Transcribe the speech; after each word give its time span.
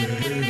All 0.00 0.49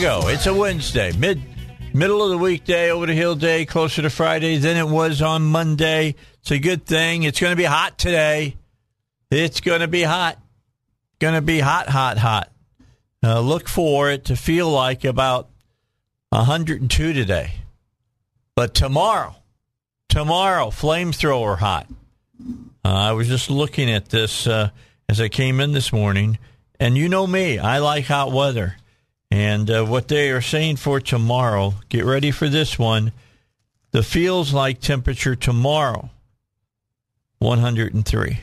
go. 0.00 0.28
It's 0.28 0.46
a 0.46 0.54
Wednesday, 0.54 1.12
mid 1.12 1.42
middle 1.92 2.22
of 2.24 2.30
the 2.30 2.38
weekday, 2.38 2.90
over 2.90 3.04
the 3.04 3.12
hill 3.12 3.34
day, 3.34 3.66
closer 3.66 4.00
to 4.00 4.08
Friday 4.08 4.56
than 4.56 4.78
it 4.78 4.88
was 4.88 5.20
on 5.20 5.42
Monday. 5.42 6.14
It's 6.40 6.50
a 6.50 6.58
good 6.58 6.86
thing. 6.86 7.24
It's 7.24 7.38
going 7.38 7.52
to 7.52 7.56
be 7.56 7.64
hot 7.64 7.98
today. 7.98 8.56
It's 9.30 9.60
going 9.60 9.80
to 9.80 9.88
be 9.88 10.02
hot. 10.02 10.38
Going 11.18 11.34
to 11.34 11.42
be 11.42 11.60
hot, 11.60 11.90
hot, 11.90 12.16
hot. 12.16 12.50
Uh, 13.22 13.40
look 13.40 13.68
for 13.68 14.10
it 14.10 14.24
to 14.26 14.36
feel 14.36 14.70
like 14.70 15.04
about 15.04 15.50
102 16.30 17.12
today. 17.12 17.52
But 18.56 18.72
tomorrow, 18.72 19.34
tomorrow, 20.08 20.68
flamethrower 20.68 21.58
hot. 21.58 21.86
Uh, 22.82 22.88
I 22.88 23.12
was 23.12 23.28
just 23.28 23.50
looking 23.50 23.90
at 23.90 24.08
this 24.08 24.46
uh, 24.46 24.70
as 25.10 25.20
I 25.20 25.28
came 25.28 25.60
in 25.60 25.72
this 25.72 25.92
morning, 25.92 26.38
and 26.78 26.96
you 26.96 27.10
know 27.10 27.26
me, 27.26 27.58
I 27.58 27.80
like 27.80 28.06
hot 28.06 28.32
weather. 28.32 28.76
And 29.30 29.70
uh, 29.70 29.84
what 29.84 30.08
they 30.08 30.30
are 30.30 30.40
saying 30.40 30.76
for 30.76 31.00
tomorrow, 31.00 31.74
get 31.88 32.04
ready 32.04 32.30
for 32.30 32.48
this 32.48 32.78
one. 32.78 33.12
The 33.92 34.02
feels 34.02 34.52
like 34.52 34.80
temperature 34.80 35.36
tomorrow, 35.36 36.10
103. 37.38 38.38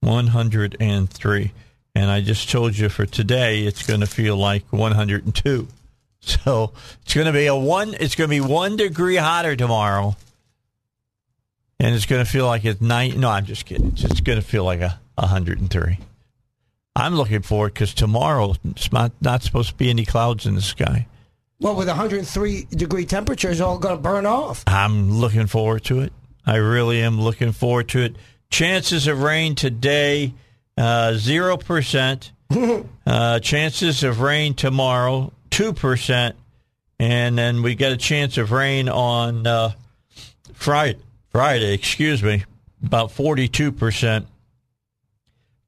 103. 0.00 1.52
And 1.94 2.10
I 2.10 2.20
just 2.20 2.50
told 2.50 2.76
you 2.76 2.88
for 2.88 3.06
today, 3.06 3.62
it's 3.64 3.86
going 3.86 4.00
to 4.00 4.06
feel 4.06 4.36
like 4.36 4.64
102. 4.70 5.68
So 6.26 6.72
it's 7.02 7.12
going 7.12 7.26
to 7.26 7.34
be 7.34 7.44
a 7.48 7.54
one. 7.54 7.94
It's 8.00 8.14
going 8.14 8.30
to 8.30 8.34
be 8.34 8.40
one 8.40 8.76
degree 8.76 9.16
hotter 9.16 9.56
tomorrow, 9.56 10.16
and 11.78 11.94
it's 11.94 12.06
going 12.06 12.24
to 12.24 12.30
feel 12.30 12.46
like 12.46 12.64
it's 12.64 12.80
nine. 12.80 13.20
No, 13.20 13.28
I'm 13.28 13.44
just 13.44 13.66
kidding. 13.66 13.92
It's 13.94 14.22
going 14.22 14.40
to 14.40 14.42
feel 14.42 14.64
like 14.64 14.80
a 14.80 14.98
103. 15.16 15.98
I'm 16.96 17.14
looking 17.16 17.42
for 17.42 17.66
it 17.66 17.74
because 17.74 17.92
tomorrow 17.92 18.54
it's 18.64 18.92
not, 18.92 19.12
not 19.20 19.42
supposed 19.42 19.70
to 19.70 19.74
be 19.74 19.90
any 19.90 20.04
clouds 20.04 20.46
in 20.46 20.54
the 20.54 20.62
sky. 20.62 21.06
Well, 21.60 21.76
with 21.76 21.88
103 21.88 22.66
degree 22.70 23.06
temperature, 23.06 23.50
it's 23.50 23.60
all 23.60 23.78
going 23.78 23.96
to 23.96 24.02
burn 24.02 24.26
off. 24.26 24.64
I'm 24.66 25.10
looking 25.10 25.46
forward 25.46 25.84
to 25.84 26.00
it. 26.00 26.12
I 26.46 26.56
really 26.56 27.00
am 27.00 27.20
looking 27.20 27.52
forward 27.52 27.88
to 27.90 28.00
it. 28.00 28.16
Chances 28.50 29.06
of 29.06 29.22
rain 29.22 29.54
today, 29.54 30.34
uh, 30.76 31.14
zero 31.14 31.56
percent. 31.56 32.32
uh, 33.06 33.40
chances 33.40 34.04
of 34.04 34.20
rain 34.20 34.54
tomorrow, 34.54 35.32
two 35.50 35.72
percent, 35.72 36.36
and 36.98 37.38
then 37.38 37.62
we 37.62 37.74
get 37.74 37.92
a 37.92 37.96
chance 37.96 38.36
of 38.36 38.52
rain 38.52 38.88
on 38.88 39.46
uh, 39.46 39.72
Friday. 40.52 40.98
Friday, 41.30 41.72
excuse 41.72 42.22
me, 42.22 42.44
about 42.84 43.10
forty-two 43.10 43.72
percent. 43.72 44.26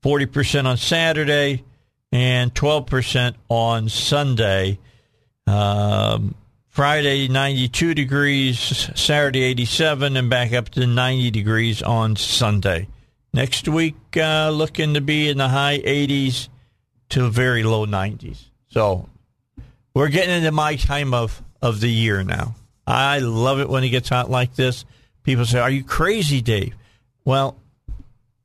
40% 0.06 0.66
on 0.66 0.76
Saturday 0.76 1.64
and 2.12 2.54
12% 2.54 3.34
on 3.48 3.88
Sunday. 3.88 4.78
Um, 5.48 6.36
Friday, 6.68 7.26
92 7.26 7.92
degrees, 7.92 8.60
Saturday, 8.94 9.42
87, 9.42 10.16
and 10.16 10.30
back 10.30 10.52
up 10.52 10.68
to 10.70 10.86
90 10.86 11.32
degrees 11.32 11.82
on 11.82 12.14
Sunday. 12.14 12.86
Next 13.34 13.66
week, 13.66 13.96
uh, 14.16 14.50
looking 14.50 14.94
to 14.94 15.00
be 15.00 15.28
in 15.28 15.38
the 15.38 15.48
high 15.48 15.80
80s 15.80 16.50
to 17.08 17.28
very 17.28 17.64
low 17.64 17.84
90s. 17.84 18.44
So 18.68 19.08
we're 19.92 20.10
getting 20.10 20.36
into 20.36 20.52
my 20.52 20.76
time 20.76 21.14
of, 21.14 21.42
of 21.60 21.80
the 21.80 21.90
year 21.90 22.22
now. 22.22 22.54
I 22.86 23.18
love 23.18 23.58
it 23.58 23.68
when 23.68 23.82
it 23.82 23.88
gets 23.88 24.08
hot 24.08 24.30
like 24.30 24.54
this. 24.54 24.84
People 25.24 25.46
say, 25.46 25.58
Are 25.58 25.70
you 25.70 25.82
crazy, 25.82 26.40
Dave? 26.40 26.76
Well, 27.24 27.56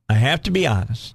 I 0.08 0.14
have 0.14 0.42
to 0.42 0.50
be 0.50 0.66
honest. 0.66 1.14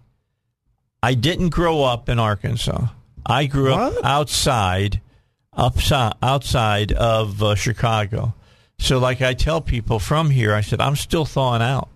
I 1.08 1.14
didn't 1.14 1.52
grow 1.52 1.84
up 1.84 2.10
in 2.10 2.20
Arkansas. 2.20 2.88
I 3.26 3.46
grew 3.46 3.72
What? 3.72 3.98
up 4.00 4.04
outside, 4.04 5.00
upside, 5.54 6.16
outside 6.22 6.92
of 6.92 7.42
uh, 7.42 7.56
Chicago. 7.56 8.34
So, 8.78 9.00
like 9.00 9.22
I 9.22 9.34
tell 9.34 9.62
people 9.62 10.00
from 10.00 10.30
here, 10.30 10.54
I 10.54 10.60
said 10.60 10.82
I'm 10.82 10.98
still 10.98 11.24
thawing 11.24 11.62
out. 11.62 11.88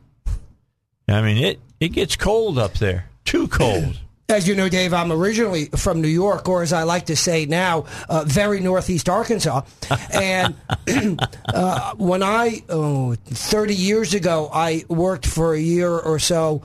I 1.09 1.21
mean, 1.21 1.43
it 1.43 1.59
it 1.81 1.89
gets 1.89 2.15
cold 2.15 2.57
up 2.57 2.75
there, 2.75 3.09
too 3.25 3.49
cold. 3.49 3.99
As 4.29 4.47
you 4.47 4.55
know, 4.55 4.69
Dave, 4.69 4.93
I'm 4.93 5.11
originally 5.11 5.65
from 5.75 5.99
New 6.01 6.07
York, 6.07 6.47
or 6.47 6.61
as 6.63 6.71
I 6.71 6.83
like 6.83 7.07
to 7.07 7.17
say 7.17 7.45
now, 7.45 7.83
uh, 8.07 8.23
very 8.25 8.61
northeast 8.61 9.09
Arkansas. 9.09 9.63
And 10.13 10.55
uh, 11.53 11.95
when 11.97 12.23
I, 12.23 12.63
oh, 12.69 13.15
30 13.25 13.75
years 13.75 14.13
ago, 14.13 14.49
I 14.53 14.85
worked 14.87 15.25
for 15.27 15.53
a 15.53 15.59
year 15.59 15.91
or 15.91 16.17
so 16.17 16.61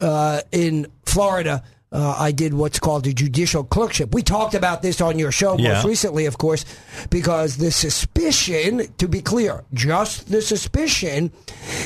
uh, 0.00 0.40
in 0.50 0.88
Florida. 1.06 1.62
Uh, 1.94 2.16
I 2.18 2.32
did 2.32 2.54
what's 2.54 2.80
called 2.80 3.06
a 3.06 3.12
judicial 3.12 3.62
clerkship. 3.62 4.12
We 4.12 4.22
talked 4.24 4.54
about 4.54 4.82
this 4.82 5.00
on 5.00 5.16
your 5.16 5.30
show 5.30 5.56
Yeah. 5.56 5.74
most 5.74 5.84
recently, 5.84 6.26
of 6.26 6.38
course, 6.38 6.64
because 7.08 7.58
the 7.58 7.70
suspicion, 7.70 8.88
to 8.98 9.06
be 9.06 9.22
clear, 9.22 9.62
just 9.72 10.28
the 10.28 10.42
suspicion, 10.42 11.30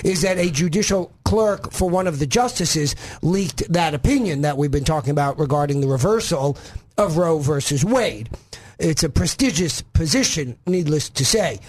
is 0.03 0.23
that 0.23 0.39
a 0.39 0.51
judicial 0.51 1.13
clerk 1.25 1.71
for 1.73 1.91
one 1.91 2.07
of 2.07 2.21
the 2.21 2.27
justices 2.27 2.97
leaked 3.21 3.71
that 3.71 3.93
opinion 3.93 4.41
that 4.41 4.57
we've 4.57 4.71
been 4.71 4.83
talking 4.85 5.11
about 5.11 5.39
regarding 5.39 5.83
the 5.83 5.87
reversal 5.89 6.57
of 6.97 7.19
Roe 7.19 7.39
versus 7.39 7.85
Wade. 7.85 8.31
It's 8.79 9.05
a 9.05 9.11
prestigious 9.11 9.83
position, 9.83 10.57
needless 10.67 11.11
to 11.11 11.25
say. 11.27 11.61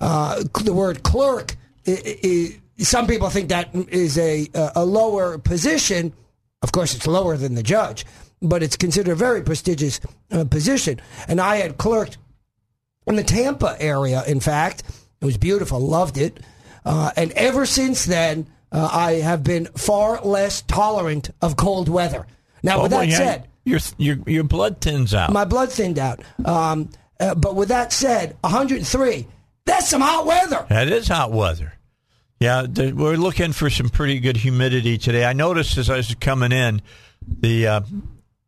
Uh, 0.00 0.44
the 0.64 0.72
word 0.72 1.02
clerk, 1.02 1.56
i 1.88 2.18
i 2.24 2.58
some 2.78 3.06
people 3.06 3.28
think 3.28 3.48
that 3.50 3.68
is 3.90 4.16
a, 4.18 4.48
a 4.74 4.84
lower 4.84 5.38
position. 5.38 6.12
Of 6.62 6.72
course, 6.72 6.94
it's 6.94 7.06
lower 7.06 7.36
than 7.36 7.54
the 7.54 7.62
judge, 7.62 8.06
but 8.40 8.62
it's 8.62 8.76
considered 8.76 9.12
a 9.12 9.16
very 9.16 9.42
prestigious 9.42 10.00
uh, 10.30 10.44
position. 10.44 11.00
And 11.28 11.40
I 11.40 11.56
had 11.56 11.78
clerked 11.78 12.18
in 13.06 13.16
the 13.16 13.24
Tampa 13.24 13.76
area, 13.80 14.22
in 14.26 14.40
fact. 14.40 14.84
It 15.20 15.24
was 15.24 15.36
beautiful, 15.36 15.80
loved 15.80 16.18
it. 16.18 16.40
Uh, 16.84 17.10
and 17.16 17.32
ever 17.32 17.66
since 17.66 18.04
then, 18.04 18.46
uh, 18.70 18.88
I 18.92 19.12
have 19.14 19.44
been 19.44 19.66
far 19.76 20.20
less 20.22 20.62
tolerant 20.62 21.30
of 21.40 21.56
cold 21.56 21.88
weather. 21.88 22.26
Now, 22.62 22.82
with 22.82 22.92
well, 22.92 23.00
that 23.00 23.08
yeah, 23.08 23.16
said, 23.16 23.48
your 23.64 23.80
your 23.98 24.16
your 24.26 24.44
blood 24.44 24.80
thins 24.80 25.14
out. 25.14 25.32
my 25.32 25.44
blood 25.44 25.70
thinned 25.70 25.98
out. 25.98 26.22
Um, 26.44 26.90
uh, 27.20 27.34
but 27.34 27.54
with 27.54 27.68
that 27.68 27.92
said, 27.92 28.36
103, 28.40 29.26
that's 29.64 29.88
some 29.88 30.00
hot 30.00 30.26
weather. 30.26 30.66
That 30.68 30.88
is 30.88 31.08
hot 31.08 31.32
weather. 31.32 31.74
Yeah, 32.42 32.66
we're 32.66 33.14
looking 33.16 33.52
for 33.52 33.70
some 33.70 33.88
pretty 33.88 34.18
good 34.18 34.36
humidity 34.36 34.98
today. 34.98 35.24
I 35.24 35.32
noticed 35.32 35.78
as 35.78 35.88
I 35.88 35.96
was 35.98 36.12
coming 36.16 36.50
in, 36.50 36.82
the 37.26 37.66
uh, 37.68 37.80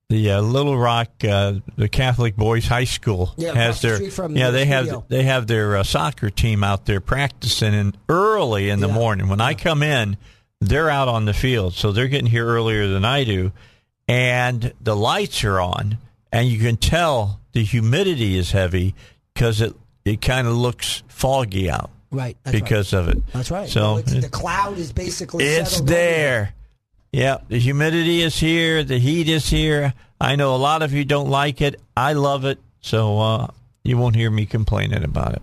the 0.09 0.33
uh, 0.33 0.41
Little 0.41 0.77
Rock, 0.77 1.11
uh, 1.23 1.55
the 1.77 1.89
Catholic 1.89 2.35
Boys 2.35 2.67
High 2.67 2.85
School 2.85 3.33
Yeah, 3.37 3.55
has 3.55 3.81
the 3.81 3.89
their 3.89 4.31
yeah 4.31 4.47
the 4.47 4.53
they 4.53 4.65
have 4.67 5.09
they 5.09 5.23
have 5.23 5.47
their 5.47 5.77
uh, 5.77 5.83
soccer 5.85 6.29
team 6.29 6.65
out 6.65 6.87
there 6.87 7.01
practicing 7.01 7.73
in 7.73 7.95
early 8.09 8.69
in 8.69 8.81
the 8.81 8.89
Yeah. 8.89 8.95
morning. 8.95 9.29
When 9.29 9.41
I 9.41 9.55
come 9.55 9.83
in, 9.85 10.17
they're 10.61 10.91
out 10.91 11.07
on 11.07 11.25
the 11.25 11.35
field, 11.35 11.75
so 11.75 11.93
they're 11.93 12.09
getting 12.09 12.27
here 12.31 12.47
earlier 12.47 12.89
than 12.89 13.05
I 13.05 13.23
do, 13.23 13.53
and 14.09 14.73
the 14.81 14.97
lights 14.97 15.45
are 15.45 15.61
on, 15.61 15.99
and 16.33 16.49
you 16.49 16.59
can 16.59 16.77
tell 16.79 17.41
the 17.53 17.63
humidity 17.63 18.37
is 18.37 18.51
heavy 18.51 18.95
because 19.33 19.61
it 19.61 19.75
it 20.05 20.21
kind 20.21 20.49
of 20.49 20.55
looks 20.57 21.05
foggy 21.07 21.71
out. 21.71 21.91
Right. 22.15 22.37
That's 22.43 22.61
because 22.61 22.93
of 22.93 23.09
it. 23.09 23.19
That's 23.33 23.51
right. 23.51 23.69
So 23.69 23.95
Well, 23.95 24.03
the 24.03 24.29
cloud 24.31 24.79
is 24.79 24.93
basically 24.93 25.45
it's 25.45 25.81
there. 25.81 26.55
Yeah, 27.13 27.39
the 27.49 27.59
humidity 27.59 28.23
is 28.23 28.37
here. 28.37 28.83
The 28.83 28.99
heat 28.99 29.29
is 29.29 29.49
here. 29.49 29.95
I 30.21 30.37
know 30.37 30.55
a 30.55 30.59
lot 30.59 30.83
of 30.83 30.93
you 30.93 31.05
don't 31.05 31.31
like 31.31 31.61
it. 31.61 31.81
I 31.97 32.15
love 32.15 32.45
it. 32.45 32.59
So 32.81 33.21
uh, 33.21 33.47
you 33.83 33.97
won't 33.97 34.17
hear 34.17 34.31
me 34.31 34.47
complaining 34.47 35.05
about 35.05 35.35
it. 35.35 35.43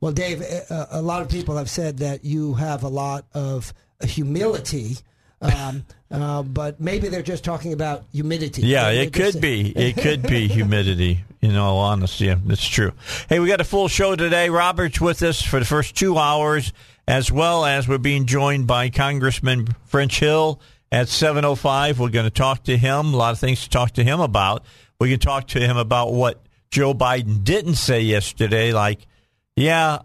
Well, 0.00 0.12
Dave, 0.12 0.42
uh, 0.70 0.86
a 0.90 1.02
lot 1.02 1.22
of 1.22 1.28
people 1.28 1.56
have 1.56 1.70
said 1.70 1.98
that 1.98 2.24
you 2.24 2.54
have 2.54 2.84
a 2.84 2.88
lot 2.88 3.24
of 3.34 3.72
humility, 4.04 4.98
um, 5.40 5.84
uh, 6.10 6.42
but 6.42 6.80
maybe 6.80 7.08
they're 7.08 7.22
just 7.22 7.44
talking 7.44 7.72
about 7.72 8.04
humidity. 8.12 8.62
Yeah, 8.62 8.88
it 8.90 9.12
could 9.12 9.34
saying- 9.34 9.40
be. 9.42 9.70
It 9.76 9.96
could 9.96 10.22
be 10.22 10.48
humidity. 10.48 11.20
In 11.40 11.54
all 11.54 11.78
honesty, 11.78 12.24
yeah, 12.24 12.34
that's 12.44 12.66
true. 12.66 12.90
Hey, 13.28 13.38
we 13.38 13.46
got 13.46 13.60
a 13.60 13.64
full 13.64 13.86
show 13.86 14.16
today. 14.16 14.50
Robert's 14.50 15.00
with 15.00 15.22
us 15.22 15.40
for 15.40 15.60
the 15.60 15.64
first 15.64 15.94
two 15.96 16.18
hours, 16.18 16.72
as 17.06 17.30
well 17.30 17.64
as 17.64 17.86
we're 17.86 17.98
being 17.98 18.26
joined 18.26 18.66
by 18.66 18.90
Congressman 18.90 19.68
French 19.84 20.18
Hill 20.18 20.60
at 20.90 21.08
seven 21.08 21.44
oh 21.44 21.54
five. 21.54 22.00
We're 22.00 22.08
going 22.08 22.24
to 22.24 22.30
talk 22.30 22.64
to 22.64 22.76
him. 22.76 23.14
A 23.14 23.16
lot 23.16 23.32
of 23.34 23.38
things 23.38 23.62
to 23.62 23.68
talk 23.70 23.92
to 23.92 24.02
him 24.02 24.18
about. 24.18 24.64
We 24.98 25.10
can 25.10 25.20
talk 25.20 25.46
to 25.48 25.60
him 25.60 25.76
about 25.76 26.12
what 26.12 26.40
Joe 26.72 26.92
Biden 26.92 27.44
didn't 27.44 27.76
say 27.76 28.00
yesterday, 28.00 28.72
like, 28.72 29.06
yeah, 29.54 29.98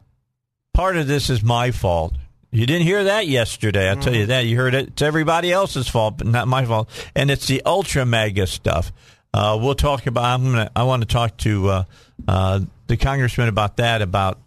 part 0.76 0.98
of 0.98 1.08
this 1.08 1.32
is 1.32 1.42
my 1.42 1.72
fault. 1.72 2.14
You 2.54 2.68
didn't 2.68 2.86
hear 2.86 3.06
that 3.06 3.26
yesterday. 3.26 3.90
I'll 3.90 3.96
tell 3.96 4.14
you 4.14 4.28
that. 4.28 4.46
You 4.46 4.58
heard 4.58 4.76
it. 4.76 4.90
It's 4.90 5.02
everybody 5.02 5.52
else's 5.52 5.88
fault, 5.88 6.20
but 6.20 6.28
not 6.28 6.48
my 6.48 6.64
fault. 6.66 6.88
And 7.16 7.32
it's 7.32 7.48
the 7.48 7.64
ultra 7.66 8.06
mega 8.06 8.46
stuff. 8.46 8.94
Uh, 9.34 9.58
we'll 9.60 9.74
talk 9.74 10.06
about. 10.06 10.24
I'm 10.26 10.44
gonna. 10.44 10.70
I 10.76 10.84
want 10.84 11.02
to 11.02 11.08
talk 11.08 11.36
to 11.38 11.68
uh, 11.70 11.84
uh, 12.28 12.60
the 12.86 12.96
congressman 12.96 13.48
about 13.48 13.78
that. 13.78 14.04
About 14.04 14.38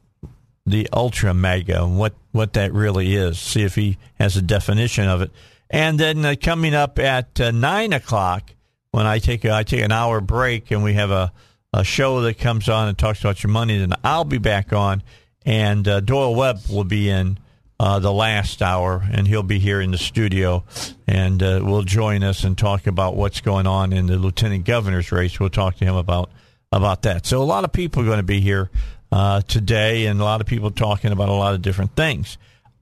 the 0.64 0.88
ultra 0.92 1.34
mega 1.34 1.82
and 1.82 1.98
what 1.98 2.14
what 2.30 2.52
that 2.52 2.72
really 2.72 3.12
is. 3.12 3.40
See 3.40 3.62
if 3.62 3.74
he 3.74 3.98
has 4.20 4.36
a 4.36 4.42
definition 4.42 5.08
of 5.08 5.22
it. 5.22 5.32
And 5.68 5.98
then 5.98 6.24
uh, 6.24 6.36
coming 6.40 6.74
up 6.74 7.00
at 7.00 7.40
uh, 7.40 7.50
nine 7.50 7.92
o'clock, 7.92 8.52
when 8.92 9.04
I 9.04 9.18
take 9.18 9.44
a, 9.44 9.52
I 9.52 9.64
take 9.64 9.82
an 9.82 9.90
hour 9.90 10.20
break 10.20 10.70
and 10.70 10.84
we 10.84 10.92
have 10.94 11.10
a 11.10 11.32
a 11.72 11.82
show 11.82 12.20
that 12.20 12.38
comes 12.38 12.68
on 12.68 12.86
and 12.86 12.96
talks 12.96 13.18
about 13.18 13.42
your 13.42 13.50
money, 13.50 13.78
then 13.78 13.94
I'll 14.04 14.22
be 14.22 14.38
back 14.38 14.72
on, 14.72 15.02
and 15.44 15.88
uh, 15.88 15.98
Doyle 15.98 16.36
Webb 16.36 16.60
will 16.70 16.84
be 16.84 17.08
in 17.10 17.40
uh, 17.78 17.98
the 17.98 18.12
last 18.12 18.62
hour, 18.62 19.04
and 19.12 19.28
he'll 19.28 19.42
be 19.42 19.58
here 19.58 19.80
in 19.80 19.90
the 19.90 19.98
studio, 19.98 20.64
and 21.06 21.42
uh, 21.42 21.60
will 21.62 21.82
join 21.82 22.22
us 22.22 22.44
and 22.44 22.56
talk 22.56 22.86
about 22.86 23.16
what's 23.16 23.40
going 23.40 23.66
on 23.66 23.92
in 23.92 24.06
the 24.06 24.16
lieutenant 24.16 24.64
governor's 24.64 25.12
race. 25.12 25.38
We'll 25.38 25.50
talk 25.50 25.76
to 25.76 25.84
him 25.84 25.96
about 25.96 26.30
about 26.72 27.02
that. 27.02 27.26
So 27.26 27.42
a 27.42 27.44
lot 27.44 27.64
of 27.64 27.72
people 27.72 28.02
are 28.02 28.06
going 28.06 28.18
to 28.18 28.22
be 28.22 28.40
here 28.40 28.70
uh, 29.12 29.42
today, 29.42 30.06
and 30.06 30.20
a 30.20 30.24
lot 30.24 30.40
of 30.40 30.46
people 30.46 30.70
talking 30.70 31.12
about 31.12 31.28
a 31.28 31.32
lot 31.32 31.54
of 31.54 31.62
different 31.62 31.94
things. 31.94 32.38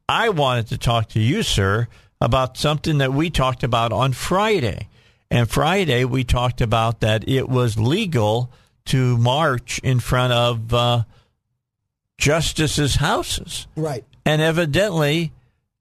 I 0.08 0.28
wanted 0.30 0.68
to 0.68 0.78
talk 0.78 1.10
to 1.10 1.20
you, 1.20 1.42
sir, 1.42 1.88
about 2.20 2.56
something 2.56 2.98
that 2.98 3.12
we 3.12 3.30
talked 3.30 3.62
about 3.62 3.92
on 3.92 4.12
Friday. 4.12 4.88
And 5.30 5.50
Friday, 5.50 6.04
we 6.04 6.24
talked 6.24 6.60
about 6.60 7.00
that 7.00 7.28
it 7.28 7.48
was 7.48 7.78
legal 7.78 8.52
to 8.86 9.16
march 9.18 9.80
in 9.80 9.98
front 9.98 10.32
of 10.32 10.72
uh, 10.72 11.04
justices' 12.18 12.96
houses. 12.96 13.66
Right. 13.76 14.04
And 14.26 14.40
evidently, 14.40 15.32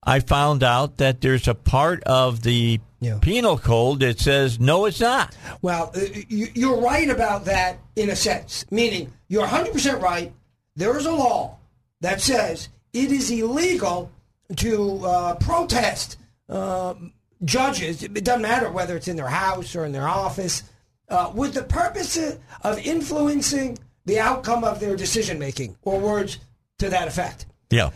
I 0.04 0.20
found 0.20 0.64
out 0.64 0.98
that 0.98 1.22
there's 1.22 1.48
a 1.48 1.54
part 1.56 2.04
of 2.04 2.44
the 2.44 2.80
Yeah. 3.00 3.20
penal 3.22 3.58
code 3.58 4.00
that 4.02 4.20
says, 4.20 4.60
no, 4.60 4.86
it's 4.86 5.00
not. 5.00 5.36
Well, 5.62 5.92
uh, 5.96 6.00
you- 6.28 6.52
you're 6.54 6.80
right 6.80 7.10
about 7.10 7.46
that 7.46 7.80
in 7.96 8.10
a 8.10 8.16
sense, 8.16 8.66
meaning 8.72 9.12
you're 9.28 9.46
100% 9.46 10.02
right. 10.02 10.34
There 10.76 10.98
is 10.98 11.06
a 11.06 11.12
law 11.12 11.58
that 12.02 12.22
says 12.22 12.70
it 12.94 13.12
is 13.12 13.30
illegal 13.32 14.12
to 14.58 15.06
uh, 15.06 15.36
protest 15.36 16.18
um, 16.50 17.14
judges. 17.46 18.04
It 18.04 18.24
doesn't 18.24 18.42
matter 18.42 18.70
whether 18.72 18.96
it's 18.98 19.08
in 19.08 19.16
their 19.16 19.30
house 19.30 19.76
or 19.76 19.86
in 19.86 19.92
their 19.94 20.08
office, 20.08 20.64
uh, 21.10 21.32
with 21.34 21.54
the 21.54 21.64
purpose 21.64 22.18
of 22.62 22.78
influencing 22.80 23.78
the 24.06 24.20
outcome 24.20 24.64
of 24.64 24.80
their 24.82 24.96
decision 24.98 25.40
making, 25.40 25.78
or 25.84 26.00
words 26.00 26.40
to 26.80 26.90
that 26.90 27.08
effect. 27.08 27.46
Yeah. 27.74 27.90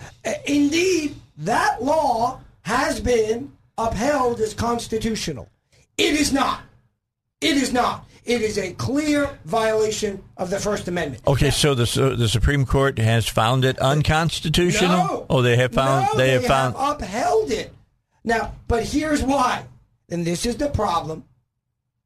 Indeed, 0.46 1.16
that 1.38 1.84
law 1.84 2.40
has 2.62 3.00
been 3.00 3.52
upheld 3.78 4.40
as 4.40 4.54
constitutional. 4.54 5.50
It 5.98 6.14
is 6.16 6.34
not. 6.34 6.62
It 7.42 7.58
is 7.58 7.72
not. 7.72 8.06
It 8.26 8.42
is 8.42 8.58
a 8.58 8.74
clear 8.74 9.30
violation 9.46 10.22
of 10.36 10.50
the 10.50 10.60
First 10.60 10.88
Amendment. 10.90 11.24
Okay, 11.26 11.50
so 11.50 11.74
the 11.74 12.16
the 12.18 12.28
Supreme 12.28 12.66
Court 12.66 12.98
has 12.98 13.26
found 13.28 13.64
it 13.64 13.80
unconstitutional. 13.80 14.98
No. 14.98 15.26
Oh, 15.30 15.42
they 15.42 15.56
have 15.56 15.72
found 15.74 16.08
No, 16.12 16.18
they 16.18 16.32
have 16.32 16.46
found. 16.46 16.76
upheld 16.78 17.52
it. 17.52 17.74
Now, 18.26 18.54
but 18.68 18.84
here's 18.84 19.24
why. 19.24 19.64
And 20.10 20.26
this 20.26 20.46
is 20.46 20.58
the 20.58 20.70
problem 20.70 21.24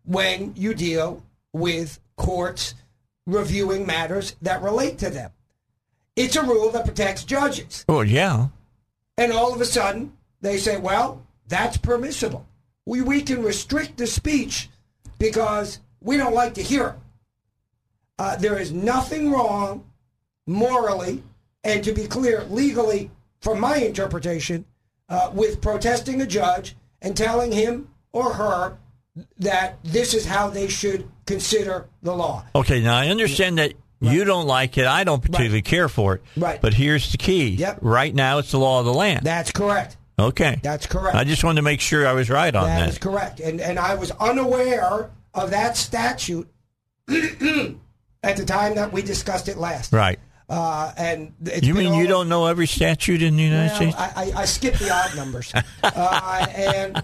when 0.03 0.53
you 0.55 0.73
deal 0.75 1.23
with 1.53 1.99
courts 2.17 2.75
reviewing 3.25 3.85
matters 3.87 4.35
that 4.41 4.61
relate 4.61 4.99
to 4.99 5.09
them. 5.09 5.31
It's 6.21 6.35
a 6.35 6.43
rule 6.43 6.69
that 6.71 6.85
protects 6.85 7.23
judges. 7.23 7.83
oh 7.89 8.01
yeah. 8.01 8.47
And 9.17 9.33
all 9.33 9.53
of 9.53 9.59
a 9.59 9.65
sudden, 9.65 10.13
they 10.41 10.57
say, 10.57 10.77
well, 10.77 11.25
that's 11.47 11.77
permissible. 11.77 12.45
We, 12.85 13.01
we 13.01 13.21
can 13.21 13.43
restrict 13.43 13.97
the 13.97 14.07
speech 14.07 14.69
because 15.17 15.79
we 15.99 16.17
don't 16.17 16.35
like 16.35 16.53
to 16.55 16.61
hear 16.61 16.87
it. 16.89 16.95
Uh, 18.19 18.35
there 18.35 18.59
is 18.59 18.71
nothing 18.71 19.31
wrong 19.31 19.83
morally, 20.45 21.23
and 21.63 21.83
to 21.83 21.91
be 21.91 22.05
clear, 22.05 22.43
legally, 22.45 23.09
from 23.39 23.59
my 23.59 23.77
interpretation, 23.77 24.65
uh, 25.09 25.31
with 25.33 25.59
protesting 25.59 26.21
a 26.21 26.27
judge 26.27 26.75
and 27.01 27.17
telling 27.17 27.51
him 27.51 27.89
or 28.11 28.33
her 28.33 28.77
that 29.39 29.79
this 29.83 30.13
is 30.13 30.25
how 30.25 30.49
they 30.49 30.67
should 30.67 31.09
consider 31.25 31.87
the 32.03 32.13
law. 32.13 32.45
Okay, 32.55 32.81
now 32.81 32.95
I 32.95 33.07
understand 33.07 33.57
that 33.57 33.73
you 34.01 34.23
don't 34.23 34.47
like 34.47 34.77
it. 34.77 34.85
I 34.87 35.03
don't 35.03 35.21
particularly 35.21 35.61
care 35.61 35.87
for 35.87 36.15
it. 36.15 36.21
Right. 36.35 36.59
But 36.61 36.73
here's 36.73 37.11
the 37.11 37.17
key. 37.17 37.49
Yep. 37.49 37.79
Right 37.81 38.13
now, 38.13 38.39
it's 38.39 38.51
the 38.51 38.57
law 38.59 38.79
of 38.79 38.85
the 38.85 38.93
land. 38.93 39.25
That's 39.25 39.51
correct. 39.51 39.95
okay. 40.19 40.59
That's 40.63 40.87
correct. 40.87 41.15
I 41.15 41.23
just 41.23 41.43
wanted 41.43 41.57
to 41.57 41.61
make 41.63 41.81
sure 41.81 42.07
I 42.07 42.13
was 42.13 42.29
right 42.29 42.53
on 42.53 42.65
That 42.65 42.79
that. 42.79 42.89
is 42.89 42.97
correct. 42.97 43.39
And 43.39 43.61
and 43.61 43.77
I 43.79 43.95
was 43.95 44.11
unaware 44.11 45.09
of 45.33 45.51
that 45.51 45.77
statute 45.77 46.47
at 47.07 48.37
the 48.37 48.45
time 48.45 48.75
that 48.75 48.91
we 48.91 49.01
discussed 49.01 49.47
it 49.47 49.57
last. 49.57 49.93
Right. 49.93 50.19
Uh, 50.49 50.91
and 50.97 51.33
it's 51.45 51.65
You 51.65 51.73
mean 51.73 51.93
you 51.93 52.07
don't 52.07 52.27
know 52.27 52.45
every 52.47 52.67
statute 52.67 53.21
in 53.21 53.37
the 53.37 53.43
United 53.43 53.73
States? 53.75 53.95
I, 53.97 54.11
I, 54.35 54.41
I 54.41 54.45
skipped 54.45 54.79
the 54.79 54.91
odd 54.91 55.15
numbers. 55.15 55.53
uh, 55.83 56.45
and 56.53 57.01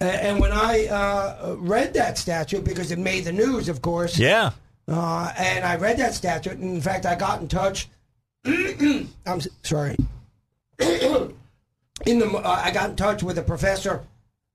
and 0.00 0.38
when 0.38 0.52
I 0.52 0.86
uh, 0.86 1.56
read 1.58 1.94
that 1.94 2.18
statute 2.18 2.62
because 2.64 2.92
it 2.92 2.98
made 3.00 3.24
the 3.24 3.32
news, 3.32 3.68
of 3.68 3.82
course. 3.82 4.18
yeah. 4.18 4.52
Uh, 4.88 5.32
and 5.36 5.64
I 5.64 5.76
read 5.76 5.98
that 5.98 6.14
statute, 6.14 6.58
and 6.58 6.76
in 6.76 6.80
fact, 6.80 7.06
I 7.06 7.16
got 7.16 7.40
in 7.40 7.48
touch. 7.48 7.88
I'm 8.44 9.40
sorry. 9.62 9.96
in 10.78 12.18
the, 12.18 12.28
uh, 12.28 12.62
I 12.64 12.70
got 12.70 12.90
in 12.90 12.96
touch 12.96 13.22
with 13.22 13.38
a 13.38 13.42
professor 13.42 14.04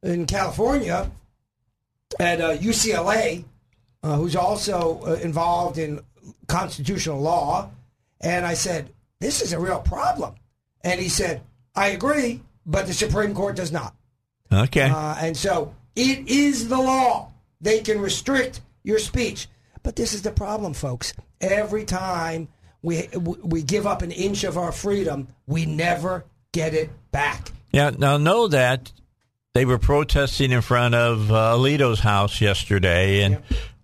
in 0.04 0.26
California 0.26 1.12
at 2.20 2.42
uh, 2.42 2.56
UCLA, 2.58 3.44
uh, 4.04 4.16
who's 4.16 4.36
also 4.36 5.02
uh, 5.06 5.14
involved 5.22 5.78
in 5.78 6.00
constitutional 6.48 7.20
law, 7.20 7.70
and 8.22 8.46
I 8.46 8.54
said, 8.54 8.90
"This 9.20 9.42
is 9.42 9.54
a 9.54 9.60
real 9.60 9.80
problem," 9.80 10.36
and 10.82 11.00
he 11.00 11.10
said, 11.10 11.42
"I 11.76 11.90
agree, 11.90 12.42
but 12.66 12.88
the 12.88 12.94
Supreme 12.94 13.34
Court 13.34 13.56
does 13.56 13.72
not." 13.72 13.96
Okay. 14.52 14.90
Uh, 14.90 15.16
and 15.20 15.36
so 15.36 15.74
it 15.96 16.28
is 16.28 16.70
the 16.70 16.78
law. 16.78 17.32
They 17.60 17.80
can 17.82 18.00
restrict 18.00 18.62
your 18.84 19.00
speech. 19.00 19.48
But 19.84 19.96
this 19.96 20.14
is 20.14 20.22
the 20.22 20.32
problem, 20.32 20.74
folks. 20.74 21.14
Every 21.40 21.86
time 21.86 22.48
we 22.82 23.08
we 23.16 23.64
give 23.64 23.88
up 23.88 24.02
an 24.02 24.12
inch 24.12 24.44
of 24.44 24.58
our 24.58 24.72
freedom, 24.72 25.28
we 25.48 25.66
never 25.66 26.26
get 26.52 26.74
it 26.74 26.90
back. 27.12 27.52
yeah. 27.72 27.92
Now 27.98 28.18
know 28.18 28.48
that 28.48 28.92
they 29.54 29.66
were 29.66 29.78
protesting 29.80 30.52
in 30.52 30.62
front 30.62 30.96
of 30.96 31.32
uh, 31.32 31.56
Alito's 31.56 32.00
house 32.00 32.42
yesterday, 32.42 33.22
and 33.24 33.42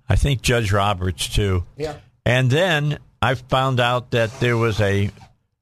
I 0.07 0.15
think 0.15 0.41
Judge 0.41 0.71
Roberts 0.71 1.27
too. 1.27 1.63
Yeah. 1.77 1.97
And 2.25 2.49
then 2.49 2.99
I 3.21 3.35
found 3.35 3.79
out 3.79 4.11
that 4.11 4.39
there 4.39 4.57
was 4.57 4.79
a 4.81 5.09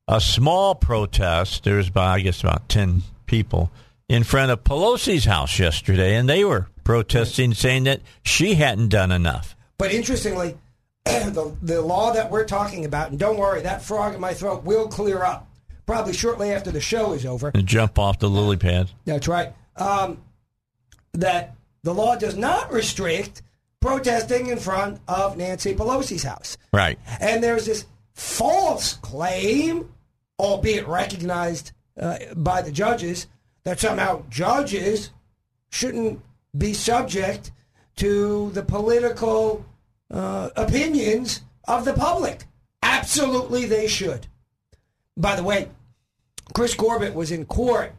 a 0.08 0.22
small 0.22 0.76
protest. 0.76 1.64
There 1.64 1.78
was 1.78 1.88
about 1.88 2.10
I 2.10 2.20
guess 2.20 2.42
about 2.42 2.68
ten 2.70 3.04
people 3.26 3.72
in 4.08 4.24
front 4.24 4.52
of 4.52 4.64
Pelosi's 4.64 5.26
house 5.26 5.58
yesterday, 5.58 6.16
and 6.16 6.30
they 6.30 6.44
were 6.44 6.68
protesting, 6.84 7.54
saying 7.54 7.86
that 7.86 8.02
she 8.24 8.54
hadn't 8.56 8.90
done 8.90 9.12
enough. 9.12 9.55
But 9.78 9.92
interestingly, 9.92 10.58
the 11.06 11.56
the 11.62 11.82
law 11.82 12.14
that 12.14 12.32
we're 12.32 12.46
talking 12.46 12.86
about, 12.86 13.10
and 13.10 13.20
don't 13.20 13.38
worry, 13.38 13.62
that 13.62 13.82
frog 13.82 14.14
in 14.16 14.22
my 14.22 14.34
throat 14.34 14.64
will 14.64 14.88
clear 14.88 15.24
up 15.24 15.50
probably 15.86 16.14
shortly 16.14 16.52
after 16.52 16.72
the 16.72 16.82
show 16.82 17.14
is 17.14 17.26
over. 17.26 17.52
And 17.54 17.68
jump 17.68 18.00
off 18.00 18.20
the 18.20 18.30
lily 18.30 18.58
pad. 18.58 18.90
That's 19.06 19.28
right. 19.28 19.54
Um, 19.76 20.22
that 21.14 21.56
the 21.84 21.94
law 21.94 22.16
does 22.16 22.36
not 22.36 22.72
restrict 22.72 23.42
protesting 23.82 24.48
in 24.48 24.58
front 24.58 25.00
of 25.08 25.38
Nancy 25.38 25.76
Pelosi's 25.76 26.24
house. 26.24 26.58
Right. 26.74 26.98
And 27.20 27.44
there's 27.44 27.68
this 27.68 27.86
false 28.14 28.94
claim 28.96 29.90
albeit 30.40 30.88
recognized 30.88 31.72
uh, 32.00 32.18
by 32.36 32.62
the 32.62 32.72
judges, 32.72 33.28
that 33.64 33.80
somehow 33.80 34.24
judges 34.30 35.12
shouldn't 35.70 36.22
be 36.58 36.74
subject 36.74 37.52
to 37.98 38.52
the 38.52 38.64
political 38.64 39.66
uh, 40.12 40.50
opinions 40.56 41.42
of 41.68 41.86
the 41.86 41.94
public. 41.94 42.46
Absolutely, 42.84 43.66
they 43.66 43.88
should. 43.88 44.28
By 45.18 45.36
the 45.36 45.44
way, 45.44 45.70
Chris 46.54 46.74
Corbett 46.74 47.14
was 47.14 47.32
in 47.32 47.46
court 47.46 47.94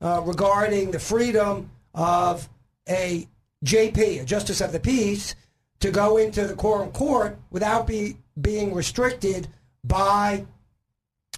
uh, 0.00 0.22
regarding 0.24 0.90
the 0.90 0.98
freedom 0.98 1.70
of 1.94 2.48
a 2.88 3.28
JP, 3.64 4.22
a 4.22 4.24
justice 4.24 4.60
of 4.60 4.72
the 4.72 4.80
peace, 4.80 5.34
to 5.80 5.90
go 5.90 6.16
into 6.16 6.46
the 6.46 6.54
quorum 6.54 6.90
court 6.90 7.38
without 7.50 7.86
be, 7.86 8.16
being 8.40 8.74
restricted 8.74 9.48
by 9.84 10.44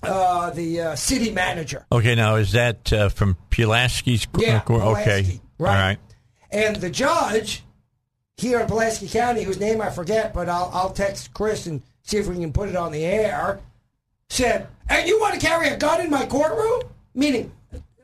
uh, 0.03 0.51
the 0.51 0.81
uh, 0.81 0.95
city 0.97 1.31
manager. 1.31 1.87
Okay, 1.91 2.15
now 2.15 2.37
is 2.37 2.53
that 2.53 2.93
uh, 2.93 3.09
from 3.09 3.37
Pulaski's 3.51 4.27
Yeah, 4.39 4.61
court? 4.61 4.83
Okay, 4.83 5.23
Pulaski, 5.23 5.41
all 5.59 5.67
right. 5.67 5.81
right. 5.81 5.99
And 6.51 6.77
the 6.77 6.91
judge 6.91 7.65
here 8.37 8.61
in 8.61 8.67
Pulaski 8.67 9.09
County, 9.09 9.43
whose 9.43 9.61
name 9.61 9.81
I 9.81 9.91
forget, 9.91 10.35
but 10.35 10.49
I'll, 10.49 10.71
I'll 10.73 10.91
text 10.91 11.33
Chris 11.35 11.67
and 11.67 11.83
see 12.03 12.17
if 12.19 12.27
we 12.27 12.35
can 12.37 12.53
put 12.53 12.69
it 12.69 12.77
on 12.77 12.93
the 12.93 13.05
air, 13.05 13.61
said, 14.29 14.67
And 14.89 15.07
you 15.09 15.21
want 15.21 15.35
to 15.35 15.41
carry 15.47 15.69
a 15.69 15.77
gun 15.77 16.01
in 16.01 16.11
my 16.11 16.27
courtroom? 16.27 16.83
Meaning, 17.15 17.53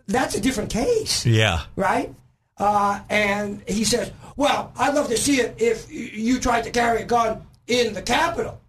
that's 0.07 0.35
a 0.35 0.41
different 0.41 0.71
case, 0.71 1.27
Yeah, 1.27 1.63
right? 1.77 2.15
Uh, 2.57 3.01
and 3.09 3.63
he 3.67 3.85
says, 3.85 4.13
Well, 4.37 4.73
I'd 4.77 4.95
love 4.95 5.09
to 5.09 5.17
see 5.17 5.41
it 5.41 5.57
if 5.61 5.91
you 5.91 6.39
tried 6.39 6.63
to 6.65 6.71
carry 6.71 7.03
a 7.03 7.07
gun 7.07 7.43
in 7.67 7.95
the 7.95 8.03
Capitol. 8.03 8.61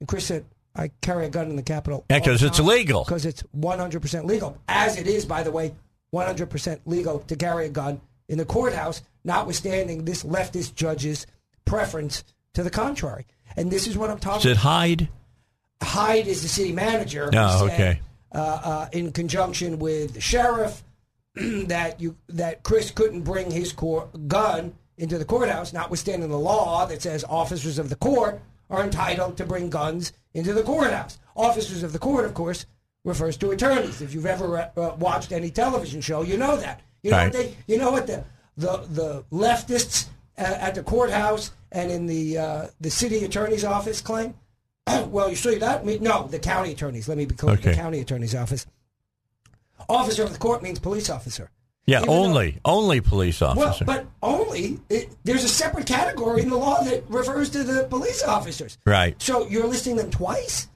And 0.00 0.08
Chris 0.08 0.26
said, 0.26 0.44
I 0.74 0.90
carry 1.00 1.24
a 1.24 1.30
gun 1.30 1.48
in 1.48 1.56
the 1.56 1.62
Capitol. 1.62 2.04
Yeah, 2.10 2.20
'cause 2.20 2.42
it's 2.42 2.58
illegal. 2.58 3.04
Because 3.04 3.24
it's 3.24 3.42
100% 3.56 4.24
legal. 4.26 4.58
As 4.68 4.98
it 4.98 5.06
is, 5.06 5.24
by 5.24 5.42
the 5.42 5.50
way, 5.50 5.74
100% 6.14 6.80
legal 6.84 7.20
to 7.20 7.36
carry 7.36 7.66
a 7.66 7.70
gun 7.70 8.00
in 8.28 8.36
the 8.36 8.44
courthouse, 8.44 9.00
notwithstanding 9.26 10.04
this 10.04 10.22
leftist 10.22 10.74
judge's 10.74 11.26
preference 11.64 12.24
to 12.54 12.62
the 12.62 12.70
contrary. 12.70 13.26
And 13.56 13.70
this 13.70 13.86
is 13.86 13.98
what 13.98 14.10
I'm 14.10 14.18
talking. 14.18 14.50
is 14.50 14.56
it 14.56 14.60
Hyde? 14.60 15.08
Hyde 15.82 16.26
is 16.26 16.42
the 16.42 16.48
city 16.48 16.72
manager. 16.72 17.28
Oh, 17.34 17.66
said, 17.66 17.74
okay. 17.74 18.00
Uh, 18.34 18.38
uh, 18.64 18.88
in 18.92 19.12
conjunction 19.12 19.78
with 19.78 20.14
the 20.14 20.20
sheriff, 20.20 20.82
that 21.34 22.00
you 22.00 22.16
that 22.28 22.62
Chris 22.62 22.90
couldn't 22.90 23.22
bring 23.22 23.50
his 23.50 23.72
court, 23.72 24.28
gun 24.28 24.74
into 24.96 25.18
the 25.18 25.24
courthouse, 25.24 25.72
notwithstanding 25.72 26.30
the 26.30 26.38
law 26.38 26.86
that 26.86 27.02
says 27.02 27.24
officers 27.28 27.78
of 27.78 27.90
the 27.90 27.96
court 27.96 28.40
are 28.70 28.82
entitled 28.82 29.36
to 29.36 29.44
bring 29.44 29.68
guns 29.68 30.12
into 30.32 30.52
the 30.54 30.62
courthouse. 30.62 31.18
Officers 31.36 31.82
of 31.82 31.92
the 31.92 31.98
court, 31.98 32.24
of 32.24 32.32
course, 32.32 32.64
refers 33.04 33.36
to 33.36 33.50
attorneys. 33.50 34.00
If 34.00 34.14
you've 34.14 34.26
ever 34.26 34.58
uh, 34.76 34.96
watched 34.98 35.30
any 35.32 35.50
television 35.50 36.00
show, 36.00 36.22
you 36.22 36.36
know 36.38 36.56
that. 36.56 36.80
You 37.02 37.10
know 37.10 37.16
Right. 37.18 37.32
what 37.34 37.42
they. 37.42 37.54
You 37.66 37.78
know 37.78 37.90
what 37.92 38.06
the 38.06 38.24
the 38.56 38.78
the 38.88 39.24
leftists 39.32 40.06
uh, 40.38 40.42
at 40.42 40.74
the 40.74 40.82
courthouse 40.82 41.50
and 41.72 41.90
in 41.90 42.06
the 42.06 42.38
uh, 42.38 42.66
the 42.80 42.90
city 42.90 43.24
attorney's 43.24 43.64
office 43.64 44.00
claim. 44.00 44.34
well, 45.08 45.28
you 45.28 45.36
see 45.36 45.56
that? 45.56 45.84
Me- 45.84 45.98
No, 45.98 46.26
the 46.28 46.38
county 46.38 46.72
attorneys. 46.72 47.08
Let 47.08 47.18
me 47.18 47.26
be 47.26 47.34
clear. 47.34 47.54
Okay. 47.54 47.70
The 47.70 47.76
county 47.76 48.00
attorney's 48.00 48.34
office. 48.34 48.66
Officer 49.88 50.22
of 50.24 50.32
the 50.32 50.38
court 50.38 50.62
means 50.62 50.78
police 50.78 51.10
officer. 51.10 51.50
Yeah, 51.86 51.98
Even 51.98 52.08
though- 52.08 52.14
only 52.24 52.58
only 52.64 53.00
police 53.00 53.40
Well, 53.40 53.58
officer. 53.60 53.84
but 53.84 54.06
only 54.22 54.80
it, 54.88 55.10
there's 55.22 55.44
a 55.44 55.48
separate 55.48 55.86
category 55.86 56.42
in 56.42 56.48
the 56.50 56.56
law 56.56 56.82
that 56.82 57.04
refers 57.08 57.50
to 57.50 57.62
the 57.62 57.84
police 57.84 58.24
officers. 58.24 58.78
Right. 58.84 59.20
So 59.22 59.46
you're 59.46 59.66
listing 59.68 59.94
them 59.96 60.10
twice, 60.10 60.66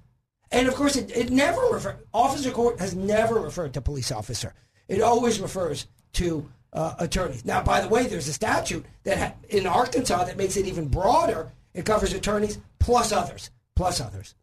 and 0.53 0.69
of 0.69 0.75
course, 0.77 0.95
it, 0.97 1.11
it 1.17 1.31
never 1.31 1.61
refer. 1.63 1.97
Officer 2.15 2.53
court 2.53 2.79
has 2.79 2.95
never 2.95 3.41
referred 3.41 3.75
to 3.75 3.81
police 3.81 4.13
officer. 4.13 4.55
It 4.87 5.03
always 5.03 5.41
refers 5.41 5.87
to 6.15 6.49
uh, 6.73 6.95
attorneys. 6.99 7.45
Now, 7.45 7.63
by 7.63 7.81
the 7.81 7.89
way, 7.89 8.07
there's 8.07 8.29
a 8.29 8.33
statute 8.33 8.85
that 9.05 9.19
ha- 9.19 9.35
in 9.49 9.67
Arkansas 9.67 10.25
that 10.25 10.37
makes 10.37 10.57
it 10.57 10.67
even 10.67 10.89
broader. 10.89 11.51
It 11.75 11.85
covers 11.85 12.13
attorneys 12.13 12.59
plus 12.79 13.13
others, 13.13 13.51
plus 13.75 14.01
others. 14.01 14.35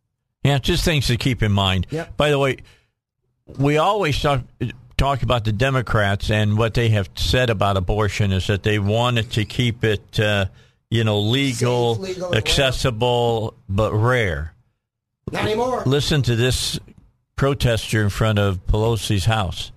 Yeah, 0.44 0.60
just 0.60 0.86
things 0.86 1.08
to 1.08 1.18
keep 1.18 1.44
in 1.44 1.52
mind. 1.52 1.88
Yep. 1.90 2.18
By 2.18 2.30
the 2.30 2.40
way, 2.40 2.58
we 3.58 3.78
always 3.78 4.22
talk, 4.22 4.44
talk 4.98 5.24
about 5.24 5.46
the 5.46 5.52
Democrats 5.52 6.30
and 6.30 6.58
what 6.58 6.74
they 6.74 6.90
have 6.90 7.10
said 7.16 7.50
about 7.50 7.78
abortion 7.78 8.32
is 8.32 8.48
that 8.48 8.64
they 8.64 8.80
wanted 8.80 9.32
to 9.32 9.46
keep 9.46 9.84
it, 9.84 10.20
uh, 10.20 10.46
you 10.90 11.04
know, 11.04 11.20
legal, 11.20 11.96
Safe, 11.96 12.04
legal, 12.16 12.36
accessible, 12.36 13.56
but 13.68 13.94
rare. 13.94 14.54
Not 15.32 15.44
anymore. 15.44 15.84
Listen 15.86 16.22
to 16.24 16.36
this 16.36 16.80
protester 17.36 18.02
in 18.02 18.10
front 18.10 18.40
of 18.40 18.66
Pelosi's 18.68 19.26
house. 19.26 19.72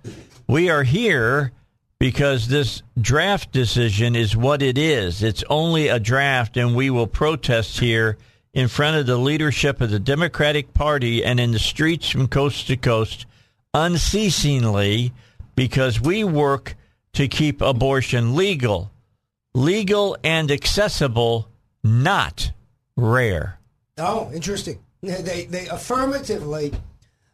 We 0.47 0.71
are 0.71 0.85
here 0.85 1.53
because 2.01 2.49
this 2.49 2.83
draft 2.99 3.53
decision 3.53 4.17
is 4.17 4.35
what 4.35 4.63
it 4.63 4.79
is. 4.79 5.23
It's 5.23 5.45
only 5.49 5.89
a 5.89 6.01
draft, 6.01 6.57
and 6.57 6.75
we 6.75 6.91
will 6.91 7.07
protest 7.07 7.79
here 7.79 8.17
in 8.55 8.67
front 8.67 8.97
of 8.97 9.07
the 9.07 9.19
leadership 9.19 9.81
of 9.81 9.91
the 9.91 10.01
Democratic 10.01 10.75
Party 10.75 11.23
and 11.23 11.39
in 11.39 11.53
the 11.53 11.59
streets 11.59 12.09
from 12.09 12.27
coast 12.27 12.67
to 12.67 12.77
coast 12.77 13.27
unceasingly 13.75 15.13
because 15.55 16.01
we 16.01 16.25
work 16.25 16.75
to 17.13 17.29
keep 17.29 17.61
abortion 17.61 18.35
legal, 18.35 18.91
legal 19.55 20.17
and 20.25 20.51
accessible, 20.51 21.49
not 21.85 22.51
rare. 22.97 23.59
Oh, 23.99 24.31
interesting. 24.33 24.81
They 25.03 25.45
they 25.45 25.69
affirmatively 25.69 26.73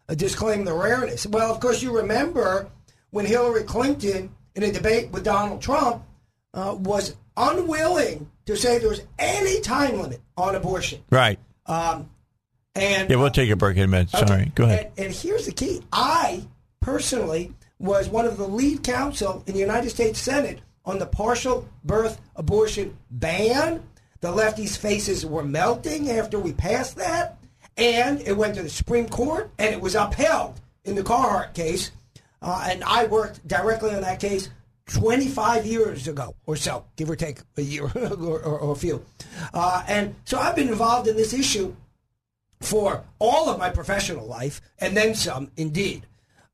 uh, 0.09 0.15
disclaim 0.15 0.65
the 0.65 0.75
rareness. 0.75 1.27
Well, 1.27 1.53
of 1.53 1.61
course, 1.61 1.83
you 1.83 1.97
remember 1.97 2.69
when 3.11 3.27
Hillary 3.27 3.65
Clinton, 3.65 4.35
in 4.57 4.65
a 4.65 4.73
debate 4.73 5.11
with 5.13 5.23
Donald 5.23 5.63
Trump, 5.63 6.03
uh, 6.55 6.75
was 6.79 7.15
unwilling 7.37 8.29
to 8.47 8.57
say 8.57 8.79
there 8.79 8.89
was 8.89 9.03
any 9.19 9.61
time 9.61 10.01
limit 10.01 10.21
on 10.37 10.55
abortion. 10.55 11.03
Right. 11.11 11.39
Um, 11.67 12.11
and 12.75 13.09
Yeah, 13.11 13.17
we'll 13.17 13.31
take 13.31 13.51
a 13.51 13.57
break 13.57 13.77
in 13.77 13.85
a 13.85 13.89
minute. 13.89 14.11
Sorry. 14.11 14.25
Okay. 14.25 14.53
Go 14.55 14.65
ahead. 14.65 14.93
And, 14.97 15.07
and 15.07 15.15
here's 15.15 15.47
the 15.47 15.53
key. 15.53 15.83
I 15.93 16.45
personally 16.81 17.53
was 17.79 18.09
one 18.09 18.25
of 18.25 18.39
the 18.39 18.47
lead 18.49 18.83
counsel 18.83 19.45
in 19.47 19.53
the 19.53 19.61
United 19.61 19.91
States 19.91 20.19
Senate 20.19 20.61
on 20.85 20.99
the 20.99 21.07
partial 21.07 21.69
birth 21.85 22.21
abortion 22.37 22.97
ban. 23.11 23.83
The 24.21 24.33
lefties' 24.33 24.79
faces 24.79 25.27
were 25.27 25.45
melting 25.45 26.11
after 26.11 26.39
we 26.39 26.53
passed 26.53 26.97
that. 26.97 27.39
And 27.77 28.21
it 28.23 28.37
went 28.37 28.55
to 28.55 28.63
the 28.63 28.71
Supreme 28.71 29.09
Court 29.09 29.51
and 29.59 29.75
it 29.75 29.81
was 29.81 29.95
upheld 29.95 30.61
in 30.85 30.95
the 30.95 31.03
Carhart 31.03 31.53
case. 31.53 31.91
Uh, 32.43 32.66
and 32.71 32.85
I 32.85 33.07
worked 33.07 33.47
directly 33.47 33.95
on 33.95 34.02
that 34.02 34.21
case 34.21 34.50
25 34.88 35.66
years 35.66 36.07
ago 36.07 36.35
or 36.47 36.57
so, 36.57 36.85
give 36.97 37.11
or 37.11 37.16
take 37.16 37.38
a 37.57 37.62
year 37.62 37.85
or, 37.95 38.40
or, 38.40 38.59
or 38.59 38.73
a 38.73 38.76
few. 38.76 39.05
Uh, 39.52 39.83
and 39.88 40.14
so 40.25 40.38
I've 40.38 40.55
been 40.57 40.69
involved 40.69 41.09
in 41.09 41.16
this 41.16 41.33
issue 41.33 41.75
for 42.61 43.05
all 43.19 43.49
of 43.49 43.59
my 43.59 43.71
professional 43.71 44.26
life, 44.26 44.61
and 44.78 44.97
then 44.97 45.14
some, 45.14 45.50
indeed. 45.57 46.07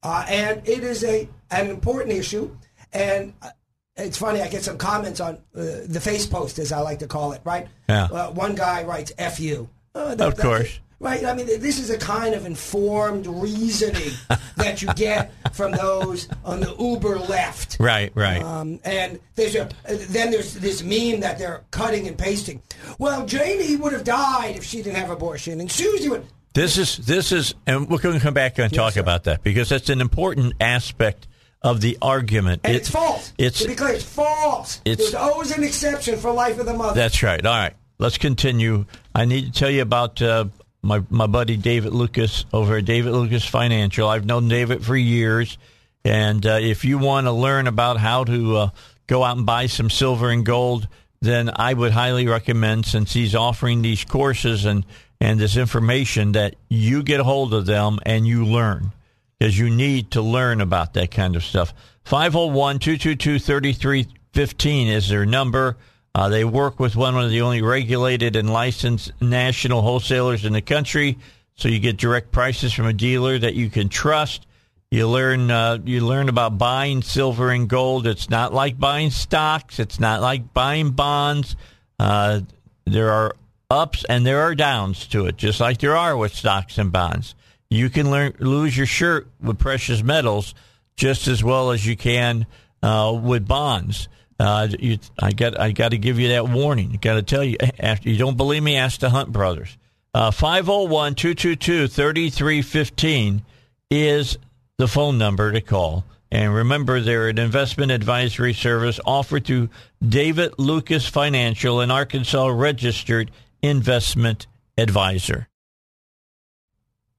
Uh, 0.02 0.24
and 0.28 0.66
it 0.66 0.82
is 0.82 1.04
a 1.04 1.28
an 1.52 1.68
important 1.70 2.12
issue, 2.16 2.56
and 2.92 3.34
uh, 3.40 3.50
it's 3.96 4.18
funny. 4.18 4.40
I 4.40 4.48
get 4.48 4.64
some 4.64 4.78
comments 4.78 5.20
on 5.20 5.34
uh, 5.54 5.84
the 5.86 6.00
face 6.00 6.26
post, 6.26 6.58
as 6.58 6.72
I 6.72 6.80
like 6.80 6.98
to 7.00 7.06
call 7.06 7.32
it. 7.32 7.40
Right? 7.44 7.68
Yeah. 7.88 8.04
Uh, 8.06 8.30
one 8.32 8.56
guy 8.56 8.82
writes 8.82 9.12
"f 9.16 9.38
you." 9.38 9.68
Uh, 9.94 10.16
that- 10.16 10.26
Of 10.26 10.38
course. 10.38 10.80
Right. 11.02 11.24
I 11.24 11.34
mean, 11.34 11.46
this 11.46 11.78
is 11.78 11.90
a 11.90 11.98
kind 11.98 12.32
of 12.34 12.46
informed 12.46 13.26
reasoning 13.26 14.12
that 14.56 14.80
you 14.80 14.88
get 14.94 15.32
from 15.52 15.72
those 15.72 16.28
on 16.44 16.60
the 16.60 16.74
uber 16.78 17.18
left. 17.18 17.76
Right, 17.80 18.12
right. 18.14 18.40
Um, 18.42 18.78
and 18.84 19.18
there's 19.34 19.56
a 19.56 19.68
then 19.88 20.30
there's 20.30 20.54
this 20.54 20.82
meme 20.82 21.20
that 21.20 21.38
they're 21.38 21.62
cutting 21.72 22.06
and 22.06 22.16
pasting. 22.16 22.62
Well, 22.98 23.26
Janie 23.26 23.74
would 23.76 23.92
have 23.92 24.04
died 24.04 24.56
if 24.56 24.64
she 24.64 24.78
didn't 24.82 24.96
have 24.96 25.10
abortion, 25.10 25.60
and 25.60 25.70
Susie 25.70 26.08
would. 26.08 26.24
This 26.54 26.78
is 26.78 26.98
this 26.98 27.32
is, 27.32 27.54
and 27.66 27.88
we're 27.90 27.98
going 27.98 28.14
to 28.14 28.20
come 28.20 28.34
back 28.34 28.58
and 28.58 28.72
talk 28.72 28.92
sir. 28.92 29.00
about 29.00 29.24
that 29.24 29.42
because 29.42 29.70
that's 29.70 29.88
an 29.90 30.00
important 30.00 30.54
aspect 30.60 31.26
of 31.62 31.80
the 31.80 31.98
argument. 32.02 32.60
And 32.64 32.74
It- 32.74 32.78
it's 32.80 32.90
false. 32.90 33.32
It's 33.38 33.60
to 33.60 33.68
be 33.68 33.74
clear, 33.74 33.94
it's 33.94 34.04
false. 34.04 34.80
It's- 34.84 34.98
There's 34.98 35.14
always 35.14 35.50
an 35.56 35.64
exception 35.64 36.18
for 36.18 36.30
life 36.32 36.58
of 36.60 36.66
the 36.66 36.74
mother. 36.74 36.94
that's 36.94 37.22
right. 37.22 37.44
All 37.44 37.56
right, 37.56 37.74
let's 37.98 38.18
continue. 38.18 38.84
I 39.14 39.24
need 39.24 39.46
to 39.46 39.58
tell 39.58 39.70
you 39.70 39.82
about 39.82 40.20
uh, 40.22 40.44
my 40.82 41.02
my 41.10 41.26
buddy 41.26 41.56
David 41.56 41.92
Lucas 41.92 42.44
over 42.52 42.76
at 42.76 42.84
David 42.84 43.12
Lucas 43.12 43.46
Financial. 43.46 44.08
I've 44.08 44.26
known 44.26 44.48
David 44.48 44.84
for 44.84 44.96
years, 44.96 45.56
and 46.04 46.44
uh, 46.44 46.58
if 46.60 46.84
you 46.84 46.98
want 46.98 47.26
to 47.26 47.32
learn 47.32 47.66
about 47.66 47.98
how 47.98 48.24
to 48.24 48.56
uh, 48.56 48.70
go 49.06 49.22
out 49.22 49.36
and 49.36 49.46
buy 49.46 49.66
some 49.66 49.90
silver 49.90 50.30
and 50.30 50.44
gold, 50.44 50.88
then 51.20 51.50
I 51.54 51.72
would 51.72 51.92
highly 51.92 52.26
recommend 52.26 52.86
since 52.86 53.12
he's 53.12 53.34
offering 53.34 53.82
these 53.82 54.04
courses 54.04 54.64
and 54.64 54.84
and 55.20 55.38
this 55.38 55.56
information 55.56 56.32
that 56.32 56.56
you 56.68 57.04
get 57.04 57.20
a 57.20 57.24
hold 57.24 57.54
of 57.54 57.64
them 57.64 58.00
and 58.04 58.26
you 58.26 58.44
learn 58.44 58.92
because 59.38 59.56
you 59.56 59.70
need 59.70 60.10
to 60.12 60.20
learn 60.20 60.60
about 60.60 60.94
that 60.94 61.12
kind 61.12 61.36
of 61.36 61.44
stuff. 61.44 61.72
501 62.04 62.80
222 62.80 63.38
3315 63.38 64.88
is 64.88 65.08
their 65.08 65.24
number. 65.24 65.76
Uh, 66.14 66.28
they 66.28 66.44
work 66.44 66.78
with 66.78 66.94
one 66.94 67.16
of 67.16 67.30
the 67.30 67.40
only 67.40 67.62
regulated 67.62 68.36
and 68.36 68.52
licensed 68.52 69.12
national 69.20 69.82
wholesalers 69.82 70.44
in 70.44 70.52
the 70.52 70.60
country. 70.60 71.18
so 71.54 71.68
you 71.68 71.78
get 71.78 71.96
direct 71.96 72.32
prices 72.32 72.72
from 72.72 72.86
a 72.86 72.92
dealer 72.92 73.38
that 73.38 73.54
you 73.54 73.70
can 73.70 73.88
trust. 73.88 74.46
You 74.90 75.08
learn 75.08 75.50
uh, 75.50 75.78
you 75.84 76.06
learn 76.06 76.28
about 76.28 76.58
buying 76.58 77.00
silver 77.00 77.50
and 77.50 77.66
gold. 77.66 78.06
It's 78.06 78.28
not 78.28 78.52
like 78.52 78.78
buying 78.78 79.10
stocks. 79.10 79.78
It's 79.78 79.98
not 79.98 80.20
like 80.20 80.52
buying 80.52 80.90
bonds. 80.90 81.56
Uh, 81.98 82.40
there 82.84 83.10
are 83.10 83.34
ups 83.70 84.04
and 84.06 84.26
there 84.26 84.42
are 84.42 84.54
downs 84.54 85.06
to 85.08 85.26
it, 85.26 85.38
just 85.38 85.60
like 85.60 85.78
there 85.78 85.96
are 85.96 86.14
with 86.14 86.34
stocks 86.34 86.76
and 86.76 86.92
bonds. 86.92 87.34
You 87.70 87.88
can 87.88 88.10
learn, 88.10 88.34
lose 88.38 88.76
your 88.76 88.84
shirt 88.84 89.28
with 89.40 89.58
precious 89.58 90.02
metals 90.02 90.54
just 90.94 91.26
as 91.26 91.42
well 91.42 91.70
as 91.70 91.86
you 91.86 91.96
can 91.96 92.46
uh, 92.82 93.18
with 93.18 93.48
bonds. 93.48 94.08
Uh, 94.42 94.66
you, 94.80 94.98
I 95.20 95.30
got 95.30 95.60
I 95.60 95.70
got 95.70 95.90
to 95.90 95.98
give 95.98 96.18
you 96.18 96.30
that 96.30 96.48
warning. 96.48 96.98
Got 97.00 97.14
to 97.14 97.22
tell 97.22 97.44
you 97.44 97.56
after 97.78 98.10
you 98.10 98.18
don't 98.18 98.36
believe 98.36 98.62
me, 98.62 98.76
ask 98.76 98.98
the 98.98 99.08
Hunt 99.08 99.30
brothers. 99.30 99.78
Uh, 100.12 100.32
501 100.32 101.14
222 101.14 101.86
3315 101.86 103.42
is 103.88 104.36
the 104.78 104.88
phone 104.88 105.16
number 105.16 105.52
to 105.52 105.60
call. 105.60 106.04
And 106.32 106.52
remember, 106.52 107.00
they're 107.00 107.28
an 107.28 107.38
investment 107.38 107.92
advisory 107.92 108.52
service 108.52 108.98
offered 109.06 109.44
through 109.44 109.68
David 110.06 110.54
Lucas 110.58 111.06
Financial, 111.06 111.78
an 111.78 111.92
Arkansas 111.92 112.48
registered 112.48 113.30
investment 113.62 114.48
advisor. 114.76 115.46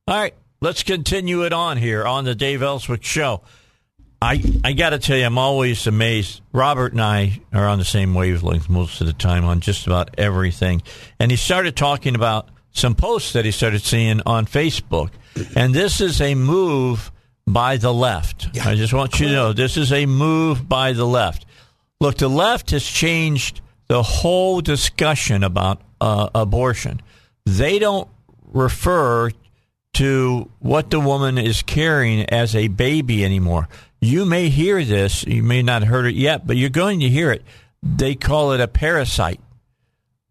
All 0.10 0.20
right, 0.20 0.34
let's 0.60 0.84
continue 0.84 1.46
it 1.46 1.53
on 1.53 1.77
here 1.77 2.06
on 2.06 2.25
the 2.25 2.36
Dave 2.36 2.62
Elswick 2.62 3.03
Show. 3.03 3.44
I, 4.24 4.42
I 4.63 4.72
got 4.72 4.92
to 4.92 5.00
tell 5.00 5.18
you, 5.18 5.25
I'm 5.25 5.38
always 5.38 5.86
amazed. 5.86 6.42
Robert 6.53 6.94
and 6.94 7.01
I 7.01 7.42
are 7.51 7.68
on 7.68 7.77
the 7.77 7.86
same 7.86 8.13
wavelength 8.13 8.70
most 8.70 9.01
of 9.01 9.08
the 9.08 9.13
time 9.13 9.44
on 9.44 9.60
just 9.60 9.86
about 9.86 10.15
everything. 10.18 10.82
And 11.20 11.30
he 11.30 11.36
started 11.36 11.75
talking 11.75 12.15
about 12.15 12.48
some 12.72 12.96
posts 12.96 13.34
that 13.34 13.44
he 13.44 13.51
started 13.51 13.82
seeing 13.82 14.22
on 14.25 14.46
Facebook. 14.46 15.10
And 15.58 15.74
this 15.74 16.00
is 16.00 16.22
a 16.22 16.36
move 16.36 17.12
by 17.46 17.75
the 17.75 17.94
left. 17.94 18.48
Yeah. 18.53 18.70
I 18.70 18.75
just 18.75 18.94
want 18.94 19.20
you 19.20 19.27
to 19.27 19.34
know 19.34 19.51
this 19.51 19.75
is 19.75 19.92
a 19.92 20.06
move 20.06 20.70
by 20.70 20.94
the 20.94 21.06
left. 21.06 21.46
Look, 22.00 22.15
the 22.18 22.30
left 22.30 22.72
has 22.72 22.86
changed 22.86 23.60
the 23.88 24.03
whole 24.03 24.62
discussion 24.62 25.44
about 25.44 25.82
uh, 26.00 26.30
abortion. 26.34 27.01
They 27.46 27.77
don't 27.77 28.08
refer 28.46 29.32
to 29.96 30.50
what 30.60 30.89
the 30.89 31.00
woman 31.00 31.38
is 31.38 31.62
carrying 31.62 32.25
as 32.30 32.56
a 32.56 32.68
baby 32.70 33.24
anymore. 33.24 33.68
You 34.03 34.25
may 34.25 34.50
hear 34.50 34.83
this, 34.83 35.24
you 35.24 35.43
may 35.43 35.62
not 35.62 35.86
heard 35.86 36.05
it 36.05 36.15
yet, 36.15 36.45
but 36.45 36.57
you're 36.57 36.69
going 36.69 37.00
to 37.00 37.07
hear 37.07 37.31
it. 37.31 37.41
They 37.81 38.15
call 38.15 38.51
it 38.51 38.60
a 38.60 38.67
parasite. 38.67 39.39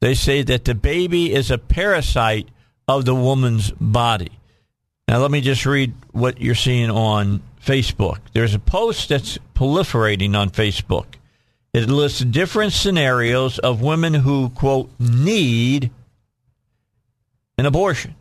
They 0.03 0.13
say 0.13 0.43
that 0.43 0.67
the 0.67 0.75
baby 0.75 1.33
is 1.33 1.51
a 1.51 1.57
parasite 1.57 2.49
of 2.87 3.07
the 3.07 3.15
woman's 3.15 3.71
body. 3.71 4.33
Now, 5.09 5.21
let 5.21 5.31
me 5.31 5.41
just 5.41 5.65
read 5.65 5.95
what 6.11 6.39
you're 6.39 6.55
seeing 6.55 6.91
on 6.91 7.43
Facebook. 7.65 8.19
There's 8.35 8.55
a 8.55 8.59
post 8.59 9.09
that's 9.09 9.39
proliferating 9.55 10.37
on 10.37 10.51
Facebook. 10.51 11.07
It 11.73 11.89
lists 11.89 12.21
different 12.21 12.75
scenarios 12.75 13.59
of 13.59 13.81
women 13.81 14.13
who, 14.13 14.51
quote, 14.51 14.91
need 14.99 15.91
an 17.57 17.65
abortion. 17.65 18.17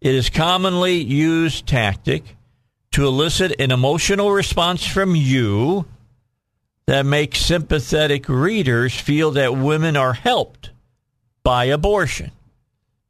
It 0.00 0.14
is 0.14 0.30
commonly 0.30 0.94
used 0.94 1.66
tactic 1.66 2.36
to 2.96 3.06
elicit 3.06 3.60
an 3.60 3.70
emotional 3.70 4.32
response 4.32 4.86
from 4.86 5.14
you 5.14 5.84
that 6.86 7.04
makes 7.04 7.38
sympathetic 7.38 8.26
readers 8.26 8.98
feel 8.98 9.32
that 9.32 9.54
women 9.54 9.98
are 9.98 10.14
helped 10.14 10.70
by 11.42 11.66
abortion. 11.66 12.30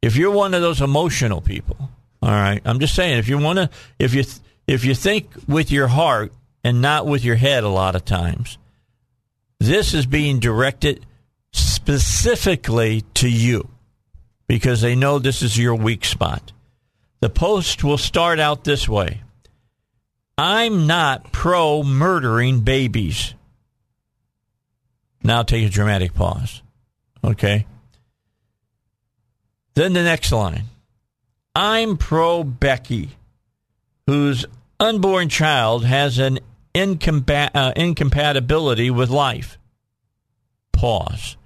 If 0.01 0.17
you're 0.17 0.31
one 0.31 0.53
of 0.53 0.61
those 0.61 0.81
emotional 0.81 1.39
people, 1.39 1.89
all 2.21 2.29
right, 2.29 2.61
I'm 2.65 2.81
just 2.81 2.95
saying 2.95 3.17
if 3.17 3.29
you 3.29 3.37
want 3.37 3.59
to 3.59 3.69
if 3.97 4.13
you 4.13 4.25
if 4.67 4.83
you 4.83 4.93
think 4.93 5.29
with 5.47 5.71
your 5.71 5.87
heart 5.87 6.33
and 6.65 6.81
not 6.81 7.07
with 7.07 7.23
your 7.23 7.37
head 7.37 7.63
a 7.63 7.69
lot 7.69 7.95
of 7.95 8.03
times, 8.03 8.57
this 9.57 9.93
is 9.93 10.05
being 10.05 10.39
directed 10.39 11.05
specifically 11.53 13.05
to 13.13 13.29
you 13.29 13.69
because 14.49 14.81
they 14.81 14.95
know 14.95 15.17
this 15.17 15.41
is 15.41 15.57
your 15.57 15.75
weak 15.75 16.03
spot. 16.03 16.51
The 17.21 17.29
post 17.29 17.85
will 17.85 17.97
start 17.97 18.41
out 18.41 18.65
this 18.65 18.89
way 18.89 19.21
I'm 20.37 20.85
not 20.85 21.31
pro 21.31 21.81
murdering 21.81 22.61
babies. 22.61 23.33
Now 25.23 25.43
take 25.43 25.65
a 25.65 25.69
dramatic 25.69 26.13
pause. 26.13 26.61
Okay. 27.23 27.65
Then 29.73 29.93
the 29.93 30.03
next 30.03 30.31
line 30.31 30.65
I'm 31.55 31.97
pro 31.97 32.43
Becky, 32.43 33.09
whose 34.05 34.45
unborn 34.79 35.29
child 35.29 35.85
has 35.85 36.19
an 36.19 36.39
uh, 36.75 37.71
incompatibility 37.75 38.91
with 38.91 39.09
life. 39.09 39.57
Pause. 40.71 41.37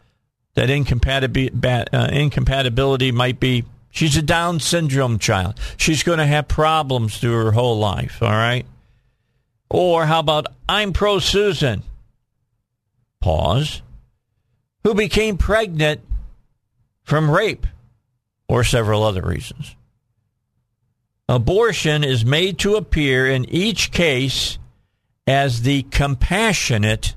That 0.55 0.69
uh, 0.69 2.09
incompatibility 2.11 3.11
might 3.13 3.39
be 3.39 3.63
she's 3.89 4.17
a 4.17 4.21
Down 4.21 4.59
syndrome 4.59 5.17
child. 5.17 5.57
She's 5.77 6.03
going 6.03 6.19
to 6.19 6.25
have 6.25 6.49
problems 6.49 7.17
through 7.17 7.45
her 7.45 7.51
whole 7.53 7.79
life, 7.79 8.21
all 8.21 8.31
right? 8.31 8.65
Or 9.73 10.05
how 10.05 10.19
about 10.19 10.47
I'm 10.67 10.91
pro 10.91 11.19
Susan? 11.19 11.83
Pause. 13.21 13.81
Who 14.83 14.93
became 14.93 15.37
pregnant 15.37 16.01
from 17.03 17.31
rape 17.31 17.65
or 18.49 18.65
several 18.65 19.03
other 19.03 19.21
reasons. 19.21 19.77
Abortion 21.29 22.03
is 22.03 22.25
made 22.25 22.59
to 22.59 22.75
appear 22.75 23.25
in 23.25 23.45
each 23.45 23.91
case 23.91 24.59
as 25.25 25.61
the 25.61 25.83
compassionate 25.83 27.15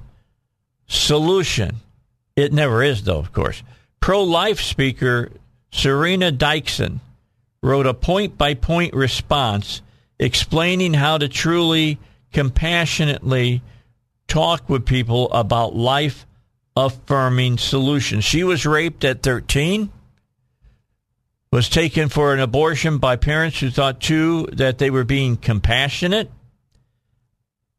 solution. 0.86 1.80
It 2.36 2.52
never 2.52 2.84
is, 2.84 3.02
though, 3.02 3.18
of 3.18 3.32
course. 3.32 3.64
Pro 3.98 4.22
life 4.22 4.60
speaker 4.60 5.32
Serena 5.72 6.30
Dyksen 6.30 7.00
wrote 7.64 7.86
a 7.86 7.94
point 7.94 8.38
by 8.38 8.54
point 8.54 8.94
response 8.94 9.82
explaining 10.20 10.94
how 10.94 11.18
to 11.18 11.28
truly 11.28 11.98
compassionately 12.34 13.62
talk 14.28 14.68
with 14.68 14.84
people 14.84 15.32
about 15.32 15.74
life 15.74 16.26
affirming 16.76 17.56
solutions. 17.56 18.24
She 18.24 18.44
was 18.44 18.66
raped 18.66 19.04
at 19.04 19.22
13, 19.22 19.90
was 21.52 21.68
taken 21.68 22.08
for 22.08 22.34
an 22.34 22.40
abortion 22.40 22.98
by 22.98 23.16
parents 23.16 23.60
who 23.60 23.70
thought, 23.70 24.00
too, 24.00 24.48
that 24.52 24.78
they 24.78 24.90
were 24.90 25.04
being 25.04 25.36
compassionate 25.36 26.30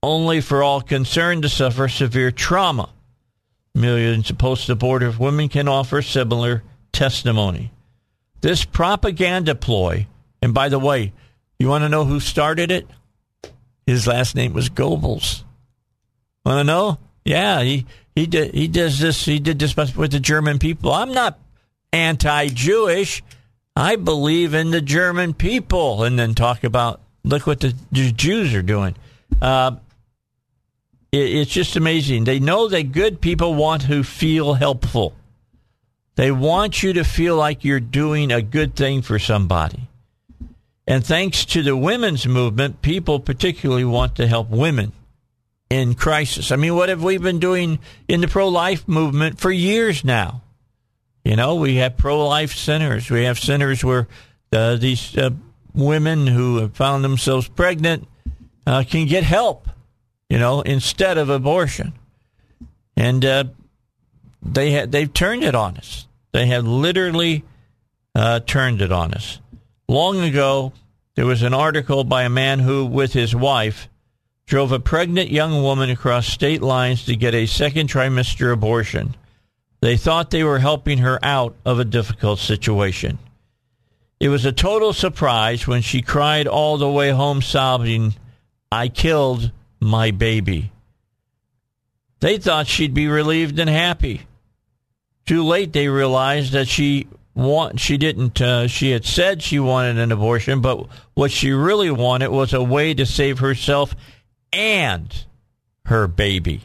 only 0.01 0.39
for 0.39 0.63
all 0.63 0.81
concerned 0.81 1.41
to 1.41 1.49
suffer 1.49 1.87
severe 1.89 2.31
trauma. 2.31 2.89
Millions 3.73 4.29
of 4.29 4.37
post 4.37 4.69
abortive 4.69 5.19
women 5.19 5.49
can 5.49 5.67
offer 5.67 6.01
similar 6.01 6.63
testimony. 6.93 7.71
This 8.39 8.63
propaganda 8.63 9.55
ploy, 9.55 10.07
and 10.41 10.53
by 10.53 10.69
the 10.69 10.79
way, 10.79 11.11
you 11.59 11.67
want 11.67 11.83
to 11.83 11.89
know 11.89 12.05
who 12.05 12.19
started 12.19 12.71
it? 12.71 12.87
His 13.85 14.07
last 14.07 14.35
name 14.35 14.53
was 14.53 14.69
Goebbels. 14.69 15.43
Want 16.45 16.59
to 16.59 16.63
know? 16.63 16.99
Yeah, 17.23 17.61
he 17.61 17.85
he 18.15 18.27
did 18.27 18.53
he 18.53 18.67
does 18.67 18.99
this 18.99 19.25
he 19.25 19.39
did 19.39 19.59
this 19.59 19.75
with 19.75 20.11
the 20.11 20.19
German 20.19 20.59
people. 20.59 20.91
I'm 20.91 21.11
not 21.11 21.39
anti-Jewish. 21.91 23.23
I 23.75 23.95
believe 23.95 24.53
in 24.53 24.71
the 24.71 24.81
German 24.81 25.33
people, 25.33 26.03
and 26.03 26.17
then 26.17 26.33
talk 26.33 26.63
about 26.63 27.01
look 27.23 27.45
what 27.45 27.59
the 27.59 27.73
Jews 27.91 28.53
are 28.53 28.61
doing. 28.61 28.95
Uh, 29.41 29.77
it's 31.11 31.51
just 31.51 31.75
amazing. 31.75 32.25
They 32.25 32.39
know 32.39 32.67
that 32.67 32.91
good 32.91 33.21
people 33.21 33.55
want 33.55 33.83
to 33.83 34.03
feel 34.03 34.53
helpful. 34.53 35.13
They 36.15 36.31
want 36.31 36.83
you 36.83 36.93
to 36.93 37.03
feel 37.03 37.35
like 37.35 37.63
you're 37.63 37.79
doing 37.79 38.31
a 38.31 38.41
good 38.41 38.75
thing 38.75 39.01
for 39.01 39.19
somebody. 39.19 39.89
And 40.87 41.05
thanks 41.05 41.45
to 41.45 41.63
the 41.63 41.75
women's 41.75 42.27
movement, 42.27 42.81
people 42.81 43.19
particularly 43.19 43.85
want 43.85 44.15
to 44.15 44.27
help 44.27 44.49
women 44.49 44.91
in 45.69 45.95
crisis. 45.95 46.51
I 46.51 46.57
mean, 46.57 46.75
what 46.75 46.89
have 46.89 47.03
we 47.03 47.17
been 47.17 47.39
doing 47.39 47.79
in 48.07 48.21
the 48.21 48.27
pro 48.27 48.47
life 48.47 48.87
movement 48.87 49.39
for 49.39 49.51
years 49.51 50.03
now? 50.03 50.41
You 51.23 51.35
know, 51.35 51.55
we 51.55 51.77
have 51.77 51.97
pro 51.97 52.27
life 52.27 52.53
centers. 52.53 53.09
We 53.09 53.23
have 53.23 53.39
centers 53.39 53.83
where 53.83 54.07
uh, 54.53 54.75
these 54.75 55.17
uh, 55.17 55.31
women 55.73 56.27
who 56.27 56.57
have 56.57 56.75
found 56.75 57.03
themselves 57.03 57.47
pregnant 57.47 58.07
uh, 58.67 58.83
can 58.87 59.07
get 59.07 59.23
help 59.23 59.67
you 60.29 60.39
know, 60.39 60.61
instead 60.61 61.17
of 61.17 61.29
abortion. 61.29 61.93
And 62.97 63.23
uh, 63.23 63.45
they 64.41 64.71
had 64.71 64.91
they've 64.91 65.11
turned 65.13 65.43
it 65.43 65.55
on 65.55 65.77
us. 65.77 66.07
They 66.31 66.47
have 66.47 66.65
literally 66.65 67.43
uh, 68.13 68.39
turned 68.41 68.81
it 68.81 68.91
on 68.91 69.13
us. 69.13 69.39
Long 69.87 70.19
ago, 70.19 70.73
there 71.15 71.25
was 71.25 71.43
an 71.43 71.53
article 71.53 72.03
by 72.03 72.23
a 72.23 72.29
man 72.29 72.59
who, 72.59 72.85
with 72.85 73.13
his 73.13 73.35
wife, 73.35 73.87
drove 74.47 74.71
a 74.71 74.79
pregnant 74.79 75.29
young 75.29 75.61
woman 75.61 75.89
across 75.89 76.27
state 76.27 76.61
lines 76.61 77.05
to 77.05 77.15
get 77.15 77.35
a 77.35 77.45
second 77.45 77.89
trimester 77.89 78.51
abortion. 78.51 79.15
They 79.81 79.97
thought 79.97 80.31
they 80.31 80.43
were 80.43 80.59
helping 80.59 80.99
her 80.99 81.19
out 81.23 81.55
of 81.65 81.79
a 81.79 81.85
difficult 81.85 82.39
situation. 82.39 83.19
It 84.19 84.29
was 84.29 84.45
a 84.45 84.51
total 84.51 84.93
surprise 84.93 85.67
when 85.67 85.81
she 85.81 86.01
cried 86.01 86.47
all 86.47 86.77
the 86.77 86.89
way 86.89 87.11
home 87.11 87.41
sobbing, 87.41 88.15
I 88.71 88.87
killed 88.87 89.51
my 89.79 90.11
baby. 90.11 90.71
They 92.21 92.37
thought 92.37 92.67
she'd 92.67 92.93
be 92.93 93.07
relieved 93.07 93.59
and 93.59 93.69
happy. 93.69 94.21
Too 95.25 95.43
late, 95.43 95.73
they 95.73 95.89
realized 95.89 96.53
that 96.53 96.67
she 96.67 97.07
want 97.35 97.79
she 97.79 97.97
didn't. 97.97 98.41
Uh, 98.41 98.67
she 98.67 98.91
had 98.91 99.05
said 99.05 99.43
she 99.43 99.59
wanted 99.59 99.99
an 99.99 100.11
abortion, 100.11 100.61
but 100.61 100.87
what 101.13 101.31
she 101.31 101.51
really 101.51 101.91
wanted 101.91 102.29
was 102.29 102.53
a 102.53 102.63
way 102.63 102.93
to 102.93 103.05
save 103.05 103.39
herself 103.39 103.95
and 104.51 105.25
her 105.85 106.07
baby. 106.07 106.61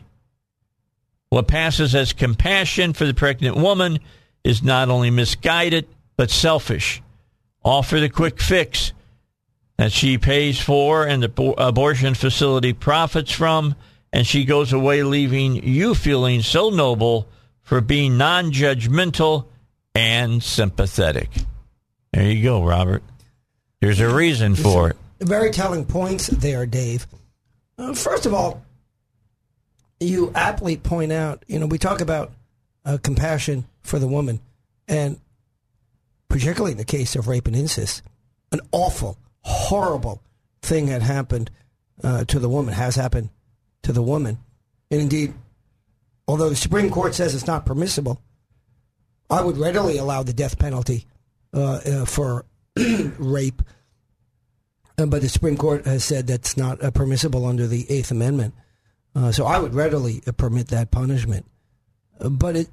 What 1.28 1.48
passes 1.48 1.94
as 1.94 2.12
compassion 2.12 2.92
for 2.92 3.04
the 3.04 3.14
pregnant 3.14 3.56
woman 3.56 3.98
is 4.42 4.62
not 4.62 4.88
only 4.88 5.11
misguided 5.11 5.87
but 6.16 6.30
selfish. 6.30 7.02
Offer 7.64 8.00
the 8.00 8.09
quick 8.09 8.40
fix 8.40 8.92
that 9.76 9.92
she 9.92 10.18
pays 10.18 10.61
for 10.61 11.06
and 11.06 11.22
the 11.22 11.54
abortion 11.59 12.14
facility 12.14 12.72
profits 12.72 13.33
from, 13.33 13.74
and 14.12 14.26
she 14.26 14.44
goes 14.44 14.72
away 14.72 15.02
leaving 15.02 15.56
you 15.56 15.94
feeling 15.94 16.42
so 16.42 16.70
noble 16.70 17.28
for 17.62 17.80
being 17.80 18.16
non 18.16 18.50
judgmental 18.50 19.46
and 19.94 20.42
sympathetic. 20.42 21.31
There 22.12 22.31
you 22.31 22.42
go, 22.42 22.64
Robert. 22.64 23.03
There's 23.81 24.00
a 24.00 24.12
reason 24.12 24.55
for 24.55 24.90
it. 24.90 24.96
Very 25.20 25.50
telling 25.50 25.85
points 25.85 26.26
there, 26.26 26.66
Dave. 26.66 27.07
Uh, 27.79 27.94
first 27.94 28.26
of 28.26 28.35
all, 28.35 28.62
you 30.00 30.33
aptly 30.35 30.76
point 30.76 31.12
out, 31.12 31.44
you 31.46 31.59
know, 31.59 31.66
we 31.66 31.79
talk 31.79 32.00
about 32.00 32.33
uh, 32.85 32.98
compassion 33.03 33.66
for 33.81 33.98
the 33.98 34.09
woman, 34.09 34.40
and 34.88 35.20
particularly 36.29 36.72
in 36.72 36.79
the 36.79 36.85
case 36.85 37.16
of 37.16 37.29
rape 37.29 37.46
and 37.46 37.57
incest, 37.57 38.03
an 38.53 38.61
awful, 38.72 39.18
horrible 39.42 40.22
thing 40.62 40.88
had 40.88 41.03
happened 41.03 41.50
uh, 42.03 42.24
to 42.24 42.38
the 42.38 42.48
woman, 42.48 42.74
has 42.74 42.96
happened 42.96 43.31
to 43.83 43.92
the 43.92 44.03
woman. 44.03 44.38
And 44.90 45.00
indeed, 45.00 45.35
although 46.26 46.48
the 46.48 46.57
Supreme 46.57 46.90
Court 46.90 47.14
says 47.14 47.35
it's 47.35 47.46
not 47.46 47.66
permissible, 47.66 48.20
I 49.31 49.43
would 49.43 49.57
readily 49.57 49.99
allow 49.99 50.23
the 50.23 50.33
death 50.33 50.59
penalty 50.59 51.07
uh, 51.55 51.81
uh, 51.85 52.05
for 52.05 52.45
rape. 52.77 53.62
Uh, 54.99 55.07
but 55.07 55.23
the 55.23 55.29
Supreme 55.29 55.57
Court 55.57 55.87
has 55.87 56.05
said 56.05 56.27
that's 56.27 56.57
not 56.57 56.83
uh, 56.83 56.90
permissible 56.90 57.47
under 57.47 57.66
the 57.66 57.90
Eighth 57.90 58.11
Amendment. 58.11 58.55
Uh, 59.14 59.33
so 59.33 59.47
I 59.47 59.59
would 59.59 59.75
readily 59.75 60.21
permit 60.37 60.69
that 60.69 60.90
punishment. 60.90 61.47
but 62.19 62.57
it. 62.57 62.69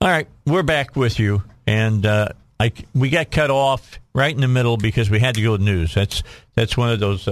All 0.00 0.08
right, 0.08 0.28
we're 0.46 0.62
back 0.62 0.96
with 0.96 1.18
you, 1.18 1.42
and 1.66 2.06
I 2.06 2.72
we 2.94 3.08
got 3.10 3.30
cut 3.30 3.50
off 3.50 3.98
right 4.14 4.34
in 4.34 4.40
the 4.40 4.48
middle 4.48 4.76
because 4.76 5.08
we 5.08 5.18
had 5.18 5.34
to 5.36 5.42
go 5.42 5.56
to 5.56 5.62
news. 5.62 5.94
That's 5.94 6.22
that's 6.54 6.76
one 6.76 6.90
of 6.90 7.00
those 7.00 7.26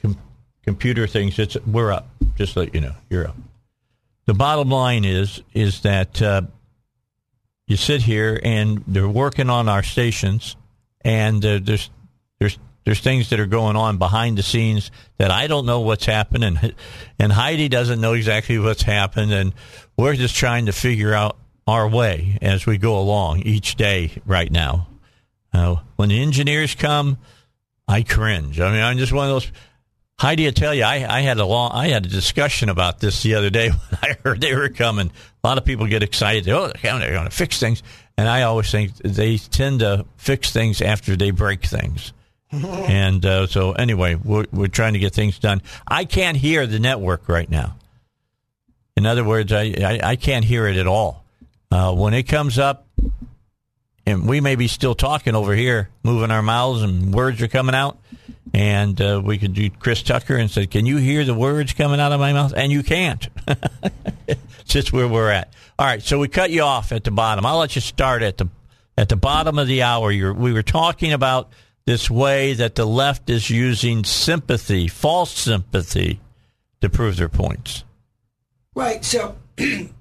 com- 0.00 0.18
computer 0.64 1.06
things. 1.06 1.38
It's 1.38 1.56
we're 1.66 1.92
up. 1.92 2.08
Just 2.36 2.56
let 2.56 2.74
you 2.74 2.80
know, 2.80 2.94
you're 3.10 3.26
up. 3.28 3.36
The 4.26 4.34
bottom 4.34 4.70
line 4.70 5.04
is 5.04 5.42
is 5.52 5.80
that 5.82 6.22
you 7.66 7.76
sit 7.76 8.02
here 8.02 8.38
and 8.42 8.84
they're 8.86 9.08
working 9.08 9.50
on 9.50 9.68
our 9.68 9.82
stations, 9.82 10.56
and 11.02 11.44
uh, 11.44 11.58
there's 11.62 11.90
there's 12.38 12.58
there's 12.84 13.00
things 13.00 13.30
that 13.30 13.40
are 13.40 13.46
going 13.46 13.74
on 13.76 13.98
behind 13.98 14.38
the 14.38 14.42
scenes 14.42 14.90
that 15.18 15.30
I 15.30 15.48
don't 15.48 15.66
know 15.66 15.80
what's 15.80 16.06
happened, 16.06 16.44
and 16.44 16.74
and 17.18 17.32
Heidi 17.32 17.68
doesn't 17.68 18.00
know 18.00 18.12
exactly 18.12 18.58
what's 18.58 18.82
happened, 18.82 19.32
and 19.32 19.52
we're 19.96 20.14
just 20.14 20.36
trying 20.36 20.66
to 20.66 20.72
figure 20.72 21.12
out 21.12 21.36
our 21.66 21.88
way 21.88 22.38
as 22.40 22.64
we 22.64 22.78
go 22.78 22.98
along 22.98 23.40
each 23.40 23.74
day 23.74 24.12
right 24.24 24.50
now. 24.50 24.86
Uh, 25.52 25.76
when 25.96 26.10
the 26.10 26.22
engineers 26.22 26.74
come, 26.74 27.18
I 27.88 28.02
cringe. 28.02 28.60
I 28.60 28.70
mean, 28.70 28.82
I'm 28.82 28.98
just 28.98 29.12
one 29.12 29.26
of 29.28 29.34
those. 29.34 29.50
Heidi, 30.18 30.46
I 30.46 30.50
tell 30.50 30.72
you, 30.72 30.84
I, 30.84 31.06
I 31.08 31.20
had 31.20 31.38
a 31.38 31.44
long, 31.44 31.72
I 31.72 31.88
had 31.88 32.06
a 32.06 32.08
discussion 32.08 32.68
about 32.68 33.00
this 33.00 33.22
the 33.22 33.34
other 33.34 33.50
day 33.50 33.68
when 33.90 33.98
I 34.02 34.16
heard 34.22 34.40
they 34.40 34.54
were 34.54 34.68
coming. 34.68 35.10
A 35.46 35.48
lot 35.48 35.58
of 35.58 35.64
people 35.64 35.86
get 35.86 36.02
excited. 36.02 36.48
Oh, 36.48 36.72
they're 36.82 37.12
going 37.12 37.24
to 37.24 37.30
fix 37.30 37.60
things, 37.60 37.80
and 38.18 38.26
I 38.28 38.42
always 38.42 38.68
think 38.68 38.96
they 38.96 39.38
tend 39.38 39.78
to 39.78 40.04
fix 40.16 40.50
things 40.50 40.82
after 40.82 41.14
they 41.14 41.30
break 41.30 41.64
things. 41.64 42.12
and 42.50 43.24
uh, 43.24 43.46
so, 43.46 43.70
anyway, 43.70 44.16
we're, 44.16 44.46
we're 44.50 44.66
trying 44.66 44.94
to 44.94 44.98
get 44.98 45.14
things 45.14 45.38
done. 45.38 45.62
I 45.86 46.04
can't 46.04 46.36
hear 46.36 46.66
the 46.66 46.80
network 46.80 47.28
right 47.28 47.48
now. 47.48 47.76
In 48.96 49.06
other 49.06 49.22
words, 49.22 49.52
I, 49.52 49.72
I, 49.78 50.00
I 50.02 50.16
can't 50.16 50.44
hear 50.44 50.66
it 50.66 50.78
at 50.78 50.88
all. 50.88 51.24
Uh, 51.70 51.94
when 51.94 52.12
it 52.12 52.24
comes 52.24 52.58
up, 52.58 52.88
and 54.06 54.28
we 54.28 54.40
may 54.40 54.56
be 54.56 54.68
still 54.68 54.94
talking 54.94 55.34
over 55.34 55.54
here, 55.54 55.90
moving 56.02 56.30
our 56.30 56.42
mouths, 56.42 56.82
and 56.82 57.12
words 57.12 57.42
are 57.42 57.48
coming 57.48 57.74
out 57.74 57.98
and 58.56 59.00
uh, 59.02 59.20
we 59.22 59.36
could 59.36 59.52
do 59.52 59.68
Chris 59.68 60.02
Tucker 60.02 60.36
and 60.36 60.50
said, 60.50 60.70
"Can 60.70 60.86
you 60.86 60.96
hear 60.96 61.24
the 61.24 61.34
words 61.34 61.74
coming 61.74 62.00
out 62.00 62.12
of 62.12 62.20
my 62.20 62.32
mouth?" 62.32 62.54
And 62.56 62.72
you 62.72 62.82
can't. 62.82 63.28
it's 64.26 64.40
just 64.64 64.94
where 64.94 65.06
we're 65.06 65.30
at. 65.30 65.52
All 65.78 65.86
right, 65.86 66.02
so 66.02 66.18
we 66.18 66.28
cut 66.28 66.50
you 66.50 66.62
off 66.62 66.90
at 66.90 67.04
the 67.04 67.10
bottom. 67.10 67.44
I'll 67.44 67.58
let 67.58 67.74
you 67.74 67.82
start 67.82 68.22
at 68.22 68.38
the 68.38 68.48
at 68.96 69.10
the 69.10 69.16
bottom 69.16 69.58
of 69.58 69.66
the 69.66 69.82
hour. 69.82 70.10
You're, 70.10 70.32
we 70.32 70.54
were 70.54 70.62
talking 70.62 71.12
about 71.12 71.50
this 71.84 72.10
way 72.10 72.54
that 72.54 72.76
the 72.76 72.86
left 72.86 73.28
is 73.28 73.50
using 73.50 74.04
sympathy, 74.04 74.88
false 74.88 75.32
sympathy, 75.32 76.20
to 76.80 76.88
prove 76.88 77.16
their 77.16 77.28
points. 77.28 77.84
Right. 78.74 79.04
So. 79.04 79.36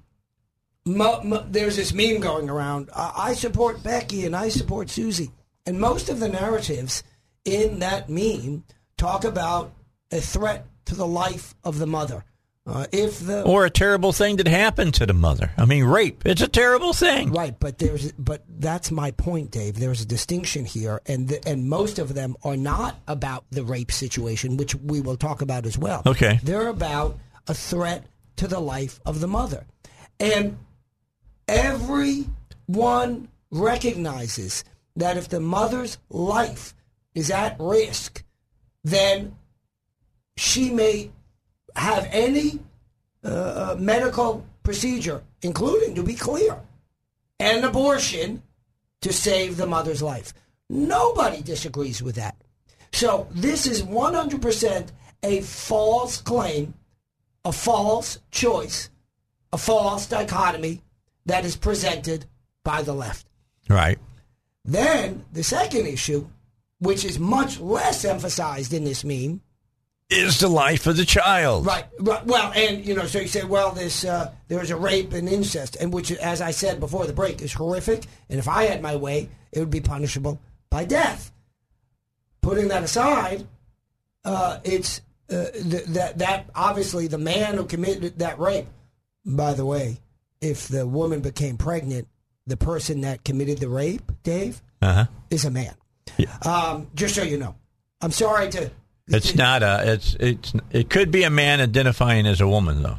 mo, 0.86 1.21
mo, 1.24 1.45
there's 1.50 1.76
this 1.76 1.93
meme 1.93 2.19
going 2.19 2.50
around. 2.50 2.89
I 2.93 3.34
support 3.34 3.84
Becky 3.84 4.26
and 4.26 4.36
I 4.36 4.50
support 4.50 4.89
Susie. 4.89 5.32
And 5.65 5.80
most 5.80 6.10
of 6.10 6.19
the 6.19 6.30
narratives 6.30 7.04
in 7.43 7.80
that 7.80 8.10
meme 8.10 8.63
talk 8.98 9.24
about 9.24 9.74
a 10.12 10.21
threat 10.21 10.67
to 10.86 10.95
the 10.95 11.08
life 11.08 11.56
of 11.63 11.80
the 11.80 11.88
mother. 11.88 12.24
Uh, 12.67 12.88
if 12.91 13.19
the 13.19 13.43
or 13.43 13.63
a 13.63 13.69
terrible 13.69 14.12
thing 14.12 14.38
that 14.38 14.48
happened 14.48 14.95
to 14.95 15.06
the 15.06 15.13
mother. 15.13 15.52
I 15.56 15.65
mean, 15.65 15.84
rape. 15.84 16.24
It's 16.26 16.41
a 16.41 16.48
terrible 16.48 16.93
thing, 16.93 17.32
right? 17.32 17.56
But 17.60 17.78
there's, 17.78 18.12
but 18.13 18.43
that's 18.50 18.89
my 18.89 19.12
point, 19.12 19.52
Dave. 19.52 19.76
There's 19.76 20.02
a 20.02 20.06
distinction 20.06 20.65
here, 20.65 21.00
and 21.06 21.28
the, 21.28 21.48
and 21.48 21.69
most 21.69 22.00
of 22.00 22.15
them 22.15 22.36
are 22.43 22.58
not 22.58 23.00
about 23.08 23.45
the 23.52 23.63
rape 23.63 23.91
situation, 23.91 24.58
which 24.58 24.74
we 24.74 25.00
will 25.00 25.15
talk 25.15 25.43
about 25.43 25.67
as 25.67 25.78
well. 25.78 26.02
Okay, 26.08 26.39
they're 26.41 26.69
about 26.69 27.19
a 27.48 27.54
threat 27.54 28.08
to 28.38 28.48
the 28.48 28.60
life 28.60 29.00
of 29.06 29.19
the 29.19 29.28
mother, 29.28 29.67
and 30.19 30.58
everyone 31.48 33.28
recognizes 33.52 34.64
that 34.96 35.18
if 35.18 35.30
the 35.30 35.40
mother's 35.40 35.98
life 36.10 36.74
is 37.14 37.32
at 37.32 37.56
risk, 37.60 38.24
then 38.84 39.36
she 40.38 40.70
may 40.70 41.12
have 41.76 42.08
any 42.12 42.60
uh, 43.24 43.28
uh, 43.28 43.76
medical 43.80 44.46
procedure, 44.64 45.24
including, 45.42 45.96
to 45.96 46.04
be 46.04 46.16
clear, 46.16 46.60
an 47.40 47.64
abortion 47.64 48.42
to 49.02 49.12
save 49.12 49.58
the 49.58 49.68
mother's 49.68 50.02
life. 50.02 50.34
Nobody 50.70 51.42
disagrees 51.42 52.02
with 52.02 52.16
that. 52.16 52.36
So 52.92 53.28
this 53.32 53.68
is 53.68 53.84
100% 53.84 54.88
a 55.24 55.42
false 55.42 56.22
claim, 56.22 56.74
a 57.44 57.52
false 57.52 58.20
choice, 58.32 58.90
a 59.52 59.58
false 59.58 60.08
dichotomy 60.08 60.82
that 61.26 61.46
is 61.46 61.56
presented 61.56 62.26
by 62.64 62.82
the 62.82 62.94
left. 62.94 63.28
Right. 63.70 64.00
Then 64.64 65.26
the 65.32 65.44
second 65.44 65.88
issue 65.88 66.28
which 66.80 67.06
is 67.06 67.20
much 67.20 67.60
less 67.60 68.06
emphasized 68.06 68.74
in 68.74 68.84
this 68.84 69.04
meme, 69.04 69.42
is 70.10 70.40
the 70.40 70.48
life 70.48 70.86
of 70.86 70.98
the 70.98 71.06
child. 71.06 71.66
Right, 71.66 71.86
right. 72.00 72.24
Well, 72.26 72.52
and 72.56 72.86
you 72.86 72.94
know, 72.94 73.06
so 73.06 73.20
you 73.20 73.28
say, 73.28 73.44
well, 73.44 73.72
this 73.72 74.06
uh, 74.06 74.32
there 74.48 74.60
was 74.60 74.70
a 74.70 74.76
rape 74.76 75.14
and 75.14 75.28
incest, 75.28 75.78
and 75.78 75.92
which, 75.92 76.12
as 76.12 76.42
I 76.42 76.52
said 76.52 76.80
before 76.80 77.08
the 77.08 77.14
break, 77.14 77.42
is 77.42 77.54
horrific. 77.54 78.06
And 78.30 78.38
if 78.38 78.48
I 78.48 78.66
had 78.66 78.82
my 78.82 78.96
way, 78.96 79.30
it 79.52 79.60
would 79.60 79.72
be 79.72 79.82
punishable 79.82 80.40
by 80.70 80.86
death. 80.86 81.32
Putting 82.42 82.68
that 82.68 82.84
aside, 82.84 83.48
uh, 84.24 84.60
it's 84.64 85.02
uh, 85.32 85.46
th- 85.52 85.86
that 85.86 86.20
that 86.20 86.50
obviously 86.54 87.08
the 87.08 87.18
man 87.18 87.56
who 87.56 87.66
committed 87.66 88.20
that 88.20 88.40
rape. 88.40 88.68
By 89.28 89.56
the 89.56 89.66
way, 89.66 89.98
if 90.41 90.67
the 90.67 90.86
woman 90.86 91.21
became 91.21 91.58
pregnant, 91.58 92.08
the 92.48 92.58
person 92.58 93.02
that 93.02 93.24
committed 93.24 93.60
the 93.60 93.69
rape, 93.69 94.12
Dave, 94.24 94.62
uh-huh. 94.82 95.06
is 95.30 95.45
a 95.45 95.52
man. 95.52 95.74
Yeah. 96.17 96.38
Um, 96.45 96.88
just 96.95 97.15
so 97.15 97.24
you 97.24 97.38
know, 97.38 97.56
I'm 98.02 98.12
sorry 98.12 98.50
to. 98.52 98.71
It's 99.08 99.32
to, 99.32 99.38
not 99.38 99.63
a. 99.63 99.93
It's 99.93 100.15
it's. 100.19 100.54
It 100.71 100.89
could 100.89 101.12
be 101.12 101.24
a 101.24 101.30
man 101.30 101.62
identifying 101.62 102.26
as 102.26 102.41
a 102.41 102.48
woman, 102.48 102.84
though. 102.84 102.98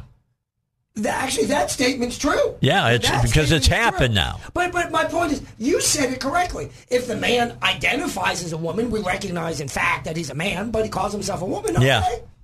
actually, 1.07 1.47
that 1.47 1.71
statement's 1.71 2.17
true. 2.17 2.55
Yeah, 2.61 2.89
it's 2.89 3.09
that 3.09 3.23
because 3.23 3.51
it's 3.51 3.67
happened 3.67 4.13
true. 4.13 4.23
now. 4.23 4.39
But 4.53 4.71
but 4.71 4.91
my 4.91 5.05
point 5.05 5.33
is, 5.33 5.41
you 5.57 5.81
said 5.81 6.11
it 6.11 6.19
correctly. 6.19 6.71
If 6.89 7.07
the 7.07 7.15
man 7.15 7.57
identifies 7.61 8.43
as 8.43 8.53
a 8.53 8.57
woman, 8.57 8.91
we 8.91 9.01
recognize 9.01 9.61
in 9.61 9.67
fact 9.67 10.05
that 10.05 10.17
he's 10.17 10.29
a 10.29 10.35
man, 10.35 10.71
but 10.71 10.83
he 10.83 10.89
calls 10.89 11.13
himself 11.13 11.41
a 11.41 11.45
woman. 11.45 11.75
Okay, 11.77 11.85
yeah. 11.85 12.03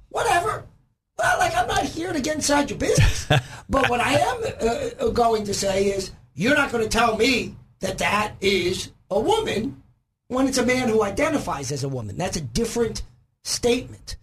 whatever. 0.10 0.66
Well, 1.18 1.38
like 1.40 1.56
I'm 1.56 1.68
not 1.68 1.84
here 1.86 2.12
to 2.12 2.22
get 2.22 2.36
inside 2.36 2.70
your 2.70 2.80
business, 2.80 3.28
but 3.70 3.90
what 3.90 4.00
I 4.00 4.14
am 4.14 4.44
uh, 4.44 5.06
uh, 5.06 5.10
going 5.10 5.44
to 5.46 5.54
say 5.54 5.86
is, 5.86 6.12
you're 6.34 6.56
not 6.56 6.72
going 6.72 6.84
to 6.84 6.90
tell 6.90 7.16
me 7.18 7.56
that 7.82 8.00
that 8.00 8.34
is 8.42 8.92
a 9.12 9.20
woman 9.20 9.82
when 10.30 10.48
it's 10.48 10.58
a 10.58 10.66
man 10.66 10.90
who 10.90 11.04
identifies 11.04 11.72
as 11.72 11.84
a 11.84 11.90
woman. 11.90 12.18
That's 12.18 12.38
a 12.38 12.42
different 12.42 13.04
statement. 13.44 14.16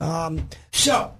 Um, 0.00 0.48
so, 0.72 1.12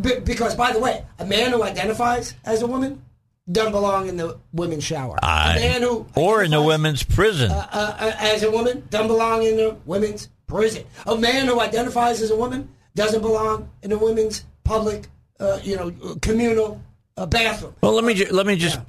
b- 0.00 0.20
because 0.22 0.54
by 0.54 0.72
the 0.72 0.78
way, 0.78 1.04
a 1.18 1.24
man 1.24 1.52
who 1.52 1.62
identifies 1.62 2.34
as 2.44 2.60
a 2.62 2.66
woman 2.66 3.02
doesn't 3.50 3.72
belong 3.72 4.08
in 4.08 4.16
the 4.18 4.38
women's 4.52 4.84
shower. 4.84 5.18
I- 5.22 5.56
a 5.56 5.58
man 5.58 5.82
who 5.82 6.06
or 6.14 6.42
in 6.44 6.50
the 6.50 6.60
women's 6.62 7.02
prison. 7.02 7.50
uh, 7.50 7.66
uh, 7.72 8.12
as 8.18 8.42
a 8.42 8.50
woman 8.50 8.86
doesn't 8.90 9.08
belong 9.08 9.42
in 9.42 9.56
the 9.56 9.76
women's 9.86 10.28
prison. 10.46 10.84
A 11.06 11.16
man 11.16 11.46
who 11.46 11.60
identifies 11.60 12.20
as 12.20 12.30
a 12.30 12.36
woman 12.36 12.68
doesn't 12.94 13.22
belong 13.22 13.70
in 13.82 13.90
the 13.90 13.98
women's 13.98 14.44
public, 14.64 15.08
uh, 15.38 15.58
you 15.62 15.76
know, 15.76 15.90
communal 16.20 16.80
uh, 17.16 17.26
bathroom. 17.26 17.74
Well, 17.82 17.92
let 17.92 18.04
me 18.04 18.14
ju- 18.14 18.30
let 18.30 18.46
me 18.46 18.56
just 18.56 18.80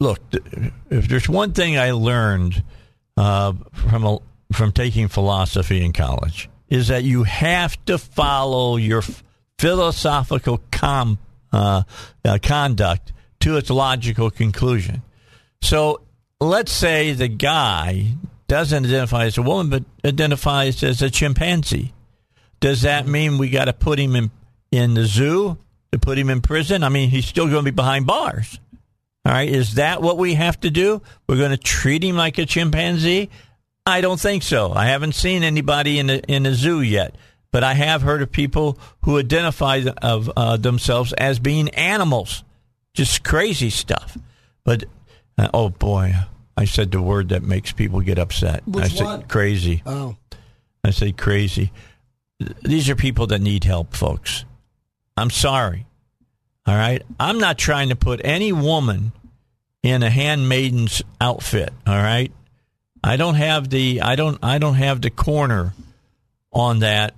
look. 0.00 0.20
If 0.90 1.08
there's 1.08 1.28
one 1.28 1.52
thing 1.52 1.78
I 1.78 1.92
learned 1.92 2.62
uh, 3.16 3.54
from 3.72 4.04
a, 4.04 4.18
from 4.52 4.72
taking 4.72 5.08
philosophy 5.08 5.84
in 5.84 5.92
college, 5.92 6.48
is 6.68 6.88
that 6.88 7.04
you 7.04 7.24
have 7.24 7.82
to 7.86 7.98
follow 7.98 8.76
your 8.76 9.02
philosophical 9.58 10.60
com, 10.70 11.18
uh, 11.52 11.82
uh, 12.24 12.38
conduct 12.42 13.12
to 13.40 13.56
its 13.56 13.70
logical 13.70 14.30
conclusion. 14.30 15.02
So, 15.60 16.02
let's 16.40 16.72
say 16.72 17.12
the 17.12 17.28
guy 17.28 18.14
doesn't 18.48 18.84
identify 18.84 19.24
as 19.24 19.38
a 19.38 19.42
woman, 19.42 19.70
but 19.70 19.84
identifies 20.08 20.82
as 20.82 21.00
a 21.02 21.10
chimpanzee. 21.10 21.92
Does 22.60 22.82
that 22.82 23.06
mean 23.06 23.38
we 23.38 23.50
got 23.50 23.66
to 23.66 23.72
put 23.72 23.98
him 23.98 24.16
in 24.16 24.30
in 24.76 24.94
the 24.94 25.04
zoo 25.04 25.58
to 25.92 25.98
put 25.98 26.18
him 26.18 26.30
in 26.30 26.40
prison? 26.40 26.82
I 26.82 26.88
mean, 26.88 27.10
he's 27.10 27.26
still 27.26 27.46
going 27.46 27.64
to 27.64 27.70
be 27.70 27.74
behind 27.74 28.06
bars. 28.06 28.58
All 29.26 29.32
right, 29.32 29.48
is 29.48 29.74
that 29.74 30.02
what 30.02 30.18
we 30.18 30.34
have 30.34 30.60
to 30.60 30.70
do? 30.70 31.00
We're 31.26 31.38
going 31.38 31.50
to 31.50 31.56
treat 31.56 32.04
him 32.04 32.16
like 32.16 32.36
a 32.36 32.44
chimpanzee? 32.44 33.30
I 33.86 34.00
don't 34.00 34.20
think 34.20 34.42
so. 34.42 34.72
I 34.72 34.86
haven't 34.86 35.14
seen 35.14 35.42
anybody 35.42 35.98
in 35.98 36.08
the 36.08 36.22
in 36.24 36.42
the 36.42 36.54
zoo 36.54 36.80
yet, 36.80 37.14
but 37.50 37.64
I 37.64 37.74
have 37.74 38.02
heard 38.02 38.22
of 38.22 38.30
people 38.32 38.78
who 39.02 39.18
identify 39.18 39.80
th- 39.80 39.94
of 40.02 40.30
uh, 40.36 40.56
themselves 40.56 41.12
as 41.14 41.38
being 41.38 41.68
animals. 41.70 42.44
Just 42.94 43.24
crazy 43.24 43.70
stuff. 43.70 44.16
But 44.64 44.84
uh, 45.38 45.48
oh 45.54 45.68
boy, 45.70 46.14
I 46.56 46.64
said 46.64 46.90
the 46.90 47.02
word 47.02 47.30
that 47.30 47.42
makes 47.42 47.72
people 47.72 48.00
get 48.00 48.18
upset. 48.18 48.66
Which 48.66 48.84
I 48.84 48.88
said 48.88 49.04
one? 49.04 49.22
crazy. 49.22 49.82
Oh, 49.84 50.16
I 50.82 50.90
said 50.90 51.16
crazy. 51.16 51.72
These 52.62 52.90
are 52.90 52.96
people 52.96 53.26
that 53.28 53.40
need 53.40 53.64
help, 53.64 53.94
folks. 53.94 54.44
I'm 55.16 55.30
sorry. 55.30 55.86
All 56.66 56.74
right. 56.74 57.02
I'm 57.20 57.38
not 57.38 57.58
trying 57.58 57.90
to 57.90 57.96
put 57.96 58.20
any 58.24 58.52
woman 58.52 59.12
in 59.82 60.02
a 60.02 60.10
handmaiden's 60.10 61.02
outfit. 61.20 61.72
All 61.86 61.94
right. 61.94 62.32
I 63.02 63.16
don't 63.16 63.34
have 63.34 63.68
the 63.68 64.00
I 64.00 64.16
don't 64.16 64.38
I 64.42 64.56
don't 64.58 64.76
have 64.76 65.02
the 65.02 65.10
corner 65.10 65.74
on 66.50 66.78
that 66.78 67.14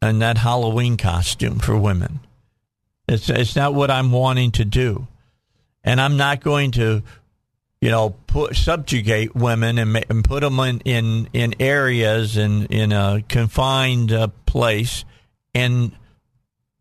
and 0.00 0.22
that 0.22 0.38
Halloween 0.38 0.96
costume 0.96 1.58
for 1.58 1.76
women. 1.76 2.20
It's 3.08 3.28
it's 3.28 3.56
not 3.56 3.74
what 3.74 3.90
I'm 3.90 4.12
wanting 4.12 4.52
to 4.52 4.64
do, 4.64 5.08
and 5.82 6.00
I'm 6.00 6.16
not 6.16 6.40
going 6.40 6.70
to, 6.72 7.02
you 7.80 7.90
know, 7.90 8.10
put 8.28 8.54
subjugate 8.54 9.34
women 9.34 9.78
and, 9.78 10.04
and 10.08 10.24
put 10.24 10.42
them 10.42 10.60
in, 10.60 10.80
in 10.80 11.28
in 11.32 11.54
areas 11.60 12.36
and 12.36 12.70
in 12.70 12.92
a 12.92 13.24
confined 13.28 14.12
uh, 14.12 14.28
place 14.44 15.04
and 15.54 15.90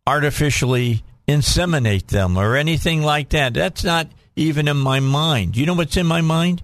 artificially 0.07 1.03
inseminate 1.27 2.07
them 2.07 2.37
or 2.37 2.55
anything 2.55 3.01
like 3.01 3.29
that. 3.29 3.53
That's 3.53 3.83
not 3.83 4.07
even 4.35 4.67
in 4.67 4.77
my 4.77 4.99
mind. 4.99 5.57
You 5.57 5.65
know 5.65 5.73
what's 5.73 5.97
in 5.97 6.05
my 6.05 6.21
mind? 6.21 6.61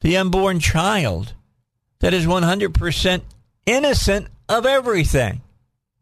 The 0.00 0.16
unborn 0.16 0.60
child 0.60 1.34
that 2.00 2.12
is 2.12 2.26
100% 2.26 3.22
innocent 3.66 4.26
of 4.48 4.66
everything. 4.66 5.40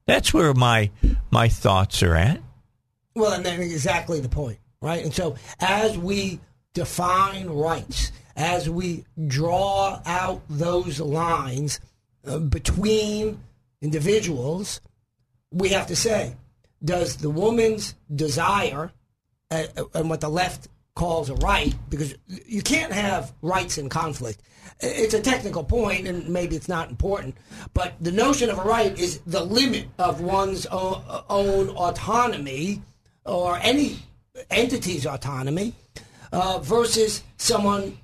That's 0.07 0.35
where 0.35 0.53
my 0.53 0.91
my 1.31 1.49
thoughts 1.49 2.03
are 2.03 2.17
at. 2.17 2.41
well, 3.15 3.33
and 3.33 3.47
that's 3.47 3.63
exactly 3.63 4.19
the 4.19 4.29
point, 4.29 4.59
right? 4.81 5.05
And 5.05 5.15
so, 5.15 5.37
as 5.61 5.97
we 5.97 6.41
define 6.75 7.49
rights, 7.49 8.11
as 8.35 8.69
we 8.69 9.05
draw 9.29 10.01
out 10.05 10.43
those 10.51 10.99
lines 10.99 11.79
uh, 12.27 12.39
between 12.39 13.41
individuals, 13.81 14.81
we 15.53 15.69
have 15.71 15.87
to 15.89 15.97
say, 15.97 16.37
does 16.85 17.17
the 17.17 17.31
woman's 17.31 17.95
desire 18.15 18.93
uh, 19.51 19.65
and 19.95 20.11
what 20.11 20.21
the 20.21 20.29
left 20.29 20.69
calls 20.95 21.31
a 21.31 21.35
right, 21.37 21.75
because 21.89 22.15
you 22.27 22.63
can't 22.63 22.93
have 22.93 23.33
rights 23.41 23.79
in 23.79 23.89
conflict. 23.89 24.43
It's 24.81 25.15
a 25.15 25.21
technical 25.21 25.65
point, 25.65 26.07
and 26.07 26.29
maybe 26.29 26.57
it's 26.57 26.69
not 26.69 26.91
important, 26.91 27.37
but 27.73 27.95
the 28.01 28.13
notion 28.13 28.51
of 28.51 28.59
a 28.59 28.63
right 28.63 28.99
is 28.99 29.21
the 29.27 29.45
limit 29.45 29.87
of 29.99 30.21
one's 30.21 30.67
own, 30.67 31.03
own 31.29 31.69
autonomy 31.71 32.83
or 33.25 33.59
any 33.63 33.99
entity's 34.51 35.07
autonomy 35.07 35.75
uh, 36.33 36.59
versus 36.59 37.23
someone 37.37 37.99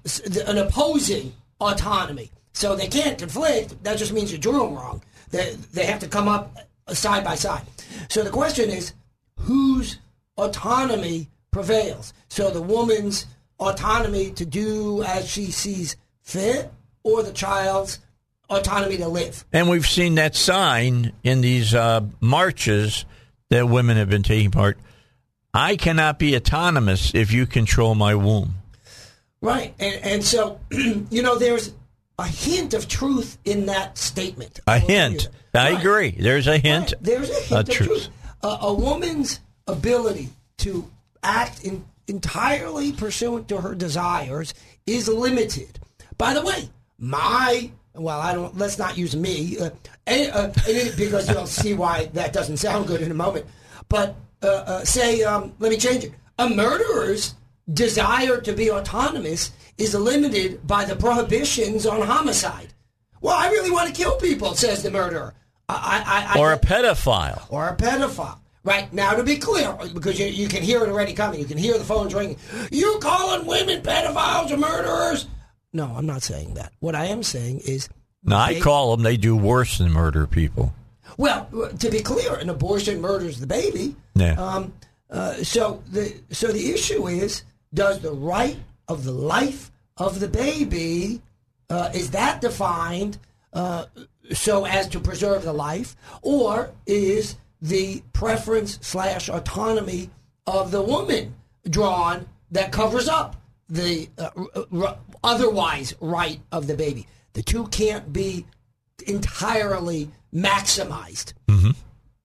an 0.47 0.59
opposing 0.59 1.33
autonomy. 1.61 2.31
So 2.53 2.75
they 2.75 2.89
can't 2.89 3.19
conflict. 3.19 3.83
That 3.85 3.99
just 3.99 4.13
means 4.13 4.31
you're 4.31 4.41
doing 4.41 4.75
wrong. 4.75 5.03
They 5.31 5.57
they 5.73 5.85
have 5.87 6.01
to 6.01 6.09
come 6.09 6.29
up 6.29 6.57
side 6.95 7.25
by 7.25 7.35
side. 7.35 7.63
So 8.09 8.23
the 8.23 8.31
question 8.31 8.71
is, 8.71 8.93
whose 9.41 9.99
autonomy 10.37 11.29
prevails? 11.51 12.13
So 12.29 12.51
the 12.51 12.63
woman's 12.63 13.27
autonomy 13.59 14.31
to 14.33 14.45
do 14.45 15.03
as 15.03 15.29
she 15.29 15.47
sees 15.47 15.97
fit, 16.23 16.71
or 17.03 17.23
the 17.23 17.33
child's 17.33 18.01
autonomy 18.51 18.99
to 18.99 19.09
live. 19.09 19.45
And 19.53 19.69
we've 19.69 19.87
seen 19.87 20.17
that 20.17 20.35
sign 20.35 21.13
in 21.23 21.41
these 21.41 21.75
uh, 21.75 22.03
marches 22.21 23.05
that 23.51 23.69
women 23.69 23.97
have 23.97 24.11
been 24.11 24.23
taking 24.23 24.51
part. 24.51 24.79
I 25.55 25.77
cannot 25.77 26.19
be 26.19 26.37
autonomous 26.37 27.15
if 27.15 27.33
you 27.33 27.47
control 27.47 27.95
my 27.95 28.15
womb. 28.15 28.55
Right. 29.41 29.75
And, 29.79 30.05
and 30.05 30.25
so, 30.25 30.61
you 30.71 31.23
know, 31.23 31.39
there's 31.39 31.73
a 32.19 32.27
hint 32.27 32.75
of 32.75 32.89
truth 32.89 33.39
in 33.45 33.67
that 33.67 33.97
statement. 33.99 34.59
A 34.67 34.71
I 34.73 34.79
will 34.79 34.87
tell 34.87 34.89
you 34.89 35.11
hint. 35.19 35.29
I 35.55 35.71
Right. 35.73 35.81
agree. 35.81 36.11
There's 36.19 36.47
a 36.47 36.59
hint. 36.59 36.93
Right. 36.93 37.03
There's 37.03 37.31
a 37.31 37.35
hint 37.35 37.53
of 37.53 37.69
of 37.69 37.75
truth. 37.75 37.89
truth. 37.89 38.09
Uh, 38.43 38.59
a 38.63 38.75
woman's 38.75 39.41
ability 39.67 40.29
to 40.59 40.91
act 41.23 41.65
in, 41.65 41.85
entirely 42.07 42.93
pursuant 42.93 43.49
to 43.49 43.59
her 43.61 43.75
desires 43.75 44.55
is 44.87 45.09
limited. 45.09 45.79
By 46.17 46.35
the 46.35 46.43
way, 46.43 46.69
my 46.99 47.71
well, 47.95 48.21
I 48.21 48.33
don't. 48.35 48.57
Let's 48.57 48.79
not 48.79 48.97
use 48.97 49.17
me 49.17 49.59
uh, 49.59 49.71
uh, 50.07 50.53
because 50.97 51.29
you'll 51.29 51.47
see 51.47 51.75
why 51.75 52.07
that 52.15 52.33
doesn't 52.33 52.59
sound 52.59 52.87
good 52.87 53.01
in 53.03 53.11
a 53.11 53.15
moment. 53.15 53.47
But 53.89 54.15
uh, 54.43 54.47
uh, 54.47 54.85
say, 54.85 55.23
um, 55.25 55.53
let 55.59 55.71
me 55.71 55.77
change 55.79 56.05
it. 56.05 56.13
A 56.39 56.49
murderer's 56.49 57.35
desire 57.73 58.41
to 58.41 58.53
be 58.53 58.71
autonomous 58.71 59.51
is 59.79 59.95
limited 59.95 60.67
by 60.67 60.85
the 60.85 60.97
prohibitions 60.97 61.87
on 61.87 62.03
homicide. 62.03 62.69
Well, 63.21 63.37
I 63.37 63.49
really 63.51 63.71
want 63.71 63.89
to 63.89 63.95
kill 63.95 64.17
people, 64.17 64.55
says 64.55 64.83
the 64.83 64.91
murderer. 64.91 65.35
I, 65.69 66.03
I, 66.07 66.35
I, 66.37 66.39
Or 66.41 66.53
a 66.53 66.59
pedophile. 66.59 67.45
or 67.51 67.69
a 67.69 67.77
pedophile. 67.77 68.39
Right 68.65 68.93
now, 68.93 69.13
to 69.15 69.23
be 69.23 69.37
clear, 69.39 69.77
because 69.95 70.19
you, 70.19 70.27
you 70.27 70.47
can 70.49 70.63
hear 70.63 70.83
it 70.85 70.89
already 70.91 71.15
coming, 71.15 71.41
you 71.41 71.47
can 71.47 71.57
hear 71.59 71.79
the 71.79 71.85
phones 71.85 72.13
ringing. 72.15 72.37
You 72.71 72.99
calling 73.01 73.47
women 73.47 73.83
pedophiles 73.83 74.51
or 74.51 74.57
murderers? 74.59 75.27
No, 75.73 75.87
I'm 75.97 76.07
not 76.07 76.23
saying 76.23 76.55
that. 76.55 76.73
What 76.81 76.95
I 76.95 77.07
am 77.07 77.23
saying 77.23 77.61
is, 77.61 77.89
Now, 78.25 78.39
I 78.41 78.61
call 78.61 78.91
them, 78.97 79.05
they 79.05 79.17
do 79.17 79.37
worse 79.37 79.79
than 79.79 79.93
murder 79.93 80.27
people. 80.27 80.75
well, 81.17 81.49
to 81.79 81.91
be 81.91 82.01
clear, 82.01 82.35
an 82.35 82.51
abortion 82.51 83.01
murders 83.01 83.41
the 83.41 83.47
baby. 83.47 83.95
Yeah. 84.15 84.33
Um, 84.33 84.73
uh, 85.11 85.35
so 85.43 85.83
the 85.91 86.15
so 86.31 86.49
the 86.49 86.71
issue 86.73 87.07
is, 87.09 87.45
does 87.73 88.01
the 88.01 88.13
right 88.13 88.59
of 88.89 89.05
the 89.05 89.13
life 89.13 89.71
of 89.97 90.21
the 90.21 90.29
baby 90.29 91.21
uh, 91.71 91.91
is 91.95 92.11
that 92.13 92.41
defined 92.41 93.19
uh, 93.53 93.87
so 94.33 94.65
as 94.67 94.89
to 94.89 95.01
preserve 95.01 95.43
the 95.45 95.53
life, 95.53 95.97
or 96.23 96.71
is 96.87 97.37
the 97.61 98.03
preference 98.13 98.79
slash 98.83 99.29
autonomy 99.29 100.11
of 100.47 100.71
the 100.71 100.83
woman 100.83 101.35
drawn 101.69 102.27
that 102.51 102.73
covers 102.73 103.09
up 103.09 103.37
the 103.69 104.09
uh, 104.19 104.31
r- 104.37 104.65
r- 104.83 104.99
otherwise 105.25 105.95
right 106.01 106.41
of 106.53 106.67
the 106.67 106.75
baby? 106.75 107.07
The 107.33 107.43
two 107.43 107.67
can't 107.69 108.13
be 108.13 108.47
entirely 109.07 110.11
maximized. 110.35 111.33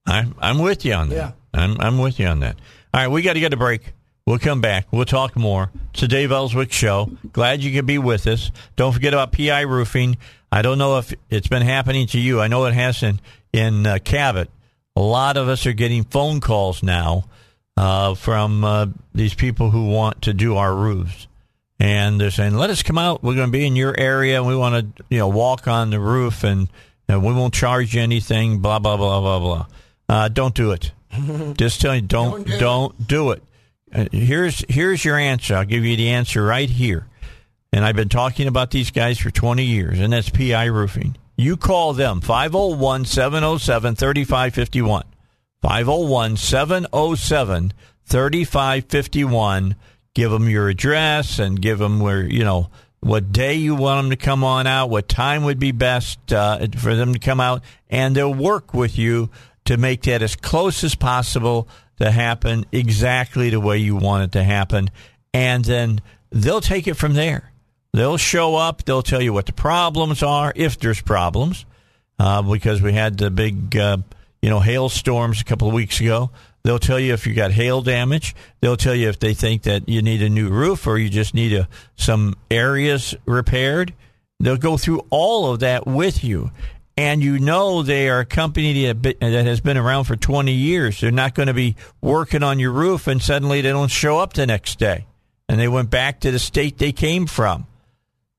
I'm, 0.06 0.36
I'm 0.39 0.60
with 0.60 0.84
you 0.84 0.93
on 0.93 1.10
that. 1.10 1.15
Yeah. 1.15 1.32
I'm, 1.54 1.80
I'm 1.80 1.97
with 1.99 2.19
you 2.19 2.28
on 2.28 2.39
that. 2.41 2.58
All 2.93 3.02
right, 3.02 3.08
we 3.08 3.21
got 3.21 3.34
to 3.34 3.39
get 3.39 3.54
a 3.54 3.58
break. 3.58 3.93
We'll 4.25 4.39
come 4.39 4.62
back. 4.62 4.88
We'll 4.91 5.05
talk 5.05 5.36
more. 5.36 5.69
It's 5.91 6.01
the 6.01 6.07
Dave 6.07 6.31
Elswick 6.31 6.71
Show. 6.71 7.12
Glad 7.33 7.62
you 7.62 7.73
could 7.73 7.86
be 7.86 7.97
with 7.97 8.25
us. 8.27 8.51
Don't 8.77 8.93
forget 8.93 9.13
about 9.13 9.33
PI 9.33 9.62
Roofing. 9.62 10.17
I 10.51 10.62
don't 10.62 10.77
know 10.77 10.97
if 10.97 11.13
it's 11.29 11.47
been 11.49 11.62
happening 11.63 12.07
to 12.07 12.19
you. 12.19 12.39
I 12.39 12.47
know 12.47 12.65
it 12.65 12.73
has 12.73 13.03
in, 13.03 13.19
in 13.51 13.86
uh, 13.86 13.99
Cabot. 14.03 14.49
A 14.95 15.01
lot 15.01 15.36
of 15.36 15.49
us 15.49 15.65
are 15.65 15.73
getting 15.73 16.03
phone 16.05 16.39
calls 16.39 16.83
now 16.83 17.25
uh, 17.75 18.13
from 18.15 18.63
uh, 18.63 18.86
these 19.13 19.33
people 19.33 19.71
who 19.71 19.89
want 19.89 20.21
to 20.21 20.33
do 20.33 20.55
our 20.55 20.73
roofs. 20.73 21.27
and 21.79 22.21
they're 22.21 22.31
saying, 22.31 22.53
"Let 22.53 22.69
us 22.69 22.81
come 22.83 22.97
out. 22.99 23.23
We're 23.23 23.36
going 23.36 23.47
to 23.47 23.51
be 23.51 23.65
in 23.65 23.75
your 23.75 23.99
area. 23.99 24.38
and 24.38 24.47
We 24.47 24.55
want 24.55 24.95
to, 24.97 25.03
you 25.09 25.17
know, 25.17 25.27
walk 25.27 25.67
on 25.67 25.89
the 25.89 25.99
roof, 25.99 26.43
and, 26.43 26.69
and 27.09 27.25
we 27.25 27.33
won't 27.33 27.53
charge 27.55 27.95
you 27.95 28.01
anything." 28.01 28.59
Blah 28.59 28.79
blah 28.79 28.95
blah 28.95 29.19
blah 29.19 29.39
blah. 29.39 29.65
Uh, 30.07 30.27
don't 30.29 30.53
do 30.53 30.71
it. 30.71 30.91
Just 31.57 31.81
tell 31.81 31.95
you, 31.95 32.01
don't 32.01 32.47
Don't 32.47 32.59
don't 32.59 33.07
do 33.07 33.31
it. 33.31 33.43
Uh, 33.93 34.06
here's 34.12 34.65
here's 34.67 35.06
your 35.06 35.17
answer. 35.17 35.56
I'll 35.56 35.65
give 35.65 35.86
you 35.86 35.95
the 35.95 36.10
answer 36.10 36.43
right 36.43 36.69
here. 36.69 37.08
And 37.71 37.84
I've 37.84 37.95
been 37.95 38.10
talking 38.10 38.47
about 38.47 38.71
these 38.71 38.91
guys 38.91 39.17
for 39.17 39.32
20 39.32 39.63
years, 39.63 39.99
and 39.99 40.13
that's 40.13 40.29
PI 40.29 40.65
Roofing. 40.65 41.17
You 41.36 41.58
call 41.58 41.93
them 41.93 42.21
501 42.21 43.06
707 43.06 43.95
3551. 43.95 45.03
501 45.62 46.38
707 46.38 47.73
3551. 48.06 49.75
Give 50.13 50.32
them 50.32 50.49
your 50.49 50.69
address 50.69 51.39
and 51.39 51.60
give 51.60 51.79
them 51.79 51.99
where, 51.99 52.23
you 52.23 52.43
know, 52.43 52.69
what 52.99 53.32
day 53.32 53.56
you 53.56 53.73
want 53.75 54.03
them 54.03 54.10
to 54.12 54.15
come 54.15 54.43
on 54.43 54.67
out, 54.67 54.89
what 54.89 55.10
time 55.10 55.43
would 55.43 55.60
be 55.60 55.71
best 55.71 56.32
uh, 56.32 56.67
for 56.77 56.95
them 56.95 57.13
to 57.13 57.19
come 57.19 57.39
out, 57.39 57.63
and 57.89 58.15
they'll 58.15 58.34
work 58.34 58.73
with 58.73 58.97
you 58.97 59.29
to 59.65 59.77
make 59.77 60.03
that 60.03 60.21
as 60.21 60.36
close 60.36 60.84
as 60.84 60.95
possible 60.95 61.67
to 62.03 62.11
happen 62.11 62.65
exactly 62.71 63.49
the 63.49 63.59
way 63.59 63.77
you 63.77 63.95
want 63.95 64.25
it 64.25 64.31
to 64.33 64.43
happen. 64.43 64.89
And 65.33 65.63
then 65.63 66.01
they'll 66.31 66.61
take 66.61 66.87
it 66.87 66.95
from 66.95 67.13
there. 67.13 67.51
They'll 67.93 68.17
show 68.17 68.55
up. 68.55 68.83
They'll 68.83 69.03
tell 69.03 69.21
you 69.21 69.31
what 69.31 69.45
the 69.45 69.53
problems 69.53 70.21
are, 70.21 70.51
if 70.55 70.77
there's 70.79 71.01
problems, 71.01 71.65
uh, 72.19 72.41
because 72.41 72.81
we 72.81 72.91
had 72.91 73.17
the 73.17 73.29
big, 73.29 73.77
uh, 73.77 73.97
you 74.41 74.49
know, 74.49 74.59
hailstorms 74.59 75.39
a 75.39 75.45
couple 75.45 75.67
of 75.67 75.73
weeks 75.73 76.01
ago. 76.01 76.31
They'll 76.63 76.79
tell 76.79 76.99
you 76.99 77.13
if 77.13 77.25
you 77.25 77.33
got 77.33 77.51
hail 77.51 77.81
damage. 77.81 78.35
They'll 78.59 78.77
tell 78.77 78.95
you 78.95 79.07
if 79.07 79.19
they 79.19 79.33
think 79.33 79.63
that 79.63 79.87
you 79.87 80.01
need 80.01 80.21
a 80.21 80.29
new 80.29 80.49
roof 80.49 80.87
or 80.87 80.97
you 80.97 81.09
just 81.09 81.33
need 81.33 81.53
a, 81.53 81.69
some 81.95 82.35
areas 82.51 83.15
repaired. 83.25 83.93
They'll 84.39 84.57
go 84.57 84.75
through 84.77 85.05
all 85.09 85.51
of 85.51 85.59
that 85.61 85.87
with 85.87 86.23
you. 86.23 86.51
And 86.95 87.23
you 87.23 87.39
know 87.39 87.82
they 87.82 88.08
are 88.10 88.19
a 88.19 88.25
company 88.25 88.91
that 88.91 89.15
has 89.21 89.62
been 89.62 89.77
around 89.77 90.03
for 90.03 90.15
20 90.15 90.51
years. 90.51 91.01
They're 91.01 91.12
not 91.12 91.34
going 91.34 91.47
to 91.47 91.53
be 91.53 91.75
working 92.01 92.43
on 92.43 92.60
your 92.60 92.71
roof 92.71 93.08
and 93.08 93.21
suddenly 93.21 93.62
they 93.62 93.71
don't 93.71 93.89
show 93.89 94.19
up 94.19 94.34
the 94.34 94.45
next 94.45 94.77
day. 94.77 95.08
And 95.49 95.60
they 95.60 95.67
went 95.67 95.89
back 95.89 96.19
to 96.21 96.32
the 96.32 96.39
state 96.39 96.77
they 96.77 96.91
came 96.91 97.25
from. 97.25 97.65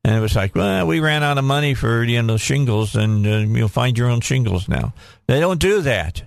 And 0.05 0.14
it 0.14 0.21
was 0.21 0.37
like, 0.37 0.55
well, 0.55 0.87
we 0.87 1.01
ran 1.01 1.23
out 1.23 1.38
of 1.38 1.45
money 1.45 1.73
for 1.73 2.05
you 2.05 2.23
know 2.23 2.37
shingles, 2.37 2.95
and 2.95 3.27
uh, 3.27 3.38
you'll 3.38 3.69
find 3.69 3.97
your 3.97 4.11
own 4.11 4.21
shingles 4.21 4.69
now. 4.69 4.93
They 5.27 5.40
don't 5.40 5.59
do 5.59 5.81
that. 5.81 6.25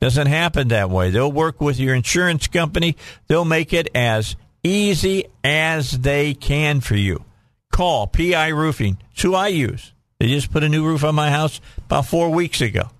Doesn't 0.00 0.28
happen 0.28 0.68
that 0.68 0.88
way. 0.88 1.10
They'll 1.10 1.30
work 1.30 1.60
with 1.60 1.80
your 1.80 1.96
insurance 1.96 2.46
company. 2.46 2.96
They'll 3.26 3.44
make 3.44 3.72
it 3.72 3.88
as 3.94 4.36
easy 4.62 5.26
as 5.42 5.90
they 5.92 6.34
can 6.34 6.80
for 6.80 6.94
you. 6.94 7.24
Call 7.72 8.06
PI 8.06 8.48
Roofing. 8.48 8.98
It's 9.12 9.22
who 9.22 9.34
I 9.34 9.48
use. 9.48 9.92
They 10.22 10.28
just 10.28 10.52
put 10.52 10.62
a 10.62 10.68
new 10.68 10.84
roof 10.84 11.02
on 11.02 11.16
my 11.16 11.30
house 11.30 11.60
about 11.78 12.06
four 12.06 12.30
weeks 12.30 12.60
ago. 12.60 12.90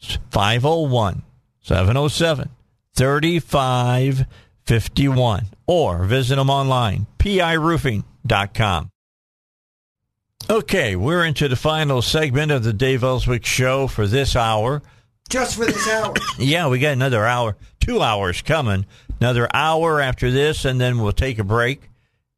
It's 0.00 0.16
501 0.30 1.22
707 1.60 2.48
3551. 2.94 5.44
Or 5.66 6.04
visit 6.04 6.36
them 6.36 6.48
online, 6.48 7.06
piroofing.com. 7.18 8.90
Okay, 10.48 10.96
we're 10.96 11.26
into 11.26 11.48
the 11.48 11.56
final 11.56 12.00
segment 12.00 12.50
of 12.50 12.64
the 12.64 12.72
Dave 12.72 13.04
Elswick 13.04 13.44
Show 13.44 13.86
for 13.86 14.06
this 14.06 14.34
hour. 14.34 14.80
Just 15.28 15.56
for 15.56 15.66
this 15.66 15.86
hour. 15.86 16.14
Yeah, 16.38 16.68
we 16.68 16.78
got 16.78 16.94
another 16.94 17.26
hour, 17.26 17.58
two 17.78 18.00
hours 18.00 18.40
coming. 18.40 18.86
Another 19.20 19.54
hour 19.54 20.00
after 20.00 20.30
this, 20.30 20.64
and 20.64 20.80
then 20.80 20.98
we'll 20.98 21.12
take 21.12 21.38
a 21.38 21.44
break 21.44 21.90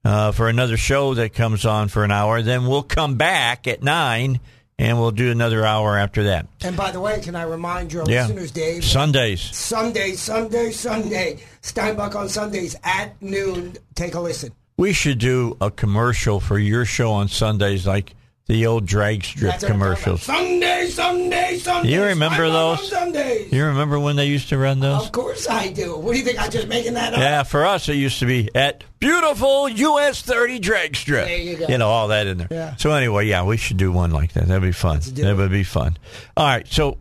uh, 0.07 0.33
for 0.33 0.49
another 0.49 0.77
show 0.77 1.15
that 1.15 1.35
comes 1.35 1.65
on 1.67 1.89
for 1.89 2.05
an 2.05 2.11
hour. 2.11 2.43
Then 2.43 2.67
we'll 2.67 2.83
come 2.83 3.17
back 3.17 3.67
at 3.67 3.83
nine, 3.83 4.41
and 4.79 4.99
we'll 4.99 5.11
do 5.11 5.31
another 5.31 5.65
hour 5.65 5.97
after 5.99 6.25
that. 6.25 6.47
and 6.63 6.77
by 6.77 6.91
the 6.91 7.01
way, 7.01 7.21
can 7.21 7.35
I 7.35 7.43
remind 7.43 7.93
your 7.93 8.05
Yeah, 8.09 8.23
listeners, 8.23 8.51
Dave? 8.51 8.85
Sundays. 8.85 9.41
Sunday, 9.41 10.13
Sunday, 10.13 10.71
Sunday. 10.71 11.39
Steinbuch 11.63 12.15
on 12.15 12.29
Sundays 12.29 12.77
at 12.85 13.21
noon. 13.23 13.77
Take 13.95 14.15
a 14.15 14.21
listen. 14.21 14.53
We 14.77 14.93
should 14.93 15.19
do 15.19 15.57
a 15.61 15.71
commercial 15.71 16.39
for 16.41 16.59
your 16.59 16.85
show 16.85 17.11
on 17.13 17.29
Sundays, 17.29 17.87
like 17.87 18.15
the 18.47 18.67
old 18.67 18.87
drag 18.87 19.25
strip 19.25 19.51
That's 19.51 19.65
what 19.65 19.73
I'm 19.73 19.79
talking 19.79 19.93
about. 19.93 19.97
commercials. 20.03 20.23
Sunday, 20.23 20.87
Sunday, 20.87 21.59
Sunday. 21.59 21.93
You 21.93 22.03
remember 22.05 22.49
those? 22.49 22.89
Sundays. 22.89 23.53
You 23.53 23.65
remember 23.65 23.99
when 23.99 24.15
they 24.15 24.27
used 24.27 24.51
to 24.51 24.59
run 24.59 24.79
those? 24.79 25.05
Of 25.05 25.13
course 25.13 25.49
I 25.49 25.73
do. 25.73 25.97
What 25.97 26.13
do 26.13 26.19
you 26.19 26.25
think? 26.25 26.41
I'm 26.41 26.51
just 26.51 26.69
making 26.69 26.95
that 26.95 27.13
up? 27.13 27.19
Yeah, 27.19 27.43
for 27.43 27.67
us 27.67 27.89
it 27.89 27.97
used 27.97 28.21
to 28.21 28.27
be 28.27 28.49
at 28.55 28.85
beautiful 29.01 29.69
US 29.69 30.23
30 30.23 30.61
drag 30.61 30.95
strip. 30.95 31.27
There 31.27 31.37
you 31.37 31.57
go. 31.57 31.67
You 31.69 31.79
know 31.79 31.89
all 31.89 32.09
that 32.09 32.29
in 32.29 32.39
there. 32.39 32.49
Yeah. 32.51 32.77
So 32.77 32.93
anyway, 32.93 33.27
yeah, 33.27 33.45
we 33.45 33.57
should 33.57 33.79
do 33.79 33.91
one 33.91 34.13
like 34.13 34.33
that. 34.35 34.47
That'd 34.47 34.63
be 34.63 34.71
fun. 34.71 35.01
That 35.01 35.19
it. 35.19 35.37
would 35.37 35.51
be 35.51 35.65
fun. 35.65 35.97
All 36.37 36.47
right, 36.47 36.67
so 36.69 36.99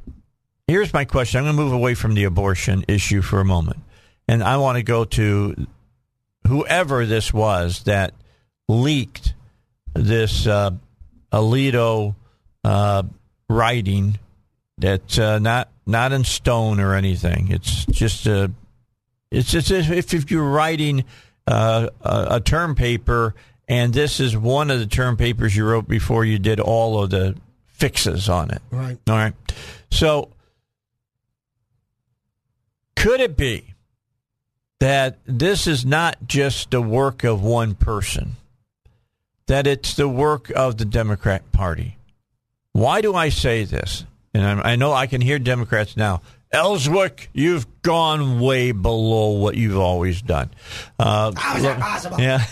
here's 0.67 0.93
my 0.93 1.05
question. 1.05 1.38
I'm 1.39 1.45
going 1.45 1.58
to 1.58 1.63
move 1.63 1.73
away 1.73 1.93
from 1.93 2.15
the 2.15 2.23
abortion 2.23 2.86
issue 2.88 3.21
for 3.21 3.39
a 3.39 3.45
moment, 3.45 3.77
and 4.27 4.43
I 4.43 4.58
want 4.58 4.77
to 4.77 4.84
go 4.84 5.05
to 5.05 5.67
whoever 6.47 7.05
this 7.05 7.31
was 7.31 7.84
that 7.84 8.13
leaked 8.67 9.36
this 9.93 10.47
uh, 10.47 10.71
Alito 11.36 12.15
uh, 12.63 13.04
writing 13.50 14.17
that's 14.78 15.19
uh, 15.19 15.39
not 15.39 15.69
not 15.86 16.12
in 16.13 16.24
stone 16.24 16.80
or 16.80 16.95
anything. 16.95 17.52
It's 17.52 17.86
just 17.86 18.26
a 18.26 18.52
it's 19.32 19.52
just 19.52 19.69
if, 19.69 20.13
if 20.13 20.32
you're 20.32 20.50
writing 20.50 21.04
uh, 21.45 21.89
a, 22.02 22.28
a 22.32 22.39
term 22.39 22.74
paper, 22.74 23.36
and 23.67 23.93
this 23.93 24.19
is 24.19 24.38
one 24.38 24.71
of 24.71 24.80
the 24.80 24.86
term 24.86 25.17
papers 25.17 25.56
you 25.56 25.65
wrote 25.65 25.88
before 25.88 26.24
you 26.24 26.39
did 26.39 26.60
all 26.60 27.04
of 27.04 27.10
the 27.10 27.36
fixes 27.67 28.30
on 28.30 28.52
it. 28.52 28.62
Right. 28.71 28.98
All 29.08 29.15
right. 29.15 29.34
So, 29.91 30.30
could 32.95 33.19
it 33.19 33.36
be 33.36 33.74
that 34.80 35.19
this 35.26 35.67
is 35.67 35.86
not 35.86 36.17
just 36.28 36.71
the 36.71 36.82
work 36.82 37.24
of 37.24 37.41
one 37.41 37.76
person, 37.76 38.38
that 39.47 39.67
it's 39.67 39.93
the 39.95 40.08
work 40.08 40.49
of 40.55 40.77
the 40.77 40.86
Democrat 40.86 41.51
Party? 41.51 41.97
Why 42.71 43.01
do 43.01 43.15
I 43.15 43.29
say 43.29 43.63
this? 43.63 44.05
And 44.34 44.43
I, 44.62 44.71
I 44.71 44.75
know 44.75 44.91
I 44.91 45.08
can 45.08 45.21
hear 45.21 45.39
Democrats 45.39 45.95
now. 45.95 46.21
Elswick, 46.51 47.29
you've 47.34 47.65
gone 47.81 48.39
way 48.39 48.71
below 48.71 49.31
what 49.31 49.55
you've 49.55 49.77
always 49.77 50.21
done. 50.21 50.51
Uh, 50.99 51.31
How 51.36 51.58
is 51.58 51.63
that 51.63 51.79
possible? 51.79 52.19
yeah. 52.19 52.45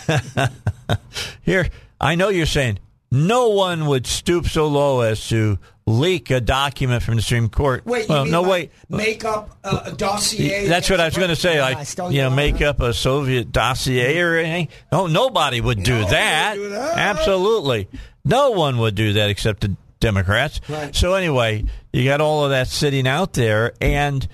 Here, 1.42 1.68
I 2.02 2.16
know 2.16 2.30
you're 2.30 2.46
saying 2.46 2.80
no 3.12 3.50
one 3.50 3.86
would 3.86 4.06
stoop 4.08 4.48
so 4.48 4.68
low 4.68 5.02
as 5.02 5.28
to 5.30 5.60
leak 5.86 6.32
a 6.32 6.40
document 6.40 7.04
from 7.04 7.16
the 7.16 7.22
Supreme 7.22 7.50
Court. 7.50 7.86
Wait, 7.86 8.08
well, 8.08 8.26
no, 8.26 8.42
like 8.42 8.52
wait. 8.52 8.72
Make 8.90 9.26
up 9.26 9.58
a, 9.64 9.84
a 9.86 9.92
dossier. 9.92 10.68
That's 10.68 10.90
what 10.90 11.00
I 11.00 11.06
was 11.06 11.18
going 11.18 11.30
to 11.30 11.36
say. 11.36 11.58
Oh, 11.60 11.62
like, 11.62 12.00
I 12.00 12.10
you 12.10 12.22
know, 12.22 12.30
make 12.30 12.62
up 12.62 12.80
a 12.80 12.94
Soviet 12.94 13.52
dossier 13.52 14.20
or 14.20 14.38
anything. 14.38 14.70
No, 14.92 15.08
nobody 15.08 15.62
would 15.62 15.84
do, 15.84 16.06
that. 16.06 16.58
would 16.58 16.64
do 16.64 16.70
that. 16.70 16.98
Absolutely, 16.98 17.90
no 18.24 18.52
one 18.52 18.78
would 18.78 18.96
do 18.96 19.14
that 19.14 19.30
except 19.30 19.62
the 19.62 19.76
Democrats. 20.00 20.62
Right. 20.70 20.96
So 20.96 21.16
anyway, 21.16 21.66
you 21.92 22.06
got 22.06 22.22
all 22.22 22.46
of 22.46 22.52
that 22.52 22.68
sitting 22.68 23.08
out 23.08 23.34
there, 23.34 23.74
and 23.82 24.28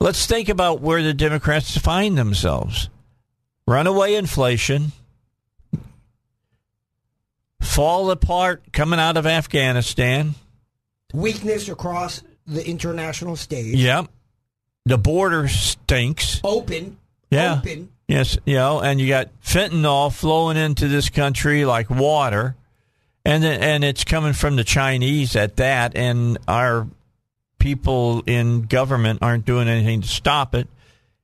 let's 0.00 0.26
think 0.26 0.48
about 0.48 0.80
where 0.80 1.02
the 1.02 1.14
Democrats 1.14 1.78
find 1.78 2.18
themselves: 2.18 2.88
runaway 3.68 4.14
inflation, 4.14 4.92
fall 7.60 8.10
apart 8.10 8.72
coming 8.72 8.98
out 8.98 9.16
of 9.16 9.26
Afghanistan. 9.26 10.34
Weakness 11.12 11.68
across 11.68 12.22
the 12.46 12.66
international 12.66 13.36
stage. 13.36 13.76
Yep. 13.76 14.08
The 14.84 14.98
border 14.98 15.48
stinks. 15.48 16.40
Open. 16.44 16.98
Yeah. 17.30 17.58
Open. 17.58 17.90
Yes, 18.08 18.38
you 18.44 18.54
know, 18.54 18.80
and 18.80 19.00
you 19.00 19.08
got 19.08 19.30
fentanyl 19.42 20.14
flowing 20.14 20.56
into 20.56 20.86
this 20.86 21.08
country 21.08 21.64
like 21.64 21.90
water, 21.90 22.54
and 23.24 23.44
and 23.44 23.82
it's 23.82 24.04
coming 24.04 24.32
from 24.32 24.54
the 24.54 24.62
Chinese 24.62 25.34
at 25.34 25.56
that, 25.56 25.96
and 25.96 26.38
our 26.46 26.86
people 27.58 28.22
in 28.26 28.62
government 28.62 29.18
aren't 29.22 29.44
doing 29.44 29.66
anything 29.66 30.02
to 30.02 30.08
stop 30.08 30.54
it. 30.54 30.68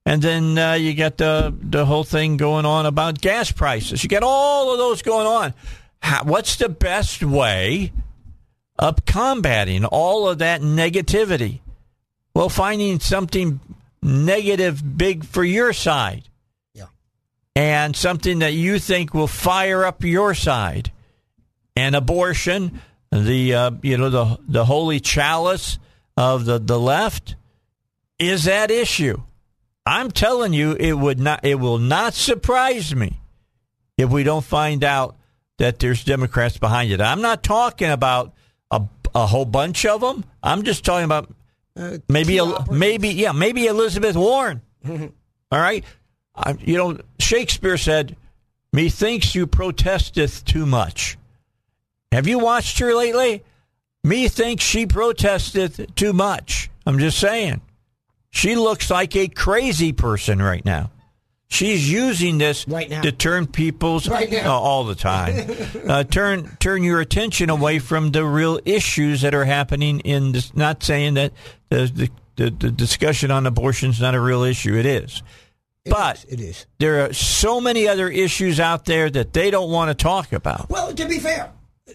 And 0.04 0.20
then 0.20 0.58
uh, 0.58 0.72
you 0.72 0.94
got 0.94 1.18
the 1.18 1.54
the 1.56 1.86
whole 1.86 2.02
thing 2.02 2.36
going 2.36 2.66
on 2.66 2.84
about 2.84 3.20
gas 3.20 3.52
prices. 3.52 4.02
You 4.02 4.08
got 4.08 4.24
all 4.24 4.72
of 4.72 4.78
those 4.78 5.02
going 5.02 5.28
on. 5.28 5.54
How, 6.00 6.24
what's 6.24 6.56
the 6.56 6.68
best 6.68 7.22
way 7.22 7.92
of 8.82 9.04
combating 9.06 9.84
all 9.84 10.28
of 10.28 10.38
that 10.38 10.60
negativity? 10.60 11.60
Well, 12.34 12.48
finding 12.48 12.98
something 13.00 13.60
negative 14.02 14.82
big 14.98 15.24
for 15.24 15.44
your 15.44 15.72
side 15.72 16.24
Yeah. 16.74 16.86
and 17.54 17.94
something 17.94 18.40
that 18.40 18.54
you 18.54 18.78
think 18.80 19.14
will 19.14 19.28
fire 19.28 19.84
up 19.84 20.02
your 20.02 20.34
side. 20.34 20.90
And 21.76 21.94
abortion, 21.94 22.80
the 23.10 23.54
uh, 23.54 23.70
you 23.82 23.96
know 23.96 24.10
the 24.10 24.38
the 24.46 24.64
holy 24.64 25.00
chalice 25.00 25.78
of 26.16 26.44
the, 26.44 26.58
the 26.58 26.78
left, 26.78 27.34
is 28.18 28.44
that 28.44 28.70
issue. 28.70 29.22
I'm 29.86 30.10
telling 30.10 30.52
you, 30.52 30.72
it 30.72 30.92
would 30.92 31.18
not. 31.18 31.44
It 31.44 31.54
will 31.56 31.78
not 31.78 32.12
surprise 32.14 32.94
me 32.94 33.20
if 33.96 34.10
we 34.10 34.22
don't 34.22 34.44
find 34.44 34.84
out 34.84 35.16
that 35.58 35.78
there's 35.78 36.04
Democrats 36.04 36.58
behind 36.58 36.90
it. 36.92 37.00
I'm 37.00 37.22
not 37.22 37.42
talking 37.42 37.90
about 37.90 38.34
a, 39.14 39.26
whole 39.26 39.44
bunch 39.44 39.84
of 39.86 40.00
them. 40.00 40.24
I'm 40.42 40.62
just 40.62 40.84
talking 40.84 41.04
about 41.04 41.32
Uh, 41.76 41.98
maybe 42.08 42.38
a, 42.38 42.70
maybe 42.70 43.08
yeah 43.08 43.32
maybe 43.32 43.66
Elizabeth 43.66 44.16
Warren. 44.16 44.60
All 44.88 45.60
right, 45.60 45.84
I, 46.34 46.54
you 46.60 46.76
know 46.76 46.98
Shakespeare 47.18 47.78
said, 47.78 48.16
"Methinks 48.72 49.34
you 49.34 49.46
protesteth 49.46 50.44
too 50.44 50.66
much." 50.66 51.16
Have 52.12 52.26
you 52.28 52.38
watched 52.38 52.78
her 52.78 52.94
lately? 52.94 53.42
Methinks 54.04 54.64
she 54.64 54.84
protesteth 54.86 55.94
too 55.94 56.12
much. 56.12 56.68
I'm 56.84 56.98
just 56.98 57.18
saying, 57.18 57.60
she 58.30 58.54
looks 58.56 58.90
like 58.90 59.14
a 59.16 59.28
crazy 59.28 59.92
person 59.92 60.42
right 60.42 60.64
now. 60.64 60.90
She's 61.52 61.90
using 61.90 62.38
this 62.38 62.66
Right 62.66 62.88
now. 62.88 63.02
to 63.02 63.12
turn 63.12 63.46
people's 63.46 64.08
Right 64.08 64.32
uh, 64.32 64.50
all 64.50 64.84
the 64.84 64.94
time. 64.94 65.50
uh, 65.86 66.02
turn 66.04 66.56
turn 66.60 66.82
your 66.82 67.00
attention 67.00 67.50
away 67.50 67.78
from 67.78 68.10
the 68.12 68.24
real 68.24 68.58
issues 68.64 69.20
that 69.20 69.34
are 69.34 69.44
happening 69.44 70.00
in 70.00 70.32
this. 70.32 70.54
Not 70.56 70.82
saying 70.82 71.14
that 71.14 71.32
the 71.68 71.86
the, 71.94 72.10
the, 72.36 72.50
the 72.50 72.70
discussion 72.70 73.30
on 73.30 73.46
abortion 73.46 73.90
is 73.90 74.00
not 74.00 74.14
a 74.14 74.20
real 74.20 74.42
issue. 74.44 74.74
It 74.76 74.86
is, 74.86 75.22
It 75.84 75.90
but 75.90 76.16
is, 76.18 76.24
it 76.24 76.40
is. 76.40 76.66
there 76.78 77.04
are 77.04 77.12
so 77.12 77.60
many 77.60 77.86
other 77.86 78.08
issues 78.08 78.58
out 78.58 78.86
there 78.86 79.10
that 79.10 79.34
they 79.34 79.50
don't 79.50 79.70
want 79.70 79.90
to 79.90 79.94
talk 80.02 80.32
about. 80.32 80.70
Well, 80.70 80.94
to 80.94 81.06
be 81.06 81.18
fair, 81.18 81.52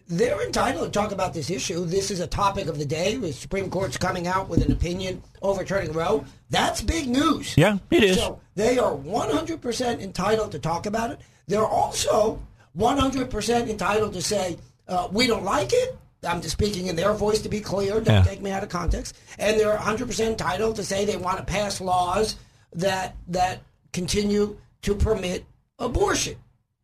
they're 0.08 0.42
entitled 0.46 0.86
to 0.86 1.00
talk 1.00 1.12
about 1.12 1.34
this 1.34 1.50
issue. 1.50 1.86
This 1.86 2.12
is 2.12 2.20
a 2.20 2.28
topic 2.28 2.68
of 2.68 2.78
the 2.78 2.86
day. 2.86 3.16
The 3.16 3.32
Supreme 3.34 3.70
Court's 3.70 3.98
coming 3.98 4.28
out 4.28 4.50
with 4.50 4.66
an 4.66 4.72
opinion 4.72 5.22
overturning 5.42 5.94
Roe. 5.94 6.26
That's 6.50 6.82
big 6.82 7.08
news. 7.08 7.56
Yeah, 7.58 7.78
it 7.92 8.04
is. 8.04 8.18
So 8.18 8.40
they 8.56 8.78
are 8.80 8.94
100% 8.96 10.02
entitled 10.02 10.52
to 10.54 10.60
talk 10.60 10.86
about 10.86 11.12
it. 11.12 11.20
They're 11.48 11.66
also 11.66 12.42
100% 12.78 13.70
entitled 13.70 14.14
to 14.14 14.22
say, 14.22 14.58
uh, 14.88 15.08
we 15.12 15.28
don't 15.28 15.44
like 15.44 15.72
it. 15.74 15.98
I'm 16.28 16.42
just 16.42 16.54
speaking 16.54 16.88
in 16.88 16.96
their 16.96 17.14
voice 17.14 17.42
to 17.42 17.50
be 17.50 17.62
clear. 17.62 18.02
Don't 18.02 18.16
Yeah. 18.16 18.24
take 18.24 18.42
me 18.42 18.52
out 18.52 18.64
of 18.64 18.70
context. 18.70 19.16
And 19.38 19.60
they're 19.60 19.76
100% 19.78 20.30
entitled 20.32 20.76
to 20.78 20.84
say 20.84 21.06
they 21.06 21.18
want 21.18 21.38
to 21.38 21.44
pass 21.44 21.80
laws 21.80 22.36
that 22.74 23.16
that 23.28 23.62
continue 23.94 24.58
to 24.82 24.96
permit 24.96 25.46
abortion. 25.80 26.36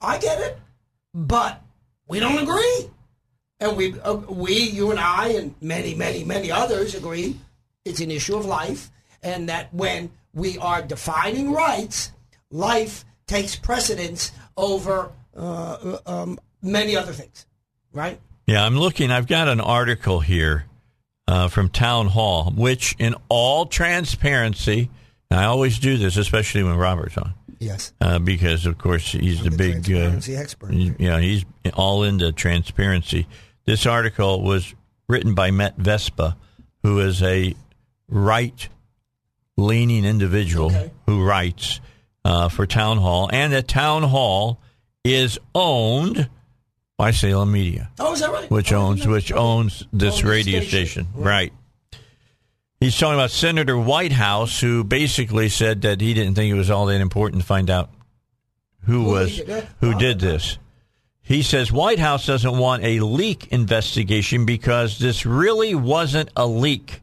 I 0.01 0.17
get 0.17 0.39
it, 0.39 0.57
but 1.13 1.61
we 2.07 2.19
don't 2.19 2.37
agree. 2.37 2.89
And 3.59 3.77
we, 3.77 3.99
uh, 3.99 4.13
we, 4.13 4.53
you 4.53 4.91
and 4.91 4.99
I, 4.99 5.29
and 5.29 5.55
many, 5.61 5.95
many, 5.95 6.23
many 6.23 6.51
others 6.51 6.95
agree 6.95 7.37
it's 7.85 7.99
an 7.99 8.11
issue 8.11 8.35
of 8.35 8.45
life, 8.45 8.89
and 9.21 9.49
that 9.49 9.73
when 9.73 10.11
we 10.33 10.57
are 10.57 10.81
defining 10.81 11.51
rights, 11.51 12.11
life 12.49 13.05
takes 13.27 13.55
precedence 13.55 14.31
over 14.57 15.11
uh, 15.35 15.97
um, 16.05 16.39
many 16.61 16.95
other 16.95 17.11
things, 17.11 17.45
right? 17.91 18.19
Yeah, 18.45 18.65
I'm 18.65 18.77
looking. 18.77 19.11
I've 19.11 19.27
got 19.27 19.47
an 19.47 19.61
article 19.61 20.19
here 20.19 20.65
uh, 21.27 21.47
from 21.47 21.69
Town 21.69 22.07
Hall, 22.07 22.51
which, 22.55 22.95
in 22.99 23.15
all 23.29 23.65
transparency, 23.65 24.89
I 25.31 25.45
always 25.45 25.79
do 25.79 25.97
this, 25.97 26.17
especially 26.17 26.63
when 26.63 26.75
Robert's 26.75 27.17
on, 27.17 27.33
Yes. 27.63 27.93
uh, 28.01 28.19
because 28.19 28.65
of 28.65 28.77
course 28.77 29.11
he's 29.11 29.41
the, 29.43 29.49
the 29.49 29.57
big, 29.57 29.75
uh, 29.77 29.79
transparency 29.87 30.35
expert. 30.35 30.71
he- 30.73 30.93
yeah, 30.99 31.19
he's 31.19 31.45
all 31.73 32.03
into 32.03 32.31
transparency. 32.31 33.27
This 33.65 33.85
article 33.85 34.41
was 34.41 34.73
written 35.07 35.33
by 35.33 35.51
Matt 35.51 35.77
Vespa, 35.77 36.37
who 36.83 36.99
is 36.99 37.21
a 37.23 37.53
right-leaning 38.09 40.05
individual 40.05 40.67
Okay. 40.67 40.91
who 41.05 41.23
writes 41.23 41.79
uh, 42.25 42.49
for 42.49 42.65
Town 42.65 42.97
Hall, 42.97 43.29
and 43.33 43.51
the 43.53 43.61
Town 43.61 44.03
Hall 44.03 44.59
is 45.03 45.37
owned 45.53 46.29
by 46.97 47.11
Salem 47.11 47.51
Media 47.51 47.89
Oh, 47.99 48.13
is 48.13 48.21
that 48.21 48.31
right? 48.31 48.49
which 48.49 48.71
Oh, 48.71 48.77
owns 48.81 49.05
which 49.05 49.31
owns 49.33 49.85
this 49.91 50.21
the 50.21 50.27
radio 50.29 50.59
station. 50.61 51.05
station, 51.05 51.07
right? 51.15 51.51
He's 52.83 52.97
talking 52.97 53.13
about 53.13 53.31
Senator 53.31 53.77
Whitehouse, 53.77 54.59
who 54.59 54.83
basically 54.83 55.47
said 55.47 55.83
that 55.83 56.01
he 56.01 56.13
didn't 56.13 56.35
think 56.35 56.51
it 56.51 56.57
was 56.57 56.69
all 56.69 56.87
that 56.87 56.99
important 56.99 57.41
to 57.41 57.47
find 57.47 57.69
out 57.69 57.89
who 58.81 59.05
was 59.05 59.41
who 59.79 59.97
did 59.97 60.19
this. 60.19 60.57
He 61.21 61.43
says 61.43 61.71
Whitehouse 61.71 62.25
doesn't 62.25 62.57
want 62.57 62.83
a 62.83 62.99
leak 62.99 63.47
investigation 63.53 64.45
because 64.45 64.99
this 64.99 65.25
really 65.25 65.73
wasn't 65.73 66.29
a 66.35 66.45
leak. 66.45 66.99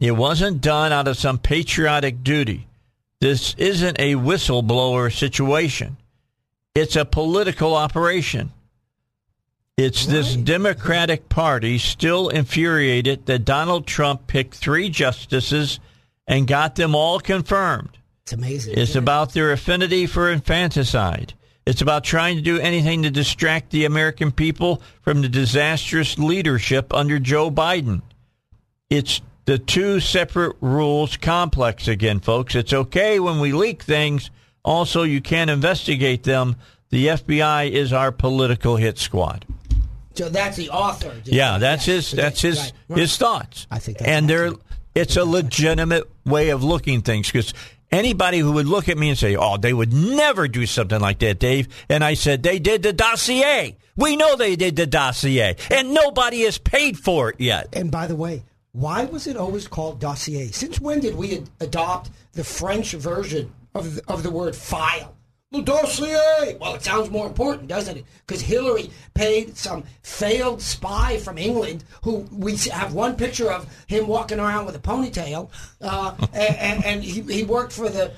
It 0.00 0.10
wasn't 0.10 0.60
done 0.60 0.92
out 0.92 1.08
of 1.08 1.16
some 1.16 1.38
patriotic 1.38 2.22
duty. 2.22 2.66
This 3.22 3.54
isn't 3.54 3.98
a 3.98 4.16
whistleblower 4.16 5.10
situation. 5.10 5.96
It's 6.74 6.96
a 6.96 7.06
political 7.06 7.74
operation. 7.74 8.52
It's 9.82 10.04
this 10.04 10.36
Democratic 10.36 11.30
Party 11.30 11.78
still 11.78 12.28
infuriated 12.28 13.24
that 13.24 13.46
Donald 13.46 13.86
Trump 13.86 14.26
picked 14.26 14.54
three 14.54 14.90
justices 14.90 15.80
and 16.26 16.46
got 16.46 16.74
them 16.74 16.94
all 16.94 17.18
confirmed. 17.18 17.96
It's 18.24 18.34
amazing. 18.34 18.72
It's 18.72 18.90
isn't 18.90 19.02
about 19.02 19.32
their 19.32 19.52
affinity 19.52 20.04
for 20.04 20.30
infanticide. 20.30 21.32
It's 21.64 21.80
about 21.80 22.04
trying 22.04 22.36
to 22.36 22.42
do 22.42 22.58
anything 22.58 23.04
to 23.04 23.10
distract 23.10 23.70
the 23.70 23.86
American 23.86 24.32
people 24.32 24.82
from 25.00 25.22
the 25.22 25.30
disastrous 25.30 26.18
leadership 26.18 26.92
under 26.92 27.18
Joe 27.18 27.50
Biden. 27.50 28.02
It's 28.90 29.22
the 29.46 29.56
two 29.56 29.98
separate 29.98 30.56
rules 30.60 31.16
complex 31.16 31.88
again, 31.88 32.20
folks. 32.20 32.54
It's 32.54 32.74
okay 32.74 33.18
when 33.18 33.40
we 33.40 33.52
leak 33.52 33.82
things. 33.82 34.30
Also, 34.62 35.04
you 35.04 35.22
can't 35.22 35.48
investigate 35.48 36.24
them. 36.24 36.56
The 36.90 37.06
FBI 37.06 37.70
is 37.70 37.94
our 37.94 38.12
political 38.12 38.76
hit 38.76 38.98
squad. 38.98 39.46
So 40.14 40.28
that's 40.28 40.56
the 40.56 40.70
author. 40.70 41.14
Yeah, 41.24 41.58
that's 41.58 41.84
his. 41.84 42.10
That's 42.10 42.40
his 42.42 42.58
Right, 42.58 42.72
right. 42.88 42.98
his 43.00 43.16
thoughts. 43.16 43.66
I 43.70 43.78
think 43.78 43.98
that's 43.98 44.10
and 44.10 44.28
they're 44.28 44.52
it's 44.94 45.16
a 45.16 45.24
legitimate 45.24 46.10
way 46.24 46.50
of 46.50 46.64
looking 46.64 47.00
things 47.02 47.28
because 47.28 47.54
anybody 47.92 48.38
who 48.38 48.52
would 48.52 48.66
look 48.66 48.88
at 48.88 48.98
me 48.98 49.08
and 49.08 49.18
say, 49.18 49.36
"Oh, 49.36 49.56
they 49.56 49.72
would 49.72 49.92
never 49.92 50.48
do 50.48 50.66
something 50.66 51.00
like 51.00 51.20
that," 51.20 51.38
Dave, 51.38 51.68
and 51.88 52.02
I 52.02 52.14
said 52.14 52.42
they 52.42 52.58
did 52.58 52.82
the 52.82 52.92
dossier. 52.92 53.76
We 53.96 54.16
know 54.16 54.34
they 54.36 54.56
did 54.56 54.76
the 54.76 54.86
dossier, 54.86 55.56
and 55.70 55.92
nobody 55.94 56.42
has 56.42 56.58
paid 56.58 56.98
for 56.98 57.30
it 57.30 57.36
yet. 57.40 57.68
And 57.72 57.90
by 57.90 58.06
the 58.06 58.16
way, 58.16 58.42
why 58.72 59.04
was 59.04 59.26
it 59.26 59.36
always 59.36 59.68
called 59.68 60.00
dossier? 60.00 60.50
Since 60.50 60.80
when 60.80 61.00
did 61.00 61.14
we 61.16 61.36
ad- 61.36 61.50
adopt 61.60 62.10
the 62.32 62.44
French 62.44 62.92
version 62.92 63.52
of 63.74 63.96
the, 63.96 64.02
of 64.08 64.22
the 64.22 64.30
word 64.30 64.56
file? 64.56 65.14
The 65.52 65.62
dossier. 65.62 66.56
Well, 66.60 66.76
it 66.76 66.82
sounds 66.82 67.10
more 67.10 67.26
important, 67.26 67.66
doesn't 67.66 67.96
it? 67.96 68.04
Because 68.24 68.40
Hillary 68.40 68.90
paid 69.14 69.56
some 69.56 69.82
failed 70.02 70.62
spy 70.62 71.18
from 71.18 71.38
England, 71.38 71.82
who 72.04 72.18
we 72.30 72.56
have 72.56 72.94
one 72.94 73.16
picture 73.16 73.50
of 73.50 73.66
him 73.88 74.06
walking 74.06 74.38
around 74.38 74.66
with 74.66 74.76
a 74.76 74.80
ponytail, 74.80 75.50
uh, 75.80 76.14
and, 76.32 76.56
and, 76.56 76.84
and 76.84 77.02
he, 77.02 77.20
he 77.22 77.42
worked 77.42 77.72
for 77.72 77.88
the 77.88 78.12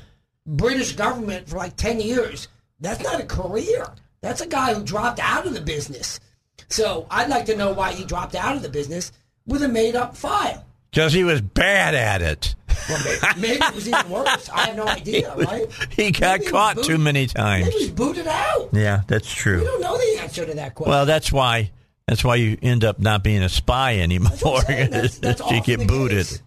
British 0.47 0.93
government 0.93 1.49
for 1.49 1.57
like 1.57 1.77
ten 1.77 2.01
years. 2.01 2.49
That's 2.81 3.03
not 3.03 3.21
a 3.21 3.25
career. 3.25 3.87
That's 4.21 4.43
a 4.43 4.47
guy 4.47 4.75
who 4.75 4.85
dropped 4.85 5.19
out 5.19 5.47
of 5.47 5.55
the 5.55 5.61
business. 5.63 6.21
So 6.69 7.07
I'd 7.11 7.31
like 7.31 7.47
to 7.47 7.57
know 7.57 7.73
why 7.73 7.93
he 7.93 8.05
dropped 8.05 8.35
out 8.35 8.57
of 8.57 8.63
the 8.63 8.69
business 8.69 9.11
with 9.47 9.63
a 9.63 9.69
made 9.69 9.97
up 9.97 10.17
file. 10.17 10.67
Because 10.91 11.15
he 11.15 11.25
was 11.25 11.41
bad 11.41 11.95
at 11.95 12.21
it. 12.21 12.55
Well, 12.89 13.01
maybe, 13.05 13.41
maybe 13.41 13.65
it 13.65 13.75
was 13.75 13.89
even 13.89 14.09
worse. 14.11 14.49
I 14.51 14.67
have 14.67 14.77
no 14.77 14.87
idea, 15.01 15.35
right? 15.37 15.67
He 15.91 16.11
got 16.11 16.41
Maybe 16.41 16.51
caught 16.51 16.83
too 16.83 16.99
many 16.99 17.27
times. 17.27 17.67
Maybe 17.67 17.77
he 17.79 17.85
was 17.85 17.91
booted 17.91 18.27
out. 18.27 18.69
Yeah, 18.73 19.03
that's 19.07 19.33
true. 19.33 19.59
We 19.61 19.65
don't 19.65 19.81
know 19.81 19.97
the 19.99 20.21
answer 20.23 20.45
to 20.47 20.55
that 20.55 20.75
question. 20.75 20.91
Well, 20.91 21.07
that's 21.07 21.33
why. 21.33 21.71
That's 22.09 22.25
why 22.25 22.35
you 22.35 22.59
end 22.63 22.85
up 22.85 22.99
not 22.99 23.23
being 23.23 23.43
a 23.43 23.49
spy 23.49 23.99
anymore. 24.01 24.31
That's- 24.69 25.19
that's 25.19 25.41
you 25.51 25.63
get 25.63 25.87
booted. 25.87 26.27
case. 26.27 26.43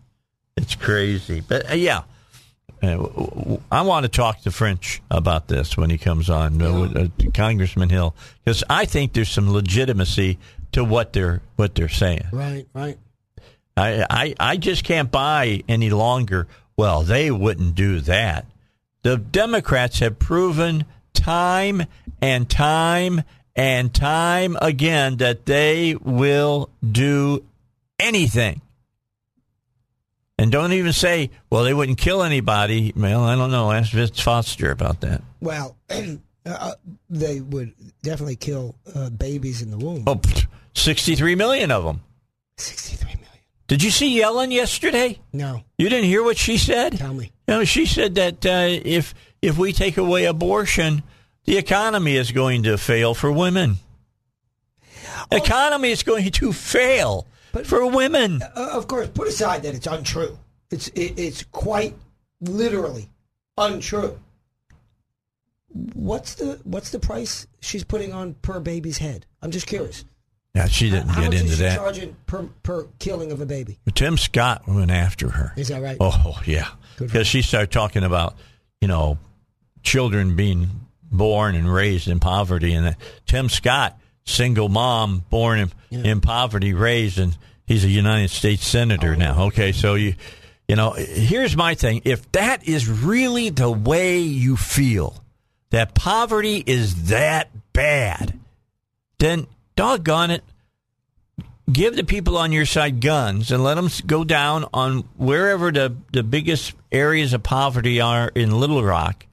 It's 0.57 0.75
crazy, 0.75 1.41
but 1.41 1.71
uh, 1.71 1.75
yeah, 1.75 2.03
uh, 2.83 3.57
I 3.71 3.81
want 3.81 4.03
to 4.03 4.09
talk 4.09 4.41
to 4.41 4.51
French 4.51 5.01
about 5.09 5.47
this 5.47 5.75
when 5.77 5.89
he 5.89 5.97
comes 5.97 6.29
on, 6.29 6.61
uh, 6.61 6.69
uh, 6.95 7.07
Congressman 7.33 7.89
Hill, 7.89 8.15
because 8.43 8.63
I 8.69 8.85
think 8.85 9.13
there's 9.13 9.29
some 9.29 9.51
legitimacy 9.51 10.37
to 10.73 10.83
what 10.83 11.13
they're 11.13 11.41
what 11.55 11.73
they're 11.75 11.89
saying. 11.89 12.23
right, 12.31 12.67
right. 12.73 12.97
I, 13.77 14.05
I 14.09 14.35
I 14.39 14.57
just 14.57 14.83
can't 14.83 15.11
buy 15.11 15.63
any 15.67 15.89
longer. 15.89 16.47
Well, 16.77 17.03
they 17.03 17.31
wouldn't 17.31 17.75
do 17.75 18.01
that. 18.01 18.45
The 19.03 19.17
Democrats 19.17 19.99
have 19.99 20.17
proven 20.17 20.85
time 21.13 21.83
and 22.21 22.49
time 22.49 23.23
and 23.55 23.93
time 23.93 24.57
again 24.61 25.17
that 25.17 25.45
they 25.45 25.95
will 25.95 26.69
do 26.89 27.45
anything. 27.99 28.61
And 30.37 30.51
don't 30.51 30.73
even 30.73 30.91
say, 30.91 31.29
well, 31.49 31.63
they 31.63 31.73
wouldn't 31.73 31.97
kill 31.97 32.21
anybody. 32.21 32.91
Well, 32.95 33.23
I 33.23 33.35
don't 33.35 33.51
know. 33.51 33.71
Ask 33.71 33.93
Vince 33.93 34.19
Foster 34.19 34.69
about 34.69 35.01
that. 35.01 35.21
Well, 35.39 35.77
uh, 36.45 36.73
they 37.09 37.39
would 37.39 37.73
definitely 38.03 38.35
kill 38.35 38.75
uh, 38.93 39.09
babies 39.11 39.61
in 39.61 39.71
the 39.71 39.77
womb. 39.77 40.03
Oh, 40.05 40.19
63 40.73 41.35
million 41.35 41.71
of 41.71 41.85
them. 41.85 42.01
63 42.57 42.97
million. 42.97 43.04
Did 43.67 43.81
you 43.81 43.89
see 43.89 44.19
Yellen 44.19 44.51
yesterday? 44.51 45.19
No, 45.33 45.63
You 45.77 45.89
didn't 45.89 46.05
hear 46.05 46.23
what 46.23 46.37
she 46.37 46.57
said? 46.57 46.97
tell 46.97 47.13
me. 47.13 47.31
No, 47.47 47.63
she 47.63 47.85
said 47.85 48.15
that 48.15 48.45
uh, 48.45 48.67
if 48.85 49.13
if 49.41 49.57
we 49.57 49.73
take 49.73 49.97
away 49.97 50.25
abortion, 50.25 51.03
the 51.45 51.57
economy 51.57 52.15
is 52.15 52.31
going 52.31 52.63
to 52.63 52.77
fail 52.77 53.13
for 53.13 53.31
women. 53.31 53.77
The 55.31 55.37
economy 55.37 55.91
is 55.91 56.03
going 56.03 56.31
to 56.31 56.53
fail 56.53 57.27
but, 57.51 57.65
for 57.65 57.85
women. 57.87 58.41
Uh, 58.41 58.69
of 58.73 58.87
course, 58.87 59.07
put 59.09 59.27
aside 59.27 59.63
that 59.63 59.73
it's 59.73 59.87
untrue. 59.87 60.37
It's 60.69 60.87
it, 60.89 61.17
it's 61.17 61.43
quite 61.43 61.95
literally 62.41 63.09
untrue. 63.57 64.19
What's 65.93 66.35
the 66.35 66.59
what's 66.63 66.91
the 66.91 66.99
price 66.99 67.47
she's 67.61 67.83
putting 67.83 68.13
on 68.13 68.35
per 68.35 68.59
baby's 68.59 68.99
head? 68.99 69.25
I'm 69.41 69.51
just 69.51 69.67
curious. 69.67 70.05
Yeah, 70.55 70.67
she 70.67 70.89
didn't 70.89 71.09
How 71.09 71.21
get 71.21 71.31
much 71.31 71.39
into 71.41 71.51
is 71.51 71.57
she 71.57 71.63
that. 71.63 71.75
charging 71.75 72.15
per 72.27 72.43
per 72.63 72.87
killing 72.99 73.31
of 73.33 73.41
a 73.41 73.45
baby? 73.45 73.77
Tim 73.93 74.17
Scott 74.17 74.63
went 74.67 74.89
after 74.89 75.29
her. 75.29 75.53
Is 75.57 75.67
that 75.67 75.81
right? 75.81 75.97
Oh 75.99 76.39
yeah, 76.45 76.69
Good 76.95 77.09
for 77.09 77.13
because 77.13 77.27
she 77.27 77.41
started 77.41 77.71
talking 77.71 78.03
about 78.03 78.35
you 78.79 78.87
know 78.87 79.17
children 79.83 80.35
being 80.35 80.69
born 81.11 81.55
and 81.55 81.71
raised 81.71 82.07
in 82.07 82.19
poverty, 82.19 82.73
and 82.73 82.85
that 82.85 82.97
Tim 83.25 83.49
Scott, 83.49 83.97
single 84.25 84.69
mom, 84.69 85.23
born 85.29 85.69
in, 85.91 86.05
in 86.05 86.21
poverty, 86.21 86.73
raised, 86.73 87.19
and 87.19 87.37
he's 87.65 87.83
a 87.83 87.89
United 87.89 88.29
States 88.29 88.65
senator 88.65 89.13
Oh. 89.13 89.19
now. 89.19 89.43
Okay, 89.47 89.73
so 89.73 89.95
you 89.95 90.15
you 90.69 90.77
know 90.77 90.91
here's 90.91 91.57
my 91.57 91.75
thing: 91.75 92.01
if 92.05 92.31
that 92.31 92.65
is 92.67 92.87
really 92.87 93.49
the 93.49 93.69
way 93.69 94.19
you 94.19 94.55
feel, 94.55 95.21
that 95.71 95.93
poverty 95.95 96.63
is 96.65 97.09
that 97.09 97.49
bad, 97.73 98.39
then 99.19 99.47
doggone 99.75 100.31
it 100.31 100.43
give 101.71 101.95
the 101.95 102.03
people 102.03 102.37
on 102.37 102.51
your 102.51 102.65
side 102.65 103.01
guns 103.01 103.51
and 103.51 103.63
let 103.63 103.75
them 103.75 103.89
go 104.05 104.23
down 104.23 104.65
on 104.73 104.99
wherever 105.17 105.71
the, 105.71 105.95
the 106.11 106.23
biggest 106.23 106.73
areas 106.91 107.33
of 107.33 107.43
poverty 107.43 107.99
are 107.99 108.31
in 108.35 108.51
Little 108.51 108.83
Rock. 108.83 109.25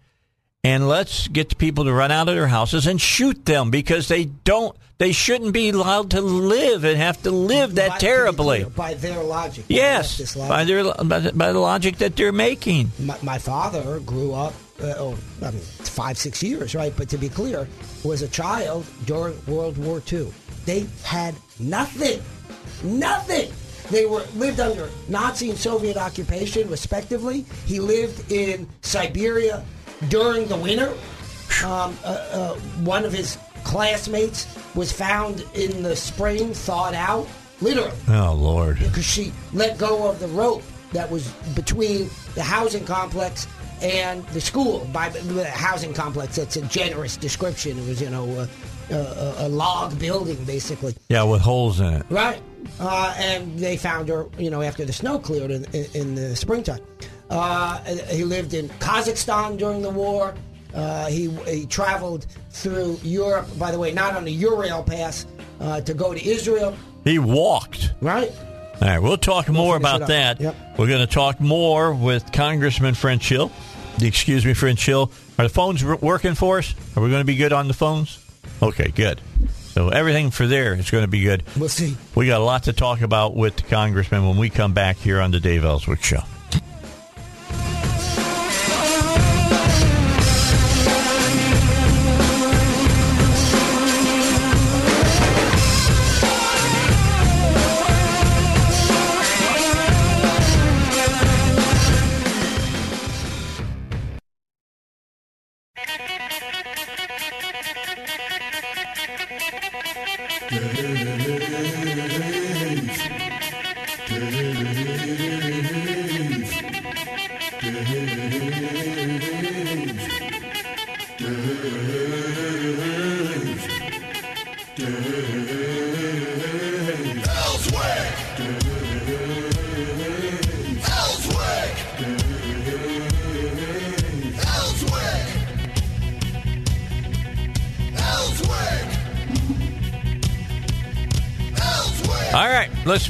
And 0.64 0.88
let's 0.88 1.26
get 1.28 1.49
the 1.49 1.57
people 1.57 1.84
to 1.84 1.93
run 1.93 2.12
out 2.12 2.28
of 2.28 2.34
their 2.36 2.47
houses 2.47 2.86
and 2.86 3.01
shoot 3.01 3.45
them 3.45 3.70
because 3.70 4.07
they 4.07 4.26
don't, 4.26 4.76
they 4.99 5.11
shouldn't 5.11 5.53
be 5.53 5.70
allowed 5.70 6.12
to 6.12 6.20
live 6.20 6.84
and 6.84 6.97
have 6.97 7.20
to 7.24 7.32
live 7.32 7.74
that 7.74 7.90
By- 7.90 7.99
terribly. 7.99 8.59
clear, 8.61 8.70
by 8.70 8.95
their 8.95 9.22
logic. 9.24 9.64
Yes, 9.68 10.36
logic. 10.36 10.49
by, 10.49 10.64
their, 10.64 10.95
by, 11.05 11.18
the, 11.18 11.32
by 11.32 11.53
the 11.53 11.59
logic 11.59 11.99
that 11.99 12.14
they're 12.14 12.30
making. 12.32 12.93
my, 13.01 13.18
my 13.22 13.38
father 13.38 13.99
grew 14.01 14.32
up, 14.34 14.55
uh, 14.80 14.95
oh, 14.99 15.18
I 15.43 15.51
mean, 15.51 15.61
five, 15.61 16.16
six 16.16 16.43
years, 16.45 16.76
right? 16.76 16.93
But 16.97 17.09
to 17.09 17.18
be 17.18 17.28
clear, 17.28 17.66
was 18.05 18.22
a 18.22 18.28
child 18.28 18.84
during 19.07 19.34
World 19.46 19.78
War 19.78 20.03
II. 20.12 20.32
They 20.66 20.86
had 21.05 21.34
nothing, 21.59 22.20
nothing. 22.82 23.53
They 23.90 24.07
were 24.07 24.24
lived 24.36 24.61
under 24.61 24.88
Nazi 25.09 25.50
and 25.50 25.59
Soviet 25.59 25.96
occupation, 25.96 26.68
respectively. 26.70 27.44
He 27.66 27.80
lived 27.80 28.30
in 28.32 28.68
Siberia 28.82 29.64
during 30.09 30.46
the 30.48 30.57
winter. 30.57 30.92
Um, 31.64 31.96
uh, 32.05 32.07
uh, 32.32 32.55
one 32.84 33.05
of 33.05 33.12
his 33.12 33.38
classmates 33.64 34.46
was 34.74 34.90
found 34.90 35.44
in 35.55 35.82
the 35.82 35.94
spring, 35.94 36.55
thawed 36.55 36.94
out, 36.94 37.28
literally 37.61 37.92
Oh, 38.09 38.34
Lord. 38.34 38.78
because 38.78 39.05
she 39.05 39.32
let 39.53 39.78
go 39.78 40.09
of 40.09 40.18
the 40.18 40.28
rope 40.28 40.62
that 40.92 41.11
was 41.11 41.28
between 41.55 42.09
the 42.34 42.42
housing 42.42 42.84
complex 42.84 43.46
and 43.83 44.24
the 44.28 44.41
school. 44.41 44.89
By 44.93 45.09
the 45.11 45.45
housing 45.45 45.93
complex, 45.93 46.37
that's 46.37 46.57
a 46.57 46.62
generous 46.62 47.16
description. 47.16 47.78
It 47.78 47.87
was, 47.87 48.01
you 48.01 48.11
know, 48.11 48.49
a, 48.91 48.95
a, 48.95 49.35
a 49.47 49.49
log 49.49 49.99
building, 49.99 50.43
basically. 50.45 50.95
Yeah, 51.09 51.24
with 51.24 51.41
holes 51.41 51.80
in 51.80 51.95
it. 51.95 52.07
Right. 52.09 52.41
Uh, 52.80 53.14
and 53.18 53.59
they 53.59 53.76
found 53.76 54.09
her, 54.09 54.26
you 54.39 54.51
know, 54.51 54.62
after 54.62 54.85
the 54.85 54.93
snow 54.93 55.18
cleared 55.18 55.51
in, 55.51 55.64
in, 55.72 55.87
in 55.95 56.14
the 56.14 56.37
springtime. 56.37 56.80
Uh, 57.28 57.83
he 58.11 58.24
lived 58.24 58.55
in 58.55 58.68
Kazakhstan 58.68 59.59
during 59.59 59.83
the 59.83 59.91
war. 59.91 60.35
Uh, 60.74 61.07
he, 61.07 61.28
he 61.47 61.66
traveled 61.66 62.26
through 62.51 62.99
Europe, 63.03 63.47
by 63.59 63.70
the 63.70 63.78
way, 63.78 63.93
not 63.93 64.14
on 64.14 64.24
the 64.24 64.33
Ural 64.33 64.83
Pass, 64.83 65.26
uh, 65.61 65.80
to 65.80 65.93
go 65.93 66.14
to 66.14 66.24
Israel. 66.24 66.76
He 67.05 67.18
walked. 67.18 67.93
Right? 68.01 68.30
All 68.80 68.89
right, 68.89 68.99
we'll 68.99 69.16
talk 69.16 69.49
more 69.49 69.78
finish 69.78 69.93
it 69.93 69.97
about 69.97 70.09
that. 70.09 70.41
Yep. 70.41 70.57
We're 70.78 70.89
going 70.89 71.07
to 71.07 71.12
talk 71.12 71.41
more 71.41 71.95
with 71.95 72.33
Congressman 72.33 72.95
French 72.95 73.28
Hill. 73.28 73.51
Excuse 74.01 74.45
me, 74.47 74.55
friend 74.55 74.78
Chill. 74.78 75.11
Are 75.38 75.45
the 75.45 75.53
phones 75.53 75.84
working 75.84 76.34
for 76.34 76.59
us? 76.59 76.74
Are 76.97 77.03
we 77.03 77.11
going 77.11 77.20
to 77.20 77.26
be 77.26 77.36
good 77.36 77.53
on 77.53 77.68
the 77.68 77.74
phones? 77.74 78.18
Okay, 78.62 78.90
good. 78.90 79.20
So 79.72 79.88
everything 79.88 80.30
for 80.30 80.47
there 80.47 80.74
is 80.74 80.90
going 80.90 81.05
to 81.05 81.09
be 81.09 81.22
good. 81.22 81.45
We'll 81.57 81.68
see. 81.68 81.97
We 82.14 82.26
got 82.26 82.40
a 82.40 82.45
lot 82.45 82.64
to 82.64 82.72
talk 82.72 83.01
about 83.01 83.34
with 83.34 83.57
the 83.57 83.62
Congressman 83.62 84.26
when 84.26 84.36
we 84.36 84.51
come 84.51 84.72
back 84.72 84.97
here 84.97 85.20
on 85.20 85.30
the 85.30 85.40
Dave 85.40 85.64
Elswick 85.64 86.03
Show. 86.03 86.22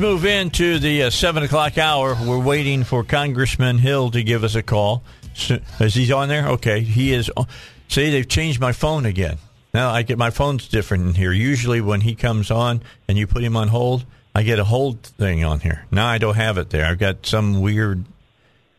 Move 0.03 0.25
into 0.25 0.81
the 0.81 1.05
uh, 1.05 1.11
seven 1.11 1.45
o'clock 1.45 1.79
hour. 1.79 2.17
We're 2.27 2.37
waiting 2.41 2.83
for 2.83 3.05
Congressman 3.05 3.79
Hill 3.79 4.11
to 4.11 4.25
give 4.25 4.43
us 4.43 4.57
a 4.57 4.63
call. 4.63 5.05
So, 5.35 5.61
is 5.79 5.95
he 5.95 6.11
on 6.13 6.29
there? 6.29 6.49
Okay, 6.49 6.81
he 6.81 7.13
is. 7.13 7.31
on- 7.37 7.47
See, 7.87 8.11
they've 8.11 8.27
changed 8.29 8.59
my 8.61 8.73
phone 8.73 9.07
again. 9.07 9.39
Now 9.73 9.91
I 9.91 10.03
get 10.03 10.19
my 10.19 10.31
phone's 10.31 10.67
different 10.67 11.07
in 11.07 11.15
here. 11.15 11.31
Usually, 11.31 11.81
when 11.81 12.01
he 12.01 12.17
comes 12.17 12.51
on 12.51 12.83
and 13.07 13.17
you 13.17 13.29
put 13.29 13.45
him 13.45 13.57
on 13.57 13.69
hold, 13.69 14.05
I 14.35 14.43
get 14.43 14.59
a 14.59 14.65
hold 14.65 15.03
thing 15.03 15.45
on 15.45 15.61
here. 15.61 15.87
Now 15.93 16.09
I 16.09 16.19
don't 16.19 16.35
have 16.35 16.59
it 16.59 16.71
there. 16.71 16.85
I've 16.85 16.99
got 16.99 17.25
some 17.25 17.61
weird, 17.61 18.05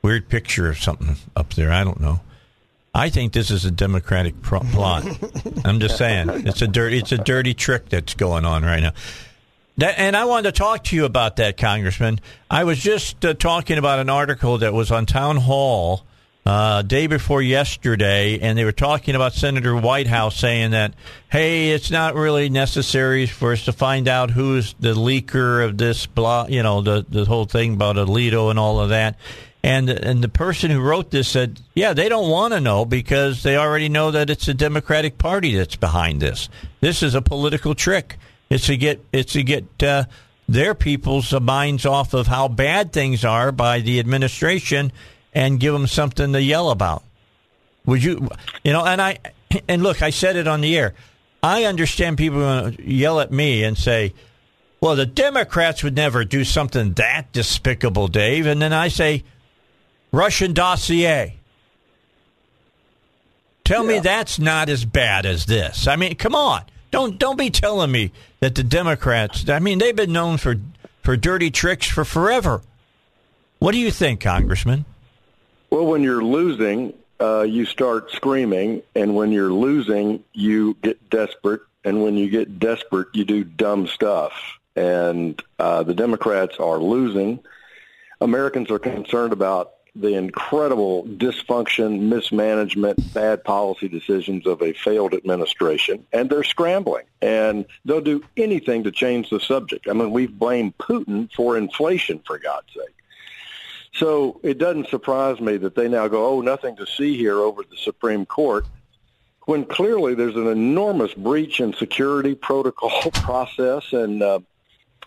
weird 0.01 0.27
picture 0.27 0.67
of 0.67 0.77
something 0.77 1.15
up 1.37 1.53
there. 1.53 1.71
I 1.71 1.85
don't 1.85 2.01
know. 2.01 2.19
I 2.93 3.09
think 3.09 3.31
this 3.31 3.49
is 3.49 3.63
a 3.63 3.71
Democratic 3.71 4.41
pro- 4.41 4.59
plot. 4.59 5.05
I'm 5.65 5.79
just 5.79 5.97
saying, 5.97 6.27
it's 6.45 6.61
a 6.61 6.67
dirty, 6.67 6.97
it's 6.99 7.13
a 7.13 7.17
dirty 7.17 7.53
trick 7.53 7.87
that's 7.87 8.13
going 8.13 8.43
on 8.43 8.63
right 8.63 8.81
now. 8.83 8.91
That, 9.77 9.97
and 9.97 10.15
I 10.15 10.25
wanted 10.25 10.53
to 10.53 10.57
talk 10.59 10.83
to 10.85 10.95
you 10.95 11.05
about 11.05 11.37
that, 11.37 11.57
Congressman. 11.57 12.19
I 12.49 12.63
was 12.63 12.79
just 12.79 13.25
uh, 13.25 13.33
talking 13.33 13.79
about 13.79 13.99
an 13.99 14.09
article 14.09 14.59
that 14.59 14.71
was 14.71 14.91
on 14.91 15.07
Town 15.07 15.37
Hall 15.37 16.05
uh, 16.45 16.83
day 16.83 17.07
before 17.07 17.41
yesterday, 17.41 18.39
and 18.39 18.55
they 18.57 18.65
were 18.65 18.71
talking 18.71 19.15
about 19.15 19.33
Senator 19.33 19.75
Whitehouse 19.75 20.37
saying 20.37 20.71
that, 20.71 20.93
hey, 21.31 21.71
it's 21.71 21.89
not 21.89 22.13
really 22.13 22.49
necessary 22.49 23.25
for 23.25 23.53
us 23.53 23.65
to 23.65 23.73
find 23.73 24.07
out 24.07 24.29
who's 24.29 24.75
the 24.79 24.93
leaker 24.93 25.65
of 25.65 25.77
this, 25.77 26.05
blah, 26.05 26.45
you 26.47 26.61
know, 26.61 26.81
the 26.81 27.05
the 27.07 27.25
whole 27.25 27.45
thing 27.45 27.73
about 27.73 27.95
Alito 27.95 28.49
and 28.49 28.59
all 28.59 28.79
of 28.79 28.89
that. 28.89 29.17
And 29.63 29.89
and 29.89 30.21
the 30.21 30.29
person 30.29 30.69
who 30.69 30.81
wrote 30.81 31.09
this 31.09 31.29
said, 31.29 31.61
yeah, 31.73 31.93
they 31.93 32.09
don't 32.09 32.29
want 32.29 32.53
to 32.53 32.59
know 32.59 32.83
because 32.83 33.41
they 33.41 33.55
already 33.55 33.87
know 33.87 34.11
that 34.11 34.29
it's 34.29 34.45
the 34.45 34.53
Democratic 34.53 35.17
Party 35.17 35.55
that's 35.55 35.77
behind 35.77 36.21
this. 36.21 36.49
This 36.81 37.01
is 37.01 37.15
a 37.15 37.21
political 37.21 37.73
trick. 37.73 38.17
It's 38.53 38.67
to 38.67 38.77
get 38.77 39.03
it's 39.11 39.33
to 39.33 39.41
get 39.41 39.81
uh, 39.81 40.05
their 40.47 40.75
people's 40.75 41.33
minds 41.33 41.87
off 41.87 42.13
of 42.13 42.27
how 42.27 42.47
bad 42.47 42.93
things 42.93 43.25
are 43.25 43.51
by 43.51 43.79
the 43.79 43.99
administration 43.99 44.91
and 45.33 45.59
give 45.59 45.73
them 45.73 45.87
something 45.87 46.31
to 46.33 46.39
yell 46.39 46.69
about. 46.69 47.03
Would 47.87 48.03
you, 48.03 48.29
you 48.63 48.71
know? 48.71 48.85
And 48.85 49.01
I 49.01 49.17
and 49.67 49.81
look, 49.81 50.03
I 50.03 50.11
said 50.11 50.35
it 50.35 50.47
on 50.47 50.61
the 50.61 50.77
air. 50.77 50.93
I 51.41 51.63
understand 51.63 52.19
people 52.19 52.41
going 52.41 52.77
to 52.77 52.87
yell 52.87 53.19
at 53.19 53.31
me 53.31 53.63
and 53.63 53.75
say, 53.75 54.13
"Well, 54.79 54.95
the 54.95 55.07
Democrats 55.07 55.83
would 55.83 55.95
never 55.95 56.23
do 56.23 56.43
something 56.43 56.93
that 56.93 57.31
despicable, 57.31 58.07
Dave." 58.07 58.45
And 58.45 58.61
then 58.61 58.71
I 58.71 58.89
say, 58.89 59.23
"Russian 60.11 60.53
dossier." 60.53 61.37
Tell 63.65 63.83
me 63.83 63.97
that's 63.97 64.37
not 64.37 64.69
as 64.69 64.85
bad 64.85 65.25
as 65.25 65.47
this. 65.47 65.87
I 65.87 65.95
mean, 65.95 66.13
come 66.13 66.35
on. 66.35 66.65
Don't 66.93 67.17
don't 67.17 67.39
be 67.39 67.49
telling 67.49 67.91
me 67.91 68.11
that 68.39 68.53
the 68.53 68.61
Democrats. 68.61 69.49
I 69.49 69.57
mean, 69.57 69.79
they've 69.79 69.95
been 69.95 70.13
known 70.13 70.37
for 70.37 70.57
for 71.01 71.17
dirty 71.17 71.49
tricks 71.49 71.87
for 71.87 72.05
forever. 72.05 72.61
What 73.57 73.71
do 73.71 73.79
you 73.79 73.89
think, 73.89 74.21
Congressman? 74.21 74.85
Well, 75.71 75.87
when 75.87 76.03
you're 76.03 76.23
losing, 76.23 76.93
uh, 77.19 77.41
you 77.49 77.65
start 77.65 78.11
screaming, 78.11 78.83
and 78.93 79.15
when 79.15 79.31
you're 79.31 79.51
losing, 79.51 80.23
you 80.33 80.77
get 80.83 81.09
desperate, 81.09 81.61
and 81.83 82.03
when 82.03 82.15
you 82.15 82.29
get 82.29 82.59
desperate, 82.59 83.07
you 83.13 83.25
do 83.25 83.43
dumb 83.43 83.87
stuff. 83.87 84.59
And 84.75 85.41
uh, 85.57 85.81
the 85.81 85.95
Democrats 85.95 86.57
are 86.59 86.77
losing. 86.77 87.39
Americans 88.21 88.69
are 88.69 88.77
concerned 88.77 89.33
about 89.33 89.73
the 89.95 90.15
incredible 90.15 91.03
dysfunction, 91.03 92.01
mismanagement, 92.01 93.13
bad 93.13 93.43
policy 93.43 93.87
decisions 93.87 94.47
of 94.47 94.61
a 94.61 94.73
failed 94.73 95.13
administration, 95.13 96.03
and 96.11 96.29
they're 96.29 96.43
scrambling. 96.43 97.05
And 97.21 97.65
they'll 97.85 98.01
do 98.01 98.23
anything 98.35 98.83
to 98.85 98.91
change 98.91 99.29
the 99.29 99.39
subject. 99.39 99.87
I 99.87 99.93
mean, 99.93 100.11
we've 100.11 100.37
blamed 100.37 100.77
Putin 100.79 101.31
for 101.33 101.57
inflation, 101.57 102.21
for 102.25 102.39
God's 102.39 102.73
sake. 102.73 102.95
So 103.93 104.39
it 104.41 104.57
doesn't 104.57 104.89
surprise 104.89 105.39
me 105.39 105.57
that 105.57 105.75
they 105.75 105.87
now 105.87 106.07
go, 106.07 106.25
oh, 106.25 106.41
nothing 106.41 106.75
to 106.77 106.87
see 106.87 107.15
here 107.15 107.39
over 107.39 107.61
the 107.61 107.77
Supreme 107.77 108.25
Court, 108.25 108.65
when 109.45 109.65
clearly 109.65 110.15
there's 110.15 110.35
an 110.35 110.47
enormous 110.47 111.13
breach 111.13 111.59
in 111.59 111.73
security 111.73 112.33
protocol 112.33 113.11
process 113.13 113.93
and 113.93 114.23
uh, 114.23 114.39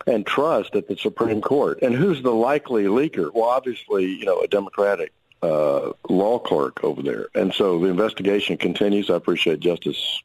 and 0.07 0.25
trust 0.25 0.75
at 0.75 0.87
the 0.87 0.95
Supreme 0.95 1.41
Court. 1.41 1.79
And 1.81 1.93
who's 1.93 2.23
the 2.23 2.31
likely 2.31 2.85
leaker? 2.85 3.31
Well, 3.31 3.43
obviously, 3.43 4.05
you 4.05 4.25
know, 4.25 4.39
a 4.39 4.47
Democratic 4.47 5.11
uh, 5.43 5.91
law 6.09 6.39
clerk 6.39 6.83
over 6.83 7.03
there. 7.03 7.27
And 7.35 7.53
so 7.53 7.77
the 7.79 7.87
investigation 7.87 8.57
continues. 8.57 9.09
I 9.09 9.15
appreciate 9.15 9.59
Justice 9.59 10.23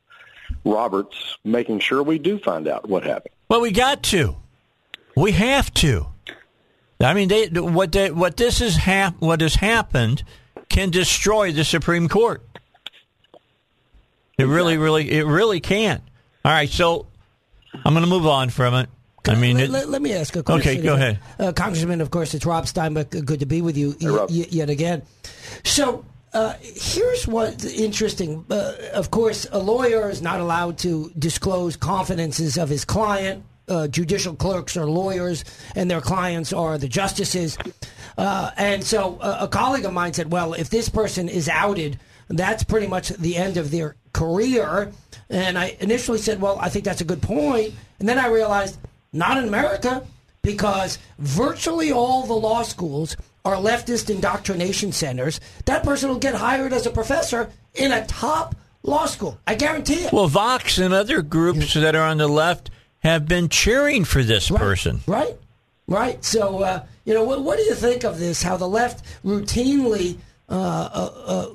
Roberts 0.65 1.37
making 1.45 1.81
sure 1.81 2.03
we 2.03 2.19
do 2.19 2.39
find 2.39 2.69
out 2.69 2.89
what 2.89 3.03
happened. 3.03 3.35
Well, 3.49 3.61
we 3.61 3.73
got 3.73 4.03
to. 4.05 4.37
We 5.17 5.33
have 5.33 5.75
to. 5.75 6.07
I 7.01 7.15
mean, 7.15 7.29
they, 7.29 7.49
what 7.49 7.91
they, 7.91 8.13
what 8.13 8.37
this 8.37 8.61
is 8.61 8.77
hap- 8.77 9.21
what 9.21 9.41
has 9.41 9.57
happened 9.57 10.23
can 10.69 10.91
destroy 10.91 11.51
the 11.51 11.65
Supreme 11.65 12.09
Court. 12.09 12.43
It 14.39 14.45
really, 14.45 14.79
really, 14.79 15.11
it 15.11 15.27
really 15.27 15.61
can. 15.61 16.01
All 16.45 16.53
right, 16.53 16.69
so 16.69 17.07
I'm 17.85 17.93
going 17.93 18.05
to 18.05 18.11
move 18.11 18.27
on 18.27 18.51
from 18.51 18.75
it. 18.75 18.89
I 19.29 19.35
mean, 19.37 19.57
let, 19.59 19.65
it, 19.65 19.71
let, 19.71 19.89
let 19.89 20.03
me 20.03 20.13
ask 20.15 20.35
a 20.37 20.43
question. 20.43 20.73
Okay, 20.73 20.83
go 20.83 20.95
ahead. 20.95 21.19
Uh, 21.39 21.53
Congressman, 21.53 22.01
of 22.01 22.11
course, 22.11 22.35
it's 22.35 22.45
Rob 22.45 22.65
Steinbuch. 22.65 23.25
Good 23.25 23.41
to 23.41 23.47
be 23.47 23.63
with 23.63 23.77
you 23.77 23.95
Hey, 24.01 24.09
Rob. 24.09 24.31
y- 24.31 24.47
yet 24.51 24.69
again. 24.71 25.03
So 25.65 26.05
uh, 26.33 26.55
here's 26.61 27.27
what's 27.29 27.65
interesting. 27.65 28.45
Uh, 28.51 28.73
of 28.95 29.11
course, 29.11 29.47
a 29.53 29.59
lawyer 29.59 30.11
is 30.11 30.23
not 30.23 30.41
allowed 30.41 30.79
to 30.79 31.13
disclose 31.19 31.77
confidences 31.77 32.59
of 32.59 32.69
his 32.69 32.85
client. 32.85 33.45
Uh, 33.69 33.87
judicial 33.87 34.35
clerks 34.35 34.77
are 34.77 34.87
lawyers, 34.87 35.45
and 35.77 35.89
their 35.91 36.01
clients 36.01 36.53
are 36.53 36.77
the 36.79 36.89
justices. 36.89 37.57
Uh, 38.19 38.51
and 38.57 38.83
so 38.83 39.19
uh, 39.21 39.39
a 39.43 39.49
colleague 39.49 39.85
of 39.85 39.93
mine 39.93 40.13
said, 40.13 40.33
well, 40.33 40.53
if 40.55 40.69
this 40.69 40.89
person 40.89 41.29
is 41.29 41.49
outed, 41.49 41.99
that's 42.29 42.65
pretty 42.65 42.89
much 42.89 43.11
the 43.11 43.37
end 43.37 43.57
of 43.57 43.71
their 43.71 43.95
career. 44.13 44.91
And 45.31 45.57
I 45.57 45.77
initially 45.81 46.19
said, 46.19 46.41
well, 46.41 46.59
I 46.61 46.69
think 46.71 46.85
that's 46.85 47.01
a 47.01 47.05
good 47.05 47.23
point. 47.23 47.73
And 48.01 48.09
then 48.09 48.19
I 48.19 48.27
realized, 48.27 48.79
not 49.13 49.39
in 49.39 49.47
America, 49.47 50.05
because 50.43 50.99
virtually 51.19 51.93
all 51.93 52.27
the 52.27 52.35
law 52.35 52.63
schools 52.63 53.17
are 53.45 53.57
leftist 53.57 54.11
indoctrination 54.11 54.93
centers. 54.93 55.41
That 55.65 55.85
person 55.85 56.09
will 56.09 56.19
get 56.19 56.35
hired 56.35 56.73
as 56.73 56.87
a 56.87 56.91
professor 56.91 57.51
in 57.75 57.93
a 57.93 58.07
top 58.07 58.55
law 58.83 59.07
school. 59.07 59.39
I 59.47 59.55
guarantee 59.55 60.05
it. 60.05 60.13
well, 60.13 60.27
Vox 60.27 60.79
and 60.79 60.93
other 60.95 61.23
groups 61.23 61.75
that 61.75 61.95
are 61.95 62.07
on 62.07 62.19
the 62.19 62.29
left 62.29 62.71
have 63.01 63.27
been 63.27 63.49
cheering 63.49 64.05
for 64.05 64.23
this 64.23 64.49
person. 64.49 65.01
Right, 65.07 65.37
right. 65.89 66.25
So, 66.25 66.63
uh, 66.63 66.85
you 67.05 67.15
know, 67.15 67.25
what, 67.25 67.43
what 67.43 67.59
do 67.59 67.65
you 67.65 67.75
think 67.75 68.05
of 68.05 68.19
this? 68.19 68.43
How 68.43 68.57
the 68.57 68.69
left 68.69 69.05
routinely 69.25 70.19
uh, 70.49 70.55
uh, 70.55 71.53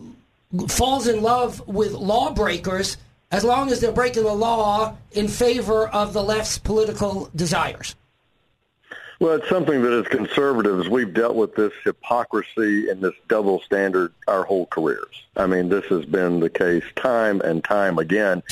uh, 0.59 0.67
falls 0.67 1.07
in 1.07 1.21
love 1.21 1.65
with 1.67 1.93
lawbreakers 1.93 2.97
as 3.31 3.43
long 3.43 3.71
as 3.71 3.79
they're 3.79 3.91
breaking 3.91 4.23
the 4.23 4.33
law 4.33 4.95
in 5.11 5.27
favor 5.27 5.87
of 5.87 6.13
the 6.13 6.23
left's 6.23 6.57
political 6.57 7.29
desires. 7.35 7.95
Well, 9.19 9.33
it's 9.35 9.49
something 9.49 9.81
that 9.81 9.93
as 9.93 10.07
conservatives, 10.07 10.89
we've 10.89 11.13
dealt 11.13 11.35
with 11.35 11.55
this 11.55 11.73
hypocrisy 11.83 12.89
and 12.89 13.01
this 13.01 13.15
double 13.27 13.59
standard 13.61 14.13
our 14.27 14.43
whole 14.43 14.67
careers. 14.67 15.25
I 15.35 15.47
mean, 15.47 15.69
this 15.69 15.85
has 15.85 16.05
been 16.05 16.39
the 16.39 16.51
case 16.51 16.83
time 16.95 17.41
and 17.41 17.63
time 17.63 17.97
again. 17.97 18.43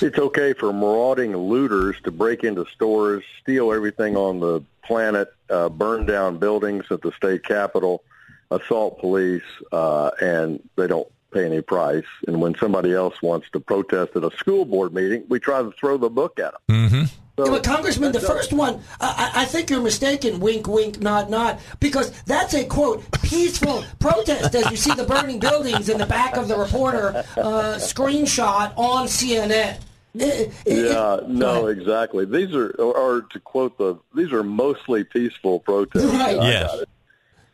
It's 0.00 0.18
okay 0.18 0.52
for 0.52 0.72
marauding 0.72 1.36
looters 1.36 1.96
to 2.04 2.12
break 2.12 2.44
into 2.44 2.64
stores, 2.66 3.24
steal 3.40 3.72
everything 3.72 4.16
on 4.16 4.38
the 4.38 4.62
planet, 4.82 5.32
uh, 5.50 5.68
burn 5.68 6.06
down 6.06 6.38
buildings 6.38 6.84
at 6.90 7.02
the 7.02 7.12
state 7.12 7.44
capitol, 7.44 8.04
assault 8.50 9.00
police, 9.00 9.42
uh, 9.72 10.10
and 10.20 10.60
they 10.76 10.86
don't 10.86 11.08
pay 11.34 11.44
any 11.44 11.60
price. 11.60 12.04
And 12.26 12.40
when 12.40 12.54
somebody 12.56 12.92
else 12.92 13.20
wants 13.20 13.48
to 13.52 13.60
protest 13.60 14.16
at 14.16 14.24
a 14.24 14.30
school 14.36 14.64
board 14.64 14.94
meeting, 14.94 15.24
we 15.28 15.38
try 15.40 15.60
to 15.62 15.72
throw 15.72 15.96
the 15.98 16.08
book 16.08 16.38
at 16.38 16.52
them. 16.52 16.60
Mm-hmm. 16.90 17.04
So, 17.36 17.44
Yeah, 17.46 17.50
but 17.50 17.64
Congressman, 17.64 18.12
the 18.12 18.20
first 18.20 18.52
one, 18.52 18.80
I, 19.00 19.32
I 19.34 19.42
I 19.42 19.44
think 19.46 19.68
you're 19.68 19.82
mistaken. 19.82 20.38
Wink, 20.38 20.68
wink, 20.68 21.00
nod, 21.00 21.28
nod, 21.30 21.58
because 21.80 22.12
that's 22.22 22.54
a 22.54 22.64
quote 22.64 23.02
peaceful 23.22 23.84
protest. 23.98 24.54
As 24.54 24.70
you 24.70 24.76
see 24.76 24.94
the 24.94 25.02
burning 25.04 25.40
buildings 25.40 25.88
in 25.88 25.98
the 25.98 26.06
back 26.06 26.36
of 26.36 26.46
the 26.46 26.56
reporter 26.56 27.24
uh, 27.36 27.74
screenshot 27.78 28.72
on 28.76 29.06
CNN. 29.08 29.78
It- 30.14 30.52
it- 30.64 30.92
Yeah, 30.92 31.16
it- 31.16 31.28
no, 31.28 31.64
Right. 31.66 31.76
exactly. 31.76 32.24
These 32.24 32.54
are, 32.54 32.68
or, 32.78 32.96
or 32.96 33.22
to 33.32 33.40
quote 33.40 33.78
the, 33.78 33.96
these 34.14 34.30
are 34.30 34.44
mostly 34.44 35.02
peaceful 35.02 35.58
protests. 35.58 36.04
Right. 36.04 36.38
I 36.38 36.48
Yes. 36.48 36.70
got 36.70 36.82
it. 36.82 36.88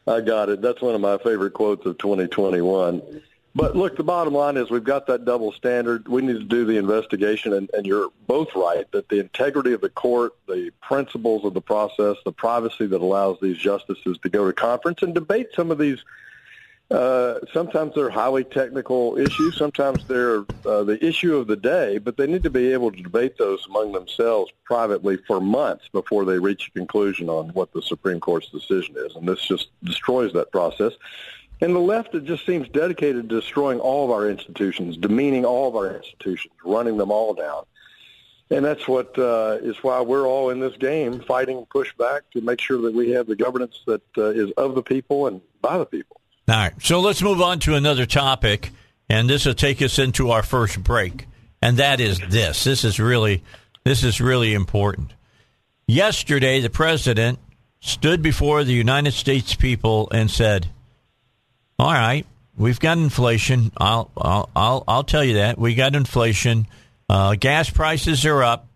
I 0.06 0.20
got 0.20 0.48
it. 0.50 0.60
That's 0.60 0.82
one 0.82 0.94
of 0.94 1.00
my 1.00 1.16
favorite 1.18 1.54
quotes 1.54 1.86
of 1.86 1.96
2021. 1.96 3.00
But 3.54 3.74
look, 3.74 3.96
the 3.96 4.04
bottom 4.04 4.32
line 4.32 4.56
is 4.56 4.70
we've 4.70 4.84
got 4.84 5.06
that 5.08 5.24
double 5.24 5.50
standard. 5.52 6.06
We 6.06 6.22
need 6.22 6.34
to 6.34 6.44
do 6.44 6.64
the 6.64 6.76
investigation, 6.76 7.52
and, 7.52 7.68
and 7.74 7.84
you're 7.84 8.10
both 8.28 8.54
right 8.54 8.90
that 8.92 9.08
the 9.08 9.18
integrity 9.18 9.72
of 9.72 9.80
the 9.80 9.88
court, 9.88 10.34
the 10.46 10.70
principles 10.80 11.44
of 11.44 11.54
the 11.54 11.60
process, 11.60 12.16
the 12.24 12.32
privacy 12.32 12.86
that 12.86 13.00
allows 13.00 13.38
these 13.42 13.58
justices 13.58 14.18
to 14.22 14.28
go 14.28 14.46
to 14.46 14.52
conference 14.52 15.02
and 15.02 15.14
debate 15.14 15.48
some 15.54 15.72
of 15.72 15.78
these 15.78 15.98
uh, 16.90 17.38
sometimes 17.52 17.94
they're 17.94 18.10
highly 18.10 18.42
technical 18.42 19.16
issues. 19.16 19.56
Sometimes 19.56 20.04
they're 20.06 20.44
uh, 20.66 20.82
the 20.82 20.98
issue 21.04 21.36
of 21.36 21.46
the 21.46 21.56
day, 21.56 21.98
but 21.98 22.16
they 22.16 22.26
need 22.26 22.42
to 22.42 22.50
be 22.50 22.72
able 22.72 22.90
to 22.90 23.00
debate 23.00 23.38
those 23.38 23.64
among 23.68 23.92
themselves 23.92 24.50
privately 24.64 25.16
for 25.28 25.40
months 25.40 25.88
before 25.92 26.24
they 26.24 26.38
reach 26.38 26.66
a 26.66 26.70
conclusion 26.72 27.28
on 27.28 27.50
what 27.50 27.72
the 27.72 27.82
Supreme 27.82 28.18
Court's 28.18 28.48
decision 28.48 28.96
is. 28.98 29.14
And 29.14 29.28
this 29.28 29.46
just 29.46 29.68
destroys 29.84 30.32
that 30.32 30.50
process. 30.50 30.94
And 31.60 31.74
the 31.74 31.80
left 31.80 32.14
it 32.14 32.24
just 32.24 32.46
seems 32.46 32.68
dedicated 32.68 33.28
to 33.28 33.40
destroying 33.40 33.80
all 33.80 34.06
of 34.06 34.10
our 34.10 34.28
institutions, 34.28 34.96
demeaning 34.96 35.44
all 35.44 35.68
of 35.68 35.76
our 35.76 35.94
institutions, 35.96 36.54
running 36.64 36.96
them 36.96 37.10
all 37.10 37.34
down. 37.34 37.64
And 38.50 38.64
that's 38.64 38.88
what 38.88 39.16
uh, 39.18 39.58
is 39.60 39.76
why 39.82 40.00
we're 40.00 40.26
all 40.26 40.50
in 40.50 40.58
this 40.58 40.76
game, 40.76 41.20
fighting 41.20 41.66
pushback 41.66 42.22
to 42.32 42.40
make 42.40 42.60
sure 42.60 42.80
that 42.82 42.94
we 42.94 43.10
have 43.10 43.26
the 43.26 43.36
governance 43.36 43.80
that 43.86 44.02
uh, 44.18 44.24
is 44.30 44.50
of 44.56 44.74
the 44.74 44.82
people 44.82 45.26
and 45.26 45.40
by 45.60 45.78
the 45.78 45.86
people. 45.86 46.20
All 46.48 46.56
right, 46.56 46.72
so 46.82 47.00
let's 47.00 47.22
move 47.22 47.40
on 47.40 47.60
to 47.60 47.76
another 47.76 48.06
topic, 48.06 48.70
and 49.08 49.30
this 49.30 49.46
will 49.46 49.54
take 49.54 49.80
us 49.82 50.00
into 50.00 50.30
our 50.30 50.42
first 50.42 50.82
break, 50.82 51.26
and 51.62 51.76
that 51.76 52.00
is 52.00 52.18
this. 52.28 52.64
This 52.64 52.82
is 52.82 52.98
really, 52.98 53.44
this 53.84 54.02
is 54.02 54.20
really 54.20 54.52
important. 54.52 55.12
Yesterday, 55.86 56.58
the 56.58 56.70
president 56.70 57.38
stood 57.78 58.20
before 58.20 58.64
the 58.64 58.72
United 58.72 59.12
States 59.12 59.54
people 59.54 60.08
and 60.10 60.28
said, 60.28 60.66
"All 61.80 61.92
right, 61.92 62.26
we've 62.56 62.78
got 62.78 62.98
inflation. 62.98 63.72
I'll, 63.76 64.10
I'll, 64.16 64.50
I'll, 64.54 64.84
I'll 64.86 65.04
tell 65.04 65.24
you 65.24 65.34
that 65.34 65.58
we 65.58 65.74
got 65.74 65.94
inflation. 65.94 66.66
Uh, 67.08 67.34
gas 67.34 67.70
prices 67.70 68.24
are 68.26 68.42
up. 68.42 68.66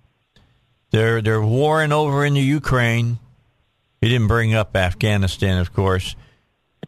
They're 0.91 1.23
they're 1.23 1.43
warring 1.43 1.93
over 1.93 2.25
in 2.25 2.35
the 2.35 2.41
Ukraine. 2.41 3.19
He 4.01 4.09
didn't 4.09 4.29
bring 4.29 4.55
up 4.55 4.77
Afghanistan, 4.77 5.59
of 5.59 5.73
course." 5.73 6.17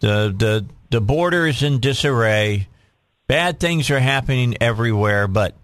the 0.01 0.35
the 0.37 0.67
the 0.91 1.01
border 1.01 1.47
is 1.47 1.63
in 1.63 1.81
disarray. 1.81 2.69
Bad 3.27 3.59
things 3.59 3.91
are 3.91 3.99
happening 3.99 4.57
everywhere, 4.61 5.27
but 5.27 5.55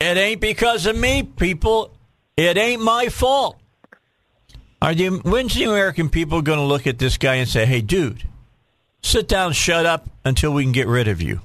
it 0.00 0.16
ain't 0.16 0.40
because 0.40 0.86
of 0.86 0.96
me, 0.96 1.22
people. 1.22 1.92
It 2.36 2.56
ain't 2.56 2.82
my 2.82 3.08
fault. 3.08 3.58
Are 4.82 4.94
the 4.94 5.08
when's 5.08 5.54
the 5.54 5.64
American 5.64 6.08
people 6.08 6.42
going 6.42 6.58
to 6.58 6.64
look 6.64 6.86
at 6.86 6.98
this 6.98 7.18
guy 7.18 7.36
and 7.36 7.48
say, 7.48 7.66
"Hey, 7.66 7.80
dude, 7.80 8.22
sit 9.02 9.28
down, 9.28 9.52
shut 9.52 9.86
up 9.86 10.08
until 10.24 10.52
we 10.52 10.62
can 10.62 10.72
get 10.72 10.86
rid 10.86 11.08
of 11.08 11.20
you"? 11.22 11.40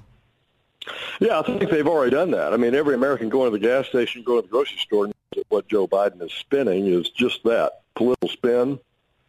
Yeah, 1.20 1.39
I 1.39 1.43
think 1.43 1.70
they've 1.70 1.88
already 1.88 2.12
done 2.12 2.32
that. 2.32 2.53
I 2.53 2.58
mean, 2.58 2.76
every 2.76 2.95
American 2.95 3.30
going 3.30 3.51
to 3.51 3.58
the 3.58 3.66
gas 3.66 3.88
station, 3.88 4.24
going 4.24 4.41
to 4.41 4.47
the 4.47 4.51
grocery 4.51 4.78
store, 4.78 5.10
what 5.49 5.68
Joe 5.68 5.88
Biden 5.88 6.22
is 6.22 6.32
spinning 6.34 6.88
is 6.88 7.10
just 7.10 7.43
that 7.43 7.82
political 7.95 8.30
spin. 8.30 8.80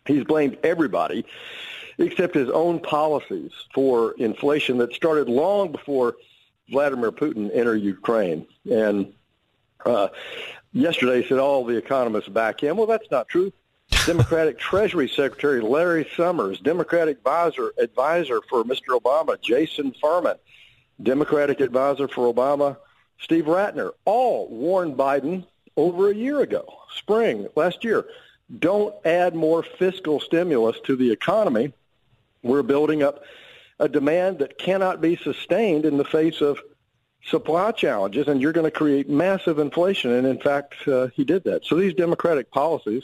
He's 0.07 0.25
blamed 0.25 0.59
everybody 0.63 1.25
except 1.99 2.35
his 2.35 2.51
own 2.51 2.81
policies 2.81 3.53
for 3.73 4.13
inflation 4.19 4.79
that 4.79 4.93
started 4.93 5.29
long 5.29 5.73
before 5.73 6.17
Vladimir 6.71 7.13
Putin 7.13 7.51
entered 7.55 7.77
Ukraine. 7.77 8.47
And 8.71 9.13
uh, 9.85 10.09
yesterday 10.73 11.23
he 11.23 11.29
said 11.29 11.39
all 11.39 11.65
the 11.65 11.77
economists 11.77 12.29
back 12.29 12.63
him. 12.63 12.77
Well, 12.77 12.87
that's 12.87 13.11
not 13.11 13.29
true. 13.29 13.53
Democratic 14.07 14.57
Treasury 14.57 15.09
Secretary 15.09 15.61
Larry 15.61 16.09
Summers, 16.17 16.61
Democratic 16.61 17.19
advisor 17.19 17.73
advisor 17.77 18.41
for 18.49 18.63
Mr. 18.63 18.97
Obama, 18.97 19.41
Jason 19.43 19.93
Furman, 20.01 20.37
Democratic 21.03 21.59
advisor 21.59 22.07
for 22.07 22.33
Obama, 22.33 22.77
Steve 23.19 23.47
Rattner, 23.47 23.91
all 24.05 24.49
warned 24.49 24.97
Biden 24.97 25.45
over 25.77 26.09
a 26.09 26.15
year 26.15 26.41
ago, 26.43 26.65
spring 26.95 27.49
last 27.57 27.83
year, 27.83 28.07
don't 28.61 28.95
add 29.05 29.35
more 29.35 29.65
fiscal 29.65 30.21
stimulus 30.21 30.77
to 30.85 30.95
the 30.95 31.11
economy. 31.11 31.73
We're 32.45 32.63
building 32.63 33.03
up 33.03 33.25
a 33.81 33.89
demand 33.89 34.39
that 34.39 34.57
cannot 34.57 35.01
be 35.01 35.17
sustained 35.17 35.85
in 35.85 35.97
the 35.97 36.05
face 36.05 36.41
of 36.41 36.61
supply 37.25 37.73
challenges, 37.73 38.29
and 38.29 38.41
you're 38.41 38.53
going 38.53 38.71
to 38.71 38.71
create 38.71 39.09
massive 39.09 39.59
inflation. 39.59 40.13
And 40.13 40.29
in 40.29 40.39
fact, 40.39 40.87
uh, 40.87 41.09
he 41.09 41.25
did 41.25 41.43
that. 41.43 41.65
So 41.65 41.75
these 41.75 41.95
democratic 41.95 42.53
policies 42.53 43.03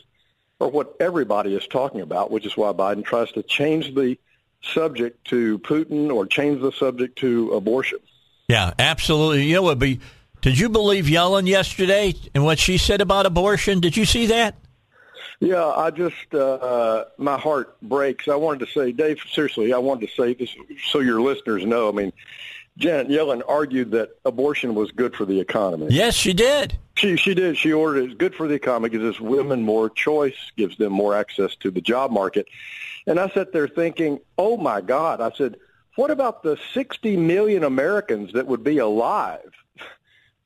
are 0.63 0.69
what 0.69 0.97
everybody 1.01 1.55
is 1.55 1.67
talking 1.67 2.01
about, 2.01 2.31
which 2.31 2.47
is 2.47 2.57
why 2.57 2.73
Biden 2.73 3.05
tries 3.05 3.31
to 3.33 3.43
change 3.43 3.95
the 3.95 4.17
subject 4.63 5.27
to 5.29 5.59
Putin 5.59 6.13
or 6.13 6.27
change 6.27 6.63
the 6.63 6.73
subject 6.73 7.19
to 7.19 7.51
abortion. 7.51 7.99
Yeah, 8.49 8.73
absolutely. 8.79 9.45
You 9.45 9.57
know 9.57 9.63
what? 9.63 9.79
Be, 9.79 10.01
did 10.41 10.59
you 10.59 10.69
believe 10.69 11.07
Yellen 11.07 11.47
yesterday 11.47 12.15
and 12.35 12.45
what 12.45 12.59
she 12.59 12.79
said 12.79 13.01
about 13.01 13.27
abortion? 13.27 13.81
Did 13.81 13.97
you 13.97 14.05
see 14.05 14.27
that? 14.27 14.57
Yeah, 15.41 15.67
I 15.67 15.91
just 15.91 16.33
uh, 16.35 17.07
my 17.19 17.37
heart 17.37 17.81
breaks. 17.83 18.29
I 18.29 18.37
wanted 18.37 18.65
to 18.67 18.73
say, 18.73 18.93
Dave, 18.93 19.19
seriously, 19.33 19.73
I 19.73 19.79
wanted 19.79 20.09
to 20.09 20.15
say 20.15 20.35
this 20.35 20.55
so 20.91 21.01
your 21.01 21.21
listeners 21.21 21.65
know. 21.65 21.89
I 21.89 21.93
mean, 21.93 22.13
Janet 22.79 23.09
Yellen 23.09 23.43
argued 23.47 23.91
that 23.91 24.11
abortion 24.25 24.75
was 24.75 24.91
good 24.93 25.15
for 25.15 25.25
the 25.25 25.39
economy. 25.39 25.89
Yes, 25.91 26.15
she 26.15 26.33
did. 26.33 26.77
She 26.95 27.17
she 27.17 27.35
did. 27.35 27.57
She 27.57 27.73
ordered 27.73 28.05
it's 28.05 28.15
good 28.15 28.35
for 28.35 28.49
the 28.49 28.55
economy 28.55 28.89
because 28.89 29.21
women 29.21 29.63
more 29.63 29.91
choice, 29.91 30.37
gives 30.57 30.77
them 30.79 30.93
more 30.93 31.15
access 31.15 31.55
to 31.57 31.71
the 31.71 31.81
job 31.81 32.11
market. 32.11 32.47
And 33.07 33.19
I 33.19 33.29
sat 33.31 33.53
there 33.53 33.69
thinking, 33.69 34.21
oh 34.39 34.57
my 34.57 34.81
God! 34.81 35.21
I 35.21 35.33
said, 35.33 35.57
what 35.97 36.11
about 36.11 36.43
the 36.43 36.59
60 36.73 37.17
million 37.17 37.65
Americans 37.65 38.33
that 38.33 38.47
would 38.47 38.65
be 38.65 38.79
alive 38.79 39.53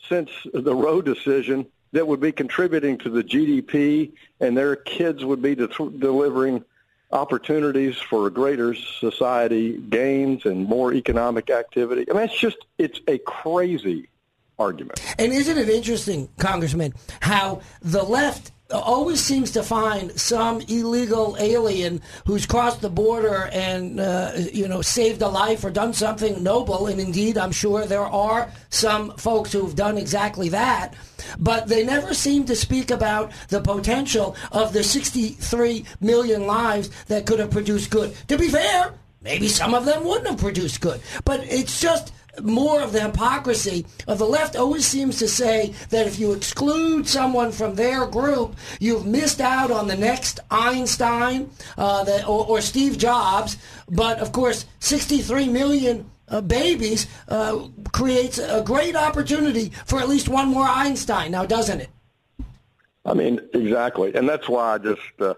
since 0.09 0.31
the 0.53 0.75
Roe 0.75 1.03
decision 1.03 1.67
that 1.93 2.07
would 2.07 2.21
be 2.21 2.33
contributing 2.33 2.99
to 2.99 3.11
the 3.11 3.23
GDP, 3.23 4.13
and 4.41 4.57
their 4.57 4.77
kids 4.77 5.25
would 5.25 5.41
be 5.41 5.55
de- 5.55 5.69
delivering 5.69 6.65
opportunities 7.13 7.97
for 7.97 8.27
a 8.27 8.31
greater 8.31 8.75
society 8.75 9.79
gains 9.79 10.45
and 10.45 10.67
more 10.67 10.93
economic 10.93 11.51
activity. 11.51 12.05
I 12.11 12.15
mean, 12.15 12.25
it's 12.25 12.39
just, 12.39 12.59
it's 12.79 13.01
a 13.07 13.19
crazy 13.19 14.09
argument. 14.59 15.01
And 15.19 15.33
isn't 15.33 15.57
it 15.57 15.69
interesting, 15.69 16.29
Congressman, 16.39 16.95
how 17.21 17.61
the 17.83 18.03
left 18.03 18.53
always 18.71 19.23
seems 19.23 19.53
to 19.53 19.63
find 19.63 20.19
some 20.19 20.61
illegal 20.63 21.37
alien 21.39 22.01
who's 22.27 22.47
crossed 22.47 22.81
the 22.81 22.91
border 22.91 23.49
and 23.53 24.01
uh, 24.01 24.33
you 24.53 24.67
know 24.67 24.83
saved 24.83 25.23
a 25.23 25.29
life 25.29 25.65
or 25.65 25.71
done 25.71 25.93
something 25.93 26.43
noble. 26.43 26.87
And 26.89 27.01
indeed 27.01 27.39
I'm 27.39 27.53
sure 27.53 27.87
there 27.87 28.01
are 28.01 28.51
some 28.71 29.17
folks 29.17 29.53
who've 29.53 29.77
done 29.77 29.97
exactly 29.99 30.49
that. 30.51 30.95
But 31.39 31.69
they 31.69 31.85
never 31.85 32.13
seem 32.15 32.45
to 32.47 32.57
speak 32.57 32.91
about 32.91 33.33
the 33.49 33.61
potential 33.61 34.37
of 34.53 34.73
the 34.73 34.83
63 34.83 35.85
million 36.01 36.47
lives 36.47 36.91
that 37.05 37.27
could 37.27 37.39
have 37.39 37.51
produced 37.51 37.91
good. 37.91 38.15
To 38.29 38.39
be 38.39 38.49
fair 38.49 38.93
maybe 39.23 39.49
some 39.49 39.75
of 39.75 39.85
them 39.85 40.05
wouldn't 40.05 40.29
have 40.29 40.39
produced 40.39 40.81
good. 40.81 41.01
But 41.25 41.41
it's 41.45 41.81
just 41.81 42.13
more 42.43 42.81
of 42.81 42.93
the 42.93 43.01
hypocrisy 43.01 43.87
of 44.07 44.19
the 44.19 44.27
left 44.27 44.57
always 44.57 44.87
seems 44.87 45.19
to 45.19 45.29
say 45.29 45.75
that 45.91 46.07
if 46.07 46.19
you 46.19 46.33
exclude 46.33 47.07
someone 47.07 47.53
from 47.53 47.75
their 47.75 48.07
group, 48.07 48.57
you've 48.81 49.07
missed 49.07 49.41
out 49.41 49.71
on 49.71 49.87
the 49.87 49.97
next 49.97 50.41
Einstein 50.51 51.51
uh, 51.79 52.05
the, 52.05 52.27
or, 52.27 52.47
or, 52.47 52.61
Steve 52.61 52.99
Jobs. 52.99 53.57
But 53.89 54.19
of 54.19 54.33
course, 54.33 54.67
63 54.81 55.49
million 55.49 56.11
uh, 56.29 56.41
babies 56.41 57.07
uh, 57.29 57.69
creates 57.93 58.39
a 58.39 58.63
great 58.63 58.97
opportunity 58.97 59.73
for 59.87 60.01
at 60.01 60.09
least 60.09 60.29
one 60.29 60.49
more 60.49 60.67
Einstein, 60.67 61.33
now 61.33 61.47
doesn't 61.47 61.81
it? 61.81 61.89
I 63.05 63.15
mean, 63.15 63.41
exactly. 63.55 64.15
And 64.15 64.29
that's 64.29 64.49
why 64.49 64.75
I 64.75 64.79
just 64.79 65.21
uh, 65.21 65.35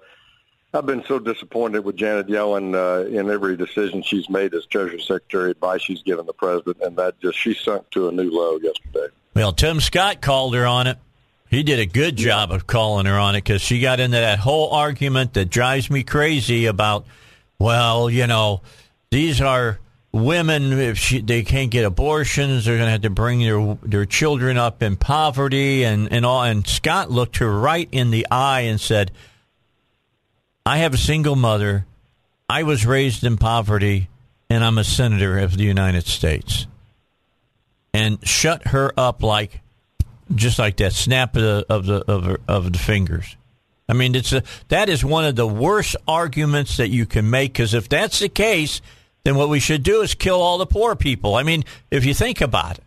I've 0.75 0.85
been 0.85 1.03
so 1.05 1.19
disappointed 1.19 1.85
with 1.85 1.97
Janet 1.97 2.27
Yellen 2.27 2.75
uh, 2.75 3.07
in 3.09 3.31
every 3.31 3.57
decision 3.57 4.03
she's 4.03 4.29
made 4.29 4.53
as 4.53 4.67
Treasury 4.67 5.01
Secretary, 5.01 5.51
advice 5.53 5.81
she's 5.81 6.03
given 6.03 6.27
the 6.27 6.35
president, 6.35 6.77
and 6.83 6.95
that 6.97 7.19
just 7.21 7.39
she 7.39 7.55
sunk 7.55 7.89
to 7.91 8.09
a 8.09 8.13
new 8.13 8.31
low 8.31 8.59
yesterday. 8.59 9.07
Well, 9.35 9.53
Tim 9.53 9.81
Scott 9.81 10.21
called 10.21 10.55
her 10.55 10.67
on 10.67 10.87
it. 10.87 10.99
He 11.49 11.63
did 11.63 11.79
a 11.79 11.87
good 11.87 12.17
job 12.17 12.53
of 12.53 12.67
calling 12.67 13.07
her 13.07 13.19
on 13.19 13.35
it 13.35 13.45
because 13.45 13.63
she 13.63 13.81
got 13.81 14.01
into 14.01 14.19
that 14.19 14.39
whole 14.39 14.71
argument 14.71 15.33
that 15.35 15.49
drives 15.49 15.89
me 15.89 16.03
crazy 16.03 16.67
about, 16.67 17.07
well, 17.59 18.11
you 18.11 18.27
know, 18.27 18.61
these 19.11 19.41
are 19.41 19.79
women 20.13 20.73
if 20.73 20.99
she, 20.99 21.23
they 21.23 21.43
can't 21.43 21.71
get 21.71 21.87
abortions, 21.87 22.67
they're 22.67 22.77
going 22.77 22.87
to 22.87 22.93
have 22.93 23.03
to 23.03 23.11
bring 23.11 23.41
their 23.41 23.79
their 23.83 24.05
children 24.05 24.59
up 24.59 24.83
in 24.83 24.97
poverty 24.97 25.85
and 25.85 26.13
and 26.13 26.27
all. 26.27 26.43
And 26.43 26.67
Scott 26.67 27.11
looked 27.11 27.39
her 27.39 27.59
right 27.59 27.89
in 27.91 28.11
the 28.11 28.27
eye 28.31 28.63
and 28.63 28.79
said 28.79 29.11
I 30.69 30.79
have 30.79 30.93
a 30.93 30.99
single 30.99 31.35
mother. 31.35 31.87
I 32.47 32.63
was 32.63 32.85
raised 32.85 33.25
in 33.25 33.39
poverty, 33.39 34.11
and 34.51 34.63
I'm 34.63 34.77
a 34.77 34.85
senator 34.85 35.39
of 35.39 35.57
the 35.57 35.65
United 35.65 36.07
States. 36.07 36.67
And 37.95 38.19
shut 38.29 38.69
her 38.69 38.93
up 38.95 39.23
like, 39.23 39.63
just 40.35 40.59
like 40.59 40.77
that, 40.77 40.93
snap 40.93 41.35
of 41.37 41.43
the 41.43 41.67
of 41.71 41.87
the 41.87 42.05
of, 42.07 42.25
her, 42.25 42.41
of 42.47 42.71
the 42.71 42.79
fingers. 42.79 43.35
I 43.89 43.95
mean, 43.95 44.15
it's 44.15 44.31
a, 44.35 44.43
that 44.69 44.91
is 44.91 45.03
one 45.03 45.25
of 45.25 45.37
the 45.37 45.47
worst 45.47 45.97
arguments 46.07 46.77
that 46.77 46.91
you 46.91 47.07
can 47.07 47.31
make. 47.31 47.55
Because 47.55 47.73
if 47.73 47.89
that's 47.89 48.19
the 48.19 48.29
case, 48.29 48.83
then 49.25 49.37
what 49.37 49.49
we 49.49 49.61
should 49.61 49.83
do 49.83 50.03
is 50.03 50.15
kill 50.15 50.43
all 50.43 50.59
the 50.59 50.67
poor 50.67 50.95
people. 50.95 51.35
I 51.35 51.45
mean, 51.45 51.65
if 51.91 52.05
you 52.05 52.13
think 52.13 52.43
about 52.43 52.77
it, 52.77 52.85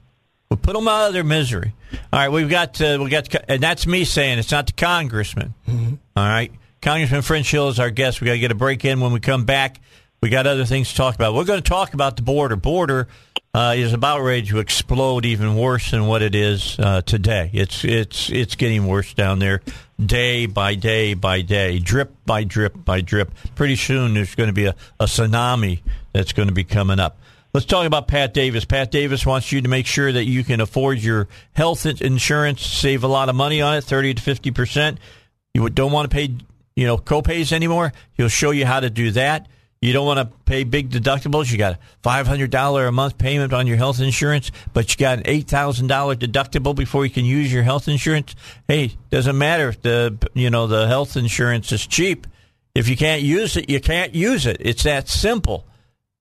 we'll 0.51 0.57
put 0.57 0.75
them 0.75 0.87
out 0.87 1.07
of 1.07 1.13
their 1.13 1.23
misery. 1.23 1.73
All 2.13 2.19
right, 2.19 2.29
we've 2.29 2.47
got 2.47 2.79
uh, 2.79 2.99
we 3.01 3.09
got, 3.09 3.33
and 3.49 3.59
that's 3.59 3.87
me 3.87 4.05
saying 4.05 4.37
it's 4.37 4.51
not 4.51 4.67
the 4.67 4.73
congressman. 4.73 5.55
Mm-hmm. 5.67 5.95
All 6.15 6.27
right, 6.27 6.51
Congressman 6.81 7.21
French 7.21 7.51
Hill 7.51 7.69
is 7.69 7.79
our 7.79 7.91
guest. 7.91 8.21
We 8.21 8.25
got 8.25 8.33
to 8.33 8.39
get 8.39 8.51
a 8.51 8.55
break 8.55 8.83
in. 8.85 9.01
When 9.01 9.13
we 9.13 9.19
come 9.19 9.45
back, 9.45 9.79
we 10.19 10.29
got 10.29 10.47
other 10.47 10.65
things 10.65 10.89
to 10.89 10.95
talk 10.95 11.13
about. 11.13 11.35
We're 11.35 11.43
going 11.43 11.61
to 11.61 11.69
talk 11.69 11.93
about 11.93 12.15
the 12.15 12.23
border. 12.23 12.55
Border 12.55 13.07
uh, 13.53 13.75
is 13.77 13.93
about 13.93 14.21
ready 14.21 14.47
to 14.47 14.57
explode 14.57 15.25
even 15.25 15.55
worse 15.55 15.91
than 15.91 16.07
what 16.07 16.23
it 16.23 16.33
is 16.33 16.79
uh, 16.79 17.03
today. 17.03 17.51
It's 17.53 17.85
it's 17.85 18.31
it's 18.31 18.55
getting 18.55 18.87
worse 18.87 19.13
down 19.13 19.37
there, 19.37 19.61
day 20.03 20.47
by 20.47 20.73
day 20.73 21.13
by 21.13 21.41
day, 21.41 21.77
drip 21.77 22.15
by 22.25 22.45
drip 22.45 22.83
by 22.83 23.01
drip. 23.01 23.31
Pretty 23.53 23.75
soon, 23.75 24.15
there's 24.15 24.33
going 24.33 24.49
to 24.49 24.53
be 24.53 24.65
a, 24.65 24.75
a 24.99 25.05
tsunami 25.05 25.81
that's 26.13 26.33
going 26.33 26.47
to 26.47 26.53
be 26.53 26.63
coming 26.63 26.99
up. 26.99 27.19
Let's 27.53 27.67
talk 27.67 27.85
about 27.85 28.07
Pat 28.07 28.33
Davis. 28.33 28.65
Pat 28.65 28.89
Davis 28.89 29.23
wants 29.23 29.51
you 29.51 29.61
to 29.61 29.67
make 29.67 29.85
sure 29.85 30.11
that 30.11 30.23
you 30.23 30.43
can 30.43 30.61
afford 30.61 30.97
your 30.99 31.27
health 31.51 31.85
insurance, 31.85 32.65
save 32.65 33.03
a 33.03 33.07
lot 33.07 33.29
of 33.29 33.35
money 33.35 33.61
on 33.61 33.75
it, 33.75 33.83
thirty 33.83 34.15
to 34.15 34.21
fifty 34.21 34.49
percent. 34.49 34.97
You 35.53 35.69
don't 35.69 35.91
want 35.91 36.09
to 36.09 36.15
pay 36.15 36.33
you 36.75 36.85
know, 36.85 36.97
copays 36.97 37.51
anymore. 37.51 37.93
He'll 38.13 38.29
show 38.29 38.51
you 38.51 38.65
how 38.65 38.79
to 38.79 38.89
do 38.89 39.11
that. 39.11 39.47
You 39.81 39.93
don't 39.93 40.05
want 40.05 40.19
to 40.19 40.37
pay 40.45 40.63
big 40.63 40.91
deductibles. 40.91 41.51
You 41.51 41.57
got 41.57 41.73
a 41.73 42.07
$500 42.07 42.87
a 42.87 42.91
month 42.91 43.17
payment 43.17 43.51
on 43.51 43.65
your 43.65 43.77
health 43.77 43.99
insurance, 43.99 44.51
but 44.73 44.91
you 44.91 44.97
got 44.97 45.17
an 45.17 45.23
$8,000 45.23 45.87
deductible 46.17 46.75
before 46.75 47.03
you 47.03 47.11
can 47.11 47.25
use 47.25 47.51
your 47.51 47.63
health 47.63 47.87
insurance. 47.87 48.35
Hey, 48.67 48.95
doesn't 49.09 49.37
matter 49.37 49.69
if 49.69 49.81
the, 49.81 50.15
you 50.35 50.51
know, 50.51 50.67
the 50.67 50.87
health 50.87 51.17
insurance 51.17 51.71
is 51.71 51.87
cheap. 51.87 52.27
If 52.75 52.87
you 52.87 52.95
can't 52.95 53.23
use 53.23 53.57
it, 53.57 53.71
you 53.71 53.81
can't 53.81 54.13
use 54.13 54.45
it. 54.45 54.57
It's 54.59 54.83
that 54.83 55.09
simple. 55.09 55.65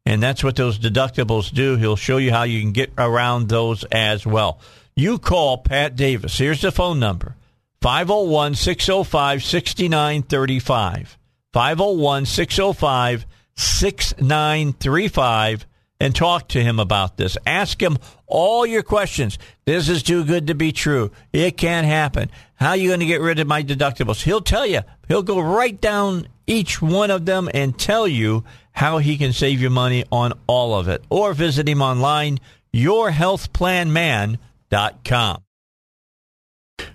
And 0.07 0.23
that's 0.23 0.43
what 0.43 0.57
those 0.57 0.79
deductibles 0.79 1.53
do. 1.53 1.77
He'll 1.77 1.97
show 1.97 2.17
you 2.17 2.31
how 2.31 2.45
you 2.45 2.61
can 2.63 2.73
get 2.73 2.93
around 2.97 3.51
those 3.51 3.85
as 3.85 4.25
well. 4.25 4.59
You 4.97 5.19
call 5.19 5.59
Pat 5.59 5.97
Davis. 5.97 6.39
Here's 6.39 6.63
the 6.63 6.73
phone 6.73 6.99
number 6.99 7.37
501 7.83 8.55
605 8.55 9.43
6935. 9.43 11.19
501 11.53 12.27
605 12.27 13.27
6935 13.57 15.67
and 15.99 16.15
talk 16.15 16.49
to 16.49 16.63
him 16.63 16.79
about 16.79 17.17
this. 17.17 17.39
Ask 17.47 17.83
him 17.83 17.97
all 18.27 18.67
your 18.67 18.83
questions. 18.83 19.39
This 19.67 19.89
is 19.89 20.03
too 20.03 20.25
good 20.25 20.49
to 20.49 20.55
be 20.55 20.73
true. 20.73 21.11
It 21.33 21.57
can't 21.57 21.87
happen. 21.87 22.31
How 22.55 22.71
are 22.71 22.77
you 22.77 22.89
going 22.89 23.01
to 23.01 23.07
get 23.07 23.21
rid 23.21 23.39
of 23.39 23.47
my 23.47 23.63
deductibles? 23.63 24.23
He'll 24.23 24.41
tell 24.41 24.67
you. 24.67 24.81
He'll 25.09 25.23
go 25.23 25.41
right 25.41 25.79
down 25.81 26.29
each 26.47 26.81
one 26.81 27.11
of 27.11 27.27
them 27.27 27.51
and 27.53 27.79
tell 27.79 28.09
you 28.09 28.45
how 28.73 28.99
he 28.99 29.19
can 29.19 29.33
save 29.33 29.61
you 29.61 29.71
money 29.71 30.05
on 30.11 30.33
all 30.47 30.75
of 30.75 30.89
it. 30.89 31.05
Or 31.11 31.35
visit 31.35 31.69
him 31.69 31.83
online, 31.83 32.39
yourhealthplanman.com. 32.75 35.43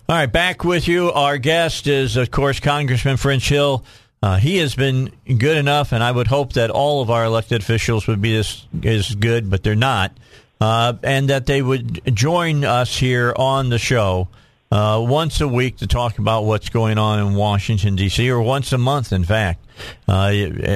All 0.08 0.16
right, 0.16 0.32
back 0.32 0.64
with 0.64 0.88
you. 0.88 1.12
Our 1.12 1.38
guest 1.38 1.88
is, 1.88 2.16
of 2.18 2.32
course, 2.32 2.60
Congressman 2.60 3.18
French 3.18 3.50
Hill. 3.50 3.84
Uh, 4.22 4.38
he 4.38 4.58
has 4.58 4.76
been 4.76 5.12
good 5.26 5.58
enough, 5.58 5.92
and 5.92 6.04
I 6.04 6.12
would 6.12 6.28
hope 6.28 6.54
that 6.54 6.70
all 6.70 7.02
of 7.02 7.10
our 7.10 7.26
elected 7.26 7.62
officials 7.62 8.08
would 8.08 8.22
be 8.22 8.36
as, 8.36 8.66
as 8.84 9.14
good, 9.16 9.50
but 9.50 9.64
they're 9.64 9.76
not, 9.76 10.18
uh, 10.62 10.94
and 11.04 11.30
that 11.30 11.46
they 11.46 11.62
would 11.62 12.02
join 12.16 12.64
us 12.64 12.98
here 12.98 13.34
on 13.36 13.70
the 13.70 13.78
show 13.78 14.28
uh, 14.72 15.04
once 15.06 15.42
a 15.42 15.48
week 15.48 15.78
to 15.78 15.88
talk 15.88 16.18
about 16.18 16.46
what's 16.46 16.70
going 16.70 16.98
on 16.98 17.20
in 17.20 17.36
Washington, 17.36 17.96
D.C., 17.96 18.30
or 18.30 18.42
once 18.42 18.72
a 18.74 18.78
month, 18.78 19.14
in 19.14 19.24
fact, 19.24 19.64
uh, 20.08 20.32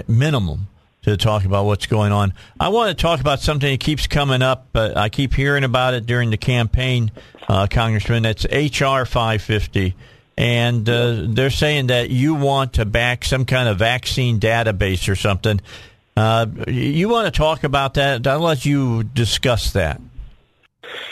minimum. 0.07 0.67
To 1.03 1.17
talk 1.17 1.45
about 1.45 1.65
what's 1.65 1.85
going 1.87 2.11
on. 2.11 2.33
I 2.59 2.69
want 2.69 2.95
to 2.95 3.01
talk 3.01 3.19
about 3.21 3.39
something 3.39 3.71
that 3.71 3.79
keeps 3.79 4.07
coming 4.07 4.41
up. 4.41 4.67
Uh, 4.75 4.93
I 4.95 5.09
keep 5.09 5.33
hearing 5.33 5.63
about 5.63 5.93
it 5.93 6.05
during 6.05 6.29
the 6.29 6.37
campaign, 6.37 7.11
uh, 7.47 7.67
Congressman. 7.67 8.23
That's 8.23 8.45
HR 8.45 9.05
550. 9.05 9.95
And 10.37 10.89
uh, 10.89 11.23
they're 11.27 11.49
saying 11.49 11.87
that 11.87 12.09
you 12.09 12.35
want 12.35 12.73
to 12.73 12.85
back 12.85 13.25
some 13.25 13.45
kind 13.45 13.67
of 13.67 13.77
vaccine 13.77 14.39
database 14.39 15.09
or 15.09 15.15
something. 15.15 15.59
Uh, 16.15 16.45
you 16.67 17.09
want 17.09 17.33
to 17.33 17.37
talk 17.37 17.63
about 17.63 17.95
that? 17.95 18.25
I'll 18.27 18.39
let 18.39 18.65
you 18.65 19.03
discuss 19.03 19.73
that. 19.73 20.01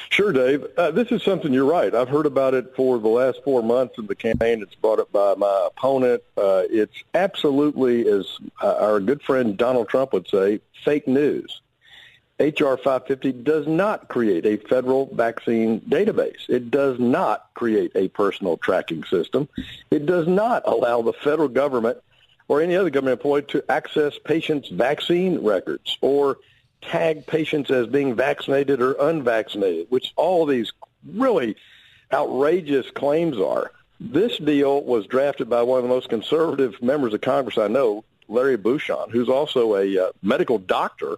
Sure, 0.09 0.31
Dave. 0.31 0.65
Uh, 0.77 0.91
this 0.91 1.11
is 1.11 1.21
something 1.23 1.53
you're 1.53 1.65
right. 1.65 1.93
I've 1.93 2.09
heard 2.09 2.25
about 2.25 2.53
it 2.53 2.75
for 2.75 2.97
the 2.97 3.07
last 3.07 3.43
four 3.43 3.61
months 3.61 3.95
in 3.97 4.07
the 4.07 4.15
campaign. 4.15 4.61
It's 4.61 4.75
brought 4.75 4.99
up 4.99 5.11
by 5.11 5.35
my 5.35 5.67
opponent. 5.67 6.23
Uh, 6.35 6.63
it's 6.69 7.03
absolutely, 7.13 8.07
as 8.07 8.25
uh, 8.61 8.75
our 8.79 8.99
good 8.99 9.21
friend 9.21 9.57
Donald 9.57 9.89
Trump 9.89 10.13
would 10.13 10.27
say, 10.27 10.59
fake 10.83 11.07
news. 11.07 11.61
HR 12.39 12.75
550 12.75 13.31
does 13.31 13.65
not 13.65 14.09
create 14.09 14.45
a 14.45 14.57
federal 14.57 15.07
vaccine 15.13 15.81
database. 15.81 16.47
It 16.47 16.69
does 16.69 16.99
not 16.99 17.49
create 17.55 17.91
a 17.95 18.09
personal 18.09 18.57
tracking 18.57 19.03
system. 19.05 19.49
It 19.89 20.05
does 20.05 20.27
not 20.27 20.61
allow 20.65 21.01
the 21.01 21.13
federal 21.13 21.47
government 21.47 21.97
or 22.47 22.61
any 22.61 22.75
other 22.75 22.91
government 22.91 23.19
employee 23.19 23.41
to 23.43 23.63
access 23.69 24.19
patients' 24.23 24.69
vaccine 24.69 25.43
records 25.43 25.97
or 26.01 26.37
tag 26.81 27.25
patients 27.25 27.71
as 27.71 27.87
being 27.87 28.15
vaccinated 28.15 28.81
or 28.81 28.93
unvaccinated, 28.93 29.87
which 29.89 30.13
all 30.15 30.45
these 30.45 30.71
really 31.13 31.55
outrageous 32.13 32.89
claims 32.91 33.37
are. 33.37 33.71
This 33.99 34.37
deal 34.37 34.83
was 34.83 35.07
drafted 35.07 35.49
by 35.49 35.63
one 35.63 35.79
of 35.79 35.83
the 35.83 35.89
most 35.89 36.09
conservative 36.09 36.81
members 36.81 37.13
of 37.13 37.21
Congress 37.21 37.57
I 37.57 37.67
know, 37.67 38.03
Larry 38.27 38.57
Bucshon, 38.57 39.09
who's 39.09 39.29
also 39.29 39.75
a 39.75 39.97
uh, 39.97 40.11
medical 40.21 40.59
doctor, 40.59 41.17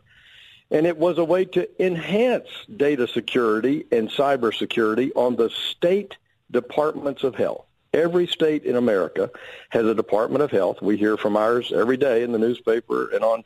and 0.72 0.86
it 0.86 0.98
was 0.98 1.18
a 1.18 1.24
way 1.24 1.46
to 1.46 1.68
enhance 1.84 2.48
data 2.78 3.08
security 3.08 3.86
and 3.92 4.10
cybersecurity 4.10 5.12
on 5.16 5.36
the 5.36 5.50
state 5.50 6.18
departments 6.52 7.24
of 7.24 7.36
health. 7.36 7.66
Every 7.94 8.28
state 8.28 8.64
in 8.66 8.76
America 8.76 9.32
has 9.70 9.86
a 9.86 9.96
Department 9.96 10.44
of 10.44 10.52
Health. 10.52 10.82
We 10.82 10.96
hear 10.96 11.18
from 11.18 11.36
ours 11.36 11.74
every 11.76 11.98
day 11.98 12.22
in 12.22 12.32
the 12.32 12.38
newspaper 12.38 13.10
and 13.10 13.24
on 13.24 13.44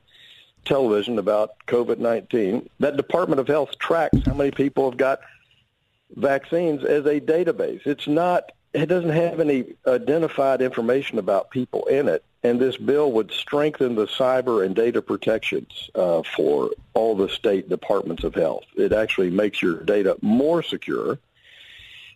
television 0.65 1.19
about 1.19 1.51
COVID-19. 1.67 2.67
That 2.79 2.97
Department 2.97 3.39
of 3.39 3.47
Health 3.47 3.77
tracks 3.79 4.17
how 4.25 4.33
many 4.33 4.51
people 4.51 4.89
have 4.89 4.97
got 4.97 5.19
vaccines 6.15 6.83
as 6.83 7.05
a 7.05 7.19
database. 7.19 7.85
It's 7.85 8.07
not 8.07 8.51
it 8.73 8.87
doesn't 8.87 9.11
have 9.11 9.39
any 9.39 9.65
identified 9.85 10.61
information 10.61 11.19
about 11.19 11.51
people 11.51 11.85
in 11.85 12.07
it, 12.07 12.23
and 12.41 12.59
this 12.59 12.75
bill 12.75 13.11
would 13.11 13.31
strengthen 13.31 13.93
the 13.93 14.07
cyber 14.07 14.65
and 14.65 14.75
data 14.75 15.01
protections 15.01 15.91
uh, 15.93 16.23
for 16.35 16.71
all 16.95 17.15
the 17.15 17.29
state 17.29 17.69
departments 17.69 18.23
of 18.23 18.33
health. 18.33 18.63
It 18.75 18.91
actually 18.91 19.29
makes 19.29 19.61
your 19.61 19.83
data 19.83 20.17
more 20.21 20.63
secure. 20.63 21.19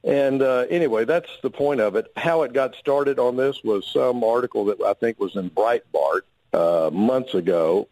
And 0.04 0.42
uh, 0.42 0.66
anyway, 0.70 1.06
that's 1.06 1.30
the 1.44 1.50
point 1.50 1.80
of 1.80 1.96
it. 1.96 2.12
How 2.16 2.42
it 2.44 2.54
got 2.54 2.76
started 2.76 3.20
on 3.20 3.36
this 3.36 3.64
was 3.64 3.86
some 3.86 4.24
article 4.24 4.66
that 4.66 4.82
I 4.82 4.94
think 4.94 5.20
was 5.20 5.36
in 5.36 5.50
Breitbart 5.52 6.22
uh, 6.54 6.90
months 6.92 7.36
ago 7.36 7.88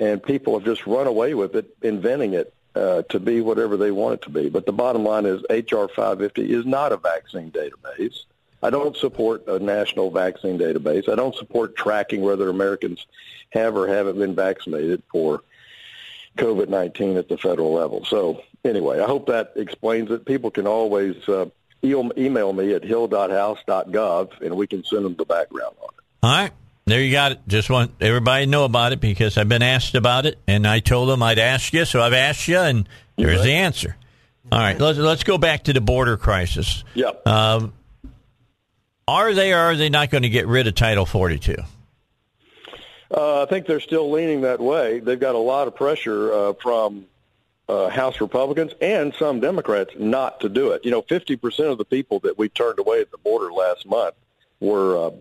and 0.00 0.22
people 0.22 0.58
have 0.58 0.64
just 0.64 0.86
run 0.86 1.06
away 1.06 1.34
with 1.34 1.54
it, 1.56 1.76
inventing 1.82 2.34
it 2.34 2.52
uh, 2.74 3.02
to 3.02 3.18
be 3.18 3.40
whatever 3.40 3.76
they 3.76 3.90
want 3.90 4.14
it 4.14 4.22
to 4.22 4.30
be. 4.30 4.48
But 4.48 4.66
the 4.66 4.72
bottom 4.72 5.04
line 5.04 5.26
is 5.26 5.42
HR 5.50 5.86
550 5.86 6.52
is 6.52 6.64
not 6.64 6.92
a 6.92 6.96
vaccine 6.96 7.50
database. 7.50 8.24
I 8.62 8.70
don't 8.70 8.96
support 8.96 9.46
a 9.46 9.58
national 9.58 10.10
vaccine 10.10 10.58
database. 10.58 11.08
I 11.08 11.14
don't 11.14 11.34
support 11.34 11.76
tracking 11.76 12.22
whether 12.22 12.48
Americans 12.48 13.06
have 13.50 13.76
or 13.76 13.86
haven't 13.86 14.18
been 14.18 14.34
vaccinated 14.34 15.02
for 15.10 15.42
COVID-19 16.36 17.18
at 17.18 17.28
the 17.28 17.38
federal 17.38 17.72
level. 17.72 18.04
So 18.04 18.42
anyway, 18.64 19.00
I 19.00 19.06
hope 19.06 19.26
that 19.26 19.52
explains 19.56 20.10
it. 20.10 20.24
People 20.24 20.50
can 20.50 20.66
always 20.66 21.28
uh, 21.28 21.46
email 21.84 22.52
me 22.52 22.74
at 22.74 22.84
hill.house.gov, 22.84 24.40
and 24.40 24.56
we 24.56 24.66
can 24.66 24.84
send 24.84 25.04
them 25.04 25.14
the 25.16 25.24
background 25.24 25.76
on 25.80 25.88
it. 25.88 26.04
All 26.22 26.30
right. 26.30 26.52
There 26.88 27.00
you 27.00 27.12
got 27.12 27.32
it. 27.32 27.40
Just 27.46 27.70
want 27.70 27.92
everybody 28.00 28.44
to 28.44 28.50
know 28.50 28.64
about 28.64 28.92
it 28.92 29.00
because 29.00 29.36
I've 29.36 29.48
been 29.48 29.62
asked 29.62 29.94
about 29.94 30.26
it, 30.26 30.38
and 30.46 30.66
I 30.66 30.80
told 30.80 31.08
them 31.08 31.22
I'd 31.22 31.38
ask 31.38 31.72
you, 31.72 31.84
so 31.84 32.00
I've 32.00 32.12
asked 32.12 32.48
you, 32.48 32.58
and 32.58 32.88
there's 33.16 33.38
right. 33.38 33.44
the 33.44 33.52
answer. 33.52 33.96
All 34.50 34.58
right, 34.58 34.78
let's 34.78 34.98
let's 34.98 35.24
go 35.24 35.36
back 35.36 35.64
to 35.64 35.72
the 35.74 35.80
border 35.80 36.16
crisis. 36.16 36.82
Yep. 36.94 37.26
Um, 37.26 37.74
are 39.06 39.34
they 39.34 39.52
or 39.52 39.58
are 39.58 39.76
they 39.76 39.90
not 39.90 40.10
going 40.10 40.22
to 40.22 40.28
get 40.28 40.46
rid 40.46 40.66
of 40.66 40.74
Title 40.74 41.04
42? 41.04 41.56
Uh, 43.10 43.42
I 43.42 43.46
think 43.46 43.66
they're 43.66 43.80
still 43.80 44.10
leaning 44.10 44.42
that 44.42 44.60
way. 44.60 45.00
They've 45.00 45.20
got 45.20 45.34
a 45.34 45.38
lot 45.38 45.66
of 45.66 45.74
pressure 45.74 46.32
uh, 46.32 46.52
from 46.54 47.06
uh, 47.68 47.88
House 47.88 48.20
Republicans 48.20 48.72
and 48.80 49.14
some 49.14 49.40
Democrats 49.40 49.92
not 49.98 50.40
to 50.40 50.48
do 50.48 50.70
it. 50.72 50.84
You 50.84 50.90
know, 50.90 51.02
50% 51.02 51.70
of 51.70 51.78
the 51.78 51.84
people 51.84 52.20
that 52.20 52.38
we 52.38 52.48
turned 52.48 52.78
away 52.78 53.00
at 53.00 53.10
the 53.10 53.18
border 53.18 53.52
last 53.52 53.86
month 53.86 54.14
were 54.60 55.12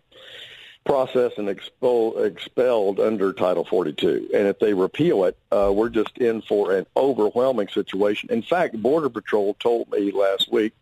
processed 0.87 1.37
and 1.37 1.49
expel, 1.49 2.17
expelled 2.17 2.99
under 2.99 3.33
Title 3.33 3.65
42. 3.65 4.29
And 4.33 4.47
if 4.47 4.57
they 4.59 4.73
repeal 4.73 5.25
it, 5.25 5.37
uh, 5.51 5.71
we're 5.73 5.89
just 5.89 6.17
in 6.17 6.41
for 6.41 6.73
an 6.73 6.85
overwhelming 6.95 7.67
situation. 7.67 8.31
In 8.31 8.41
fact, 8.41 8.81
Border 8.81 9.09
Patrol 9.09 9.53
told 9.55 9.91
me 9.91 10.11
last 10.11 10.51
week 10.51 10.73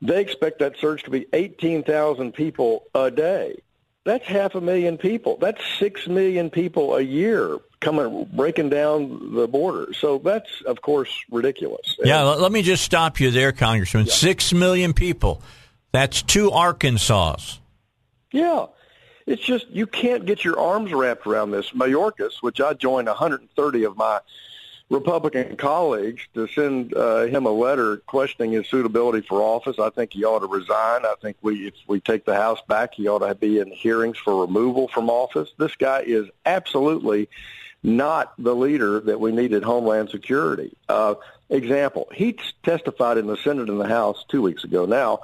they 0.00 0.20
expect 0.20 0.60
that 0.60 0.78
surge 0.78 1.02
to 1.04 1.10
be 1.10 1.26
18,000 1.34 2.32
people 2.32 2.84
a 2.94 3.10
day. 3.10 3.60
That's 4.04 4.24
half 4.24 4.54
a 4.54 4.60
million 4.60 4.96
people. 4.96 5.36
That's 5.36 5.62
six 5.78 6.08
million 6.08 6.50
people 6.50 6.96
a 6.96 7.02
year 7.02 7.58
coming 7.80 8.28
breaking 8.32 8.70
down 8.70 9.34
the 9.34 9.46
border. 9.46 9.92
So 9.92 10.18
that's 10.18 10.62
of 10.62 10.80
course 10.82 11.12
ridiculous. 11.30 11.96
Yeah, 12.02 12.22
let 12.22 12.50
me 12.50 12.62
just 12.62 12.82
stop 12.82 13.20
you 13.20 13.30
there, 13.30 13.52
Congressman. 13.52 14.06
Yeah. 14.06 14.12
Six 14.12 14.52
million 14.52 14.92
people. 14.92 15.42
That's 15.92 16.22
two 16.22 16.50
Arkansas. 16.50 17.36
Yeah 18.32 18.66
it's 19.26 19.42
just 19.42 19.68
you 19.68 19.86
can't 19.86 20.26
get 20.26 20.44
your 20.44 20.58
arms 20.58 20.92
wrapped 20.92 21.26
around 21.26 21.50
this. 21.50 21.70
Mayorkas, 21.70 22.42
which 22.42 22.60
I 22.60 22.74
joined 22.74 23.08
130 23.08 23.84
of 23.84 23.96
my 23.96 24.20
Republican 24.90 25.56
colleagues 25.56 26.22
to 26.34 26.46
send 26.48 26.94
uh, 26.94 27.22
him 27.22 27.46
a 27.46 27.50
letter 27.50 27.98
questioning 27.98 28.52
his 28.52 28.66
suitability 28.68 29.26
for 29.26 29.40
office. 29.40 29.78
I 29.78 29.90
think 29.90 30.12
he 30.12 30.24
ought 30.24 30.40
to 30.40 30.46
resign. 30.46 31.06
I 31.06 31.14
think 31.20 31.38
we, 31.40 31.68
if 31.68 31.74
we 31.86 31.98
take 31.98 32.24
the 32.24 32.34
House 32.34 32.60
back, 32.68 32.94
he 32.94 33.08
ought 33.08 33.26
to 33.26 33.34
be 33.34 33.58
in 33.58 33.70
hearings 33.72 34.18
for 34.18 34.42
removal 34.42 34.88
from 34.88 35.08
office. 35.08 35.50
This 35.56 35.74
guy 35.76 36.00
is 36.00 36.28
absolutely 36.44 37.28
not 37.82 38.34
the 38.38 38.54
leader 38.54 39.00
that 39.00 39.18
we 39.18 39.32
need 39.32 39.54
at 39.54 39.62
Homeland 39.62 40.10
Security. 40.10 40.76
Uh, 40.88 41.14
example, 41.48 42.08
he 42.12 42.38
testified 42.62 43.18
in 43.18 43.26
the 43.26 43.36
Senate 43.38 43.70
and 43.70 43.80
the 43.80 43.88
House 43.88 44.24
two 44.28 44.42
weeks 44.42 44.62
ago 44.62 44.84
now 44.84 45.20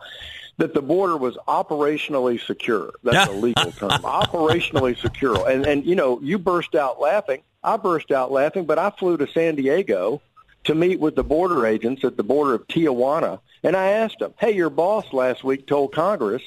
that 0.58 0.74
the 0.74 0.82
border 0.82 1.16
was 1.16 1.36
operationally 1.48 2.40
secure. 2.44 2.92
That's 3.02 3.30
a 3.30 3.32
legal 3.32 3.72
term. 3.72 3.90
operationally 3.90 4.98
secure. 4.98 5.48
And 5.48 5.66
and 5.66 5.84
you 5.86 5.94
know, 5.94 6.20
you 6.20 6.38
burst 6.38 6.74
out 6.74 7.00
laughing. 7.00 7.42
I 7.64 7.76
burst 7.76 8.10
out 8.10 8.30
laughing, 8.30 8.66
but 8.66 8.78
I 8.78 8.90
flew 8.90 9.16
to 9.16 9.26
San 9.26 9.54
Diego 9.56 10.20
to 10.64 10.74
meet 10.74 11.00
with 11.00 11.16
the 11.16 11.24
border 11.24 11.66
agents 11.66 12.04
at 12.04 12.16
the 12.16 12.22
border 12.22 12.54
of 12.54 12.66
Tijuana, 12.68 13.40
and 13.62 13.74
I 13.76 13.86
asked 13.92 14.18
them, 14.18 14.34
"Hey, 14.38 14.52
your 14.52 14.70
boss 14.70 15.12
last 15.12 15.42
week 15.42 15.66
told 15.66 15.92
Congress 15.92 16.42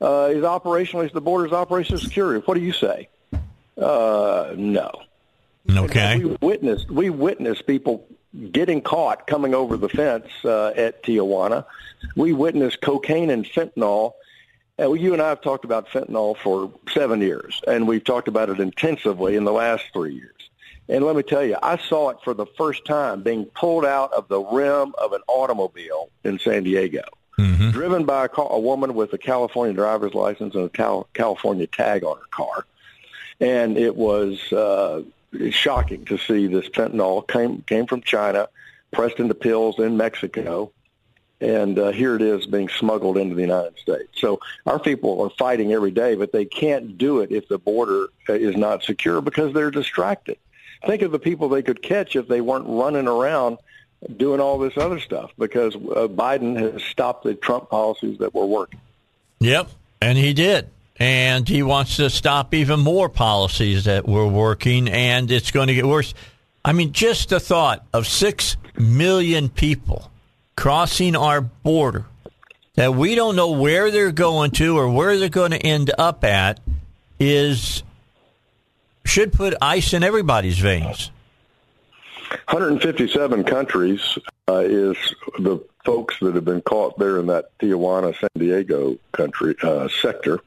uh, 0.00 0.28
is 0.32 0.42
operationally 0.42 1.12
the 1.12 1.20
border 1.20 1.46
is 1.46 1.52
operationally 1.52 2.00
secure. 2.00 2.38
What 2.40 2.54
do 2.54 2.60
you 2.60 2.72
say?" 2.72 3.08
Uh, 3.76 4.54
no. 4.56 4.90
Okay. 5.70 6.18
we 6.18 6.36
witnessed 6.40 6.90
we 6.90 7.10
witnessed 7.10 7.66
people 7.66 8.06
getting 8.50 8.80
caught 8.80 9.26
coming 9.26 9.54
over 9.54 9.76
the 9.76 9.88
fence 9.88 10.28
uh, 10.44 10.68
at 10.76 11.02
Tijuana. 11.02 11.64
We 12.16 12.32
witnessed 12.32 12.80
cocaine 12.80 13.30
and 13.30 13.44
fentanyl. 13.44 14.14
Uh, 14.78 14.92
you 14.92 15.12
and 15.12 15.22
I 15.22 15.28
have 15.28 15.40
talked 15.40 15.64
about 15.64 15.88
fentanyl 15.88 16.36
for 16.36 16.72
seven 16.92 17.20
years, 17.20 17.60
and 17.66 17.86
we've 17.86 18.02
talked 18.02 18.28
about 18.28 18.50
it 18.50 18.58
intensively 18.58 19.36
in 19.36 19.44
the 19.44 19.52
last 19.52 19.84
three 19.92 20.14
years. 20.14 20.30
And 20.88 21.04
let 21.04 21.16
me 21.16 21.22
tell 21.22 21.44
you, 21.44 21.56
I 21.62 21.78
saw 21.78 22.10
it 22.10 22.18
for 22.22 22.34
the 22.34 22.46
first 22.58 22.84
time 22.84 23.22
being 23.22 23.46
pulled 23.46 23.86
out 23.86 24.12
of 24.12 24.28
the 24.28 24.40
rim 24.40 24.94
of 24.98 25.12
an 25.12 25.22
automobile 25.28 26.10
in 26.24 26.38
San 26.38 26.64
Diego, 26.64 27.02
mm-hmm. 27.38 27.70
driven 27.70 28.04
by 28.04 28.26
a, 28.26 28.28
car, 28.28 28.48
a 28.50 28.58
woman 28.58 28.94
with 28.94 29.12
a 29.14 29.18
California 29.18 29.72
driver's 29.72 30.12
license 30.12 30.54
and 30.54 30.64
a 30.64 30.68
Cal- 30.68 31.08
California 31.14 31.66
tag 31.66 32.04
on 32.04 32.18
her 32.18 32.26
car. 32.30 32.66
And 33.40 33.78
it 33.78 33.96
was 33.96 34.52
uh, 34.52 35.02
shocking 35.50 36.04
to 36.06 36.18
see 36.18 36.46
this 36.46 36.68
fentanyl 36.68 37.26
came 37.26 37.62
came 37.62 37.86
from 37.86 38.02
China, 38.02 38.48
pressed 38.92 39.18
into 39.18 39.34
pills 39.34 39.78
in 39.78 39.96
Mexico, 39.96 40.72
and 41.40 41.78
uh, 41.78 41.90
here 41.90 42.14
it 42.14 42.22
is 42.22 42.46
being 42.46 42.68
smuggled 42.68 43.18
into 43.18 43.34
the 43.34 43.42
United 43.42 43.78
States. 43.78 44.08
So 44.14 44.40
our 44.66 44.78
people 44.78 45.20
are 45.22 45.30
fighting 45.30 45.72
every 45.72 45.90
day, 45.90 46.14
but 46.14 46.32
they 46.32 46.44
can't 46.44 46.96
do 46.96 47.20
it 47.20 47.32
if 47.32 47.48
the 47.48 47.58
border 47.58 48.08
uh, 48.28 48.32
is 48.32 48.56
not 48.56 48.82
secure 48.82 49.20
because 49.20 49.52
they're 49.52 49.70
distracted. 49.70 50.38
Think 50.86 51.02
of 51.02 51.12
the 51.12 51.18
people 51.18 51.48
they 51.48 51.62
could 51.62 51.82
catch 51.82 52.16
if 52.16 52.28
they 52.28 52.40
weren't 52.40 52.66
running 52.68 53.08
around 53.08 53.58
doing 54.16 54.40
all 54.40 54.58
this 54.58 54.76
other 54.76 55.00
stuff 55.00 55.32
because 55.38 55.74
uh, 55.74 56.08
Biden 56.08 56.58
has 56.58 56.82
stopped 56.82 57.24
the 57.24 57.34
Trump 57.34 57.70
policies 57.70 58.18
that 58.18 58.34
were 58.34 58.46
working. 58.46 58.80
Yep, 59.40 59.70
and 60.00 60.18
he 60.18 60.32
did. 60.32 60.68
And 60.96 61.48
he 61.48 61.62
wants 61.62 61.96
to 61.96 62.08
stop 62.10 62.54
even 62.54 62.80
more 62.80 63.08
policies 63.08 63.84
that 63.84 64.06
we're 64.06 64.26
working, 64.26 64.88
and 64.88 65.30
it's 65.30 65.50
going 65.50 65.68
to 65.68 65.74
get 65.74 65.86
worse. 65.86 66.14
I 66.64 66.72
mean, 66.72 66.92
just 66.92 67.28
the 67.28 67.40
thought 67.40 67.84
of 67.92 68.06
six 68.06 68.56
million 68.78 69.48
people 69.48 70.10
crossing 70.56 71.16
our 71.16 71.40
border 71.40 72.06
that 72.74 72.94
we 72.94 73.14
don't 73.14 73.36
know 73.36 73.50
where 73.52 73.90
they're 73.90 74.12
going 74.12 74.50
to 74.52 74.78
or 74.78 74.90
where 74.90 75.18
they're 75.18 75.28
going 75.28 75.50
to 75.52 75.58
end 75.58 75.92
up 75.98 76.24
at 76.24 76.60
is 77.18 77.82
should 79.04 79.32
put 79.32 79.54
ice 79.60 79.92
in 79.92 80.02
everybody's 80.02 80.58
veins. 80.58 81.10
157 82.48 83.44
countries 83.44 84.18
uh, 84.48 84.58
is 84.58 84.96
the 85.38 85.62
folks 85.84 86.16
that 86.20 86.34
have 86.34 86.44
been 86.44 86.62
caught 86.62 86.98
there 86.98 87.18
in 87.20 87.26
that 87.26 87.56
Tijuana, 87.58 88.18
San 88.18 88.30
Diego 88.36 88.98
country 89.12 89.54
uh, 89.62 89.88
sector. 89.88 90.40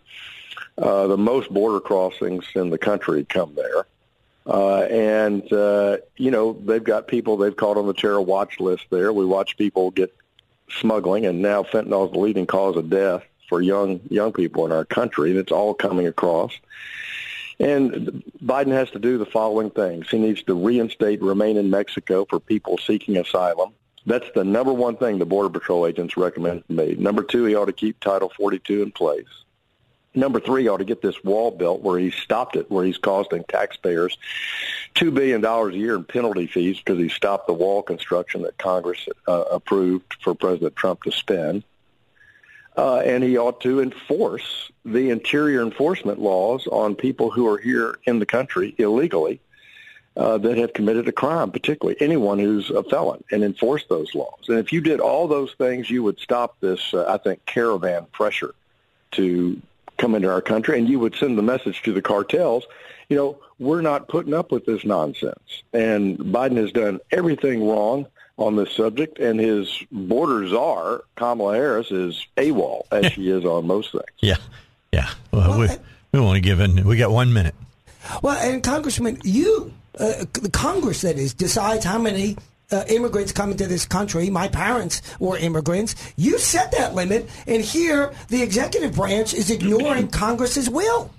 Uh, 0.77 1.07
the 1.07 1.17
most 1.17 1.51
border 1.51 1.79
crossings 1.79 2.45
in 2.55 2.69
the 2.69 2.77
country 2.77 3.25
come 3.25 3.55
there. 3.55 3.85
Uh, 4.45 4.81
and, 4.83 5.51
uh, 5.51 5.97
you 6.15 6.31
know, 6.31 6.53
they've 6.65 6.83
got 6.83 7.07
people 7.07 7.35
they've 7.35 7.55
caught 7.55 7.77
on 7.77 7.87
the 7.87 7.93
terror 7.93 8.21
watch 8.21 8.59
list 8.59 8.85
there. 8.89 9.11
We 9.11 9.25
watch 9.25 9.57
people 9.57 9.91
get 9.91 10.15
smuggling, 10.69 11.25
and 11.25 11.41
now 11.41 11.63
fentanyl 11.63 12.07
is 12.07 12.13
the 12.13 12.19
leading 12.19 12.45
cause 12.45 12.77
of 12.77 12.89
death 12.89 13.23
for 13.49 13.61
young 13.61 13.99
young 14.09 14.31
people 14.31 14.65
in 14.65 14.71
our 14.71 14.85
country, 14.85 15.31
and 15.31 15.39
it's 15.39 15.51
all 15.51 15.73
coming 15.73 16.07
across. 16.07 16.53
And 17.59 18.23
Biden 18.43 18.71
has 18.71 18.91
to 18.91 18.99
do 18.99 19.17
the 19.17 19.25
following 19.25 19.71
things. 19.71 20.09
He 20.09 20.19
needs 20.19 20.43
to 20.43 20.53
reinstate 20.53 21.21
remain 21.21 21.57
in 21.57 21.69
Mexico 21.69 22.25
for 22.25 22.39
people 22.39 22.77
seeking 22.77 23.17
asylum. 23.17 23.73
That's 24.05 24.29
the 24.35 24.43
number 24.43 24.71
one 24.71 24.95
thing 24.95 25.17
the 25.17 25.25
Border 25.25 25.49
Patrol 25.49 25.87
agents 25.87 26.15
recommend 26.15 26.65
to 26.67 26.73
me. 26.73 26.95
Number 26.95 27.23
two, 27.23 27.45
he 27.45 27.55
ought 27.55 27.65
to 27.65 27.73
keep 27.73 27.99
Title 27.99 28.31
42 28.37 28.83
in 28.83 28.91
place. 28.91 29.25
Number 30.17 30.39
three, 30.39 30.67
ought 30.67 30.77
to 30.77 30.83
get 30.83 31.03
this 31.03 31.23
wall 31.23 31.51
built 31.51 31.83
where 31.83 31.99
he 31.99 32.09
stopped 32.09 32.55
it, 32.55 32.71
where 32.71 32.83
he's 32.83 32.97
costing 32.97 33.43
taxpayers 33.43 34.17
$2 34.95 35.13
billion 35.13 35.45
a 35.45 35.77
year 35.77 35.95
in 35.95 36.03
penalty 36.03 36.47
fees 36.47 36.79
because 36.79 36.97
he 36.97 37.07
stopped 37.07 37.45
the 37.45 37.53
wall 37.53 37.83
construction 37.83 38.41
that 38.41 38.57
Congress 38.57 39.07
uh, 39.27 39.43
approved 39.51 40.15
for 40.23 40.33
President 40.33 40.75
Trump 40.75 41.03
to 41.03 41.11
spend. 41.11 41.63
Uh, 42.75 42.97
and 42.97 43.23
he 43.23 43.37
ought 43.37 43.61
to 43.61 43.79
enforce 43.79 44.71
the 44.83 45.11
interior 45.11 45.61
enforcement 45.61 46.19
laws 46.19 46.65
on 46.65 46.95
people 46.95 47.29
who 47.29 47.47
are 47.47 47.59
here 47.59 47.99
in 48.05 48.17
the 48.17 48.25
country 48.25 48.73
illegally 48.79 49.39
uh, 50.15 50.39
that 50.39 50.57
have 50.57 50.73
committed 50.73 51.07
a 51.07 51.11
crime, 51.11 51.51
particularly 51.51 51.95
anyone 52.01 52.39
who's 52.39 52.71
a 52.71 52.81
felon, 52.81 53.23
and 53.31 53.43
enforce 53.43 53.83
those 53.87 54.15
laws. 54.15 54.49
And 54.49 54.57
if 54.57 54.73
you 54.73 54.81
did 54.81 54.99
all 54.99 55.27
those 55.27 55.53
things, 55.59 55.91
you 55.91 56.01
would 56.01 56.19
stop 56.19 56.59
this, 56.59 56.91
uh, 56.91 57.05
I 57.07 57.17
think, 57.17 57.45
caravan 57.45 58.07
pressure 58.11 58.55
to 59.11 59.61
come 59.97 60.15
into 60.15 60.29
our 60.29 60.41
country, 60.41 60.77
and 60.77 60.87
you 60.87 60.99
would 60.99 61.15
send 61.15 61.37
the 61.37 61.43
message 61.43 61.81
to 61.83 61.93
the 61.93 62.01
cartels, 62.01 62.65
you 63.09 63.17
know, 63.17 63.39
we're 63.59 63.81
not 63.81 64.07
putting 64.07 64.33
up 64.33 64.51
with 64.51 64.65
this 64.65 64.85
nonsense. 64.85 65.63
And 65.73 66.17
Biden 66.17 66.57
has 66.57 66.71
done 66.71 66.99
everything 67.11 67.67
wrong 67.67 68.05
on 68.37 68.55
this 68.55 68.71
subject, 68.71 69.19
and 69.19 69.39
his 69.39 69.83
border 69.91 70.47
czar, 70.47 71.03
Kamala 71.15 71.55
Harris, 71.55 71.91
is 71.91 72.27
AWOL, 72.37 72.83
as 72.91 73.11
she 73.13 73.29
is 73.29 73.45
on 73.45 73.65
most 73.65 73.91
things. 73.91 74.03
Yeah, 74.19 74.37
yeah. 74.93 75.09
Well, 75.31 75.57
well 75.57 75.59
we, 75.59 75.67
we 76.11 76.19
want 76.19 76.35
to 76.35 76.41
give 76.41 76.59
in. 76.59 76.85
We 76.85 76.97
got 76.97 77.11
one 77.11 77.33
minute. 77.33 77.55
Well, 78.21 78.37
and 78.37 78.63
Congressman, 78.63 79.19
you, 79.23 79.73
uh, 79.99 80.25
the 80.33 80.51
Congress, 80.51 81.01
that 81.01 81.17
is, 81.17 81.33
decides 81.33 81.83
how 81.83 81.97
many 81.97 82.37
uh, 82.71 82.83
immigrants 82.87 83.31
coming 83.31 83.57
to 83.57 83.67
this 83.67 83.85
country. 83.85 84.29
My 84.29 84.47
parents 84.47 85.01
were 85.19 85.37
immigrants. 85.37 85.95
You 86.15 86.37
set 86.37 86.71
that 86.73 86.95
limit, 86.95 87.29
and 87.45 87.61
here 87.61 88.13
the 88.29 88.41
executive 88.41 88.95
branch 88.95 89.33
is 89.33 89.49
ignoring 89.49 90.07
Congress's 90.11 90.69
will. 90.69 91.11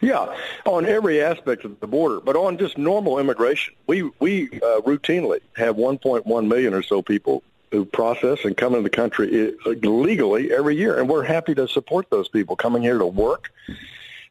Yeah, 0.00 0.34
on 0.64 0.86
every 0.86 1.20
aspect 1.20 1.64
of 1.64 1.78
the 1.80 1.86
border, 1.86 2.20
but 2.20 2.34
on 2.34 2.56
just 2.56 2.78
normal 2.78 3.18
immigration, 3.18 3.74
we 3.86 4.02
we 4.18 4.46
uh, 4.46 4.80
routinely 4.80 5.40
have 5.56 5.76
1.1 5.76 6.46
million 6.46 6.74
or 6.74 6.82
so 6.82 7.02
people 7.02 7.42
who 7.70 7.84
process 7.84 8.44
and 8.44 8.56
come 8.56 8.74
into 8.74 8.82
the 8.82 8.90
country 8.90 9.54
uh, 9.66 9.70
legally 9.82 10.52
every 10.52 10.76
year, 10.76 10.98
and 10.98 11.08
we're 11.08 11.22
happy 11.22 11.54
to 11.54 11.68
support 11.68 12.08
those 12.10 12.28
people 12.28 12.56
coming 12.56 12.82
here 12.82 12.98
to 12.98 13.06
work 13.06 13.52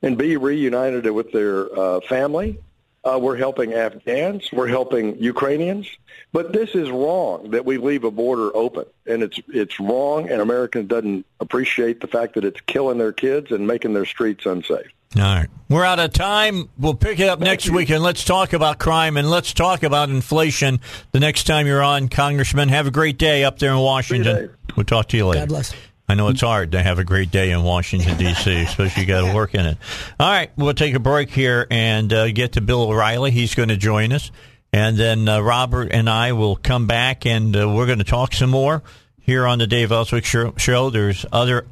and 0.02 0.18
be 0.18 0.38
reunited 0.38 1.10
with 1.12 1.32
their 1.32 1.68
uh, 1.78 2.00
family. 2.02 2.58
Uh, 3.04 3.20
we're 3.22 3.38
helping 3.38 3.74
Afghans. 3.74 4.50
We're 4.52 4.68
helping 4.68 5.18
Ukrainians. 5.22 5.88
But 6.32 6.54
this 6.54 6.76
is 6.76 6.90
wrong 6.90 7.52
that 7.52 7.66
we 7.66 7.78
leave 7.78 8.04
a 8.04 8.12
border 8.12 8.56
open, 8.56 8.86
and 9.08 9.24
it's 9.24 9.40
it's 9.48 9.80
wrong. 9.80 10.30
And 10.30 10.42
Americans 10.42 10.88
doesn't 10.88 11.26
appreciate 11.40 12.02
the 12.02 12.08
fact 12.08 12.36
that 12.36 12.46
it's 12.46 12.62
killing 12.62 12.98
their 12.98 13.14
kids 13.14 13.52
and 13.52 13.66
making 13.66 13.94
their 13.94 14.06
streets 14.06 14.46
unsafe. 14.46 14.88
All 15.16 15.24
right. 15.24 15.48
We're 15.70 15.86
out 15.86 16.00
of 16.00 16.14
time. 16.14 16.70
We'll 16.78 16.94
pick 16.94 17.20
it 17.20 17.28
up 17.28 17.40
Thank 17.40 17.50
next 17.50 17.66
you. 17.66 17.74
week 17.74 17.90
and 17.90 18.04
let's 18.04 18.24
talk 18.24 18.54
about 18.54 18.78
crime 18.78 19.18
and 19.18 19.28
let's 19.28 19.54
talk 19.54 19.82
about 19.82 20.10
inflation 20.10 20.80
the 21.14 21.20
next 21.20 21.46
time 21.46 21.66
you're 21.66 21.82
on, 21.82 22.10
Congressman. 22.10 22.70
Have 22.70 22.86
a 22.86 22.92
great 22.92 23.18
day 23.18 23.44
up 23.44 23.58
there 23.58 23.72
in 23.72 23.80
Washington. 23.80 24.56
We'll 24.76 24.86
talk 24.86 25.08
to 25.10 25.18
you 25.18 25.26
later. 25.26 25.42
God 25.42 25.50
bless. 25.50 25.74
I 26.10 26.16
know 26.16 26.30
it's 26.30 26.42
hard 26.42 26.72
to 26.72 26.82
have 26.82 26.98
a 26.98 27.04
great 27.04 27.30
day 27.30 27.52
in 27.52 27.62
Washington, 27.62 28.18
D.C., 28.18 28.52
especially 28.64 29.04
you 29.04 29.08
got 29.08 29.28
to 29.28 29.36
work 29.36 29.54
in 29.54 29.64
it. 29.68 29.78
All 30.20 30.28
right. 30.28 30.50
We'll 30.58 30.74
take 30.74 30.96
a 30.96 31.00
break 31.00 31.30
here 31.30 31.68
and 31.70 32.12
uh, 32.12 32.32
get 32.32 32.54
to 32.54 32.62
Bill 32.62 32.82
O'Reilly. 32.82 33.30
He's 33.30 33.54
going 33.54 33.70
to 33.70 33.78
join 33.78 34.12
us. 34.12 34.32
And 34.74 34.98
then 34.98 35.30
uh, 35.30 35.40
Robert 35.40 35.90
and 35.92 36.10
I 36.10 36.32
will 36.32 36.56
come 36.56 36.88
back 36.88 37.28
and 37.28 37.56
uh, 37.56 37.70
we're 37.70 37.86
going 37.86 38.00
to 38.00 38.04
talk 38.04 38.34
some 38.34 38.50
more 38.50 38.82
here 39.20 39.46
on 39.46 39.60
the 39.60 39.68
Dave 39.68 39.92
Elswick 39.92 40.26
show. 40.26 40.90
There's 40.90 41.28
other 41.32 41.68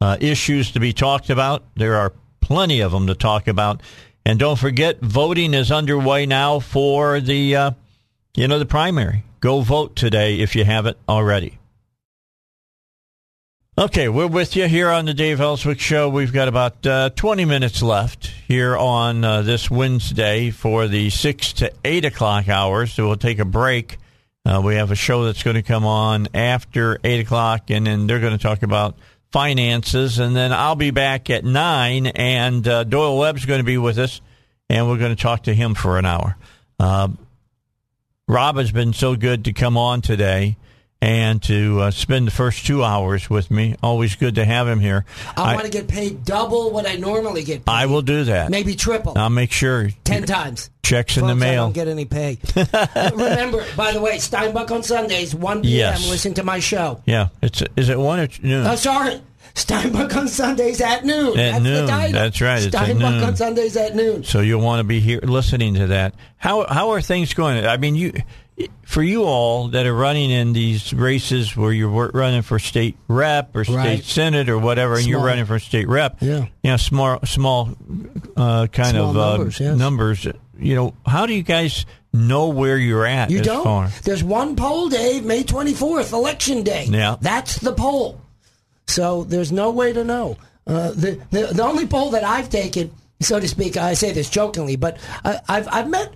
uh, 0.00 0.16
issues 0.20 0.70
to 0.72 0.80
be 0.80 0.92
talked 0.92 1.28
about. 1.28 1.64
There 1.74 1.96
are 1.96 2.12
plenty 2.40 2.80
of 2.82 2.92
them 2.92 3.08
to 3.08 3.16
talk 3.16 3.48
about. 3.48 3.82
And 4.24 4.38
don't 4.38 4.58
forget, 4.58 5.00
voting 5.00 5.54
is 5.54 5.72
underway 5.72 6.26
now 6.26 6.60
for 6.60 7.18
the, 7.18 7.56
uh, 7.56 7.70
you 8.36 8.46
know, 8.46 8.60
the 8.60 8.66
primary. 8.66 9.24
Go 9.40 9.60
vote 9.62 9.96
today 9.96 10.38
if 10.38 10.54
you 10.54 10.64
haven't 10.64 10.98
already. 11.08 11.58
Okay, 13.78 14.10
we're 14.10 14.26
with 14.26 14.54
you 14.54 14.68
here 14.68 14.90
on 14.90 15.06
the 15.06 15.14
Dave 15.14 15.40
Elswick 15.40 15.80
Show. 15.80 16.10
We've 16.10 16.30
got 16.30 16.46
about 16.46 16.86
uh, 16.86 17.08
20 17.16 17.46
minutes 17.46 17.80
left 17.80 18.26
here 18.46 18.76
on 18.76 19.24
uh, 19.24 19.40
this 19.40 19.70
Wednesday 19.70 20.50
for 20.50 20.88
the 20.88 21.08
6 21.08 21.52
to 21.54 21.72
8 21.82 22.04
o'clock 22.04 22.50
hours. 22.50 22.92
So 22.92 23.06
we'll 23.06 23.16
take 23.16 23.38
a 23.38 23.46
break. 23.46 23.96
Uh, 24.44 24.60
we 24.62 24.74
have 24.74 24.90
a 24.90 24.94
show 24.94 25.24
that's 25.24 25.42
going 25.42 25.56
to 25.56 25.62
come 25.62 25.86
on 25.86 26.28
after 26.34 26.98
8 27.02 27.20
o'clock, 27.20 27.70
and 27.70 27.86
then 27.86 28.06
they're 28.06 28.20
going 28.20 28.36
to 28.36 28.42
talk 28.42 28.62
about 28.62 28.94
finances, 29.30 30.18
and 30.18 30.36
then 30.36 30.52
I'll 30.52 30.76
be 30.76 30.90
back 30.90 31.30
at 31.30 31.42
nine, 31.42 32.08
and 32.08 32.68
uh, 32.68 32.84
Doyle 32.84 33.16
Webb's 33.16 33.46
going 33.46 33.60
to 33.60 33.64
be 33.64 33.78
with 33.78 33.96
us, 33.96 34.20
and 34.68 34.86
we're 34.86 34.98
going 34.98 35.16
to 35.16 35.22
talk 35.22 35.44
to 35.44 35.54
him 35.54 35.74
for 35.74 35.96
an 35.96 36.04
hour. 36.04 36.36
Uh, 36.78 37.08
Rob 38.28 38.58
has 38.58 38.70
been 38.70 38.92
so 38.92 39.16
good 39.16 39.46
to 39.46 39.54
come 39.54 39.78
on 39.78 40.02
today 40.02 40.58
and 41.02 41.42
to 41.42 41.80
uh, 41.80 41.90
spend 41.90 42.28
the 42.28 42.30
first 42.30 42.64
two 42.64 42.84
hours 42.84 43.28
with 43.28 43.50
me. 43.50 43.74
Always 43.82 44.14
good 44.14 44.36
to 44.36 44.44
have 44.44 44.68
him 44.68 44.78
here. 44.78 45.04
I, 45.36 45.50
I 45.50 45.54
want 45.54 45.66
to 45.66 45.72
get 45.72 45.88
paid 45.88 46.24
double 46.24 46.70
what 46.70 46.86
I 46.86 46.94
normally 46.94 47.42
get 47.42 47.64
paid. 47.64 47.72
I 47.72 47.86
will 47.86 48.02
do 48.02 48.24
that. 48.24 48.52
Maybe 48.52 48.76
triple. 48.76 49.18
I'll 49.18 49.28
make 49.28 49.50
sure. 49.50 49.90
Ten 50.04 50.22
times. 50.22 50.70
Checks 50.84 51.16
in 51.16 51.26
the 51.26 51.34
mail. 51.34 51.64
I 51.64 51.66
don't 51.66 51.72
get 51.72 51.88
any 51.88 52.04
pay. 52.04 52.38
Remember, 53.12 53.64
by 53.76 53.92
the 53.92 54.00
way, 54.00 54.16
Steinbuch 54.18 54.70
on 54.70 54.84
Sundays, 54.84 55.34
1 55.34 55.62
p.m. 55.62 55.72
Yes. 55.72 56.08
Listen 56.08 56.34
to 56.34 56.44
my 56.44 56.60
show. 56.60 57.02
Yeah. 57.04 57.28
It's 57.40 57.62
Is 57.76 57.88
it 57.88 57.98
1 57.98 58.20
or 58.20 58.28
noon? 58.42 58.66
Oh, 58.66 58.76
sorry. 58.76 59.20
Steinbuch 59.54 60.16
on 60.16 60.28
Sundays 60.28 60.80
at 60.80 61.04
noon. 61.04 61.38
At 61.38 61.62
That's 61.62 61.64
noon. 61.64 62.12
That's 62.12 62.40
right. 62.40 62.62
It's 62.62 62.74
Steinbuch 62.74 63.26
on 63.26 63.36
Sundays 63.36 63.76
at 63.76 63.94
noon. 63.94 64.24
So 64.24 64.40
you'll 64.40 64.62
want 64.62 64.80
to 64.80 64.84
be 64.84 65.00
here 65.00 65.20
listening 65.22 65.74
to 65.74 65.88
that. 65.88 66.14
How 66.36 66.66
how 66.66 66.90
are 66.90 67.02
things 67.02 67.34
going? 67.34 67.64
I 67.66 67.76
mean, 67.76 67.94
you 67.94 68.12
for 68.84 69.02
you 69.02 69.24
all 69.24 69.68
that 69.68 69.86
are 69.86 69.94
running 69.94 70.30
in 70.30 70.52
these 70.52 70.92
races 70.92 71.56
where 71.56 71.72
you're 71.72 72.10
running 72.10 72.42
for 72.42 72.58
state 72.58 72.96
rep 73.08 73.56
or 73.56 73.64
state 73.64 73.76
right. 73.76 74.04
senate 74.04 74.48
or 74.48 74.58
whatever, 74.58 74.96
and 74.96 75.06
you're 75.06 75.24
running 75.24 75.46
for 75.46 75.58
state 75.58 75.88
rep, 75.88 76.18
yeah, 76.20 76.46
you 76.62 76.70
know, 76.70 76.76
small, 76.76 77.20
small, 77.24 77.70
uh, 78.36 78.66
kind 78.66 78.90
small 78.90 79.10
of 79.10 79.16
numbers, 79.16 79.60
uh, 79.60 79.64
yes. 79.64 79.78
numbers. 79.78 80.26
You 80.58 80.74
know, 80.74 80.94
how 81.06 81.26
do 81.26 81.34
you 81.34 81.42
guys 81.42 81.86
know 82.12 82.48
where 82.48 82.76
you're 82.76 83.06
at? 83.06 83.30
You 83.30 83.40
don't. 83.40 83.64
Far? 83.64 83.88
There's 84.04 84.22
one 84.22 84.54
poll, 84.54 84.88
Dave, 84.88 85.24
May 85.24 85.42
24th, 85.42 86.12
election 86.12 86.62
day. 86.62 86.86
Yeah, 86.88 87.16
that's 87.20 87.56
the 87.58 87.72
poll. 87.72 88.20
So 88.86 89.24
there's 89.24 89.50
no 89.50 89.70
way 89.70 89.92
to 89.92 90.04
know. 90.04 90.36
Uh, 90.66 90.90
the, 90.90 91.20
the 91.30 91.46
the 91.52 91.62
only 91.62 91.86
poll 91.86 92.10
that 92.10 92.24
I've 92.24 92.50
taken, 92.50 92.92
so 93.20 93.40
to 93.40 93.48
speak, 93.48 93.76
I 93.76 93.94
say 93.94 94.12
this 94.12 94.28
jokingly, 94.28 94.76
but 94.76 94.98
I, 95.24 95.40
I've 95.48 95.68
I've 95.68 95.88
met 95.88 96.14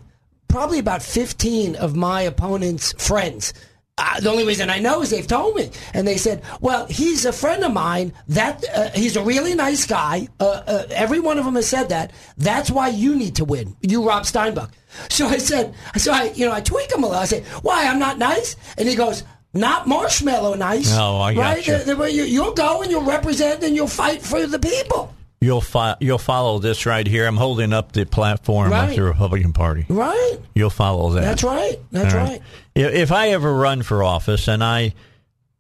probably 0.57 0.79
about 0.79 1.03
15 1.03 1.77
of 1.77 1.95
my 1.95 2.23
opponent's 2.23 2.95
friends. 2.95 3.53
Uh, 3.99 4.21
the 4.21 4.31
only 4.31 4.47
reason 4.47 4.71
I 4.71 4.79
know 4.79 5.03
is 5.03 5.11
they've 5.11 5.27
told 5.27 5.55
me, 5.55 5.71
and 5.93 6.09
they 6.09 6.17
said, 6.17 6.43
"Well, 6.63 6.87
he's 6.87 7.27
a 7.27 7.33
friend 7.33 7.63
of 7.63 7.75
mine. 7.75 8.15
That 8.29 8.65
uh, 8.75 8.89
he's 8.95 9.17
a 9.17 9.23
really 9.23 9.55
nice 9.55 9.87
guy. 9.87 10.29
Uh, 10.41 10.63
uh 10.67 10.87
every 10.91 11.21
one 11.21 11.39
of 11.39 11.45
them 11.45 11.57
has 11.57 11.69
said 11.69 11.91
that. 11.91 12.13
That's 12.39 12.71
why 12.71 12.89
you 12.89 13.15
need 13.15 13.37
to 13.37 13.45
win. 13.45 13.77
You, 13.83 14.07
Rob 14.09 14.25
Steinbuch." 14.25 14.71
So 15.11 15.27
I 15.27 15.37
said, 15.37 15.75
so 15.99 16.11
I, 16.11 16.33
you 16.35 16.47
know, 16.47 16.53
I 16.53 16.63
tweak 16.63 16.91
him 16.91 17.05
a 17.05 17.07
little. 17.07 17.21
I 17.21 17.27
say, 17.27 17.43
"Why? 17.61 17.87
I'm 17.87 17.99
not 17.99 18.17
nice," 18.17 18.57
and 18.79 18.89
he 18.89 18.95
goes, 18.95 19.25
"Not 19.53 19.87
marshmallow 19.87 20.55
nice." 20.55 20.91
No, 20.97 21.21
I 21.21 21.35
got 21.35 21.41
right? 21.41 21.67
you. 21.67 21.77
The, 21.77 21.95
the, 21.95 22.13
you. 22.13 22.23
You'll 22.23 22.55
go 22.55 22.81
and 22.81 22.91
you'll 22.91 23.11
represent 23.17 23.63
and 23.63 23.77
you'll 23.77 23.89
fight 23.89 24.23
for 24.23 24.47
the 24.47 24.59
people. 24.59 25.13
You'll 25.41 25.61
fi- 25.61 25.97
you'll 26.01 26.19
follow 26.19 26.59
this 26.59 26.87
right 26.87 27.07
here. 27.07 27.27
I'm 27.27 27.37
holding 27.37 27.73
up 27.73 27.93
the 27.93 28.07
platform 28.07 28.71
Right. 28.71 28.89
of 28.91 28.97
the 28.97 29.03
Republican 29.03 29.53
Party. 29.53 29.85
Right. 29.89 30.39
You'll 30.55 30.71
follow 30.71 31.11
that. 31.13 31.21
That's 31.21 31.45
right. 31.45 31.79
That's 31.93 32.15
right. 32.15 32.41
If 32.75 32.95
if 32.95 33.13
I 33.13 33.29
ever 33.31 33.53
run 33.55 33.83
for 33.83 34.03
office, 34.03 34.49
and 34.49 34.65
I 34.65 34.95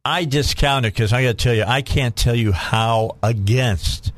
I 0.05 0.25
discount 0.25 0.87
it 0.87 0.95
because 0.95 1.13
I 1.13 1.23
got 1.25 1.29
to 1.31 1.35
tell 1.45 1.55
you, 1.55 1.65
I 1.67 1.83
can't 1.83 2.17
tell 2.17 2.35
you 2.35 2.53
how 2.53 3.17
against 3.23 4.13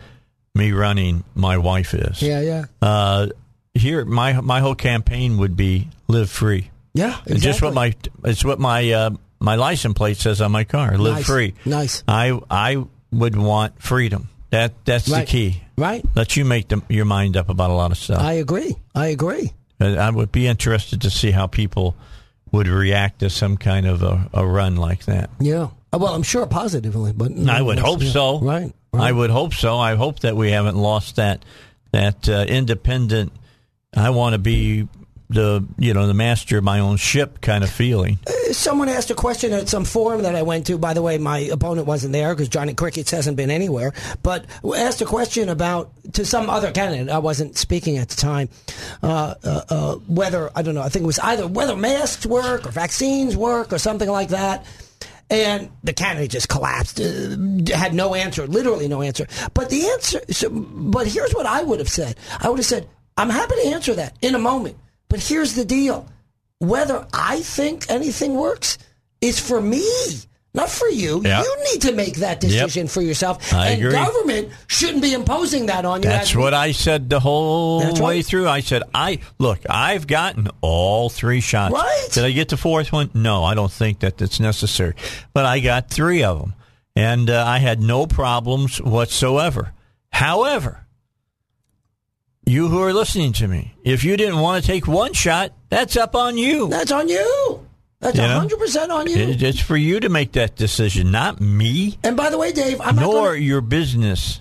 me 0.55 0.73
running 0.73 1.25
my 1.35 1.59
wife 1.59 1.93
is. 1.95 2.23
Yeah, 2.23 2.41
yeah. 2.41 2.65
Uh, 2.81 3.29
here, 3.75 4.05
my 4.05 4.41
my 4.41 4.61
whole 4.61 4.75
campaign 4.77 5.39
would 5.39 5.57
be 5.57 5.89
live 6.07 6.31
free. 6.31 6.71
Yeah, 6.95 7.17
It's 7.27 7.43
just 7.43 7.63
what 7.63 7.75
my 7.75 7.95
it's 8.25 8.45
what 8.45 8.59
my 8.61 8.91
uh, 8.93 9.11
my 9.41 9.57
license 9.57 9.95
plate 9.95 10.17
says 10.19 10.41
on 10.41 10.53
my 10.53 10.65
car. 10.65 10.97
Live 10.99 11.15
Nice. 11.17 11.27
free. 11.27 11.55
Nice. 11.65 12.03
I 12.09 12.39
I 12.51 12.85
would 13.13 13.37
want 13.37 13.83
freedom. 13.83 14.29
That 14.51 14.73
that's 14.85 15.09
Right. 15.09 15.27
the 15.27 15.31
key. 15.31 15.63
Right. 15.77 16.05
Let 16.15 16.37
you 16.37 16.45
make 16.45 16.69
the, 16.69 16.83
your 16.89 17.05
mind 17.05 17.37
up 17.37 17.49
about 17.49 17.71
a 17.71 17.75
lot 17.75 17.91
of 17.93 17.99
stuff. 17.99 18.21
I 18.21 18.35
agree. 18.35 18.77
I 18.95 19.07
agree. 19.09 19.53
I 19.81 20.11
would 20.11 20.33
be 20.33 20.47
interested 20.49 21.03
to 21.03 21.11
see 21.11 21.31
how 21.31 21.47
people 21.47 21.95
would 22.51 22.67
react 22.67 23.21
to 23.21 23.31
some 23.31 23.57
kind 23.57 23.87
of 23.87 24.03
a, 24.03 24.29
a 24.33 24.45
run 24.47 24.77
like 24.77 25.05
that. 25.05 25.31
Yeah. 25.39 25.69
Uh, 25.93 25.99
Well, 25.99 26.15
I'm 26.15 26.23
sure 26.23 26.47
positively, 26.47 27.13
but 27.13 27.31
I 27.49 27.61
would 27.63 27.79
hope 27.79 28.03
Yeah. 28.03 28.11
so. 28.11 28.41
Right. 28.41 28.73
I 28.93 29.13
would 29.13 29.31
hope 29.31 29.53
so. 29.55 29.79
I 29.79 29.95
hope 29.97 30.21
that 30.21 30.35
we 30.37 30.51
haven't 30.51 30.77
lost 30.77 31.17
that 31.17 31.45
that 31.93 32.29
uh, 32.29 32.45
independent. 32.49 33.33
I 33.95 34.11
want 34.11 34.33
to 34.33 34.39
be 34.39 34.89
the 35.31 35.65
you 35.77 35.93
know 35.93 36.07
the 36.07 36.15
master 36.15 36.59
of 36.59 36.65
my 36.65 36.81
own 36.81 36.97
ship 36.97 37.41
kind 37.41 37.63
of 37.63 37.71
feeling. 37.71 38.19
Someone 38.51 38.89
asked 38.89 39.11
a 39.11 39.15
question 39.15 39.53
at 39.53 39.69
some 39.69 39.85
forum 39.85 40.23
that 40.23 40.35
I 40.35 40.43
went 40.43 40.67
to. 40.69 40.79
By 40.79 40.95
the 40.95 41.03
way, 41.03 41.19
my 41.19 41.39
opponent 41.39 41.87
wasn't 41.87 42.13
there 42.13 42.35
because 42.35 42.49
Johnny 42.49 42.75
Crickets 42.75 43.11
hasn't 43.11 43.37
been 43.37 43.51
anywhere. 43.51 43.93
But 44.23 44.47
asked 44.77 45.03
a 45.03 45.05
question 45.05 45.49
about 45.49 45.91
to 46.15 46.25
some 46.25 46.49
other 46.49 46.73
candidate. 46.73 47.11
I 47.11 47.19
wasn't 47.19 47.59
speaking 47.59 47.99
at 47.99 48.09
the 48.09 48.17
time. 48.17 48.49
Uh, 49.03 49.35
uh, 49.45 49.61
uh, 49.69 49.95
whether 50.07 50.51
I 50.57 50.63
don't 50.63 50.75
know. 50.75 50.83
I 50.83 50.89
think 50.89 51.03
it 51.03 51.07
was 51.07 51.19
either 51.19 51.47
whether 51.47 51.77
masks 51.77 52.25
work 52.25 52.67
or 52.67 52.71
vaccines 52.71 53.37
work 53.37 53.73
or 53.73 53.79
something 53.79 54.09
like 54.09 54.31
that. 54.31 54.65
And 55.31 55.71
the 55.85 55.93
candidate 55.93 56.31
just 56.31 56.49
collapsed, 56.49 57.01
uh, 57.01 57.37
had 57.77 57.93
no 57.93 58.15
answer, 58.15 58.47
literally 58.47 58.89
no 58.89 59.03
answer. 59.03 59.27
But 59.53 59.69
the 59.69 59.87
answer, 59.89 60.21
so, 60.31 60.49
but 60.49 61.07
here's 61.07 61.35
what 61.35 61.45
I 61.45 61.63
would 61.63 61.81
have 61.81 61.89
said. 61.91 62.17
I 62.41 62.49
would 62.49 62.59
have 62.59 62.65
said, 62.65 62.89
I'm 63.19 63.29
happy 63.29 63.57
to 63.57 63.69
answer 63.69 63.95
that 63.97 64.17
in 64.23 64.35
a 64.35 64.39
moment. 64.39 64.79
But 65.09 65.21
here's 65.21 65.55
the 65.55 65.65
deal 65.65 66.07
whether 66.59 67.07
I 67.13 67.41
think 67.41 67.89
anything 67.89 68.35
works 68.35 68.79
is 69.21 69.39
for 69.39 69.61
me, 69.61 69.87
not 70.55 70.69
for 70.69 70.89
you. 70.89 71.23
Yeah. 71.25 71.43
You 71.43 71.65
need 71.73 71.83
to 71.83 71.93
make 71.93 72.17
that 72.17 72.41
decision 72.41 72.89
for 72.89 73.01
yourself. 73.01 73.53
I 73.53 73.71
and 73.71 73.81
agree. 73.81 73.93
government 73.93 74.49
shouldn't 74.67 75.03
be 75.03 75.13
imposing 75.13 75.67
that 75.67 75.85
on 75.85 76.03
you. 76.03 76.09
That's 76.09 76.35
what 76.35 76.55
I 76.55 76.73
said 76.73 77.11
the 77.11 77.21
whole 77.21 77.81
That's 77.81 78.01
way 78.01 78.17
right. 78.17 78.27
through. 78.27 78.49
I 78.49 78.61
said, 78.61 78.83
I 78.93 79.21
look, 79.39 79.61
I've 79.69 80.07
gotten 80.07 80.49
all 80.61 81.09
three 81.09 81.41
shots. 81.41 81.73
Right. 81.75 82.09
Did 82.13 82.25
I 82.25 82.33
get 82.33 82.49
the 82.49 82.57
fourth 82.57 82.93
one? 82.93 83.11
No, 83.15 83.45
I 83.45 83.55
don't 83.55 83.73
think 83.73 84.01
that 84.01 84.21
it's 84.21 84.41
necessary. 84.41 84.95
But 85.33 85.47
I 85.47 85.61
got 85.61 85.91
three 85.91 86.25
of 86.25 86.41
them, 86.41 86.55
and 86.97 87.31
uh, 87.31 87.45
I 87.47 87.59
had 87.59 87.81
no 87.81 88.07
problems 88.07 88.81
whatsoever. 88.81 89.73
However, 90.11 90.87
you 92.49 92.69
who 92.69 92.81
are 92.83 92.93
listening 92.93 93.33
to 93.35 93.49
me, 93.49 93.75
if 93.85 94.05
you 94.05 94.17
didn't 94.17 94.41
want 94.41 94.63
to 94.65 94.67
take 94.67 94.87
one 94.87 95.13
shot, 95.13 95.53
that's 95.69 95.97
up 95.97 96.15
on 96.15 96.39
you. 96.39 96.69
That's 96.69 96.91
on 96.93 97.09
you. 97.09 97.65
That's 98.01 98.17
You 98.17 98.23
know? 98.23 98.47
100% 98.47 98.91
on 98.91 99.09
you. 99.09 99.17
It- 99.17 99.43
It's 99.43 99.61
for 99.61 99.77
you 99.77 100.01
to 100.01 100.09
make 100.09 100.33
that 100.33 100.57
decision, 100.57 101.11
not 101.11 101.41
me, 101.41 101.99
and 102.05 102.17
by 102.17 102.31
the 102.31 102.39
way, 102.39 102.53
Dave, 102.53 102.81
I'm 102.81 102.97
not 102.97 103.03
nor 103.03 103.29
gonna- 103.31 103.39
your 103.41 103.61
business. 103.61 104.41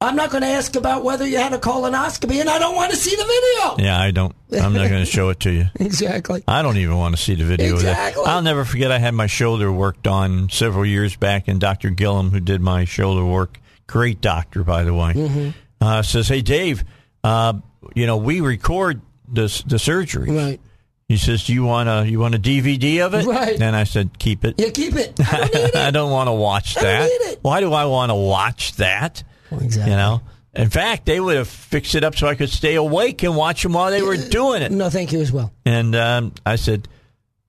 I'm 0.00 0.16
not 0.16 0.30
going 0.30 0.42
to 0.42 0.48
ask 0.48 0.76
about 0.76 1.02
whether 1.02 1.26
you 1.26 1.38
had 1.38 1.54
a 1.54 1.58
colonoscopy, 1.58 2.38
and 2.40 2.50
I 2.50 2.58
don't 2.58 2.74
want 2.76 2.90
to 2.90 2.96
see 2.96 3.14
the 3.16 3.24
video. 3.24 3.86
Yeah, 3.88 3.98
I 3.98 4.10
don't. 4.10 4.34
I'm 4.52 4.74
not 4.74 4.88
going 4.90 5.02
to 5.02 5.10
show 5.10 5.30
it 5.30 5.40
to 5.40 5.50
you. 5.50 5.66
Exactly. 5.80 6.42
I 6.46 6.60
don't 6.60 6.76
even 6.76 6.96
want 6.98 7.16
to 7.16 7.22
see 7.22 7.34
the 7.34 7.44
video 7.44 7.74
Exactly. 7.74 8.22
I'll 8.26 8.42
never 8.42 8.66
forget. 8.66 8.90
I 8.92 8.98
had 8.98 9.14
my 9.14 9.28
shoulder 9.28 9.72
worked 9.72 10.06
on 10.06 10.50
several 10.50 10.84
years 10.84 11.16
back, 11.16 11.48
and 11.48 11.58
Dr. 11.58 11.88
Gillum, 11.90 12.32
who 12.32 12.40
did 12.40 12.60
my 12.60 12.84
shoulder 12.84 13.24
work, 13.24 13.58
great 13.86 14.20
doctor 14.20 14.62
by 14.62 14.82
the 14.82 14.92
way, 14.92 15.12
Mm-hmm. 15.14 15.50
uh, 15.80 16.02
says, 16.02 16.28
"Hey, 16.28 16.42
Dave, 16.42 16.84
uh, 17.24 17.54
you 17.94 18.06
know 18.06 18.16
we 18.18 18.40
record 18.40 19.00
the 19.28 19.62
the 19.66 19.78
surgery." 19.80 20.30
Right. 20.30 20.60
He 21.08 21.16
says, 21.16 21.44
"Do 21.44 21.52
you 21.52 21.64
want 21.64 21.88
a 21.88 22.08
you 22.08 22.18
want 22.20 22.34
a 22.34 22.38
DVD 22.38 23.04
of 23.04 23.14
it?" 23.14 23.26
Right. 23.26 23.60
And 23.60 23.74
I 23.76 23.84
said, 23.84 24.18
"Keep 24.18 24.44
it." 24.44 24.54
Yeah, 24.58 24.70
keep 24.70 24.94
it. 24.94 25.18
I 25.20 25.40
don't 25.40 25.54
need 25.54 25.64
it. 25.64 25.76
I 25.76 25.90
don't 25.90 26.10
want 26.10 26.28
to 26.28 26.32
watch 26.32 26.74
that. 26.76 27.38
Why 27.42 27.60
do 27.60 27.72
I 27.72 27.84
want 27.86 28.10
to 28.10 28.14
watch 28.14 28.74
that? 28.76 29.22
exactly. 29.50 29.90
You 29.90 29.96
know. 29.96 30.20
In 30.56 30.70
fact, 30.70 31.04
they 31.04 31.18
would 31.18 31.36
have 31.36 31.48
fixed 31.48 31.96
it 31.96 32.04
up 32.04 32.14
so 32.14 32.28
I 32.28 32.36
could 32.36 32.48
stay 32.48 32.76
awake 32.76 33.24
and 33.24 33.34
watch 33.36 33.64
them 33.64 33.72
while 33.72 33.90
they 33.90 34.02
were 34.02 34.16
doing 34.16 34.62
it. 34.62 34.70
No, 34.70 34.88
thank 34.88 35.12
you 35.12 35.20
as 35.20 35.32
well. 35.32 35.52
And 35.66 35.96
um, 35.96 36.32
I 36.46 36.54
said, 36.56 36.86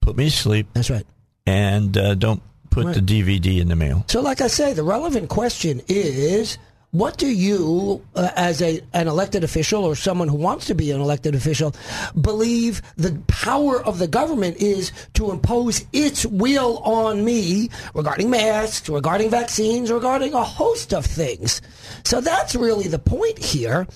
"Put 0.00 0.16
me 0.16 0.24
to 0.24 0.30
sleep 0.36 0.66
That's 0.74 0.90
right. 0.90 1.06
and 1.46 1.96
uh, 1.96 2.14
don't 2.16 2.42
put 2.70 2.94
the 2.94 3.00
DVD 3.00 3.60
in 3.60 3.68
the 3.68 3.76
mail." 3.76 4.04
So, 4.08 4.20
like 4.20 4.40
I 4.40 4.48
say, 4.48 4.72
the 4.72 4.82
relevant 4.82 5.28
question 5.28 5.82
is 5.86 6.58
what 6.92 7.18
do 7.18 7.26
you, 7.26 8.02
uh, 8.14 8.30
as 8.36 8.62
a, 8.62 8.80
an 8.92 9.08
elected 9.08 9.44
official 9.44 9.84
or 9.84 9.94
someone 9.94 10.28
who 10.28 10.36
wants 10.36 10.66
to 10.66 10.74
be 10.74 10.90
an 10.90 11.00
elected 11.00 11.34
official, 11.34 11.74
believe 12.18 12.80
the 12.96 13.20
power 13.26 13.82
of 13.82 13.98
the 13.98 14.08
government 14.08 14.56
is 14.58 14.92
to 15.14 15.30
impose 15.30 15.84
its 15.92 16.24
will 16.24 16.78
on 16.78 17.24
me 17.24 17.68
regarding 17.94 18.30
masks, 18.30 18.88
regarding 18.88 19.30
vaccines, 19.30 19.90
regarding 19.90 20.32
a 20.32 20.42
host 20.42 20.94
of 20.94 21.04
things? 21.04 21.60
So 22.04 22.20
that's 22.20 22.54
really 22.54 22.88
the 22.88 22.98
point 22.98 23.38
here. 23.38 23.86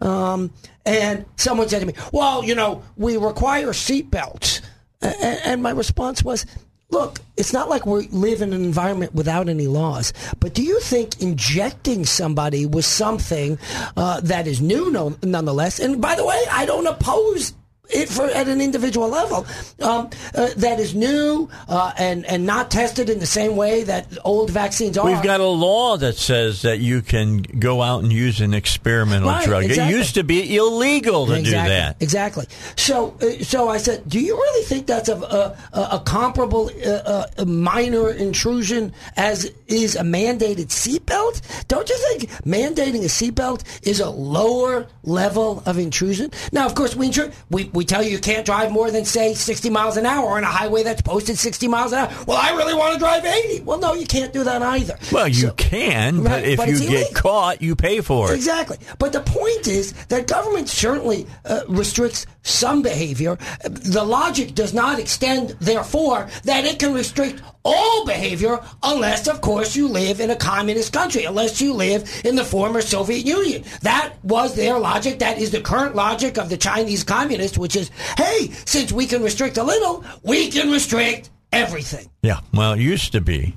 Um, 0.00 0.52
and 0.84 1.24
someone 1.36 1.68
said 1.68 1.80
to 1.80 1.86
me, 1.86 1.94
well, 2.12 2.44
you 2.44 2.54
know, 2.54 2.82
we 2.96 3.16
require 3.16 3.68
seatbelts. 3.68 4.60
And 5.02 5.62
my 5.62 5.70
response 5.70 6.22
was, 6.22 6.44
look, 6.90 7.20
it's 7.36 7.52
not 7.52 7.68
like 7.68 7.86
we 7.86 8.08
live 8.08 8.42
in 8.42 8.52
an 8.52 8.64
environment 8.64 9.14
without 9.14 9.48
any 9.48 9.66
laws. 9.66 10.12
But 10.40 10.54
do 10.54 10.62
you 10.62 10.80
think 10.80 11.20
injecting 11.22 12.04
somebody 12.04 12.66
with 12.66 12.84
something 12.84 13.58
uh, 13.96 14.20
that 14.20 14.46
is 14.46 14.60
new, 14.60 14.90
no, 14.90 15.16
nonetheless? 15.22 15.78
And 15.78 16.00
by 16.00 16.14
the 16.14 16.26
way, 16.26 16.42
I 16.50 16.66
don't 16.66 16.86
oppose 16.86 17.54
it 17.92 18.08
for 18.08 18.26
at 18.26 18.48
an 18.48 18.60
individual 18.60 19.08
level 19.08 19.46
um, 19.82 20.08
uh, 20.34 20.48
that 20.56 20.78
is 20.80 20.94
new 20.94 21.48
uh, 21.68 21.92
and 21.98 22.24
and 22.26 22.46
not 22.46 22.70
tested 22.70 23.10
in 23.10 23.18
the 23.18 23.26
same 23.26 23.56
way 23.56 23.84
that 23.84 24.06
old 24.24 24.50
vaccines 24.50 24.96
are. 24.98 25.06
We've 25.06 25.22
got 25.22 25.40
a 25.40 25.44
law 25.46 25.96
that 25.96 26.16
says 26.16 26.62
that 26.62 26.78
you 26.78 27.02
can 27.02 27.42
go 27.42 27.82
out 27.82 28.02
and 28.02 28.12
use 28.12 28.40
an 28.40 28.54
experimental 28.54 29.28
Right, 29.28 29.44
drug. 29.44 29.64
exactly. 29.64 29.94
It 29.94 29.98
used 29.98 30.14
to 30.14 30.24
be 30.24 30.56
illegal 30.56 31.26
to 31.26 31.34
exactly, 31.34 31.68
do 31.68 31.74
that. 31.74 31.96
Exactly. 32.00 32.46
So, 32.76 33.16
uh, 33.20 33.42
so 33.44 33.68
I 33.68 33.78
said, 33.78 34.08
do 34.08 34.20
you 34.20 34.34
really 34.36 34.64
think 34.64 34.86
that's 34.86 35.08
a 35.08 35.16
a, 35.20 35.56
a 35.72 36.02
comparable 36.04 36.70
uh, 36.84 37.26
uh, 37.38 37.44
minor 37.44 38.10
intrusion 38.10 38.92
as 39.16 39.50
is 39.66 39.96
a 39.96 40.02
mandated 40.02 40.68
seatbelt? 40.68 41.40
Don't 41.68 41.88
you 41.88 41.96
think 42.08 42.30
mandating 42.44 43.02
a 43.02 43.08
seatbelt 43.08 43.62
is 43.86 44.00
a 44.00 44.10
lower 44.10 44.86
level 45.04 45.62
of 45.66 45.78
intrusion? 45.78 46.30
Now, 46.52 46.66
of 46.66 46.74
course, 46.74 46.94
we 46.96 47.10
intru- 47.10 47.32
we 47.50 47.64
we 47.72 47.79
tell 47.84 48.02
you 48.02 48.10
you 48.10 48.18
can't 48.18 48.44
drive 48.46 48.70
more 48.72 48.90
than 48.90 49.04
say 49.04 49.34
sixty 49.34 49.70
miles 49.70 49.96
an 49.96 50.06
hour 50.06 50.36
on 50.36 50.44
a 50.44 50.46
highway 50.46 50.82
that's 50.82 51.02
posted 51.02 51.38
sixty 51.38 51.68
miles 51.68 51.92
an 51.92 51.98
hour. 52.00 52.24
Well, 52.26 52.38
I 52.38 52.56
really 52.56 52.74
want 52.74 52.94
to 52.94 52.98
drive 52.98 53.24
eighty. 53.24 53.60
Well, 53.62 53.78
no, 53.78 53.94
you 53.94 54.06
can't 54.06 54.32
do 54.32 54.44
that 54.44 54.62
either. 54.62 54.98
Well, 55.12 55.28
you 55.28 55.48
So- 55.48 55.52
can, 55.52 56.22
Right, 56.22 56.30
but 56.42 56.44
if 56.44 56.56
but 56.58 56.68
you 56.68 56.78
get 56.80 57.14
caught, 57.14 57.62
you 57.62 57.76
pay 57.76 58.00
for 58.00 58.32
it. 58.32 58.36
Exactly. 58.36 58.78
But 58.98 59.12
the 59.12 59.20
point 59.20 59.68
is 59.68 59.92
that 60.08 60.26
government 60.26 60.68
certainly 60.68 61.26
uh, 61.44 61.60
restricts 61.68 62.26
some 62.42 62.82
behavior. 62.82 63.36
The 63.64 64.02
logic 64.04 64.54
does 64.54 64.72
not 64.72 64.98
extend, 64.98 65.50
therefore, 65.60 66.28
that 66.44 66.64
it 66.64 66.78
can 66.78 66.94
restrict 66.94 67.42
all 67.64 68.06
behavior 68.06 68.60
unless, 68.82 69.28
of 69.28 69.40
course, 69.40 69.76
you 69.76 69.88
live 69.88 70.20
in 70.20 70.30
a 70.30 70.36
communist 70.36 70.92
country, 70.92 71.24
unless 71.24 71.60
you 71.60 71.74
live 71.74 72.22
in 72.24 72.36
the 72.36 72.44
former 72.44 72.80
Soviet 72.80 73.24
Union. 73.24 73.64
That 73.82 74.14
was 74.22 74.54
their 74.54 74.78
logic. 74.78 75.18
That 75.18 75.38
is 75.38 75.50
the 75.50 75.60
current 75.60 75.94
logic 75.94 76.38
of 76.38 76.48
the 76.48 76.56
Chinese 76.56 77.04
communists, 77.04 77.58
which 77.58 77.76
is, 77.76 77.90
hey, 78.16 78.50
since 78.64 78.92
we 78.92 79.06
can 79.06 79.22
restrict 79.22 79.58
a 79.58 79.62
little, 79.62 80.04
we 80.22 80.50
can 80.50 80.70
restrict 80.70 81.30
everything. 81.52 82.08
Yeah. 82.22 82.40
Well, 82.52 82.72
it 82.72 82.80
used 82.80 83.12
to 83.12 83.20
be, 83.20 83.56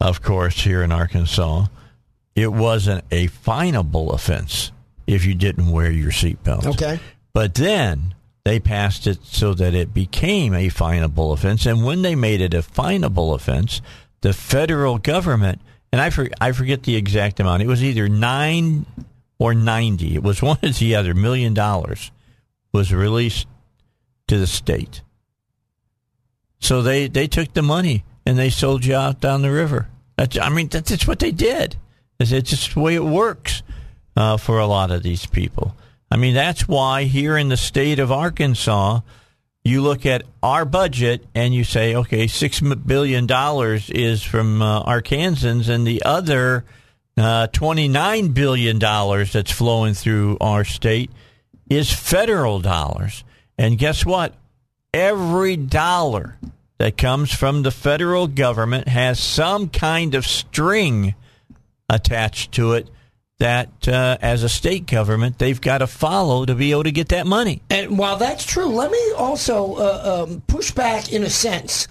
of 0.00 0.22
course, 0.22 0.62
here 0.62 0.82
in 0.82 0.92
Arkansas, 0.92 1.66
it 2.34 2.52
wasn't 2.52 3.04
a 3.10 3.28
finable 3.28 4.12
offense 4.12 4.72
if 5.06 5.24
you 5.24 5.34
didn't 5.34 5.70
wear 5.70 5.90
your 5.90 6.10
seatbelt. 6.10 6.66
Okay. 6.66 6.98
But 7.32 7.54
then 7.54 8.14
they 8.44 8.60
passed 8.60 9.06
it 9.06 9.24
so 9.24 9.54
that 9.54 9.74
it 9.74 9.94
became 9.94 10.54
a 10.54 10.68
finable 10.68 11.32
offense. 11.32 11.66
And 11.66 11.84
when 11.84 12.02
they 12.02 12.14
made 12.14 12.40
it 12.40 12.54
a 12.54 12.62
finable 12.62 13.34
offense, 13.34 13.80
the 14.20 14.32
federal 14.32 14.98
government, 14.98 15.60
and 15.92 16.00
I, 16.00 16.10
for, 16.10 16.28
I 16.40 16.52
forget 16.52 16.82
the 16.82 16.96
exact 16.96 17.40
amount, 17.40 17.62
it 17.62 17.66
was 17.66 17.82
either 17.82 18.08
nine 18.08 18.84
or 19.38 19.54
90, 19.54 20.14
it 20.14 20.22
was 20.22 20.42
one 20.42 20.58
or 20.62 20.68
the 20.70 20.94
other, 20.94 21.14
million 21.14 21.54
dollars 21.54 22.10
was 22.72 22.92
released 22.92 23.46
to 24.28 24.38
the 24.38 24.46
state. 24.46 25.02
So 26.60 26.82
they, 26.82 27.08
they 27.08 27.26
took 27.26 27.52
the 27.52 27.62
money 27.62 28.04
and 28.26 28.38
they 28.38 28.50
sold 28.50 28.84
you 28.84 28.94
out 28.94 29.20
down 29.20 29.42
the 29.42 29.50
river. 29.52 29.88
That's, 30.16 30.38
I 30.38 30.48
mean, 30.48 30.68
that's 30.68 30.90
just 30.90 31.06
what 31.08 31.18
they 31.18 31.30
did. 31.30 31.76
It's 32.18 32.30
just 32.30 32.74
the 32.74 32.80
way 32.80 32.94
it 32.94 33.04
works. 33.04 33.62
uh, 34.16 34.36
for 34.36 34.58
a 34.58 34.66
lot 34.66 34.90
of 34.90 35.02
these 35.02 35.26
people. 35.26 35.76
I 36.14 36.16
mean, 36.16 36.34
that's 36.34 36.68
why 36.68 37.04
here 37.04 37.36
in 37.36 37.48
the 37.48 37.56
state 37.56 37.98
of 37.98 38.12
Arkansas, 38.12 39.00
you 39.64 39.82
look 39.82 40.06
at 40.06 40.22
our 40.44 40.64
budget 40.64 41.26
and 41.34 41.52
you 41.52 41.64
say, 41.64 41.96
okay, 41.96 42.28
six 42.28 42.60
billion 42.60 43.26
dollars 43.26 43.90
is 43.90 44.22
from 44.22 44.62
uh, 44.62 44.84
Arkansans, 44.84 45.68
and 45.68 45.84
the 45.84 46.04
other 46.04 46.64
uh, 47.16 47.48
twenty-nine 47.48 48.28
billion 48.28 48.78
dollars 48.78 49.32
that's 49.32 49.50
flowing 49.50 49.94
through 49.94 50.38
our 50.40 50.62
state 50.62 51.10
is 51.68 51.92
federal 51.92 52.60
dollars. 52.60 53.24
And 53.58 53.76
guess 53.76 54.06
what? 54.06 54.34
Every 54.92 55.56
dollar 55.56 56.38
that 56.78 56.96
comes 56.96 57.34
from 57.34 57.62
the 57.62 57.72
federal 57.72 58.28
government 58.28 58.86
has 58.86 59.18
some 59.18 59.68
kind 59.68 60.14
of 60.14 60.24
string 60.24 61.16
attached 61.90 62.52
to 62.52 62.74
it 62.74 62.88
that 63.38 63.88
uh, 63.88 64.16
as 64.20 64.42
a 64.42 64.48
state 64.48 64.86
government 64.86 65.38
they've 65.38 65.60
got 65.60 65.78
to 65.78 65.86
follow 65.86 66.44
to 66.44 66.54
be 66.54 66.70
able 66.70 66.84
to 66.84 66.92
get 66.92 67.08
that 67.08 67.26
money. 67.26 67.62
And 67.70 67.98
while 67.98 68.16
that's 68.16 68.44
true, 68.44 68.66
let 68.66 68.90
me 68.90 69.12
also 69.16 69.74
uh, 69.74 70.26
um, 70.26 70.42
push 70.46 70.70
back 70.70 71.12
in 71.12 71.22
a 71.24 71.30
sense. 71.30 71.88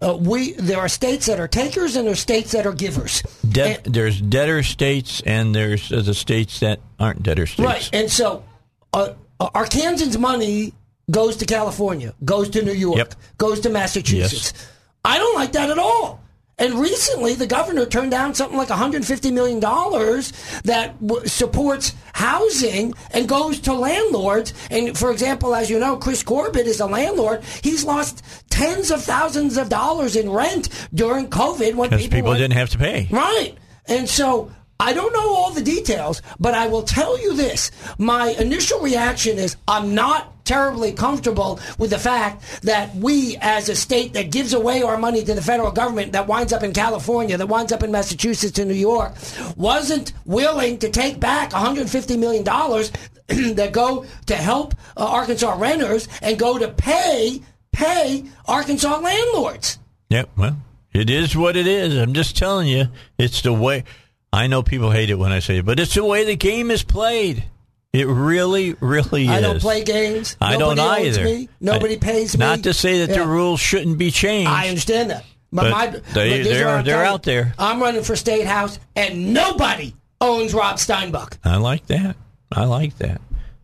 Uh, 0.00 0.16
we 0.16 0.52
there 0.52 0.78
are 0.78 0.88
states 0.88 1.26
that 1.26 1.38
are 1.38 1.48
takers 1.48 1.96
and 1.96 2.06
there 2.06 2.12
are 2.12 2.16
states 2.16 2.52
that 2.52 2.66
are 2.66 2.72
givers. 2.72 3.22
De- 3.48 3.76
and, 3.76 3.94
there's 3.94 4.20
debtor 4.20 4.62
states 4.62 5.22
and 5.24 5.54
there's 5.54 5.88
the 5.88 6.14
states 6.14 6.60
that 6.60 6.80
aren't 6.98 7.22
debtor 7.22 7.46
states. 7.46 7.64
Right, 7.64 7.90
and 7.92 8.10
so 8.10 8.44
uh, 8.92 9.14
Arkansans' 9.40 10.18
money 10.18 10.72
goes 11.10 11.36
to 11.38 11.46
California, 11.46 12.14
goes 12.24 12.50
to 12.50 12.62
New 12.62 12.72
York, 12.72 12.98
yep. 12.98 13.14
goes 13.38 13.60
to 13.60 13.70
Massachusetts. 13.70 14.52
Yes. 14.54 14.68
I 15.04 15.18
don't 15.18 15.34
like 15.34 15.52
that 15.52 15.70
at 15.70 15.78
all. 15.78 16.21
And 16.62 16.74
recently, 16.74 17.34
the 17.34 17.48
governor 17.48 17.86
turned 17.86 18.12
down 18.12 18.34
something 18.34 18.56
like 18.56 18.68
$150 18.68 19.32
million 19.32 19.58
that 19.58 20.94
w- 21.04 21.26
supports 21.26 21.92
housing 22.12 22.94
and 23.10 23.28
goes 23.28 23.58
to 23.62 23.72
landlords. 23.72 24.54
And 24.70 24.96
for 24.96 25.10
example, 25.10 25.56
as 25.56 25.68
you 25.68 25.80
know, 25.80 25.96
Chris 25.96 26.22
Corbett 26.22 26.68
is 26.68 26.78
a 26.78 26.86
landlord. 26.86 27.42
He's 27.62 27.82
lost 27.82 28.22
tens 28.48 28.92
of 28.92 29.02
thousands 29.02 29.56
of 29.56 29.70
dollars 29.70 30.14
in 30.14 30.30
rent 30.30 30.68
during 30.94 31.26
COVID 31.30 31.74
when 31.74 31.90
people, 31.90 32.08
people 32.08 32.34
didn't 32.34 32.52
have 32.52 32.70
to 32.70 32.78
pay. 32.78 33.08
Right. 33.10 33.58
And 33.86 34.08
so 34.08 34.52
I 34.78 34.92
don't 34.92 35.12
know 35.12 35.34
all 35.34 35.50
the 35.50 35.62
details, 35.62 36.22
but 36.38 36.54
I 36.54 36.68
will 36.68 36.84
tell 36.84 37.20
you 37.20 37.34
this. 37.34 37.72
My 37.98 38.28
initial 38.38 38.78
reaction 38.78 39.36
is 39.36 39.56
I'm 39.66 39.96
not 39.96 40.31
terribly 40.44 40.92
comfortable 40.92 41.60
with 41.78 41.90
the 41.90 41.98
fact 41.98 42.62
that 42.62 42.94
we, 42.94 43.36
as 43.40 43.68
a 43.68 43.76
state 43.76 44.14
that 44.14 44.30
gives 44.30 44.52
away 44.52 44.82
our 44.82 44.98
money 44.98 45.22
to 45.24 45.34
the 45.34 45.42
federal 45.42 45.70
government, 45.70 46.12
that 46.12 46.26
winds 46.26 46.52
up 46.52 46.62
in 46.62 46.72
California, 46.72 47.36
that 47.36 47.48
winds 47.48 47.72
up 47.72 47.82
in 47.82 47.90
Massachusetts 47.92 48.58
and 48.58 48.68
New 48.68 48.76
York, 48.76 49.14
wasn't 49.56 50.12
willing 50.24 50.78
to 50.78 50.88
take 50.88 51.20
back 51.20 51.50
$150 51.50 52.18
million 52.18 52.44
that 53.56 53.72
go 53.72 54.04
to 54.26 54.36
help 54.36 54.74
uh, 54.96 55.06
Arkansas 55.06 55.56
renters 55.58 56.08
and 56.20 56.38
go 56.38 56.58
to 56.58 56.68
pay 56.68 57.40
pay 57.72 58.24
Arkansas 58.46 58.98
landlords. 58.98 59.78
Yeah, 60.10 60.24
well, 60.36 60.56
it 60.92 61.08
is 61.08 61.34
what 61.34 61.56
it 61.56 61.66
is. 61.66 61.96
I'm 61.96 62.12
just 62.12 62.36
telling 62.36 62.68
you, 62.68 62.88
it's 63.18 63.42
the 63.42 63.52
way. 63.52 63.84
I 64.32 64.46
know 64.46 64.62
people 64.62 64.90
hate 64.90 65.10
it 65.10 65.18
when 65.18 65.32
I 65.32 65.40
say 65.40 65.58
it, 65.58 65.64
but 65.64 65.80
it's 65.80 65.94
the 65.94 66.04
way 66.04 66.24
the 66.24 66.36
game 66.36 66.70
is 66.70 66.82
played. 66.82 67.44
It 67.92 68.06
really, 68.06 68.74
really 68.80 69.24
is. 69.24 69.30
I 69.30 69.40
don't 69.40 69.60
play 69.60 69.84
games. 69.84 70.36
I 70.40 70.56
Nobody 70.56 70.80
don't 70.80 71.00
either. 71.00 71.24
Me. 71.24 71.48
Nobody 71.60 71.94
I, 71.96 71.98
pays 71.98 72.36
me. 72.36 72.40
Not 72.40 72.62
to 72.62 72.72
say 72.72 73.04
that 73.04 73.10
yeah. 73.10 73.22
the 73.22 73.26
rules 73.26 73.60
shouldn't 73.60 73.98
be 73.98 74.10
changed. 74.10 74.50
I 74.50 74.68
understand 74.68 75.10
that. 75.10 75.24
But, 75.52 75.64
but 75.64 75.70
my, 75.70 75.86
they, 76.14 76.42
they're, 76.42 76.82
they're 76.82 77.04
out 77.04 77.22
there. 77.22 77.52
I'm 77.58 77.82
running 77.82 78.02
for 78.02 78.16
state 78.16 78.46
house, 78.46 78.78
and 78.96 79.34
nobody 79.34 79.92
owns 80.22 80.54
Rob 80.54 80.76
Steinbuch. 80.76 81.36
I 81.44 81.56
like 81.56 81.86
that. 81.88 82.16
I 82.50 82.64
like 82.64 82.96
that. 82.98 83.20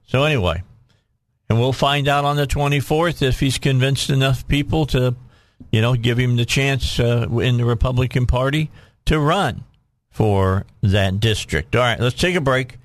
So 0.06 0.24
anyway, 0.24 0.62
and 1.48 1.58
we'll 1.58 1.72
find 1.72 2.08
out 2.08 2.26
on 2.26 2.36
the 2.36 2.46
24th 2.46 3.22
if 3.22 3.40
he's 3.40 3.56
convinced 3.56 4.10
enough 4.10 4.46
people 4.46 4.84
to, 4.86 5.16
you 5.72 5.80
know, 5.80 5.94
give 5.94 6.18
him 6.18 6.36
the 6.36 6.44
chance 6.44 7.00
uh, 7.00 7.26
in 7.40 7.56
the 7.56 7.64
Republican 7.64 8.26
Party 8.26 8.70
to 9.06 9.18
run 9.18 9.64
for 10.10 10.66
that 10.82 11.20
district. 11.20 11.74
All 11.74 11.82
right, 11.82 11.98
let's 11.98 12.16
take 12.16 12.34
a 12.34 12.40
break. 12.42 12.76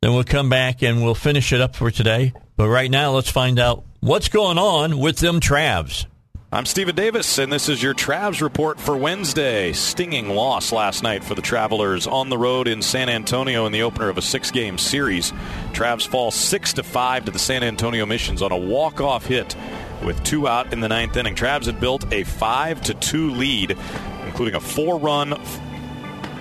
Then 0.00 0.12
we'll 0.12 0.24
come 0.24 0.48
back 0.48 0.82
and 0.82 1.02
we'll 1.02 1.14
finish 1.14 1.52
it 1.52 1.60
up 1.60 1.74
for 1.74 1.90
today. 1.90 2.32
But 2.56 2.68
right 2.68 2.90
now, 2.90 3.12
let's 3.12 3.30
find 3.30 3.58
out 3.58 3.84
what's 4.00 4.28
going 4.28 4.58
on 4.58 4.98
with 4.98 5.18
them 5.18 5.40
Travs. 5.40 6.06
I'm 6.52 6.64
Stephen 6.64 6.94
Davis, 6.94 7.38
and 7.38 7.52
this 7.52 7.68
is 7.68 7.82
your 7.82 7.92
Travs 7.92 8.40
report 8.40 8.78
for 8.78 8.96
Wednesday. 8.96 9.72
Stinging 9.72 10.28
loss 10.28 10.70
last 10.70 11.02
night 11.02 11.24
for 11.24 11.34
the 11.34 11.42
Travelers 11.42 12.06
on 12.06 12.28
the 12.28 12.38
road 12.38 12.68
in 12.68 12.82
San 12.82 13.08
Antonio 13.08 13.66
in 13.66 13.72
the 13.72 13.82
opener 13.82 14.08
of 14.08 14.16
a 14.16 14.22
six-game 14.22 14.78
series. 14.78 15.32
Travs 15.72 16.06
fall 16.06 16.30
six 16.30 16.72
to 16.74 16.82
five 16.82 17.24
to 17.24 17.32
the 17.32 17.38
San 17.38 17.64
Antonio 17.64 18.06
Missions 18.06 18.42
on 18.42 18.52
a 18.52 18.56
walk-off 18.56 19.26
hit 19.26 19.56
with 20.04 20.22
two 20.22 20.46
out 20.46 20.72
in 20.72 20.80
the 20.80 20.88
ninth 20.88 21.16
inning. 21.16 21.34
Travs 21.34 21.66
had 21.66 21.80
built 21.80 22.10
a 22.12 22.22
five 22.22 22.80
to 22.82 22.94
two 22.94 23.32
lead, 23.32 23.76
including 24.24 24.54
a 24.54 24.60
four-run 24.60 25.38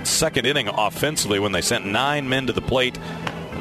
second 0.04 0.46
inning 0.46 0.68
offensively 0.68 1.40
when 1.40 1.52
they 1.52 1.62
sent 1.62 1.84
nine 1.84 2.30
men 2.30 2.46
to 2.46 2.54
the 2.54 2.62
plate 2.62 2.98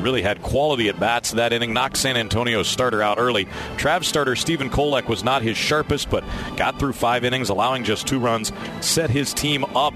really 0.02 0.22
had 0.22 0.42
quality 0.42 0.88
at 0.88 0.98
bats 0.98 1.32
that 1.32 1.52
inning. 1.52 1.72
Knocked 1.72 1.96
San 1.96 2.16
Antonio's 2.16 2.68
starter 2.68 3.02
out 3.02 3.18
early. 3.18 3.46
Trav's 3.76 4.08
starter 4.08 4.36
Stephen 4.36 4.70
Kolek 4.70 5.08
was 5.08 5.24
not 5.24 5.42
his 5.42 5.56
sharpest, 5.56 6.10
but 6.10 6.24
got 6.56 6.78
through 6.78 6.92
five 6.92 7.24
innings, 7.24 7.48
allowing 7.48 7.84
just 7.84 8.06
two 8.06 8.18
runs, 8.18 8.52
set 8.80 9.10
his 9.10 9.32
team 9.32 9.64
up 9.76 9.94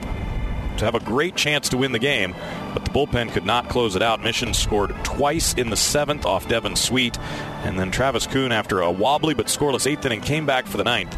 to 0.78 0.84
have 0.84 0.94
a 0.94 1.00
great 1.00 1.34
chance 1.34 1.68
to 1.70 1.76
win 1.76 1.92
the 1.92 1.98
game. 1.98 2.34
But 2.72 2.84
the 2.84 2.90
bullpen 2.90 3.32
could 3.32 3.44
not 3.44 3.68
close 3.68 3.96
it 3.96 4.02
out. 4.02 4.22
Mission 4.22 4.54
scored 4.54 4.94
twice 5.04 5.54
in 5.54 5.70
the 5.70 5.76
seventh 5.76 6.24
off 6.24 6.48
Devin 6.48 6.76
Sweet, 6.76 7.18
and 7.64 7.78
then 7.78 7.90
Travis 7.90 8.26
Kuhn, 8.26 8.52
after 8.52 8.80
a 8.80 8.90
wobbly 8.90 9.34
but 9.34 9.46
scoreless 9.46 9.90
eighth 9.90 10.06
inning, 10.06 10.20
came 10.20 10.46
back 10.46 10.66
for 10.66 10.76
the 10.76 10.84
ninth. 10.84 11.16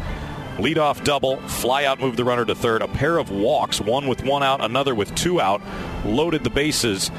Leadoff 0.57 1.03
double, 1.03 1.37
fly 1.47 1.85
out 1.85 1.99
move 1.99 2.17
the 2.17 2.25
runner 2.25 2.45
to 2.45 2.53
third, 2.53 2.81
a 2.81 2.87
pair 2.87 3.17
of 3.17 3.31
walks, 3.31 3.79
one 3.79 4.07
with 4.07 4.23
one 4.23 4.43
out, 4.43 4.63
another 4.63 4.93
with 4.93 5.13
two 5.15 5.39
out, 5.39 5.61
loaded 6.05 6.43
the 6.43 6.49
bases. 6.49 7.09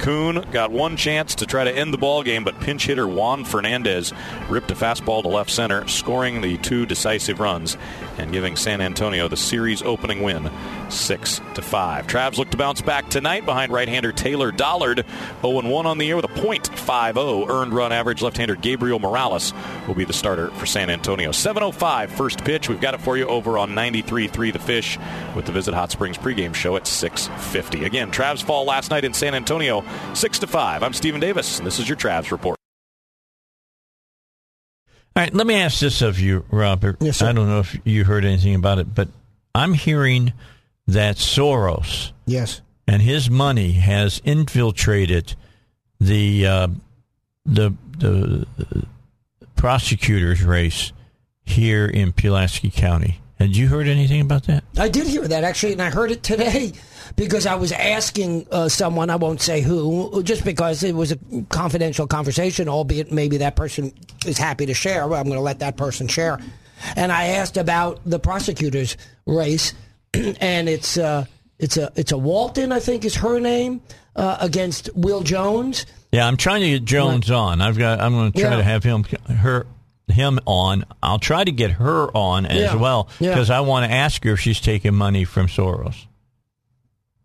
Kuhn 0.00 0.46
got 0.50 0.72
one 0.72 0.96
chance 0.96 1.34
to 1.36 1.46
try 1.46 1.64
to 1.64 1.70
end 1.70 1.92
the 1.92 1.98
ball 1.98 2.22
game, 2.22 2.42
but 2.42 2.58
pinch 2.58 2.86
hitter 2.86 3.06
Juan 3.06 3.44
Fernandez 3.44 4.14
ripped 4.48 4.70
a 4.70 4.74
fastball 4.74 5.20
to 5.22 5.28
left 5.28 5.50
center, 5.50 5.86
scoring 5.88 6.40
the 6.40 6.56
two 6.56 6.86
decisive 6.86 7.38
runs 7.38 7.76
and 8.16 8.32
giving 8.32 8.56
San 8.56 8.80
Antonio 8.80 9.28
the 9.28 9.36
series 9.36 9.82
opening 9.82 10.22
win, 10.22 10.50
six 10.90 11.40
to 11.54 11.62
five. 11.62 12.06
Travs 12.06 12.38
look 12.38 12.50
to 12.50 12.56
bounce 12.56 12.80
back 12.80 13.08
tonight 13.08 13.44
behind 13.44 13.72
right-hander 13.72 14.12
Taylor 14.12 14.52
Dollard, 14.52 15.04
0-1 15.42 15.84
on 15.84 15.98
the 15.98 16.06
year 16.06 16.16
with 16.16 16.24
a 16.24 16.28
.50 16.28 17.48
earned 17.48 17.72
run 17.72 17.92
average. 17.92 18.22
Left-hander 18.22 18.56
Gabriel 18.56 18.98
Morales 18.98 19.52
will 19.86 19.94
be 19.94 20.04
the 20.04 20.12
starter 20.12 20.50
for 20.52 20.66
San 20.66 20.90
Antonio. 20.90 21.30
7:05 21.30 22.10
first 22.10 22.44
pitch. 22.44 22.68
We've 22.68 22.80
got 22.80 22.94
it 22.94 23.00
for 23.00 23.16
you 23.16 23.26
over 23.26 23.58
on 23.58 23.70
93.3 23.70 24.52
The 24.52 24.58
Fish 24.58 24.98
with 25.34 25.46
the 25.46 25.52
Visit 25.52 25.74
Hot 25.74 25.90
Springs 25.90 26.18
pregame 26.18 26.54
show 26.54 26.76
at 26.76 26.86
6:50. 26.86 27.84
Again, 27.84 28.10
Travs 28.10 28.42
fall 28.42 28.64
last 28.64 28.90
night 28.90 29.04
in 29.04 29.14
San 29.14 29.34
Antonio, 29.34 29.84
six 30.14 30.38
to 30.40 30.46
five. 30.46 30.82
I'm 30.82 30.92
Stephen 30.92 31.20
Davis, 31.20 31.58
and 31.58 31.66
this 31.66 31.78
is 31.78 31.88
your 31.88 31.96
Travs 31.96 32.30
report. 32.30 32.56
All 35.16 35.24
right, 35.24 35.34
let 35.34 35.46
me 35.46 35.54
ask 35.54 35.80
this 35.80 36.02
of 36.02 36.20
you, 36.20 36.44
Robert. 36.50 36.96
Yes, 37.00 37.18
sir. 37.18 37.28
I 37.28 37.32
don't 37.32 37.48
know 37.48 37.58
if 37.60 37.76
you 37.84 38.04
heard 38.04 38.24
anything 38.24 38.54
about 38.54 38.78
it, 38.78 38.94
but 38.94 39.08
I'm 39.54 39.74
hearing 39.74 40.32
that 40.92 41.16
Soros 41.16 42.12
yes. 42.26 42.60
and 42.86 43.02
his 43.02 43.30
money 43.30 43.72
has 43.72 44.20
infiltrated 44.24 45.34
the 46.00 46.46
uh, 46.46 46.68
the 47.44 47.74
the 47.98 48.46
prosecutor's 49.56 50.42
race 50.42 50.92
here 51.44 51.86
in 51.86 52.12
Pulaski 52.12 52.70
County. 52.70 53.20
Had 53.38 53.56
you 53.56 53.68
heard 53.68 53.88
anything 53.88 54.20
about 54.20 54.44
that? 54.44 54.64
I 54.78 54.88
did 54.88 55.06
hear 55.06 55.26
that 55.26 55.44
actually, 55.44 55.72
and 55.72 55.82
I 55.82 55.90
heard 55.90 56.10
it 56.10 56.22
today 56.22 56.72
because 57.16 57.46
I 57.46 57.54
was 57.54 57.72
asking 57.72 58.46
uh, 58.50 58.68
someone, 58.68 59.08
I 59.08 59.16
won't 59.16 59.40
say 59.40 59.62
who, 59.62 60.22
just 60.22 60.44
because 60.44 60.82
it 60.82 60.94
was 60.94 61.12
a 61.12 61.18
confidential 61.48 62.06
conversation, 62.06 62.68
albeit 62.68 63.10
maybe 63.10 63.38
that 63.38 63.56
person 63.56 63.92
is 64.26 64.36
happy 64.36 64.66
to 64.66 64.74
share. 64.74 65.08
Well, 65.08 65.18
I'm 65.18 65.26
going 65.26 65.38
to 65.38 65.42
let 65.42 65.60
that 65.60 65.76
person 65.76 66.06
share. 66.06 66.38
And 66.96 67.10
I 67.10 67.28
asked 67.28 67.56
about 67.56 68.00
the 68.04 68.18
prosecutor's 68.18 68.96
race, 69.26 69.74
and 70.40 70.68
it's 70.68 70.96
uh, 70.98 71.24
it's 71.58 71.76
a 71.76 71.92
it's 71.96 72.12
a 72.12 72.18
Walton, 72.18 72.72
I 72.72 72.80
think 72.80 73.04
is 73.04 73.16
her 73.16 73.38
name, 73.40 73.80
uh, 74.16 74.38
against 74.40 74.90
Will 74.94 75.22
Jones. 75.22 75.86
Yeah, 76.12 76.26
I'm 76.26 76.36
trying 76.36 76.62
to 76.62 76.68
get 76.70 76.84
Jones 76.84 77.30
on. 77.30 77.60
I've 77.60 77.78
got. 77.78 78.00
I'm 78.00 78.12
going 78.12 78.32
to 78.32 78.40
try 78.40 78.50
Yeah. 78.50 78.56
to 78.56 78.62
have 78.64 78.82
him 78.84 79.04
her 79.28 79.66
him 80.08 80.40
on. 80.44 80.84
I'll 81.02 81.20
try 81.20 81.44
to 81.44 81.52
get 81.52 81.70
her 81.72 82.08
on 82.16 82.44
as 82.46 82.58
Yeah. 82.58 82.74
well 82.74 83.08
Yeah. 83.20 83.30
because 83.30 83.48
I 83.50 83.60
want 83.60 83.88
to 83.88 83.94
ask 83.94 84.24
her 84.24 84.32
if 84.32 84.40
she's 84.40 84.60
taking 84.60 84.94
money 84.94 85.24
from 85.24 85.46
Soros. 85.46 85.94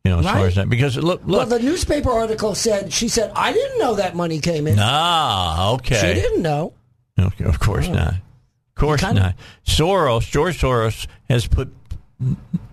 You 0.03 0.11
know, 0.11 0.19
as 0.19 0.25
far 0.25 0.45
as 0.45 0.53
that, 0.53 0.69
because 0.69 0.95
look, 0.97 1.21
Well, 1.25 1.39
look. 1.39 1.49
the 1.49 1.57
newspaper 1.59 2.11
article 2.11 2.53
said 2.53 2.93
she 2.93 3.07
said 3.07 3.31
I 3.35 3.51
didn't 3.53 3.79
know 3.79 3.95
that 3.95 4.15
money 4.15 4.39
came 4.39 4.67
in. 4.67 4.77
ah, 4.79 5.71
okay. 5.71 5.95
She 6.13 6.21
didn't 6.21 6.43
know. 6.43 6.73
Okay, 7.19 7.43
of 7.45 7.59
course 7.59 7.87
not. 7.87 8.09
Of 8.13 8.75
course 8.75 9.01
not. 9.01 9.33
Soros, 9.65 10.29
George 10.29 10.61
Soros, 10.61 11.07
has 11.27 11.47
put 11.47 11.73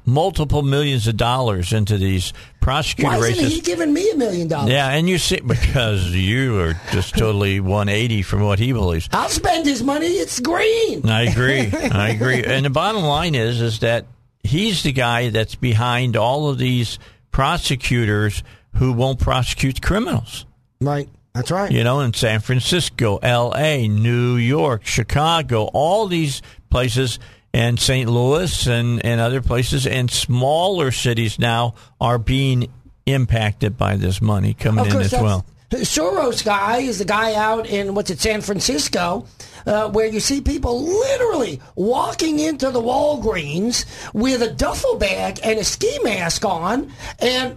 multiple 0.05 0.63
millions 0.63 1.07
of 1.07 1.17
dollars 1.17 1.73
into 1.73 1.97
these 1.97 2.33
prosecutor 2.61 3.11
Why 3.11 3.19
races. 3.19 3.39
isn't 3.39 3.51
he 3.51 3.61
giving 3.61 3.93
me 3.93 4.11
a 4.11 4.17
million 4.17 4.49
dollars? 4.49 4.71
Yeah, 4.71 4.89
and 4.89 5.09
you 5.09 5.19
see, 5.19 5.41
because 5.41 6.11
you 6.11 6.59
are 6.61 6.75
just 6.91 7.15
totally 7.17 7.61
180 7.61 8.23
from 8.23 8.43
what 8.43 8.59
he 8.59 8.73
believes. 8.73 9.09
I'll 9.13 9.29
spend 9.29 9.67
his 9.67 9.83
money. 9.83 10.07
It's 10.07 10.41
green. 10.41 11.09
I 11.09 11.23
agree. 11.23 11.71
I 11.73 12.11
agree. 12.11 12.43
And 12.45 12.65
the 12.65 12.71
bottom 12.71 13.03
line 13.03 13.35
is, 13.35 13.61
is 13.61 13.79
that 13.81 14.07
he's 14.43 14.83
the 14.83 14.93
guy 14.93 15.31
that's 15.31 15.55
behind 15.55 16.17
all 16.17 16.49
of 16.49 16.59
these 16.59 16.99
prosecutors 17.31 18.43
who 18.77 18.93
won't 18.93 19.21
prosecute 19.21 19.83
criminals. 19.83 20.47
Right. 20.81 21.09
That's 21.35 21.51
right. 21.51 21.71
You 21.71 21.83
know, 21.83 22.01
in 22.01 22.13
San 22.13 22.41
Francisco, 22.41 23.17
L.A., 23.23 23.89
New 23.89 24.37
York, 24.37 24.85
Chicago, 24.85 25.65
all 25.73 26.07
these 26.07 26.43
places, 26.69 27.19
and 27.55 27.79
St. 27.79 28.09
Louis 28.09 28.67
and, 28.67 29.05
and 29.05 29.21
other 29.21 29.43
places, 29.43 29.87
and 29.87 30.11
smaller 30.11 30.91
cities 30.91 31.39
now 31.39 31.75
are 32.01 32.19
being 32.19 32.73
impacted 33.07 33.77
by 33.77 33.97
this 33.97 34.23
money 34.23 34.55
coming 34.55 34.87
in 34.87 34.97
as 34.97 35.13
well. 35.13 35.45
Soros 35.71 36.45
guy 36.45 36.79
is 36.79 36.99
the 36.99 37.05
guy 37.05 37.35
out 37.35 37.67
in 37.67 37.95
what's 37.95 38.11
it, 38.11 38.21
San 38.21 38.43
Francisco, 38.43 39.27
uh, 39.67 39.89
where 39.91 40.07
you 40.07 40.21
see 40.21 40.41
people 40.41 40.83
literally 40.83 41.61
walking 41.75 42.39
into 42.41 42.71
the 42.71 42.81
Walgreens 42.81 43.87
with 44.13 44.43
a 44.43 44.51
duffel 44.53 44.99
bag 44.99 45.41
and 45.43 45.59
a 45.59 45.65
ski 45.65 45.99
mask 46.03 46.45
on, 46.45 46.93
and 47.21 47.57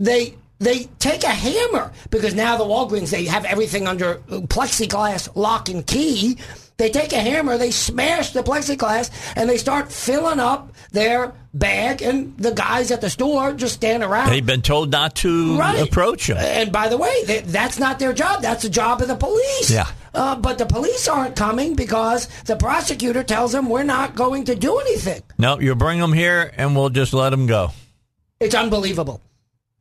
they 0.00 0.34
they 0.58 0.84
take 0.98 1.24
a 1.24 1.28
hammer 1.28 1.92
because 2.10 2.34
now 2.34 2.56
the 2.56 2.64
Walgreens 2.64 3.10
they 3.10 3.26
have 3.26 3.44
everything 3.44 3.86
under 3.86 4.16
plexiglass 4.16 5.28
lock 5.36 5.68
and 5.68 5.86
key. 5.86 6.38
They 6.78 6.90
take 6.90 7.12
a 7.12 7.20
hammer, 7.20 7.58
they 7.58 7.70
smash 7.70 8.32
the 8.32 8.42
plexiglass, 8.42 9.10
and 9.36 9.48
they 9.48 9.56
start 9.58 9.92
filling 9.92 10.40
up 10.40 10.72
their 10.90 11.32
bag, 11.54 12.02
and 12.02 12.36
the 12.38 12.52
guys 12.52 12.90
at 12.90 13.00
the 13.00 13.10
store 13.10 13.52
just 13.52 13.74
stand 13.74 14.02
around. 14.02 14.30
They've 14.30 14.44
been 14.44 14.62
told 14.62 14.90
not 14.90 15.14
to 15.16 15.56
Right. 15.58 15.80
approach 15.80 16.28
him. 16.30 16.38
And 16.38 16.72
by 16.72 16.88
the 16.88 16.96
way, 16.96 17.24
that, 17.26 17.44
that's 17.46 17.78
not 17.78 17.98
their 17.98 18.12
job. 18.12 18.42
That's 18.42 18.62
the 18.62 18.68
job 18.70 19.00
of 19.02 19.08
the 19.08 19.14
police. 19.16 19.70
Yeah. 19.70 19.86
Uh, 20.14 20.34
but 20.36 20.58
the 20.58 20.66
police 20.66 21.08
aren't 21.08 21.36
coming 21.36 21.74
because 21.74 22.26
the 22.46 22.56
prosecutor 22.56 23.22
tells 23.22 23.52
them 23.52 23.68
we're 23.68 23.82
not 23.84 24.14
going 24.14 24.44
to 24.44 24.54
do 24.54 24.78
anything. 24.78 25.22
No, 25.38 25.58
you 25.60 25.74
bring 25.74 26.00
them 26.00 26.12
here, 26.12 26.52
and 26.56 26.74
we'll 26.74 26.90
just 26.90 27.12
let 27.14 27.30
them 27.30 27.46
go. 27.46 27.70
It's 28.40 28.54
unbelievable. 28.54 29.20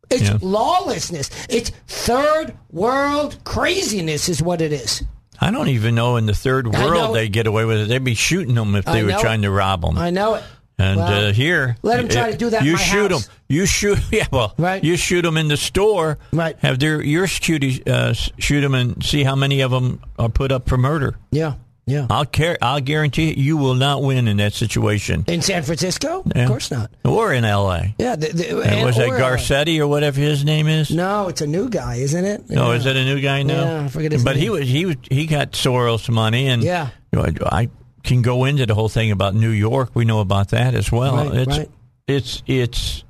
It's 0.09 0.23
Yeah. 0.23 0.37
lawlessness. 0.41 1.29
It's 1.49 1.71
third 1.87 2.53
world 2.69 3.37
craziness, 3.45 4.27
is 4.29 4.41
what 4.41 4.61
it 4.61 4.71
is. 4.73 5.03
I 5.41 5.49
don't 5.51 5.69
even 5.69 5.95
know 5.95 6.17
in 6.17 6.27
the 6.27 6.35
third 6.35 6.67
world 6.71 7.15
they 7.15 7.27
get 7.27 7.47
away 7.47 7.65
with 7.65 7.79
it. 7.81 7.87
They'd 7.89 8.03
be 8.03 8.13
shooting 8.13 8.53
them 8.55 8.75
if 8.75 8.85
they 8.85 8.99
I 8.99 9.03
were 9.03 9.19
trying 9.19 9.41
to 9.41 9.49
rob 9.51 9.81
them. 9.81 9.97
I 9.97 10.11
know 10.11 10.35
it. 10.35 10.43
And 10.77 10.97
Well, 10.97 11.27
uh, 11.27 11.33
here, 11.33 11.75
let 11.83 11.99
'em 11.99 12.07
try 12.07 12.29
uh, 12.29 12.31
to 12.31 12.37
do 12.37 12.49
that 12.51 12.63
You 12.63 12.75
shoot 12.77 13.11
house. 13.11 13.25
them. 13.27 13.35
You 13.49 13.65
shoot. 13.67 13.99
Yeah, 14.11 14.25
well, 14.31 14.53
Right. 14.57 14.83
You 14.83 14.97
shoot 14.97 15.21
them 15.23 15.37
in 15.37 15.47
the 15.47 15.57
store. 15.57 16.17
Right. 16.33 16.55
Have 16.59 16.79
their 16.79 17.01
your 17.03 17.27
shooty 17.27 17.87
uh, 17.87 18.13
shoot 18.13 18.61
them 18.61 18.73
and 18.73 19.03
see 19.03 19.23
how 19.23 19.35
many 19.35 19.61
of 19.61 19.69
them 19.71 20.01
are 20.17 20.29
put 20.29 20.51
up 20.51 20.67
for 20.69 20.77
murder. 20.77 21.17
Yeah, 21.31 21.53
yeah. 21.85 22.07
I'll 22.09 22.25
care. 22.25 22.57
I'll 22.61 22.79
guarantee 22.81 23.29
you, 23.33 23.43
you 23.43 23.57
will 23.57 23.73
not 23.75 24.01
win 24.03 24.27
in 24.27 24.37
that 24.37 24.53
situation. 24.53 25.23
In 25.27 25.41
San 25.41 25.63
Francisco? 25.63 26.23
Yeah. 26.35 26.43
Of 26.43 26.47
course 26.49 26.71
not. 26.71 26.91
Or 27.03 27.33
in 27.33 27.43
L.A. 27.43 27.95
Yeah. 27.97 28.15
The, 28.15 28.27
the, 28.27 28.61
And 28.61 28.85
was 28.85 28.95
that 28.97 29.09
uh, 29.09 29.19
Garcetti 29.19 29.79
or 29.79 29.87
whatever 29.87 30.19
his 30.19 30.45
name 30.45 30.67
is? 30.67 30.91
No, 30.91 31.27
it's 31.27 31.41
a 31.41 31.47
new 31.47 31.69
guy, 31.69 31.95
isn't 31.95 32.23
it? 32.25 32.49
No, 32.49 32.71
Yeah. 32.71 32.77
is 32.77 32.83
that 32.85 32.95
a 32.95 33.03
new 33.03 33.19
guy 33.19 33.43
now? 33.43 33.63
Yeah, 33.63 33.85
I 33.85 33.87
forget 33.89 34.11
his 34.11 34.23
But 34.23 34.35
he 34.37 34.49
was 34.49 34.67
he 34.67 34.85
was 34.85 34.95
he 35.09 35.25
got 35.25 35.51
Soros 35.53 36.07
money, 36.09 36.47
and 36.47 36.63
Yeah. 36.63 36.89
you 37.11 37.19
know, 37.19 37.27
I 37.51 37.69
can 38.03 38.21
go 38.21 38.45
into 38.45 38.65
the 38.65 38.75
whole 38.75 38.89
thing 38.89 39.11
about 39.11 39.35
New 39.35 39.49
York. 39.51 39.91
We 39.93 40.05
know 40.05 40.19
about 40.21 40.49
that 40.49 40.75
as 40.75 40.91
well. 40.91 41.15
Right, 41.29 41.33
it's 41.47 41.57
right. 41.57 41.69
it's 42.07 42.43
it's 42.47 43.03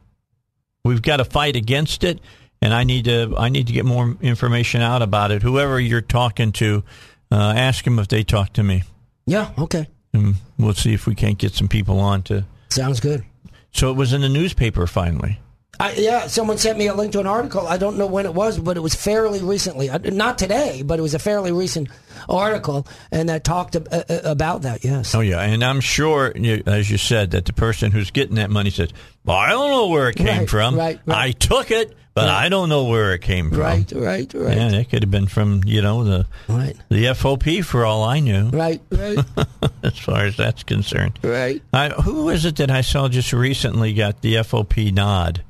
we've 0.83 1.01
got 1.01 1.17
to 1.17 1.25
fight 1.25 1.55
against 1.55 2.03
it, 2.03 2.19
and 2.61 2.73
I 2.73 2.83
need 2.83 3.05
to 3.05 3.35
I 3.37 3.49
need 3.49 3.67
to 3.67 3.73
get 3.73 3.85
more 3.85 4.15
information 4.21 4.81
out 4.81 5.01
about 5.01 5.31
it. 5.31 5.41
Whoever 5.43 5.79
you're 5.79 6.01
talking 6.01 6.51
to, 6.53 6.83
uh, 7.31 7.53
ask 7.55 7.83
them 7.85 7.99
if 7.99 8.07
they 8.07 8.23
talk 8.23 8.53
to 8.53 8.63
me, 8.63 8.83
Yeah. 9.25 9.51
Okay. 9.57 9.87
and 10.13 10.35
we'll 10.57 10.73
see 10.73 10.93
if 10.93 11.07
we 11.07 11.15
can't 11.15 11.37
get 11.37 11.53
some 11.53 11.67
people 11.67 11.99
on 11.99 12.23
to. 12.23 12.45
Sounds 12.69 12.99
good. 12.99 13.23
So 13.71 13.89
it 13.89 13.95
was 13.95 14.13
in 14.13 14.21
the 14.21 14.29
newspaper 14.29 14.85
finally. 14.87 15.39
I, 15.79 15.93
yeah, 15.93 16.27
someone 16.27 16.57
sent 16.59 16.77
me 16.77 16.87
a 16.87 16.93
link 16.93 17.13
to 17.13 17.19
an 17.21 17.25
article. 17.27 17.65
I 17.65 17.77
don't 17.77 17.97
know 17.97 18.05
when 18.05 18.25
it 18.25 18.33
was, 18.35 18.59
but 18.59 18.77
it 18.77 18.81
was 18.81 18.93
fairly 18.93 19.41
recently. 19.41 19.89
Uh, 19.89 19.97
Not 19.97 20.37
today, 20.37 20.83
but 20.85 20.99
it 20.99 21.01
was 21.01 21.13
a 21.15 21.19
fairly 21.19 21.51
recent 21.51 21.87
article, 22.29 22.85
and 23.11 23.29
that 23.29 23.43
talked 23.43 23.75
ab- 23.75 23.87
uh, 23.91 24.03
uh, 24.07 24.19
about 24.25 24.61
that. 24.63 24.83
Yes. 24.83 25.15
Oh 25.15 25.21
yeah, 25.21 25.39
and 25.41 25.63
I'm 25.63 25.81
sure, 25.81 26.33
as 26.67 26.91
you 26.91 26.97
said, 26.97 27.31
that 27.31 27.45
the 27.45 27.53
person 27.53 27.91
who's 27.91 28.11
getting 28.11 28.35
that 28.35 28.51
money 28.51 28.69
says, 28.69 28.89
"Well, 29.25 29.37
I 29.37 29.49
don't 29.49 29.71
know 29.71 29.87
where 29.87 30.09
it 30.09 30.17
came 30.17 30.27
Right, 30.39 30.49
from. 30.49 30.75
right, 30.75 30.99
right. 31.05 31.17
I 31.17 31.31
took 31.31 31.71
it, 31.71 31.95
but 32.13 32.27
Right. 32.27 32.45
I 32.45 32.49
don't 32.49 32.69
know 32.69 32.85
where 32.85 33.13
it 33.13 33.21
came 33.21 33.49
from." 33.49 33.59
Right. 33.59 33.91
Right. 33.93 34.33
Right. 34.33 34.57
Yeah, 34.57 34.71
it 34.71 34.89
could 34.89 35.03
have 35.03 35.11
been 35.11 35.27
from 35.27 35.61
you 35.65 35.81
know 35.81 36.03
the 36.03 36.25
Right. 36.47 36.75
the 36.89 37.05
FOP 37.13 37.61
for 37.63 37.85
all 37.85 38.03
I 38.03 38.19
knew, 38.19 38.49
Right. 38.49 38.81
Right. 38.89 39.19
as 39.83 39.97
far 39.97 40.25
as 40.25 40.37
that's 40.37 40.63
concerned. 40.63 41.19
right. 41.23 41.61
I, 41.73 41.89
who 41.89 42.29
is 42.29 42.45
it 42.45 42.57
that 42.57 42.71
I 42.71 42.81
saw 42.81 43.07
just 43.07 43.31
recently 43.33 43.93
got 43.93 44.21
the 44.21 44.35
FOP 44.43 44.91
nod 44.93 45.43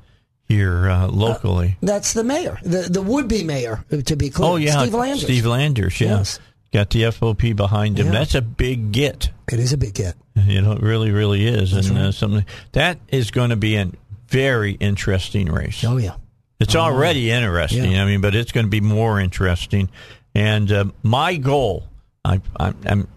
here 0.48 0.88
uh, 0.88 1.08
locally? 1.08 1.76
That's 1.82 2.12
the 2.12 2.24
mayor, 2.24 2.58
the 2.62 2.88
the 2.90 3.02
would 3.02 3.28
be 3.28 3.42
mayor, 3.44 3.84
uh, 3.92 3.98
to 4.02 4.16
be 4.16 4.30
clear. 4.30 4.48
oh 4.50 4.56
yeah, 4.56 4.80
Steve 4.82 4.94
Landers. 4.94 5.22
Steve 5.22 5.46
Landers. 5.46 6.00
Yeah, 6.00 6.18
Yes. 6.18 6.38
got 6.72 6.90
the 6.90 7.02
FOP 7.04 7.54
behind 7.56 7.98
him. 7.98 8.06
Yeah. 8.06 8.12
That's 8.12 8.34
a 8.34 8.42
big 8.42 8.92
get. 8.92 9.30
It 9.50 9.58
is 9.60 9.72
a 9.72 9.78
big 9.78 9.94
get. 9.94 10.14
You 10.34 10.62
know, 10.62 10.72
it 10.72 10.80
really, 10.82 11.10
really 11.10 11.46
is, 11.46 11.72
and 11.74 11.98
uh, 11.98 12.12
something 12.12 12.46
that 12.72 12.98
is 13.08 13.30
going 13.30 13.50
to 13.50 13.56
be 13.56 13.76
a 13.76 13.90
very 14.28 14.72
interesting 14.72 15.50
race. 15.52 15.84
Oh 15.84 15.98
yeah. 15.98 16.14
It's 16.62 16.76
already 16.76 17.30
interesting. 17.30 17.92
Yeah. 17.92 18.02
I 18.02 18.06
mean, 18.06 18.20
but 18.20 18.34
it's 18.34 18.52
going 18.52 18.66
to 18.66 18.70
be 18.70 18.80
more 18.80 19.20
interesting. 19.20 19.90
And 20.34 20.70
uh, 20.70 20.84
my 21.02 21.36
goal, 21.36 21.84
I, 22.24 22.40
I, 22.58 22.72
I'm, 22.86 23.08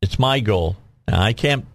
it's 0.00 0.18
my 0.18 0.40
goal. 0.40 0.76
I 1.08 1.32
can't 1.32 1.66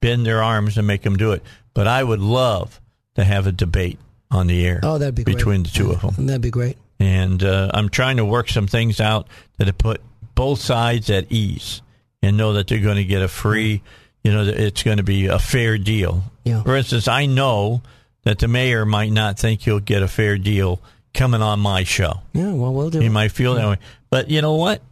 bend 0.00 0.26
their 0.26 0.42
arms 0.42 0.76
and 0.78 0.86
make 0.86 1.02
them 1.02 1.16
do 1.16 1.32
it, 1.32 1.42
but 1.74 1.86
I 1.86 2.02
would 2.04 2.20
love 2.20 2.80
to 3.14 3.24
have 3.24 3.46
a 3.46 3.52
debate 3.52 3.98
on 4.30 4.46
the 4.46 4.66
air. 4.66 4.80
Oh, 4.82 4.98
that'd 4.98 5.14
be 5.14 5.24
great. 5.24 5.36
between 5.36 5.62
the 5.62 5.70
two 5.70 5.90
of 5.90 6.00
them. 6.00 6.26
That'd 6.26 6.42
be 6.42 6.50
great. 6.50 6.76
And 7.00 7.42
uh, 7.42 7.70
I'm 7.72 7.88
trying 7.88 8.18
to 8.18 8.24
work 8.24 8.48
some 8.48 8.66
things 8.66 9.00
out 9.00 9.28
that 9.56 9.66
have 9.66 9.78
put 9.78 10.00
both 10.34 10.60
sides 10.60 11.10
at 11.10 11.30
ease 11.30 11.82
and 12.22 12.36
know 12.36 12.52
that 12.54 12.66
they're 12.66 12.80
going 12.80 12.96
to 12.96 13.04
get 13.04 13.22
a 13.22 13.28
free, 13.28 13.82
you 14.22 14.32
know, 14.32 14.44
it's 14.44 14.82
going 14.82 14.98
to 14.98 15.02
be 15.02 15.26
a 15.26 15.38
fair 15.38 15.78
deal. 15.78 16.24
Yeah. 16.44 16.62
For 16.62 16.76
instance, 16.76 17.08
I 17.08 17.26
know 17.26 17.82
that 18.24 18.38
the 18.38 18.48
mayor 18.48 18.84
might 18.84 19.12
not 19.12 19.38
think 19.38 19.62
he'll 19.62 19.80
get 19.80 20.02
a 20.02 20.08
fair 20.08 20.36
deal 20.38 20.80
coming 21.14 21.40
on 21.42 21.60
my 21.60 21.84
show. 21.84 22.20
Yeah. 22.32 22.52
Well, 22.52 22.72
we'll 22.74 22.90
do. 22.90 23.00
He 23.00 23.08
might 23.08 23.32
feel 23.32 23.54
that 23.54 23.68
way. 23.68 23.78
But 24.10 24.30
you 24.30 24.42
know 24.42 24.54
what? 24.54 24.82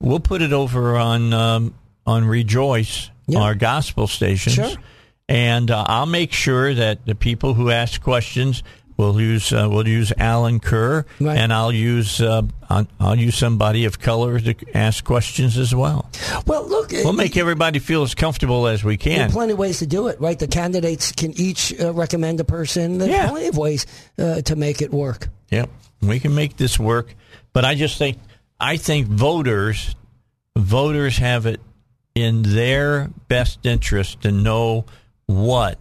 We'll 0.00 0.20
put 0.20 0.42
it 0.42 0.52
over 0.52 0.96
on 0.96 1.32
um, 1.32 1.74
on 2.06 2.24
Rejoice, 2.24 3.10
Yeah. 3.26 3.40
our 3.40 3.54
gospel 3.54 4.06
stations, 4.06 4.54
Sure. 4.54 4.70
and 5.28 5.70
uh, 5.70 5.84
I'll 5.88 6.06
make 6.06 6.32
sure 6.32 6.72
that 6.74 7.04
the 7.04 7.14
people 7.14 7.54
who 7.54 7.70
ask 7.70 8.00
questions 8.00 8.62
will 8.98 9.18
use 9.20 9.52
uh, 9.52 9.66
will 9.70 9.88
use 9.88 10.12
Alan 10.18 10.60
Kerr, 10.60 11.06
Right. 11.20 11.38
and 11.38 11.52
I'll 11.52 11.72
use 11.72 12.20
uh, 12.20 12.42
I'll, 12.68 12.86
I'll 13.00 13.14
use 13.16 13.36
somebody 13.38 13.86
of 13.86 13.98
color 14.00 14.38
to 14.40 14.54
ask 14.74 15.02
questions 15.04 15.56
as 15.56 15.74
well. 15.74 16.10
Well, 16.46 16.68
look. 16.68 16.90
We'll 16.92 17.12
make 17.14 17.36
everybody 17.36 17.78
feel 17.78 18.02
as 18.02 18.14
comfortable 18.14 18.66
as 18.66 18.82
we 18.84 18.96
can. 18.96 19.18
There 19.18 19.26
are 19.28 19.30
plenty 19.30 19.52
of 19.54 19.58
ways 19.58 19.78
to 19.78 19.86
do 19.86 20.08
it, 20.08 20.20
right? 20.20 20.38
The 20.38 20.48
candidates 20.48 21.12
can 21.12 21.32
each 21.40 21.72
uh, 21.80 21.94
recommend 21.94 22.40
a 22.40 22.44
person. 22.44 22.98
There's 22.98 23.10
Yeah. 23.12 23.30
plenty 23.30 23.46
of 23.48 23.56
ways 23.56 23.86
uh, 24.18 24.42
to 24.42 24.56
make 24.56 24.82
it 24.82 24.90
work. 24.92 25.28
Yep, 25.50 25.70
we 26.02 26.18
can 26.20 26.34
make 26.34 26.56
this 26.56 26.78
work. 26.78 27.14
But 27.54 27.64
I 27.64 27.74
just 27.76 27.96
think 27.98 28.18
I 28.60 28.76
think 28.76 29.06
voters 29.06 29.94
voters 30.56 31.18
have 31.18 31.46
it 31.46 31.60
in 32.14 32.42
their 32.42 33.10
best 33.28 33.64
interest 33.64 34.22
to 34.22 34.32
know 34.32 34.84
what 35.26 35.78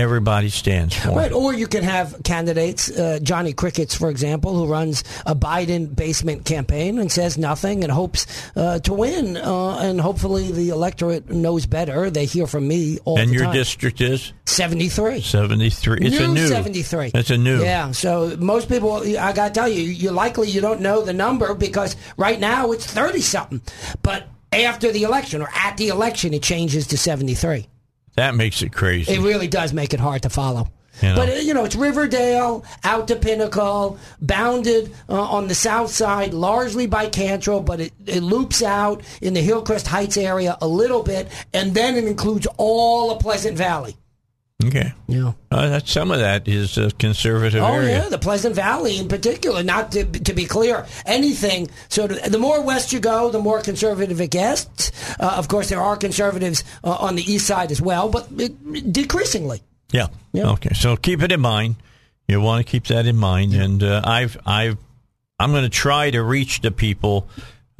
everybody 0.00 0.48
stands 0.48 0.96
for. 0.96 1.10
Right, 1.10 1.32
or 1.32 1.52
you 1.54 1.66
can 1.66 1.84
have 1.84 2.20
candidates, 2.24 2.90
uh, 2.90 3.18
Johnny 3.22 3.52
Crickets, 3.52 3.94
for 3.94 4.10
example, 4.10 4.54
who 4.54 4.66
runs 4.66 5.04
a 5.26 5.34
Biden 5.34 5.94
basement 5.94 6.44
campaign 6.44 6.98
and 6.98 7.10
says 7.10 7.38
nothing 7.38 7.84
and 7.84 7.92
hopes 7.92 8.26
uh, 8.56 8.78
to 8.80 8.92
win. 8.92 9.36
Uh, 9.36 9.78
and 9.78 10.00
hopefully 10.00 10.50
the 10.50 10.70
electorate 10.70 11.30
knows 11.30 11.66
better. 11.66 12.10
They 12.10 12.24
hear 12.24 12.46
from 12.46 12.66
me 12.66 12.98
all 13.04 13.18
and 13.18 13.30
the 13.30 13.34
your 13.34 13.52
district 13.52 14.00
is 14.00 14.32
73. 14.46 15.20
73. 15.20 15.98
It's 16.00 16.18
new 16.18 16.24
a 16.24 16.28
new 16.28 16.46
73. 16.48 17.12
It's 17.14 17.30
a 17.30 17.38
new. 17.38 17.62
Yeah, 17.62 17.92
so 17.92 18.36
most 18.38 18.68
people, 18.68 19.02
I 19.18 19.32
got 19.32 19.48
to 19.48 19.54
tell 19.54 19.68
you, 19.68 19.82
you 19.82 20.10
likely 20.10 20.48
you 20.48 20.60
don't 20.60 20.80
know 20.80 21.02
the 21.02 21.12
number 21.12 21.54
because 21.54 21.96
right 22.16 22.40
now 22.40 22.72
it's 22.72 22.86
30 22.86 23.20
something. 23.20 23.60
But 24.02 24.26
after 24.52 24.90
the 24.92 25.04
election 25.04 25.42
or 25.42 25.48
at 25.54 25.76
the 25.76 25.88
election, 25.88 26.34
it 26.34 26.42
changes 26.42 26.88
to 26.88 26.98
73. 26.98 27.68
That 28.16 28.34
makes 28.34 28.62
it 28.62 28.72
crazy. 28.72 29.12
It 29.12 29.20
really 29.20 29.48
does 29.48 29.72
make 29.72 29.94
it 29.94 30.00
hard 30.00 30.22
to 30.22 30.30
follow. 30.30 30.68
You 31.00 31.08
know. 31.10 31.14
But 31.16 31.28
uh, 31.30 31.32
you 31.34 31.54
know, 31.54 31.64
it's 31.64 31.76
Riverdale 31.76 32.64
out 32.84 33.08
to 33.08 33.16
Pinnacle, 33.16 33.98
bounded 34.20 34.92
uh, 35.08 35.22
on 35.22 35.48
the 35.48 35.54
south 35.54 35.90
side 35.90 36.34
largely 36.34 36.86
by 36.86 37.08
Cantrell, 37.08 37.60
but 37.60 37.80
it, 37.80 37.92
it 38.06 38.22
loops 38.22 38.62
out 38.62 39.02
in 39.22 39.32
the 39.32 39.40
Hillcrest 39.40 39.86
Heights 39.86 40.16
area 40.16 40.58
a 40.60 40.68
little 40.68 41.02
bit, 41.02 41.28
and 41.54 41.74
then 41.74 41.96
it 41.96 42.04
includes 42.04 42.46
all 42.58 43.10
of 43.10 43.20
Pleasant 43.20 43.56
Valley. 43.56 43.96
Okay. 44.64 44.92
Yeah. 45.08 45.32
Uh, 45.50 45.68
that 45.68 45.88
some 45.88 46.10
of 46.10 46.18
that 46.20 46.46
is 46.46 46.76
a 46.76 46.90
conservative 46.92 47.62
Oh 47.62 47.72
area. 47.74 48.02
yeah, 48.02 48.08
the 48.08 48.18
Pleasant 48.18 48.54
Valley 48.54 48.98
in 48.98 49.08
particular. 49.08 49.62
Not 49.62 49.92
to, 49.92 50.04
to 50.04 50.32
be 50.34 50.44
clear, 50.44 50.86
anything. 51.06 51.68
So 51.88 52.06
the, 52.06 52.28
the 52.28 52.38
more 52.38 52.62
west 52.62 52.92
you 52.92 53.00
go, 53.00 53.30
the 53.30 53.38
more 53.38 53.60
conservative 53.62 54.20
it 54.20 54.30
gets. 54.30 54.92
Uh, 55.18 55.34
of 55.36 55.48
course, 55.48 55.68
there 55.70 55.80
are 55.80 55.96
conservatives 55.96 56.62
uh, 56.84 56.90
on 56.92 57.14
the 57.16 57.22
east 57.22 57.46
side 57.46 57.70
as 57.72 57.80
well, 57.80 58.08
but 58.08 58.28
it, 58.36 58.92
decreasingly. 58.92 59.62
Yeah. 59.92 60.08
Yeah. 60.32 60.50
Okay. 60.50 60.74
So 60.74 60.96
keep 60.96 61.22
it 61.22 61.32
in 61.32 61.40
mind. 61.40 61.76
You 62.28 62.40
want 62.40 62.64
to 62.64 62.70
keep 62.70 62.84
that 62.88 63.06
in 63.06 63.16
mind, 63.16 63.54
and 63.54 63.82
uh, 63.82 64.02
I've 64.04 64.36
I've 64.46 64.76
I'm 65.38 65.50
going 65.50 65.64
to 65.64 65.68
try 65.68 66.10
to 66.10 66.22
reach 66.22 66.60
the 66.60 66.70
people 66.70 67.28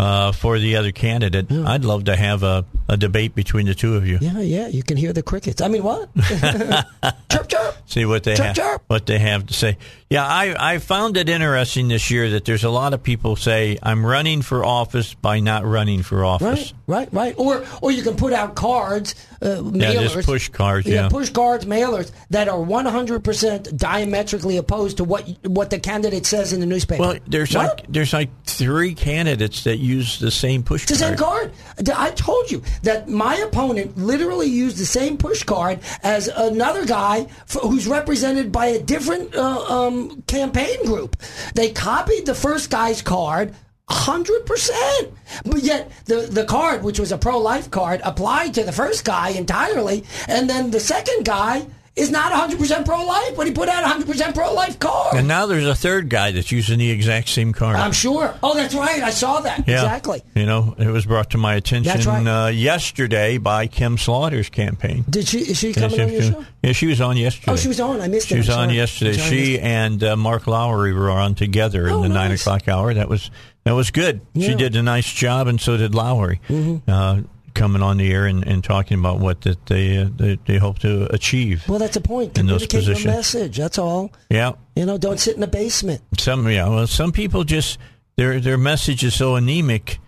uh, 0.01 0.33
for 0.33 0.59
the 0.59 0.77
other 0.77 0.93
candidate. 0.93 1.53
I'd 1.53 1.85
love 1.85 2.05
to 2.05 2.17
have 2.17 2.43
a, 2.43 2.65
a 2.89 2.97
debate 2.97 3.35
between 3.35 3.67
the 3.67 3.75
two 3.75 3.97
of 3.97 4.07
you. 4.07 4.19
Yeah, 4.21 4.41
yeah. 4.41 4.67
You 4.69 4.83
can 4.83 4.97
hear 4.97 5.13
the 5.13 5.23
crickets. 5.23 5.61
I 5.61 5.69
mean, 5.69 5.83
what? 5.83 6.09
chirp, 7.31 7.49
chirp. 7.49 7.77
See 7.87 8.05
what 8.05 8.23
they 8.23 8.35
Chirp, 8.37 8.47
have, 8.47 8.57
chirp. 8.57 8.83
what 8.87 9.07
they 9.07 9.19
have 9.19 9.47
to 9.47 9.55
say. 9.55 9.77
Yeah, 10.09 10.25
I 10.27 10.75
I 10.75 10.79
found 10.79 11.17
it 11.17 11.29
interesting 11.29 11.89
this 11.89 12.11
year 12.11 12.31
that 12.31 12.45
there's 12.45 12.65
a 12.65 12.71
lot 12.71 12.95
of 12.95 13.03
people 13.03 13.37
say 13.37 13.79
I'm 13.83 14.05
running 14.07 14.43
for 14.43 14.65
office 14.65 15.15
by 15.15 15.41
not 15.41 15.65
running 15.65 16.03
for 16.03 16.25
office. 16.25 16.73
Right, 16.87 17.09
right, 17.13 17.13
right. 17.13 17.35
Or 17.39 17.65
or 17.83 17.91
you 17.93 18.03
can 18.03 18.17
put 18.17 18.33
out 18.33 18.55
cards, 18.57 19.15
uh, 19.43 19.47
mailers. 19.63 19.95
Yeah, 19.95 20.03
just 20.03 20.27
push 20.27 20.49
cards. 20.49 20.87
Yeah. 20.87 21.09
push 21.09 21.31
cards, 21.31 21.65
mailers 21.65 22.11
that 22.31 22.49
are 22.49 22.59
100% 22.59 23.77
diametrically 23.77 24.57
opposed 24.57 24.97
to 24.99 25.05
what 25.05 25.29
what 25.45 25.71
the 25.71 25.79
candidate 25.79 26.27
says 26.27 26.53
in 26.53 26.61
the 26.61 26.67
newspaper. 26.67 27.03
Well, 27.03 27.19
there's 27.27 27.55
What? 27.55 27.79
like 27.79 27.87
there's 27.89 28.13
like 28.13 28.31
three 28.45 28.95
candidates 28.95 29.65
that 29.65 29.79
use 29.97 30.19
the 30.19 30.31
same 30.31 30.63
push 30.63 30.87
the 30.87 30.95
same 30.95 31.17
card. 31.17 31.53
card. 31.77 31.91
I 31.91 32.11
told 32.13 32.51
you 32.51 32.63
that 32.83 33.09
my 33.09 33.37
opponent 33.37 33.97
literally 33.97 34.47
used 34.47 34.77
the 34.79 34.87
same 34.87 35.17
push 35.17 35.43
card 35.43 35.81
as 36.03 36.29
another 36.29 36.87
guy 36.87 37.27
f 37.49 37.57
who's 37.63 37.87
represented 37.87 38.53
by 38.53 38.67
a 38.67 38.81
different 38.81 39.35
uh, 39.35 39.63
um, 39.77 40.23
campaign 40.27 40.85
group. 40.85 41.17
They 41.55 41.71
copied 41.71 42.27
the 42.27 42.35
first 42.35 42.71
guy's 42.71 43.03
card. 43.03 43.55
Hundred 43.93 44.47
percent, 44.47 45.11
but 45.45 45.63
yet 45.65 45.91
the 46.05 46.21
the 46.31 46.45
card, 46.45 46.85
which 46.85 47.01
was 47.01 47.11
a 47.11 47.19
pro 47.19 47.39
life 47.39 47.73
card, 47.73 48.01
applied 48.05 48.55
to 48.55 48.63
the 48.63 48.71
first 48.71 49.05
guy 49.05 49.31
entirely, 49.31 50.05
and 50.29 50.49
then 50.49 50.71
the 50.71 50.79
second 50.79 51.25
guy 51.25 51.67
is 51.97 52.11
not 52.11 52.33
hundred 52.33 52.59
percent 52.59 52.87
pro 52.87 53.05
life, 53.05 53.37
but 53.37 53.47
he 53.47 53.53
put 53.53 53.69
out 53.69 53.83
a 53.85 53.89
hundred 53.89 54.07
percent 54.07 54.35
pro 54.35 54.55
life 54.55 54.79
card. 54.79 55.17
And 55.17 55.27
now 55.29 55.47
there's 55.47 55.67
a 55.67 55.75
third 55.75 56.09
guy 56.09 56.31
that's 56.33 56.51
using 56.53 56.79
the 56.79 56.91
exact 56.91 57.29
same 57.29 57.53
car. 57.53 57.75
I'm 57.75 57.93
sure. 57.93 58.35
Oh, 58.43 58.55
that's 58.55 58.75
right. 58.75 59.03
I 59.03 59.11
saw 59.11 59.41
that. 59.41 59.67
Yeah. 59.67 59.75
Exactly. 59.85 60.23
You 60.35 60.47
know, 60.47 60.75
it 60.79 60.87
was 60.87 61.05
brought 61.05 61.31
to 61.31 61.39
my 61.39 61.55
attention 61.57 62.07
right. 62.07 62.47
uh, 62.47 62.49
yesterday 62.49 63.39
by 63.39 63.67
Kim 63.67 63.99
Slaughter's 63.99 64.49
campaign. 64.49 65.05
Did 65.11 65.27
she? 65.29 65.41
Is 65.41 65.59
she 65.59 65.69
Yeah, 65.73 65.75
coming 65.89 65.97
she, 65.97 66.03
on 66.03 66.13
your 66.13 66.23
show? 66.23 66.45
yeah, 66.63 66.73
she 66.73 66.87
was 66.87 67.01
on 67.01 67.17
yesterday. 67.17 67.53
Oh, 67.53 67.57
she 67.57 67.69
was 67.69 67.81
on. 67.81 68.01
I 68.01 68.09
missed 68.09 68.29
She 68.29 68.37
was 68.37 68.49
on 68.49 68.71
yesterday. 68.71 69.11
I'm 69.11 69.17
sorry, 69.17 69.27
I 69.27 69.31
missed 69.31 69.55
She 69.57 69.59
and 69.61 70.05
uh, 70.05 70.17
Mark 70.17 70.47
Lowery 70.47 70.93
were 70.95 71.11
on 71.11 71.35
together 71.35 71.87
in 71.89 71.95
Oh, 71.95 72.03
the 72.03 72.09
nine 72.09 72.31
o'clock 72.33 72.69
hour. 72.69 72.95
That 72.95 73.09
was 73.09 73.31
that 73.65 73.73
was 73.73 73.91
good. 73.91 74.21
She 74.35 74.41
Yeah. 74.43 74.49
Mm-hmm. 74.51 74.59
did 74.59 74.77
a 74.77 74.83
nice 74.83 75.13
job, 75.13 75.47
and 75.49 75.61
so 75.61 75.77
did 75.77 75.95
Lowery. 75.95 76.41
Uh, 76.89 77.23
coming 77.55 77.83
on 77.83 77.97
the 77.97 78.13
air 78.13 78.27
and, 78.27 78.47
and 78.47 78.63
talking 78.63 78.99
about 78.99 79.19
what 79.21 79.43
that 79.43 79.67
they, 79.67 79.99
uh, 79.99 80.09
they 80.17 80.39
they 80.47 80.59
hope 80.59 80.79
to 80.81 81.13
achieve. 81.13 81.69
Well, 81.69 81.79
that's 81.79 81.97
a 81.97 82.01
point. 82.01 82.39
in 82.39 82.47
those 82.47 82.67
positions. 82.67 83.05
message. 83.05 83.57
That's 83.57 83.79
all. 83.79 84.11
yeah, 84.31 84.53
You 84.77 84.87
know, 84.87 84.99
don't 84.99 85.21
sit 85.21 85.35
in 85.35 85.41
the 85.41 85.47
basement. 85.47 86.03
some 86.19 86.49
yeah. 86.49 86.69
Well, 86.69 86.87
some 86.87 87.13
people 87.13 87.45
just 87.45 87.79
their 88.17 88.41
their 88.41 88.59
message 88.59 89.05
is 89.05 89.15
so 89.15 89.37
anemic. 89.37 89.99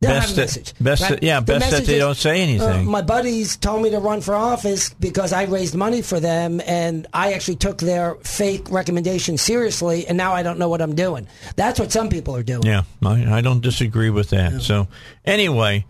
They 0.00 0.08
best 0.08 0.36
that, 0.36 0.42
message. 0.42 0.74
best 0.80 1.02
right? 1.02 1.10
that, 1.12 1.22
yeah, 1.22 1.40
The 1.40 1.46
best 1.46 1.70
that 1.70 1.84
they 1.86 1.94
is, 1.94 2.00
don't 2.00 2.16
say 2.16 2.42
anything. 2.42 2.86
Uh, 2.86 2.90
my 2.90 3.00
buddies 3.00 3.56
told 3.56 3.82
me 3.82 3.90
to 3.90 4.00
run 4.00 4.20
for 4.20 4.34
office 4.34 4.90
because 4.92 5.32
I 5.32 5.44
raised 5.44 5.74
money 5.74 6.02
for 6.02 6.20
them, 6.20 6.60
and 6.66 7.06
I 7.14 7.32
actually 7.32 7.56
took 7.56 7.78
their 7.78 8.16
fake 8.16 8.70
recommendation 8.70 9.38
seriously, 9.38 10.06
and 10.06 10.18
now 10.18 10.34
I 10.34 10.42
don't 10.42 10.58
know 10.58 10.68
what 10.68 10.82
I'm 10.82 10.94
doing. 10.94 11.26
That's 11.56 11.80
what 11.80 11.90
some 11.90 12.10
people 12.10 12.36
are 12.36 12.42
doing. 12.42 12.64
Yeah, 12.64 12.82
I, 13.02 13.38
I 13.38 13.40
don't 13.40 13.62
disagree 13.62 14.10
with 14.10 14.30
that. 14.30 14.60
So, 14.60 14.88
anyway, 15.24 15.86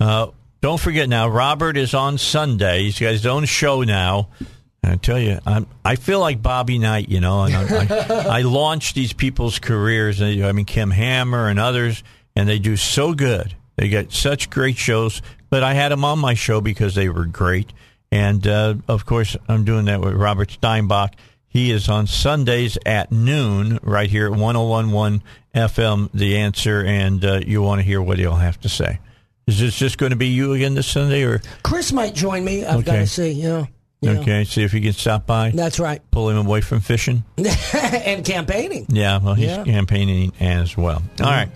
uh, 0.00 0.28
don't 0.60 0.80
forget 0.80 1.08
now, 1.08 1.28
Robert 1.28 1.76
is 1.76 1.94
on 1.94 2.18
Sunday. 2.18 2.84
He's 2.84 2.98
got 2.98 3.12
his 3.12 3.26
own 3.26 3.44
show 3.44 3.82
now. 3.82 4.28
And 4.82 4.92
I 4.92 4.96
tell 4.96 5.18
you, 5.18 5.38
I'm, 5.46 5.66
I 5.84 5.96
feel 5.96 6.20
like 6.20 6.42
Bobby 6.42 6.78
Knight, 6.78 7.08
you 7.08 7.20
know, 7.20 7.44
and 7.44 7.54
I, 7.90 8.38
I, 8.38 8.42
launch 8.42 8.94
these 8.94 9.12
people's 9.12 9.58
careers. 9.58 10.22
I 10.22 10.52
mean, 10.52 10.64
Kim 10.64 10.90
Hammer 10.90 11.48
and 11.48 11.58
others, 11.58 12.02
and 12.36 12.48
they 12.48 12.58
do 12.58 12.76
so 12.76 13.14
good. 13.14 13.54
They 13.76 13.88
get 13.88 14.12
such 14.12 14.50
great 14.50 14.76
shows. 14.76 15.22
But 15.50 15.62
I 15.62 15.74
had 15.74 15.92
them 15.92 16.04
on 16.04 16.18
my 16.18 16.34
show 16.34 16.60
because 16.60 16.94
they 16.94 17.08
were 17.08 17.24
great. 17.24 17.72
And 18.10 18.46
uh, 18.46 18.74
of 18.86 19.06
course, 19.06 19.36
I'm 19.48 19.64
doing 19.64 19.86
that 19.86 20.00
with 20.00 20.14
Robert 20.14 20.48
Steinbuch. 20.48 21.14
He 21.48 21.70
is 21.70 21.88
on 21.88 22.06
Sundays 22.06 22.76
at 22.84 23.10
noon 23.10 23.78
right 23.82 24.10
here 24.10 24.26
at 24.26 24.32
1011 24.32 25.22
FM, 25.54 26.10
The 26.12 26.36
Answer, 26.36 26.84
and 26.84 27.24
uh, 27.24 27.40
you 27.46 27.62
want 27.62 27.80
to 27.80 27.82
hear 27.82 28.02
what 28.02 28.18
he'll 28.18 28.36
have 28.36 28.60
to 28.60 28.68
say. 28.68 28.98
Is 29.48 29.58
this 29.58 29.76
just 29.76 29.98
going 29.98 30.10
to 30.10 30.16
be 30.16 30.28
you 30.28 30.52
again 30.52 30.74
this 30.74 30.86
Sunday? 30.86 31.22
or 31.24 31.40
Chris 31.64 31.92
might 31.92 32.14
join 32.14 32.44
me. 32.44 32.64
I've 32.64 32.84
got 32.84 32.96
to 32.96 33.06
see. 33.06 33.30
Yeah. 33.32 33.66
Yeah. 34.00 34.20
Okay, 34.20 34.44
see 34.44 34.62
if 34.62 34.72
you 34.74 34.80
can 34.80 34.92
stop 34.92 35.26
by, 35.26 35.50
That's 35.50 35.80
right. 35.80 36.00
pull 36.12 36.28
him 36.28 36.36
away 36.36 36.60
from 36.60 36.78
fishing. 36.78 37.24
and 37.74 38.24
campaigning. 38.24 38.86
Yeah, 38.90 39.18
well, 39.18 39.34
he's 39.34 39.46
Yeah. 39.48 39.64
campaigning 39.64 40.32
as 40.38 40.76
well. 40.76 41.02
All 41.20 41.26
right, 41.30 41.48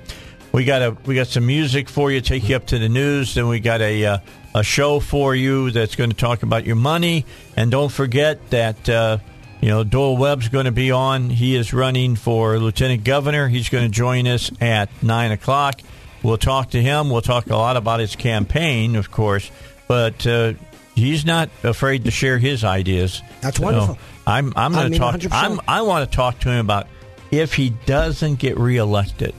we 0.51 0.65
got 0.65 0.83
a 0.83 0.97
we 1.07 1.15
got 1.15 1.29
some 1.29 1.47
music 1.47 1.89
for 1.89 2.11
you, 2.11 2.21
take 2.21 2.49
you 2.49 2.57
up 2.57 2.67
to 2.69 2.81
the 2.81 2.89
news. 2.89 3.35
Then 3.35 3.47
we 3.47 3.61
got 3.61 3.81
a 3.81 4.05
uh, 4.07 4.19
a 4.57 4.65
show 4.65 4.99
for 4.99 5.37
you 5.37 5.71
that's 5.71 5.95
going 5.95 6.11
to 6.11 6.17
talk 6.17 6.43
about 6.43 6.67
your 6.67 6.75
money. 6.75 7.27
And 7.57 7.71
don't 7.71 7.93
forget 7.93 8.51
that 8.51 8.89
uh, 8.89 9.19
you 9.61 9.69
know 9.69 9.85
Doyle 9.85 10.17
Webb's 10.17 10.49
going 10.49 10.65
to 10.65 10.73
be 10.73 10.91
on. 10.91 11.31
He 11.31 11.55
is 11.55 11.73
running 11.73 12.17
for 12.17 12.59
lieutenant 12.59 13.05
governor. 13.05 13.47
He's 13.47 13.69
going 13.69 13.85
to 13.85 13.91
join 13.91 14.27
us 14.27 14.51
at 14.61 14.89
nine 15.01 15.31
o'clock. 15.31 15.81
We'll 16.23 16.39
talk 16.39 16.71
to 16.71 16.81
him. 16.83 17.11
We'll 17.11 17.21
talk 17.23 17.49
a 17.49 17.57
lot 17.57 17.77
about 17.77 18.01
his 18.01 18.17
campaign, 18.17 18.97
of 18.97 19.11
course, 19.11 19.51
but. 19.89 20.27
Uh, 20.27 20.55
He's 20.95 21.25
not 21.25 21.49
afraid 21.65 22.05
to 22.05 22.11
share 22.11 22.37
his 22.37 22.65
ideas. 22.65 23.23
That's 23.41 23.57
So 23.57 23.63
wonderful. 23.65 23.99
I'm 24.27 24.53
I'm 24.55 24.73
going 24.75 24.93
to 24.93 24.99
talk. 24.99 25.15
100%. 25.15 25.29
I'm 25.33 25.59
I 25.67 25.81
want 25.81 26.09
to 26.11 26.15
talk 26.15 26.39
to 26.41 26.51
him 26.51 26.59
about 26.67 26.87
if 27.31 27.55
he 27.55 27.71
doesn't 27.71 28.39
get 28.39 28.59
reelected. 28.59 29.35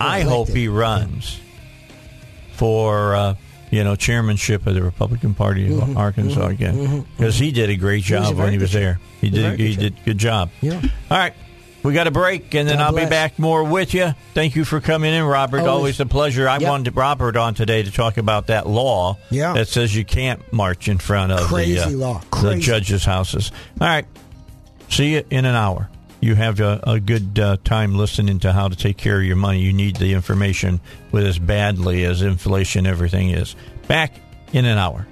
I 0.00 0.20
Reelected. 0.22 0.32
hope 0.32 0.48
he 0.56 0.68
runs 0.68 1.38
for 2.52 3.14
uh, 3.14 3.34
you 3.70 3.84
know 3.84 3.94
chairmanship 3.94 4.66
of 4.66 4.74
the 4.74 4.82
Republican 4.82 5.34
Party 5.34 5.70
of 5.70 5.96
Arkansas 5.98 6.46
again 6.46 7.04
because 7.16 7.38
he 7.38 7.50
did 7.52 7.68
a 7.68 7.76
great 7.76 8.04
Mm-hmm. 8.04 8.14
was 8.20 8.28
a 8.28 8.32
job 8.32 8.38
when 8.38 8.52
he 8.52 8.58
was 8.58 8.70
job. 8.70 8.80
there. 8.80 9.00
He 9.20 9.28
He 9.28 9.38
a 9.38 9.50
did 9.50 9.60
he 9.60 9.74
good 9.76 9.80
did 9.96 10.04
good 10.06 10.18
job. 10.18 10.50
Yeah. 10.62 10.80
All 11.10 11.18
right. 11.18 11.34
We 11.82 11.92
got 11.94 12.06
a 12.08 12.10
break, 12.10 12.54
and 12.54 12.68
then 12.68 12.78
God 12.78 12.86
I'll 12.94 13.04
be 13.04 13.08
back 13.08 13.38
more 13.38 13.62
with 13.62 13.94
you. 13.94 14.12
Thank 14.34 14.56
you 14.56 14.64
for 14.64 14.80
coming 14.80 15.14
in, 15.14 15.22
Robert. 15.24 15.58
Always, 15.60 15.68
Always. 15.70 16.00
a 16.00 16.06
pleasure. 16.06 16.48
I 16.48 16.58
Yep. 16.58 16.68
wanted 16.68 16.96
Robert 16.96 17.36
on 17.36 17.54
today 17.54 17.82
to 17.84 17.90
talk 17.92 18.16
about 18.18 18.48
that 18.48 18.66
law 18.68 19.16
Yeah. 19.30 19.52
that 19.52 19.68
says 19.68 19.94
you 19.94 20.04
can't 20.04 20.40
march 20.52 20.88
in 20.88 20.98
front 20.98 21.30
of 21.32 21.40
Crazy 21.46 21.74
the, 21.74 21.84
uh, 21.86 21.90
law. 21.90 22.22
the 22.42 22.56
judges' 22.56 23.04
houses. 23.04 23.52
All 23.80 23.86
right. 23.86 24.04
See 24.88 25.14
you 25.14 25.22
in 25.30 25.44
an 25.44 25.54
hour. 25.54 25.88
You 26.20 26.34
have 26.34 26.58
a, 26.58 26.80
a 26.84 26.98
good 26.98 27.38
uh, 27.38 27.58
time 27.62 27.94
listening 27.96 28.40
to 28.40 28.52
how 28.52 28.66
to 28.66 28.74
take 28.74 28.96
care 28.96 29.18
of 29.18 29.24
your 29.24 29.36
money. 29.36 29.60
You 29.60 29.72
need 29.72 29.96
the 29.96 30.14
information 30.14 30.80
with 31.12 31.24
as 31.26 31.38
badly 31.38 32.04
as 32.04 32.22
inflation, 32.22 32.86
everything 32.88 33.30
is. 33.30 33.54
Back 33.86 34.14
in 34.52 34.64
an 34.64 34.78
hour. 34.78 35.06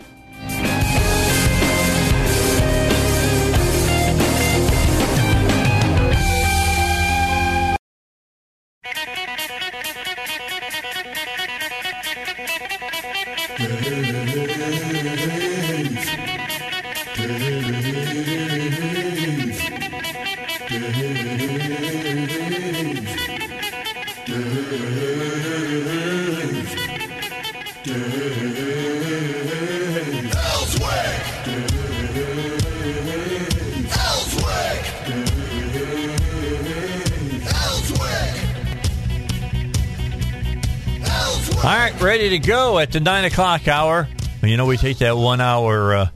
The 42.97 43.01
nine 43.01 43.27
o'clock 43.27 43.69
hour. 43.69 44.09
You 44.43 44.57
know, 44.57 44.65
we 44.65 44.79
take 44.79 44.99
that 44.99 45.19
one 45.19 45.39
hour 45.39 45.95
uh, 45.95 46.09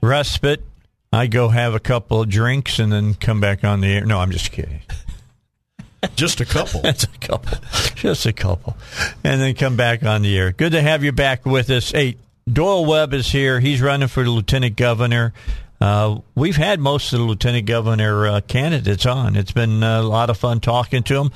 respite. 0.00 0.64
I 1.12 1.28
go 1.28 1.48
have 1.48 1.74
a 1.74 1.78
couple 1.78 2.22
of 2.22 2.28
drinks 2.28 2.80
and 2.80 2.90
then 2.90 3.14
come 3.14 3.40
back 3.40 3.62
on 3.62 3.80
the 3.80 3.86
air. 3.86 4.04
No, 4.04 4.18
I'm 4.18 4.32
just 4.32 4.50
kidding. 4.50 4.80
Just 6.16 6.40
a 6.40 6.44
couple. 6.44 6.80
That's 6.82 7.04
a 7.04 7.18
couple. 7.18 7.58
Just 7.94 8.26
a 8.26 8.32
couple. 8.32 8.76
And 9.22 9.40
then 9.40 9.54
come 9.54 9.76
back 9.76 10.02
on 10.02 10.22
the 10.22 10.36
air. 10.36 10.52
Good 10.52 10.72
to 10.72 10.82
have 10.82 11.02
you 11.02 11.12
back 11.12 11.46
with 11.46 11.70
us. 11.70 11.92
Hey, 11.92 12.16
Doyle 12.52 12.84
Webb 12.84 13.14
is 13.14 13.30
here. 13.30 13.58
He's 13.60 13.80
running 13.80 14.08
for 14.08 14.28
lieutenant 14.28 14.76
governor. 14.76 15.32
Uh, 15.80 15.84
uh, 15.84 16.20
we've 16.34 16.56
had 16.56 16.80
most 16.80 17.12
of 17.12 17.20
the 17.20 17.24
lieutenant 17.24 17.66
governor 17.66 18.26
uh, 18.26 18.40
candidates 18.40 19.06
on. 19.06 19.36
It's 19.36 19.52
been 19.52 19.82
a 19.82 20.02
lot 20.02 20.30
of 20.30 20.36
fun 20.36 20.60
talking 20.60 21.04
to 21.04 21.14
them. 21.14 21.30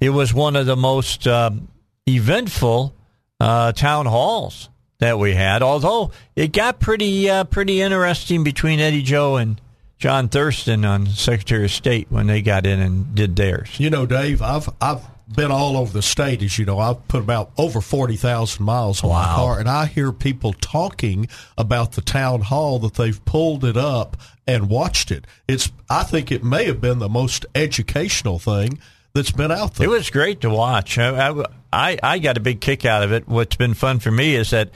It 0.00 0.10
was 0.10 0.32
one 0.34 0.56
of 0.56 0.66
the 0.66 0.76
most 0.76 1.28
um, 1.28 1.68
eventful 2.08 2.94
uh, 3.40 3.72
town 3.72 4.06
halls 4.06 4.68
that 4.98 5.18
we 5.18 5.34
had. 5.34 5.62
Although 5.62 6.10
it 6.36 6.52
got 6.52 6.80
pretty 6.80 7.28
uh, 7.30 7.44
pretty 7.44 7.80
interesting 7.80 8.44
between 8.44 8.80
Eddie 8.80 9.02
Joe 9.02 9.36
and 9.36 9.60
John 9.98 10.28
Thurston 10.28 10.84
on 10.84 11.06
Secretary 11.06 11.64
of 11.64 11.70
State 11.72 12.06
when 12.10 12.26
they 12.26 12.42
got 12.42 12.66
in 12.66 12.80
and 12.80 13.14
did 13.14 13.36
theirs. 13.36 13.78
You 13.78 13.90
know, 13.90 14.06
Dave, 14.06 14.42
I've 14.42 14.68
I've 14.80 15.02
been 15.34 15.50
all 15.50 15.76
over 15.76 15.92
the 15.92 16.00
state, 16.02 16.42
as 16.42 16.58
you 16.58 16.64
know. 16.64 16.78
I've 16.78 17.06
put 17.08 17.20
about 17.20 17.50
over 17.58 17.80
forty 17.80 18.16
thousand 18.16 18.64
miles 18.64 19.02
on 19.04 19.10
Wow. 19.10 19.20
my 19.22 19.34
car, 19.34 19.58
and 19.60 19.68
I 19.68 19.86
hear 19.86 20.10
people 20.12 20.52
talking 20.54 21.28
about 21.56 21.92
the 21.92 22.00
town 22.00 22.40
hall 22.42 22.78
that 22.80 22.94
they've 22.94 23.22
pulled 23.24 23.64
it 23.64 23.76
up 23.76 24.16
and 24.46 24.70
watched 24.70 25.10
it. 25.10 25.26
It's 25.46 25.70
I 25.90 26.04
think 26.04 26.32
it 26.32 26.42
may 26.44 26.64
have 26.64 26.80
been 26.80 26.98
the 26.98 27.08
most 27.08 27.44
educational 27.54 28.38
thing 28.38 28.78
that's 29.14 29.32
been 29.32 29.50
out 29.52 29.74
there. 29.74 29.86
It 29.86 29.90
was 29.90 30.10
great 30.10 30.40
to 30.42 30.50
watch. 30.50 30.96
I, 30.96 31.28
I, 31.30 31.44
I- 31.72 31.98
I 32.02 32.18
got 32.18 32.36
a 32.36 32.40
big 32.40 32.60
kick 32.60 32.84
out 32.84 33.02
of 33.02 33.12
it. 33.12 33.28
What's 33.28 33.56
been 33.56 33.74
fun 33.74 33.98
for 33.98 34.10
me 34.10 34.34
is 34.34 34.50
that 34.50 34.70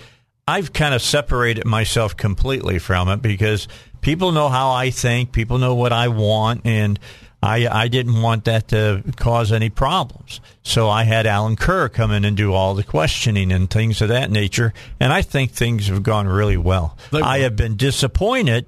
I've 0.47 0.73
kind 0.73 0.95
of 0.95 1.01
separated 1.03 1.65
myself 1.65 2.17
completely 2.17 2.79
from 2.79 3.09
it 3.09 3.23
because 3.23 3.69
people 4.01 4.33
know 4.33 4.49
how 4.49 4.71
I 4.73 4.91
think, 4.91 5.33
people 5.33 5.59
know 5.59 5.75
what 5.75 5.93
I 5.93 6.09
want, 6.09 6.63
and 6.65 6.99
I, 7.45 7.67
I 7.67 7.89
didn't 7.89 8.21
want 8.23 8.45
that 8.45 8.69
to 8.69 9.03
cause 9.17 9.53
any 9.53 9.71
problems. 9.71 10.41
So 10.63 10.89
I 10.89 11.05
had 11.05 11.27
Alan 11.27 11.57
Kerr 11.57 11.89
come 11.89 12.11
in 12.13 12.25
and 12.25 12.37
do 12.37 12.53
all 12.53 12.75
the 12.75 12.83
questioning 12.85 13.51
and 13.53 13.71
things 13.71 14.01
of 14.03 14.09
that 14.09 14.31
nature, 14.31 14.73
and 15.01 15.13
I 15.13 15.23
think 15.23 15.53
things 15.53 15.87
have 15.89 16.03
gone 16.03 16.27
really 16.27 16.57
well. 16.57 16.97
They 17.11 17.21
I 17.21 17.39
have 17.41 17.57
been 17.57 17.77
disappointed 17.77 18.67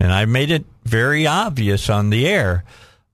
and 0.00 0.12
I 0.12 0.24
made 0.24 0.50
it 0.50 0.64
very 0.84 1.26
obvious 1.28 1.88
on 1.90 2.10
the 2.10 2.26
air 2.26 2.64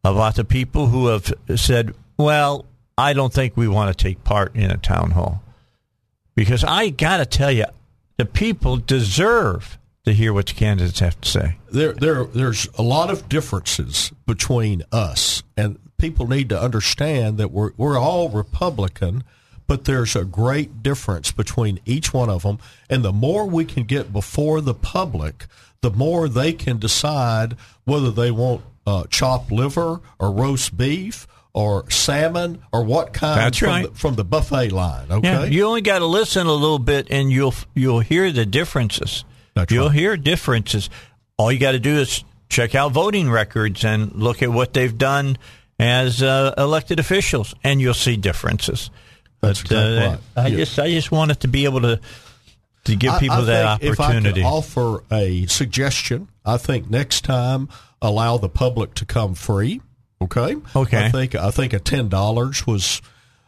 about 0.05 0.37
the 0.37 0.45
people 0.45 0.87
who 0.87 1.09
have 1.09 1.33
said, 1.57 1.93
"Well, 2.17 2.65
I 2.99 3.13
don't 3.13 3.33
think 3.33 3.57
we 3.57 3.69
want 3.69 3.97
to 3.97 4.03
take 4.05 4.25
part 4.25 4.55
in 4.55 4.71
a 4.71 4.77
town 4.77 5.13
hall," 5.13 5.43
because 6.35 6.65
I 6.65 6.91
got 6.91 7.19
to 7.19 7.27
tell 7.27 7.53
you, 7.53 7.67
the 8.17 8.25
people 8.27 8.77
deserve 8.77 9.79
to 10.05 10.13
hear 10.15 10.33
what 10.33 10.47
the 10.47 10.55
candidates 10.55 11.01
have 11.01 11.21
to 11.21 11.29
say. 11.29 11.57
there 11.71 11.93
there 11.93 12.25
there's 12.25 12.67
a 12.79 12.83
lot 12.83 13.11
of 13.11 13.29
differences 13.29 14.13
between 14.27 14.83
us 14.91 15.43
and 15.57 15.79
people 15.99 16.27
need 16.27 16.49
to 16.49 16.61
understand 16.61 17.39
that 17.39 17.51
we're 17.51 17.73
we're 17.77 17.99
all 17.99 18.29
Republican 18.31 19.23
but 19.67 19.85
there's 19.85 20.17
a 20.17 20.25
great 20.25 20.83
difference 20.83 21.31
between 21.31 21.79
each 21.85 22.15
one 22.15 22.31
of 22.31 22.43
them 22.43 22.59
and 22.89 23.05
the 23.05 23.13
more 23.13 23.45
we 23.45 23.65
can 23.65 23.85
get 23.85 24.13
before 24.13 24.61
the 24.63 24.75
public 24.75 25.47
the 25.83 25.91
more 25.91 26.29
they 26.29 26.53
can 26.53 26.79
decide 26.79 27.55
whether 27.85 28.11
they 28.11 28.31
want 28.31 28.63
uh, 28.87 29.05
chopped 29.11 29.53
liver 29.53 30.01
or 30.19 30.33
roast 30.33 30.77
beef 30.77 31.27
or 31.59 31.91
salmon 31.91 32.63
or 32.73 32.85
what 32.85 33.13
kind 33.13 33.41
That's 33.41 33.59
from, 33.59 33.69
right. 33.69 33.83
the, 33.93 33.99
from 33.99 34.15
the 34.15 34.23
buffet 34.25 34.71
line 34.71 35.11
okay 35.11 35.29
Yeah, 35.29 35.45
you 35.45 35.65
only 35.65 35.81
got 35.81 35.99
to 35.99 36.07
listen 36.07 36.47
a 36.47 36.53
little 36.53 36.79
bit, 36.79 37.09
and 37.11 37.33
you'll 37.33 37.55
you'll 37.75 37.99
hear 37.99 38.31
the 38.31 38.47
differences. 38.47 39.25
That's 39.55 39.73
you'll 39.73 39.87
right. 39.89 39.95
hear 39.97 40.17
differences. 40.17 40.89
All 41.37 41.51
you 41.51 41.59
got 41.59 41.73
to 41.73 41.81
do 41.81 41.97
is 41.97 42.23
check 42.49 42.77
out 42.77 42.93
voting 42.93 43.29
records 43.29 43.85
and 43.85 44.13
look 44.15 44.41
at 44.41 44.51
what 44.51 44.73
they've 44.73 44.97
done 44.97 45.37
as 45.81 46.23
uh, 46.23 46.55
elected 46.57 47.01
officials, 47.01 47.55
and 47.65 47.81
you'll 47.81 47.93
see 47.95 48.17
differences. 48.17 48.91
That's 49.41 49.63
But, 49.63 49.73
uh, 49.73 50.09
right. 50.11 50.19
I 50.37 50.51
just 50.51 50.79
I 50.79 50.91
just 50.91 51.11
wanted 51.11 51.41
to 51.41 51.49
be 51.49 51.65
able 51.65 51.81
to 51.81 52.01
to 52.85 52.95
give 52.97 53.15
I- 53.15 53.19
people 53.19 53.37
I 53.37 53.41
that 53.43 53.65
opportunity. 53.67 54.43
If 54.43 54.47
I 54.47 54.51
offer 54.51 55.03
a 55.11 55.47
suggestion, 55.47 56.29
I 56.45 56.57
think 56.57 56.89
next 56.89 57.25
time 57.25 57.69
allow 58.01 58.39
the 58.39 58.49
public 58.49 58.95
to 58.95 59.05
come 59.05 59.35
free. 59.35 59.81
Okay. 60.23 60.57
Okay. 60.75 61.05
I 61.07 61.11
think 61.11 61.35
I 61.35 61.51
think 61.51 61.73
a 61.73 61.79
ten 61.79 62.09
dollars 62.09 62.67
was 62.67 63.01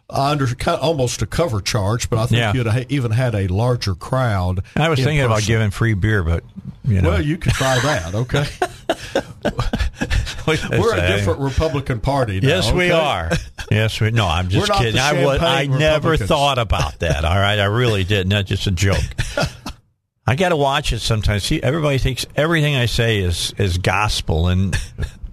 under 0.09 0.47
almost 0.67 1.23
a 1.23 1.27
cover 1.27 1.61
charge, 1.61 2.11
but 2.11 2.19
I 2.19 2.27
think 2.27 2.39
Yeah. 2.39 2.53
you'd 2.53 2.67
ha- 2.67 2.85
even 2.89 3.11
had 3.13 3.35
a 3.35 3.47
larger 3.49 3.95
crowd. 3.95 4.63
I 4.77 4.89
was 4.89 4.99
in 4.99 5.05
thinking 5.05 5.25
about 5.25 5.43
giving 5.45 5.71
free 5.71 5.95
beer, 5.95 6.23
but 6.25 6.43
you 6.85 7.01
know, 7.01 7.11
Well, 7.11 7.23
you 7.23 7.37
could 7.39 7.53
try 7.53 7.79
that. 7.79 8.15
Okay. 8.15 8.45
We're 10.47 10.97
a 10.97 11.07
different 11.17 11.39
Republican 11.41 12.01
party. 12.01 12.41
Now, 12.41 12.49
Yes, 12.49 12.73
we 12.73 12.87
okay? 12.87 12.91
are. 12.93 13.31
Yes, 13.71 14.01
we. 14.01 14.11
No, 14.11 14.27
I'm 14.27 14.49
just 14.49 14.73
kidding. 14.73 14.99
I 14.99 15.25
was. 15.25 15.41
I 15.41 15.67
never 15.67 16.17
thought 16.17 16.59
about 16.59 16.99
that. 17.01 17.25
All 17.25 17.37
right, 17.39 17.59
I 17.59 17.67
really 17.67 18.03
didn't. 18.05 18.31
That's 18.31 18.49
just 18.49 18.67
a 18.67 18.71
joke. 18.73 18.99
I 20.27 20.35
got 20.37 20.49
to 20.51 20.57
watch 20.57 20.93
it 20.93 21.01
sometimes. 21.01 21.45
See, 21.45 21.63
everybody 21.63 21.99
thinks 21.99 22.27
everything 22.37 22.75
I 22.77 22.87
say 22.87 23.19
is 23.19 23.53
is 23.59 23.79
gospel, 23.79 24.49
and 24.49 24.77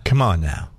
come 0.08 0.22
on 0.22 0.42
now, 0.42 0.70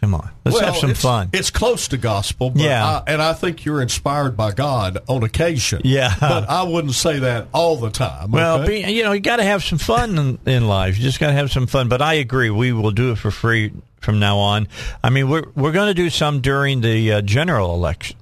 come 0.00 0.14
on, 0.14 0.30
let's 0.44 0.56
Well, 0.56 0.64
have 0.66 0.76
some 0.76 0.90
it's- 0.90 1.02
fun. 1.02 1.30
It's 1.32 1.50
close 1.50 1.88
to 1.88 1.96
gospel, 1.96 2.50
but 2.50 2.62
Yeah. 2.62 2.84
I, 2.86 3.02
and 3.12 3.22
I 3.22 3.32
think 3.34 3.64
you're 3.64 3.80
inspired 3.82 4.36
by 4.36 4.52
God 4.52 4.98
on 5.08 5.22
occasion. 5.22 5.82
Yeah. 5.84 6.14
but 6.20 6.48
I 6.48 6.62
wouldn't 6.64 6.94
say 6.94 7.18
that 7.20 7.48
all 7.52 7.76
the 7.76 7.90
time. 7.90 8.30
Well, 8.30 8.62
okay? 8.62 8.84
be, 8.84 8.92
you 8.92 9.02
know, 9.04 9.12
you 9.12 9.20
got 9.20 9.36
to 9.36 9.44
have 9.44 9.62
some 9.62 9.78
fun 9.78 10.18
in, 10.18 10.38
in 10.46 10.66
life. 10.68 10.96
You 10.98 11.02
just 11.04 11.20
got 11.20 11.28
to 11.28 11.32
have 11.34 11.50
some 11.50 11.66
fun. 11.66 11.88
But 11.88 12.00
I 12.02 12.14
agree, 12.14 12.50
we 12.50 12.72
will 12.72 12.90
do 12.90 13.12
it 13.12 13.18
for 13.18 13.30
free 13.30 13.72
from 14.00 14.18
now 14.20 14.38
on. 14.38 14.68
I 15.02 15.10
mean, 15.10 15.28
we're 15.28 15.44
we're 15.54 15.72
going 15.72 15.88
to 15.88 15.94
do 15.94 16.08
some 16.10 16.40
during 16.40 16.80
the 16.80 17.12
uh, 17.14 17.20
general 17.22 17.74
election. 17.74 18.16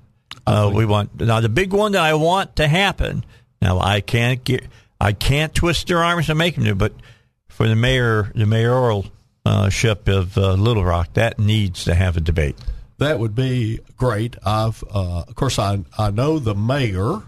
Uh, 0.46 0.70
we 0.72 0.86
want 0.86 1.20
now 1.20 1.40
the 1.40 1.48
big 1.48 1.72
one 1.72 1.92
that 1.92 2.02
I 2.02 2.14
want 2.14 2.56
to 2.56 2.68
happen. 2.68 3.24
Now 3.60 3.80
I 3.80 4.00
can't 4.00 4.42
get, 4.44 4.64
I 5.00 5.12
can't 5.12 5.52
twist 5.54 5.88
their 5.88 6.02
arms 6.04 6.28
and 6.30 6.38
make 6.38 6.54
them 6.54 6.64
do, 6.64 6.74
but 6.74 6.92
for 7.48 7.66
the 7.66 7.74
mayor, 7.74 8.30
the 8.34 8.46
mayoral 8.46 9.06
uh, 9.46 9.70
ship 9.70 10.08
of 10.08 10.36
uh, 10.36 10.54
Little 10.54 10.84
Rock, 10.84 11.14
that 11.14 11.38
needs 11.38 11.84
to 11.84 11.94
have 11.94 12.16
a 12.16 12.20
debate. 12.20 12.56
That 12.98 13.18
would 13.18 13.34
be 13.34 13.80
great. 13.96 14.36
I've, 14.44 14.82
uh, 14.84 15.24
of 15.28 15.34
course, 15.34 15.58
I 15.58 15.84
I 15.96 16.10
know 16.10 16.38
the 16.38 16.54
mayor, 16.54 17.22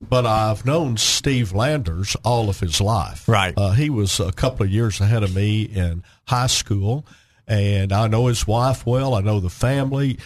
but 0.00 0.26
I've 0.26 0.64
known 0.64 0.96
Steve 0.96 1.52
Landers 1.52 2.16
all 2.24 2.48
of 2.48 2.60
his 2.60 2.80
life. 2.80 3.28
Right. 3.28 3.54
Uh, 3.56 3.72
he 3.72 3.90
was 3.90 4.20
a 4.20 4.32
couple 4.32 4.64
of 4.64 4.72
years 4.72 5.00
ahead 5.00 5.22
of 5.22 5.34
me 5.34 5.62
in 5.62 6.02
high 6.26 6.48
school, 6.48 7.06
and 7.46 7.92
I 7.92 8.06
know 8.08 8.26
his 8.26 8.46
wife 8.46 8.86
well. 8.86 9.14
I 9.14 9.20
know 9.20 9.40
the 9.40 9.50
family. 9.50 10.18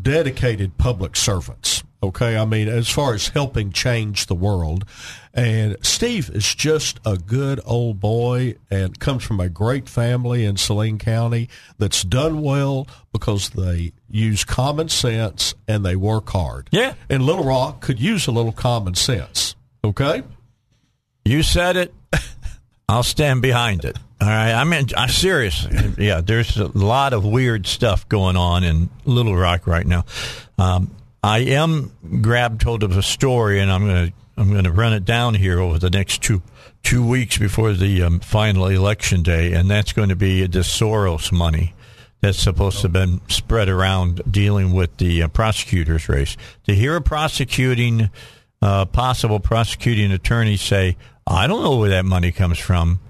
Dedicated 0.00 0.78
public 0.78 1.14
servants. 1.14 1.82
Okay, 2.00 2.36
I 2.36 2.44
mean, 2.44 2.68
as 2.68 2.88
far 2.88 3.14
as 3.14 3.28
helping 3.28 3.72
change 3.72 4.26
the 4.26 4.34
world, 4.34 4.84
and 5.34 5.76
Steve 5.82 6.30
is 6.30 6.54
just 6.54 7.00
a 7.04 7.16
good 7.16 7.60
old 7.64 7.98
boy 7.98 8.54
and 8.70 8.98
comes 9.00 9.24
from 9.24 9.40
a 9.40 9.48
great 9.48 9.88
family 9.88 10.44
in 10.44 10.56
Saline 10.56 10.98
County 10.98 11.48
that's 11.76 12.04
done 12.04 12.40
well 12.40 12.86
because 13.12 13.50
they 13.50 13.92
use 14.08 14.44
common 14.44 14.88
sense 14.88 15.54
and 15.66 15.84
they 15.84 15.96
work 15.96 16.28
hard. 16.30 16.68
Yeah. 16.70 16.94
And 17.08 17.24
Little 17.24 17.44
Rock 17.44 17.80
could 17.80 18.00
use 18.00 18.26
a 18.26 18.32
little 18.32 18.52
common 18.52 18.94
sense. 18.94 19.56
Okay. 19.84 20.22
You 21.24 21.42
said 21.42 21.76
it. 21.76 21.94
I'll 22.88 23.02
stand 23.02 23.42
behind 23.42 23.84
it. 23.84 23.98
All 24.20 24.28
right. 24.28 24.52
I 24.52 24.64
mean, 24.64 24.86
I'm 24.96 25.08
serious. 25.08 25.66
Yeah, 25.98 26.20
there's 26.20 26.56
a 26.56 26.66
lot 26.66 27.12
of 27.12 27.24
weird 27.24 27.66
stuff 27.66 28.08
going 28.08 28.36
on 28.36 28.64
in 28.64 28.88
Little 29.04 29.36
Rock 29.36 29.66
right 29.66 29.86
now. 29.86 30.04
Um, 30.58 30.90
I 31.22 31.38
am 31.38 31.92
grabbed 32.20 32.62
hold 32.62 32.82
of 32.82 32.96
a 32.96 33.02
story, 33.02 33.60
and 33.60 33.70
I'm 33.70 33.86
gonna 33.86 34.12
I'm 34.36 34.52
gonna 34.52 34.70
run 34.72 34.92
it 34.92 35.04
down 35.04 35.34
here 35.34 35.58
over 35.58 35.78
the 35.78 35.90
next 35.90 36.22
two 36.22 36.42
two 36.82 37.06
weeks 37.06 37.38
before 37.38 37.72
the 37.72 38.02
um, 38.02 38.20
final 38.20 38.68
election 38.68 39.22
day, 39.22 39.52
and 39.52 39.70
that's 39.70 39.92
going 39.92 40.08
to 40.10 40.16
be 40.16 40.46
the 40.46 40.60
Soros 40.60 41.32
money 41.32 41.74
that's 42.20 42.38
supposed 42.38 42.78
to 42.78 42.82
have 42.82 42.92
been 42.92 43.20
spread 43.28 43.68
around 43.68 44.22
dealing 44.30 44.72
with 44.72 44.96
the 44.96 45.22
uh, 45.22 45.28
prosecutor's 45.28 46.08
race. 46.08 46.36
To 46.66 46.74
hear 46.74 46.96
a 46.96 47.00
prosecuting, 47.00 48.10
uh, 48.60 48.86
possible 48.86 49.38
prosecuting 49.40 50.10
attorney 50.12 50.56
say, 50.56 50.96
I 51.26 51.46
don't 51.46 51.62
know 51.62 51.76
where 51.76 51.90
that 51.90 52.04
money 52.04 52.32
comes 52.32 52.58
from, 52.58 53.00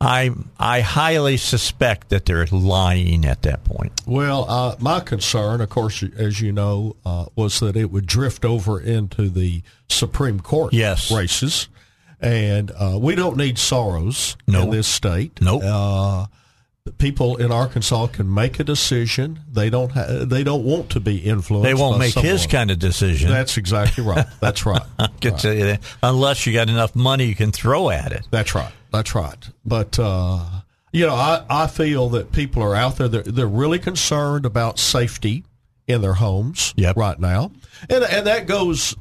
I, 0.00 0.30
I 0.60 0.80
highly 0.80 1.36
suspect 1.36 2.10
that 2.10 2.24
they're 2.26 2.46
lying 2.46 3.24
at 3.24 3.42
that 3.42 3.64
point. 3.64 4.00
Well, 4.06 4.48
uh, 4.48 4.76
my 4.78 5.00
concern, 5.00 5.60
of 5.60 5.70
course, 5.70 6.04
as 6.16 6.40
you 6.40 6.52
know, 6.52 6.94
uh, 7.04 7.26
was 7.34 7.58
that 7.60 7.76
it 7.76 7.90
would 7.90 8.06
drift 8.06 8.44
over 8.44 8.80
into 8.80 9.28
the 9.28 9.62
Supreme 9.88 10.38
Court 10.38 10.72
Yes. 10.72 11.10
races. 11.10 11.68
And 12.20 12.70
uh, 12.72 12.98
we 13.00 13.14
don't 13.16 13.36
need 13.36 13.56
Soros 13.56 14.36
in 14.46 14.70
this 14.70 14.86
state. 14.88 15.40
Nope. 15.40 15.62
Uh, 15.64 16.26
people 16.98 17.36
in 17.36 17.52
Arkansas 17.52 18.08
can 18.08 18.32
make 18.32 18.58
a 18.58 18.64
decision. 18.64 19.40
They 19.52 19.70
don't. 19.70 19.90
Ha- 19.92 20.24
they 20.24 20.42
don't 20.42 20.64
want 20.64 20.90
to 20.90 21.00
be 21.00 21.18
influenced. 21.18 21.64
They 21.64 21.74
won't 21.74 21.98
make 22.00 22.14
his 22.14 22.46
kind 22.48 22.72
of 22.72 22.78
decision. 22.80 23.30
That's 23.30 23.56
exactly 23.56 24.02
right. 24.02 24.26
That's 24.40 24.66
right. 24.66 24.82
Tell 25.20 25.54
you. 25.54 25.76
Unless 26.02 26.44
you 26.46 26.52
got 26.54 26.68
enough 26.68 26.96
money 26.96 27.26
you 27.26 27.36
can 27.36 27.52
throw 27.52 27.88
at 27.90 28.10
it. 28.10 28.26
That's 28.32 28.52
right. 28.54 28.72
That's 28.90 29.14
right. 29.14 29.48
But 29.64 29.98
uh, 29.98 30.44
you 30.92 31.06
know, 31.06 31.14
I, 31.14 31.44
I 31.48 31.66
feel 31.66 32.08
that 32.10 32.32
people 32.32 32.62
are 32.62 32.74
out 32.74 32.96
there. 32.96 33.08
They're, 33.08 33.22
they're 33.22 33.46
really 33.46 33.78
concerned 33.78 34.46
about 34.46 34.78
safety 34.78 35.44
in 35.86 36.00
their 36.02 36.14
homes 36.14 36.74
Yep. 36.76 36.96
right 36.96 37.18
now, 37.18 37.50
and 37.88 38.04
and 38.04 38.26
that 38.26 38.46
goes 38.46 38.94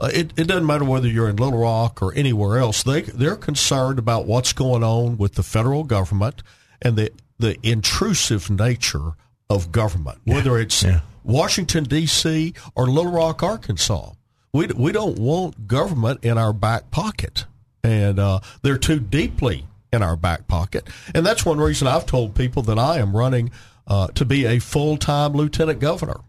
uh, 0.00 0.10
it, 0.12 0.32
it 0.38 0.46
doesn't 0.46 0.66
matter 0.66 0.84
whether 0.84 1.06
you're 1.08 1.28
in 1.28 1.36
Little 1.36 1.58
Rock 1.60 2.00
or 2.02 2.14
anywhere 2.14 2.58
else. 2.58 2.82
They 2.82 3.02
they're 3.02 3.36
concerned 3.36 3.98
about 3.98 4.26
what's 4.26 4.52
going 4.52 4.82
on 4.82 5.18
with 5.18 5.34
the 5.34 5.42
federal 5.42 5.84
government 5.84 6.42
and 6.80 6.96
the 6.96 7.10
the 7.38 7.56
intrusive 7.62 8.50
nature 8.50 9.12
of 9.48 9.72
government, 9.72 10.18
whether 10.24 10.58
it's 10.58 10.82
yeah. 10.82 11.00
Washington 11.24 11.84
D.C. 11.84 12.54
or 12.74 12.86
Little 12.86 13.12
Rock, 13.12 13.42
Arkansas. 13.42 14.12
We 14.52 14.66
we 14.68 14.92
don't 14.92 15.18
want 15.18 15.66
government 15.66 16.24
in 16.24 16.38
our 16.38 16.52
back 16.52 16.90
pocket, 16.90 17.44
and 17.82 18.18
uh, 18.18 18.40
they're 18.62 18.78
too 18.78 19.00
deeply 19.00 19.66
in 19.92 20.02
our 20.02 20.16
back 20.16 20.46
pocket. 20.46 20.88
And 21.14 21.24
that's 21.24 21.44
one 21.44 21.58
reason 21.58 21.88
I've 21.88 22.06
told 22.06 22.34
people 22.34 22.62
that 22.64 22.78
I 22.78 22.98
am 22.98 23.16
running 23.16 23.50
uh, 23.86 24.08
to 24.08 24.24
be 24.24 24.46
a 24.46 24.58
full 24.58 24.96
time 24.96 25.32
lieutenant 25.32 25.80
governor. 25.80 26.20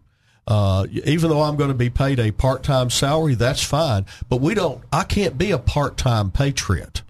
Uh, 0.46 0.86
even 1.04 1.30
though 1.30 1.42
I'm 1.42 1.54
going 1.56 1.68
to 1.68 1.74
be 1.74 1.90
paid 1.90 2.18
a 2.18 2.32
part 2.32 2.64
time 2.64 2.90
salary, 2.90 3.34
that's 3.34 3.62
fine. 3.62 4.06
But 4.28 4.40
we 4.40 4.54
don't. 4.54 4.82
I 4.92 5.04
can't 5.04 5.38
be 5.38 5.52
a 5.52 5.58
part 5.58 5.96
time 5.96 6.30
patriot. 6.30 7.02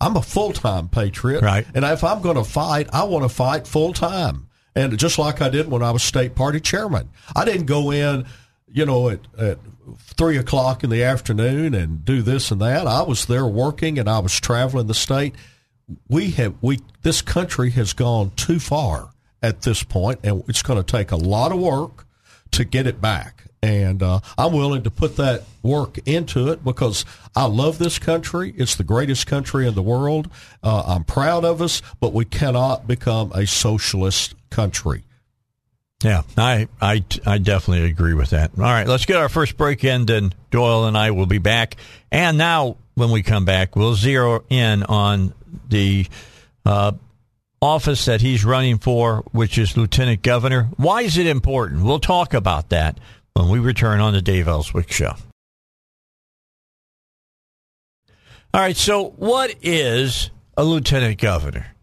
I'm 0.00 0.16
a 0.16 0.22
full 0.22 0.52
time 0.52 0.88
patriot, 0.88 1.42
Right. 1.42 1.66
And 1.74 1.84
if 1.84 2.04
I'm 2.04 2.22
going 2.22 2.36
to 2.36 2.44
fight, 2.44 2.88
I 2.92 3.04
want 3.04 3.24
to 3.24 3.28
fight 3.28 3.66
full 3.66 3.92
time. 3.92 4.48
And 4.74 4.96
just 4.98 5.18
like 5.18 5.40
I 5.40 5.48
did 5.48 5.70
when 5.70 5.82
I 5.82 5.90
was 5.90 6.02
state 6.02 6.34
party 6.34 6.60
chairman, 6.60 7.08
I 7.34 7.46
didn't 7.46 7.64
go 7.64 7.90
in, 7.90 8.26
you 8.76 8.84
know, 8.84 9.08
at, 9.08 9.20
at 9.38 9.58
three 9.98 10.36
o'clock 10.36 10.84
in 10.84 10.90
the 10.90 11.02
afternoon 11.02 11.72
and 11.72 12.04
do 12.04 12.20
this 12.20 12.50
and 12.50 12.60
that. 12.60 12.86
I 12.86 13.02
was 13.02 13.24
there 13.24 13.46
working 13.46 13.98
and 13.98 14.08
I 14.08 14.18
was 14.18 14.38
traveling 14.38 14.86
the 14.86 14.94
state. 14.94 15.34
We 16.08 16.32
have 16.32 16.54
we 16.60 16.80
this 17.02 17.22
country 17.22 17.70
has 17.70 17.94
gone 17.94 18.32
too 18.36 18.60
far 18.60 19.10
at 19.42 19.62
this 19.62 19.82
point, 19.82 20.20
and 20.22 20.44
it's 20.46 20.62
going 20.62 20.82
to 20.82 20.84
take 20.84 21.10
a 21.10 21.16
lot 21.16 21.52
of 21.52 21.58
work 21.58 22.06
to 22.50 22.64
get 22.64 22.86
it 22.86 23.00
back. 23.00 23.44
And 23.62 24.02
uh, 24.02 24.20
I'm 24.36 24.52
willing 24.52 24.82
to 24.82 24.90
put 24.90 25.16
that 25.16 25.44
work 25.62 25.98
into 26.06 26.48
it 26.48 26.62
because 26.62 27.06
I 27.34 27.46
love 27.46 27.78
this 27.78 27.98
country. 27.98 28.52
It's 28.58 28.76
the 28.76 28.84
greatest 28.84 29.26
country 29.26 29.66
in 29.66 29.74
the 29.74 29.82
world. 29.82 30.28
Uh, 30.62 30.82
I'm 30.86 31.04
proud 31.04 31.46
of 31.46 31.62
us, 31.62 31.80
but 31.98 32.12
we 32.12 32.26
cannot 32.26 32.86
become 32.86 33.32
a 33.32 33.46
socialist 33.46 34.34
country. 34.50 35.04
Yeah, 36.06 36.22
I, 36.38 36.68
I, 36.80 37.04
I 37.26 37.38
definitely 37.38 37.90
agree 37.90 38.14
with 38.14 38.30
that. 38.30 38.52
All 38.56 38.62
right, 38.62 38.86
let's 38.86 39.06
get 39.06 39.16
our 39.16 39.28
first 39.28 39.56
break 39.56 39.82
in, 39.82 40.06
then 40.06 40.32
Doyle 40.52 40.84
and 40.84 40.96
I 40.96 41.10
will 41.10 41.26
be 41.26 41.38
back. 41.38 41.74
And 42.12 42.38
now, 42.38 42.76
when 42.94 43.10
we 43.10 43.24
come 43.24 43.44
back, 43.44 43.74
we'll 43.74 43.96
zero 43.96 44.44
in 44.48 44.84
on 44.84 45.34
the 45.68 46.06
uh, 46.64 46.92
office 47.60 48.04
that 48.04 48.20
he's 48.20 48.44
running 48.44 48.78
for, 48.78 49.24
which 49.32 49.58
is 49.58 49.76
lieutenant 49.76 50.22
governor. 50.22 50.68
Why 50.76 51.02
is 51.02 51.18
it 51.18 51.26
important? 51.26 51.82
We'll 51.82 51.98
talk 51.98 52.34
about 52.34 52.68
that 52.68 53.00
when 53.32 53.48
we 53.48 53.58
return 53.58 53.98
on 53.98 54.12
the 54.12 54.22
Dave 54.22 54.46
Elswick 54.46 54.92
Show. 54.92 55.16
All 58.54 58.60
right, 58.60 58.76
so 58.76 59.08
what 59.16 59.56
is 59.60 60.30
a 60.56 60.62
lieutenant 60.62 61.18
governor? 61.18 61.74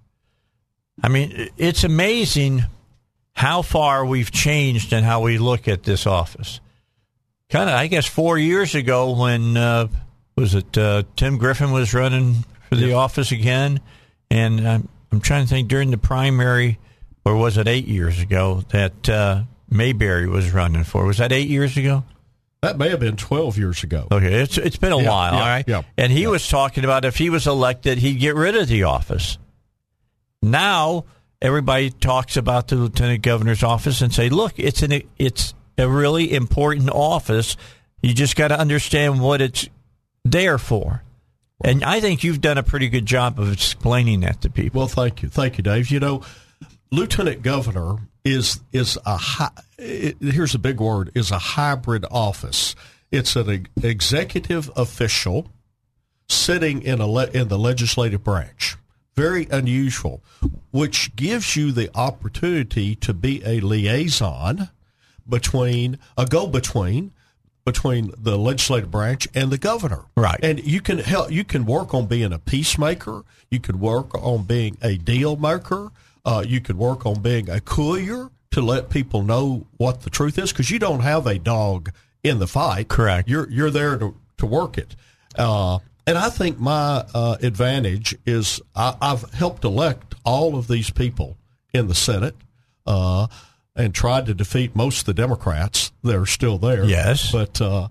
I 1.04 1.10
mean, 1.10 1.50
it's 1.58 1.84
amazing 1.84 2.64
how 3.34 3.62
far 3.62 4.06
we've 4.06 4.32
changed 4.32 4.94
and 4.94 5.06
how 5.06 5.22
we 5.22 5.38
look 5.38 5.68
at 5.68 5.84
this 5.84 6.06
office. 6.08 6.60
Kind 7.50 7.70
of, 7.70 7.76
I 7.76 7.88
guess, 7.88 8.06
four 8.06 8.38
years 8.38 8.74
ago 8.76 9.16
when 9.20 9.58
uh, 9.58 9.88
was 10.36 10.56
it 10.56 10.78
uh, 10.78 11.04
Tim 11.16 11.38
Griffin 11.38 11.72
was 11.72 11.94
running 11.94 12.46
for 12.70 12.76
the 12.76 12.94
office 12.94 13.32
again, 13.32 13.80
and 14.32 14.68
I'm, 14.68 14.90
I'm 15.12 15.20
trying 15.22 15.44
to 15.46 15.50
think 15.50 15.68
during 15.68 15.92
the 15.92 15.98
primary, 15.98 16.80
or 17.26 17.36
was 17.36 17.58
it 17.58 17.68
eight 17.68 17.88
years 17.88 18.20
ago 18.20 18.64
that 18.70 19.08
uh, 19.10 19.44
Mayberry 19.70 20.28
was 20.28 20.52
running 20.52 20.84
for? 20.84 21.06
Was 21.06 21.18
that 21.18 21.32
eight 21.32 21.48
years 21.48 21.78
ago? 21.78 22.04
That 22.62 22.78
may 22.78 22.90
have 22.90 23.00
been 23.02 23.18
12 23.18 23.58
years 23.58 23.84
ago. 23.84 24.08
Okay, 24.10 24.34
it's 24.42 24.58
it's 24.58 24.78
been 24.78 24.94
a 24.94 24.98
Yeah, 25.02 25.10
while, 25.10 25.34
yeah, 25.34 25.40
all 25.42 25.48
right. 25.48 25.66
yeah, 25.68 25.82
and 25.98 26.12
he 26.12 26.26
was 26.28 26.48
talking 26.48 26.86
about 26.86 27.04
if 27.06 27.18
he 27.18 27.30
was 27.30 27.46
elected, 27.46 27.98
he'd 27.98 28.20
get 28.20 28.36
rid 28.36 28.56
of 28.56 28.68
the 28.70 28.84
office. 28.84 29.38
Now 30.42 31.06
everybody 31.44 31.92
talks 31.92 32.38
about 32.38 32.70
the 32.70 32.76
lieutenant 32.78 33.22
governor's 33.22 33.62
office 33.62 34.02
and 34.02 34.12
say, 34.12 34.30
"Look, 34.30 34.54
it's 34.58 34.82
an 34.82 35.04
it's 35.20 35.54
a 35.78 35.88
really 35.88 36.34
important 36.34 36.90
office. 36.90 37.56
You 38.02 38.14
just 38.14 38.36
got 38.36 38.48
to 38.48 38.60
understand 38.60 39.22
what 39.22 39.42
it's 39.42 39.70
there 40.24 40.58
for." 40.58 41.04
And 41.64 41.84
I 41.84 42.00
think 42.00 42.24
you've 42.24 42.42
done 42.42 42.58
a 42.58 42.64
pretty 42.64 42.90
good 42.90 43.06
job 43.06 43.40
of 43.40 43.52
explaining 43.52 44.22
that 44.22 44.42
to 44.42 44.50
people. 44.50 44.80
Well, 44.80 44.88
thank 44.88 45.22
you, 45.22 45.30
thank 45.30 45.58
you, 45.58 45.64
Dave. 45.64 45.92
You 45.92 46.00
know, 46.00 46.24
lieutenant 46.92 47.44
governor 47.44 47.98
is 48.24 48.62
is 48.72 48.98
a 49.06 49.20
it, 49.78 50.18
here's 50.22 50.56
a 50.56 50.60
big 50.60 50.80
word 50.80 51.12
is 51.14 51.30
a 51.30 51.40
hybrid 51.40 52.06
office. 52.10 52.76
It's 53.12 53.36
an 53.36 53.68
executive 53.82 54.72
official 54.76 55.48
sitting 56.28 56.82
in 56.82 57.00
a 57.00 57.06
le, 57.06 57.28
in 57.28 57.48
the 57.48 57.60
legislative 57.60 58.24
branch. 58.24 58.76
Very 59.16 59.48
unusual, 59.52 60.24
which 60.72 61.16
gives 61.16 61.56
you 61.56 61.72
the 61.72 61.90
opportunity 61.96 62.96
to 62.96 63.14
be 63.14 63.42
a 63.46 63.60
liaison 63.60 64.70
between 65.28 66.00
a 66.18 66.26
go 66.26 66.48
between 66.48 67.12
between 67.66 68.12
the 68.18 68.38
legislative 68.38 68.92
branch 68.92 69.28
and 69.34 69.50
the 69.50 69.58
governor. 69.58 70.06
Right. 70.18 70.40
And 70.44 70.64
you 70.66 70.82
can 70.82 71.00
help 71.00 71.32
you 71.32 71.44
can 71.44 71.66
work 71.66 71.94
on 71.94 72.08
being 72.08 72.34
a 72.34 72.40
peacemaker, 72.40 73.24
you 73.50 73.60
could 73.60 73.80
work 73.80 74.14
on 74.16 74.44
being 74.44 74.78
a 74.82 74.98
deal 74.98 75.36
maker, 75.38 75.92
uh, 76.26 76.44
you 76.46 76.60
could 76.60 76.78
work 76.78 77.06
on 77.06 77.22
being 77.22 77.50
a 77.50 77.62
courier 77.62 78.30
to 78.52 78.62
let 78.62 78.90
people 78.90 79.24
know 79.24 79.66
what 79.78 80.02
the 80.02 80.10
truth 80.10 80.38
is 80.38 80.52
because 80.52 80.70
you 80.70 80.80
don't 80.80 81.00
have 81.00 81.26
a 81.26 81.40
dog 81.40 81.92
in 82.24 82.40
the 82.40 82.48
fight. 82.48 82.88
Correct. 82.88 83.28
You're 83.28 83.50
you're 83.50 83.72
there 83.72 83.98
to, 83.98 84.16
to 84.38 84.46
work 84.46 84.78
it. 84.78 84.96
Uh, 85.38 85.80
and 86.06 86.18
I 86.18 86.30
think 86.30 86.60
my 86.60 87.06
uh, 87.14 87.38
advantage 87.42 88.16
is 88.26 88.62
I, 88.76 88.96
I've 89.02 89.32
helped 89.34 89.64
elect 89.64 90.16
all 90.26 90.56
of 90.56 90.68
these 90.68 90.90
people 90.90 91.38
in 91.74 91.88
the 91.88 91.96
Senate 91.96 92.36
uh, 92.86 93.28
and 93.76 93.94
tried 93.94 94.26
to 94.28 94.34
defeat 94.34 94.76
most 94.76 95.00
of 95.00 95.06
the 95.06 95.14
Democrats 95.14 95.92
that 96.04 96.16
are 96.16 96.26
still 96.26 96.58
there. 96.58 96.84
Yes. 96.84 97.32
But 97.32 97.62
uh, 97.62 97.88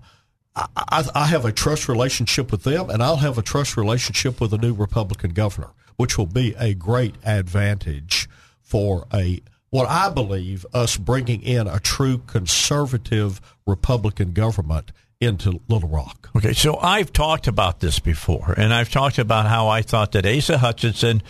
I, 0.55 1.03
I, 1.15 1.25
have 1.25 1.45
a 1.45 1.51
trust 1.51 1.89
relationship 1.89 2.51
with 2.51 2.63
them, 2.63 2.89
and 2.89 3.01
I'll 3.01 3.17
have 3.17 3.37
a 3.37 3.41
trust 3.41 3.75
relationship 3.75 4.39
with 4.39 4.51
the 4.51 4.57
new 4.57 4.73
Republican 4.73 5.31
governor, 5.31 5.71
which 5.97 6.17
will 6.17 6.27
be 6.27 6.55
a 6.59 6.73
great 6.73 7.15
advantage 7.25 8.29
for 8.61 9.07
a 9.13 9.41
what 9.71 9.89
I 9.89 10.09
believe 10.09 10.67
us 10.71 10.97
bringing 10.97 11.41
in 11.41 11.67
a 11.67 11.79
true 11.79 12.19
conservative 12.19 13.41
Republican 13.65 14.33
government 14.33 14.91
into 15.23 15.59
Little 15.67 15.89
Rock. 15.89 16.29
Okay, 16.35 16.53
so 16.53 16.77
I've 16.77 17.13
talked 17.13 17.47
about 17.47 17.79
this 17.79 17.99
before, 17.99 18.53
and 18.57 18.73
I've 18.73 18.91
talked 18.91 19.19
about 19.19 19.47
how 19.47 19.67
I 19.67 19.81
thought 19.81 20.13
that 20.13 20.25
Asa 20.25 20.57
Hutchinson 20.57 21.21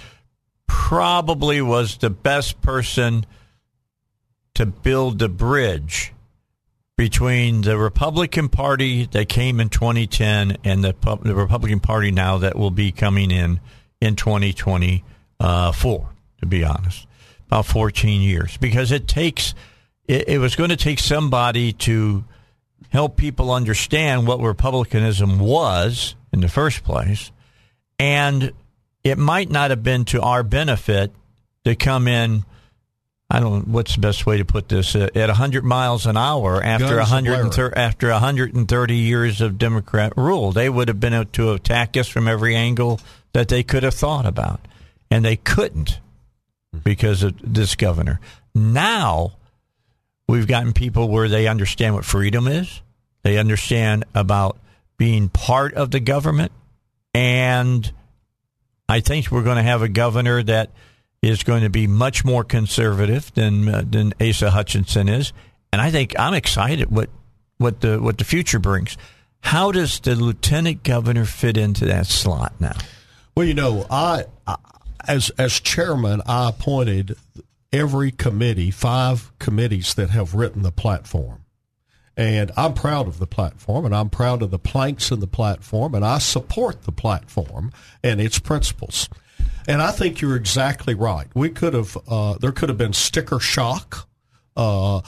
probably 0.67 1.61
was 1.61 1.97
the 1.97 2.09
best 2.09 2.61
person 2.61 3.25
to 4.55 4.65
build 4.65 5.19
the 5.19 5.29
bridge 5.29 6.13
between 6.95 7.61
the 7.61 7.77
Republican 7.77 8.49
Party 8.49 9.05
that 9.07 9.27
came 9.27 9.59
in 9.59 9.69
2010 9.69 10.57
and 10.63 10.83
the, 10.83 10.95
the 11.23 11.35
Republican 11.35 11.79
Party 11.79 12.11
now 12.11 12.37
that 12.37 12.55
will 12.55 12.71
be 12.71 12.91
coming 12.91 13.31
in 13.31 13.59
in 13.99 14.15
2024, 14.15 16.09
to 16.39 16.45
be 16.45 16.63
honest. 16.63 17.07
About 17.47 17.65
14 17.65 18.21
years. 18.21 18.57
Because 18.57 18.91
it 18.91 19.07
takes, 19.07 19.55
it, 20.07 20.29
it 20.29 20.37
was 20.37 20.55
going 20.55 20.69
to 20.69 20.77
take 20.77 20.99
somebody 20.99 21.73
to 21.73 22.23
help 22.89 23.17
people 23.17 23.51
understand 23.51 24.27
what 24.27 24.39
republicanism 24.39 25.39
was 25.39 26.15
in 26.31 26.41
the 26.41 26.47
first 26.47 26.83
place. 26.83 27.31
And 27.99 28.51
it 29.03 29.17
might 29.17 29.49
not 29.49 29.69
have 29.69 29.83
been 29.83 30.05
to 30.05 30.21
our 30.21 30.43
benefit 30.43 31.11
to 31.65 31.75
come 31.75 32.07
in. 32.07 32.43
I 33.29 33.39
don't 33.39 33.67
know 33.67 33.73
what's 33.73 33.95
the 33.95 34.01
best 34.01 34.25
way 34.25 34.37
to 34.37 34.45
put 34.45 34.69
this 34.69 34.95
uh, 34.95 35.09
at 35.15 35.27
100 35.27 35.63
miles 35.63 36.05
an 36.05 36.17
hour 36.17 36.61
after 36.61 36.97
Guns 36.97 37.11
130 37.11 37.75
after 37.75 38.09
130 38.11 38.95
years 38.95 39.41
of 39.41 39.57
Democrat 39.57 40.13
rule. 40.15 40.51
They 40.51 40.69
would 40.69 40.87
have 40.87 40.99
been 40.99 41.13
able 41.13 41.25
to 41.25 41.53
attack 41.53 41.97
us 41.97 42.07
from 42.07 42.27
every 42.27 42.55
angle 42.55 42.99
that 43.33 43.47
they 43.47 43.63
could 43.63 43.83
have 43.83 43.95
thought 43.95 44.25
about, 44.27 44.59
and 45.09 45.25
they 45.25 45.35
couldn't 45.35 45.99
because 46.83 47.23
of 47.23 47.35
this 47.41 47.75
governor. 47.75 48.19
Now 48.53 49.33
we've 50.27 50.47
gotten 50.47 50.73
people 50.73 51.09
where 51.09 51.27
they 51.27 51.47
understand 51.47 51.95
what 51.95 52.05
freedom 52.05 52.47
is. 52.47 52.81
They 53.23 53.37
understand 53.37 54.05
about 54.13 54.57
being 54.97 55.29
part 55.29 55.73
of 55.73 55.91
the 55.91 55.99
government. 55.99 56.51
And 57.13 57.91
I 58.89 58.99
think 58.99 59.31
we're 59.31 59.43
going 59.43 59.57
to 59.57 59.63
have 59.63 59.81
a 59.81 59.89
governor 59.89 60.43
that 60.43 60.71
is 61.21 61.43
going 61.43 61.63
to 61.63 61.69
be 61.69 61.87
much 61.87 62.25
more 62.25 62.43
conservative 62.43 63.33
than 63.33 63.67
uh, 63.69 63.83
than 63.89 64.13
Asa 64.21 64.51
Hutchinson 64.51 65.07
is. 65.07 65.31
And 65.71 65.81
I 65.81 65.89
think 65.89 66.19
I'm 66.19 66.33
excited 66.33 66.91
what 66.91 67.09
what 67.57 67.81
the 67.81 68.01
what 68.01 68.17
the 68.17 68.25
future 68.25 68.59
brings. 68.59 68.97
How 69.39 69.71
does 69.71 69.99
the 69.99 70.15
lieutenant 70.15 70.83
governor 70.83 71.25
fit 71.25 71.57
into 71.57 71.85
that 71.85 72.07
slot 72.07 72.53
now? 72.59 72.75
Well, 73.35 73.45
you 73.45 73.53
know, 73.53 73.85
I, 73.89 74.25
I 74.45 74.55
as 75.07 75.29
as 75.37 75.59
chairman, 75.59 76.21
I 76.25 76.49
appointed 76.49 77.15
every 77.73 78.11
committee, 78.11 78.71
five 78.71 79.31
committees 79.39 79.93
that 79.95 80.11
have 80.11 80.33
written 80.35 80.61
the 80.61 80.71
platform, 80.71 81.43
And 82.15 82.51
I'm 82.55 82.75
proud 82.75 83.07
of 83.07 83.17
the 83.17 83.25
platform, 83.27 83.85
and 83.85 83.95
I'm 83.95 84.09
proud 84.09 84.43
of 84.43 84.51
the 84.51 84.59
planks 84.59 85.09
in 85.11 85.19
the 85.19 85.27
platform, 85.27 85.95
and 85.95 86.05
I 86.05 86.19
support 86.19 86.83
the 86.83 86.91
platform 86.91 87.71
and 88.03 88.21
its 88.21 88.37
principles. 88.37 89.09
And 89.67 89.81
I 89.81 89.89
think 89.91 90.21
you're 90.21 90.35
exactly 90.35 90.93
right. 90.93 91.27
We 91.33 91.49
could 91.49 91.73
have, 91.73 91.97
uh, 92.07 92.35
there 92.39 92.51
could 92.51 92.69
have 92.69 92.77
been 92.77 92.93
sticker 92.93 93.39
shock 93.39 94.07
uh, 94.55 95.01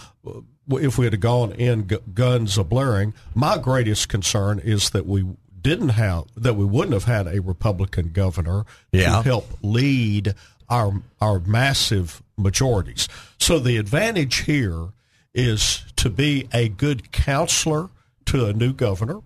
if 0.71 0.97
we 0.97 1.05
had 1.05 1.19
gone 1.21 1.51
in 1.51 1.87
g- 1.87 1.97
guns 2.13 2.57
a 2.57 2.63
blaring. 2.63 3.13
My 3.35 3.57
greatest 3.59 4.09
concern 4.09 4.57
is 4.59 4.89
that 4.89 5.05
we 5.05 5.25
didn't 5.61 5.89
have, 5.89 6.25
that 6.37 6.55
we 6.55 6.65
wouldn't 6.65 6.93
have 6.93 7.03
had 7.03 7.27
a 7.27 7.39
Republican 7.41 8.11
governor 8.13 8.65
Yeah. 8.91 9.17
to 9.17 9.21
help 9.23 9.47
lead 9.61 10.33
our 10.69 11.01
our 11.21 11.39
massive 11.39 12.21
majorities. 12.37 13.07
So 13.39 13.59
the 13.59 13.77
advantage 13.77 14.43
here 14.43 14.89
is 15.33 15.83
to 15.97 16.09
be 16.09 16.47
a 16.53 16.69
good 16.69 17.11
counselor 17.11 17.89
to 18.25 18.45
a 18.45 18.53
new 18.53 18.73
governor, 18.73 19.21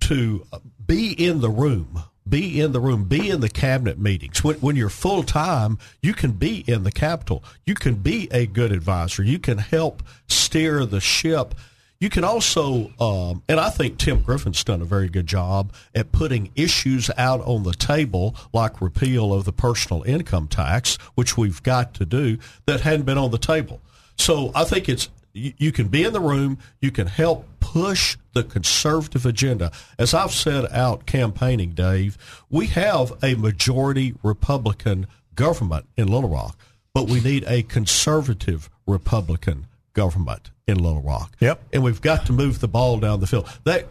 to 0.00 0.46
uh, 0.52 0.58
be 0.84 1.12
in 1.12 1.40
the 1.40 1.50
room, 1.50 2.04
be 2.28 2.60
in 2.60 2.72
the 2.72 2.80
room, 2.80 3.04
be 3.04 3.30
in 3.30 3.40
the 3.40 3.48
cabinet 3.48 3.98
meetings. 3.98 4.42
When, 4.42 4.56
when 4.56 4.76
you're 4.76 4.88
full 4.88 5.22
time, 5.22 5.78
you 6.00 6.14
can 6.14 6.32
be 6.32 6.64
in 6.66 6.84
the 6.84 6.92
Capitol. 6.92 7.44
You 7.66 7.74
can 7.74 7.96
be 7.96 8.28
a 8.30 8.46
good 8.46 8.72
advisor. 8.72 9.22
You 9.22 9.38
can 9.38 9.58
help 9.58 10.02
steer 10.28 10.86
the 10.86 11.00
ship. 11.00 11.54
You 12.02 12.10
can 12.10 12.24
also, 12.24 12.90
um, 12.98 13.44
and 13.48 13.60
I 13.60 13.70
think 13.70 13.96
Tim 13.96 14.22
Griffin's 14.22 14.64
done 14.64 14.82
a 14.82 14.84
very 14.84 15.08
good 15.08 15.28
job 15.28 15.72
at 15.94 16.10
putting 16.10 16.50
issues 16.56 17.08
out 17.16 17.40
on 17.42 17.62
the 17.62 17.74
table, 17.74 18.34
like 18.52 18.80
repeal 18.80 19.32
of 19.32 19.44
the 19.44 19.52
personal 19.52 20.02
income 20.02 20.48
tax, 20.48 20.96
which 21.14 21.38
we've 21.38 21.62
got 21.62 21.94
to 21.94 22.04
do, 22.04 22.38
that 22.66 22.80
hadn't 22.80 23.04
been 23.04 23.18
on 23.18 23.30
the 23.30 23.38
table. 23.38 23.80
So 24.16 24.50
I 24.52 24.64
think 24.64 24.88
it's 24.88 25.10
you, 25.32 25.52
you 25.58 25.70
can 25.70 25.86
be 25.86 26.02
in 26.02 26.12
the 26.12 26.18
room, 26.18 26.58
you 26.80 26.90
can 26.90 27.06
help 27.06 27.46
push 27.60 28.16
the 28.32 28.42
conservative 28.42 29.24
agenda. 29.24 29.70
As 29.96 30.12
I've 30.12 30.32
said 30.32 30.66
out 30.72 31.06
campaigning, 31.06 31.70
Dave, 31.70 32.18
we 32.50 32.66
have 32.66 33.12
a 33.22 33.36
majority 33.36 34.16
Republican 34.24 35.06
government 35.36 35.86
in 35.96 36.08
Little 36.08 36.30
Rock, 36.30 36.58
but 36.94 37.08
we 37.08 37.20
need 37.20 37.44
a 37.46 37.62
conservative 37.62 38.68
Republican 38.88 39.68
government 39.92 40.50
in 40.66 40.78
Little 40.78 41.02
Rock. 41.02 41.36
Yep. 41.40 41.62
And 41.72 41.82
we've 41.82 42.00
got 42.00 42.26
to 42.26 42.32
move 42.32 42.60
the 42.60 42.68
ball 42.68 42.98
down 42.98 43.20
the 43.20 43.26
field. 43.26 43.48
That 43.64 43.86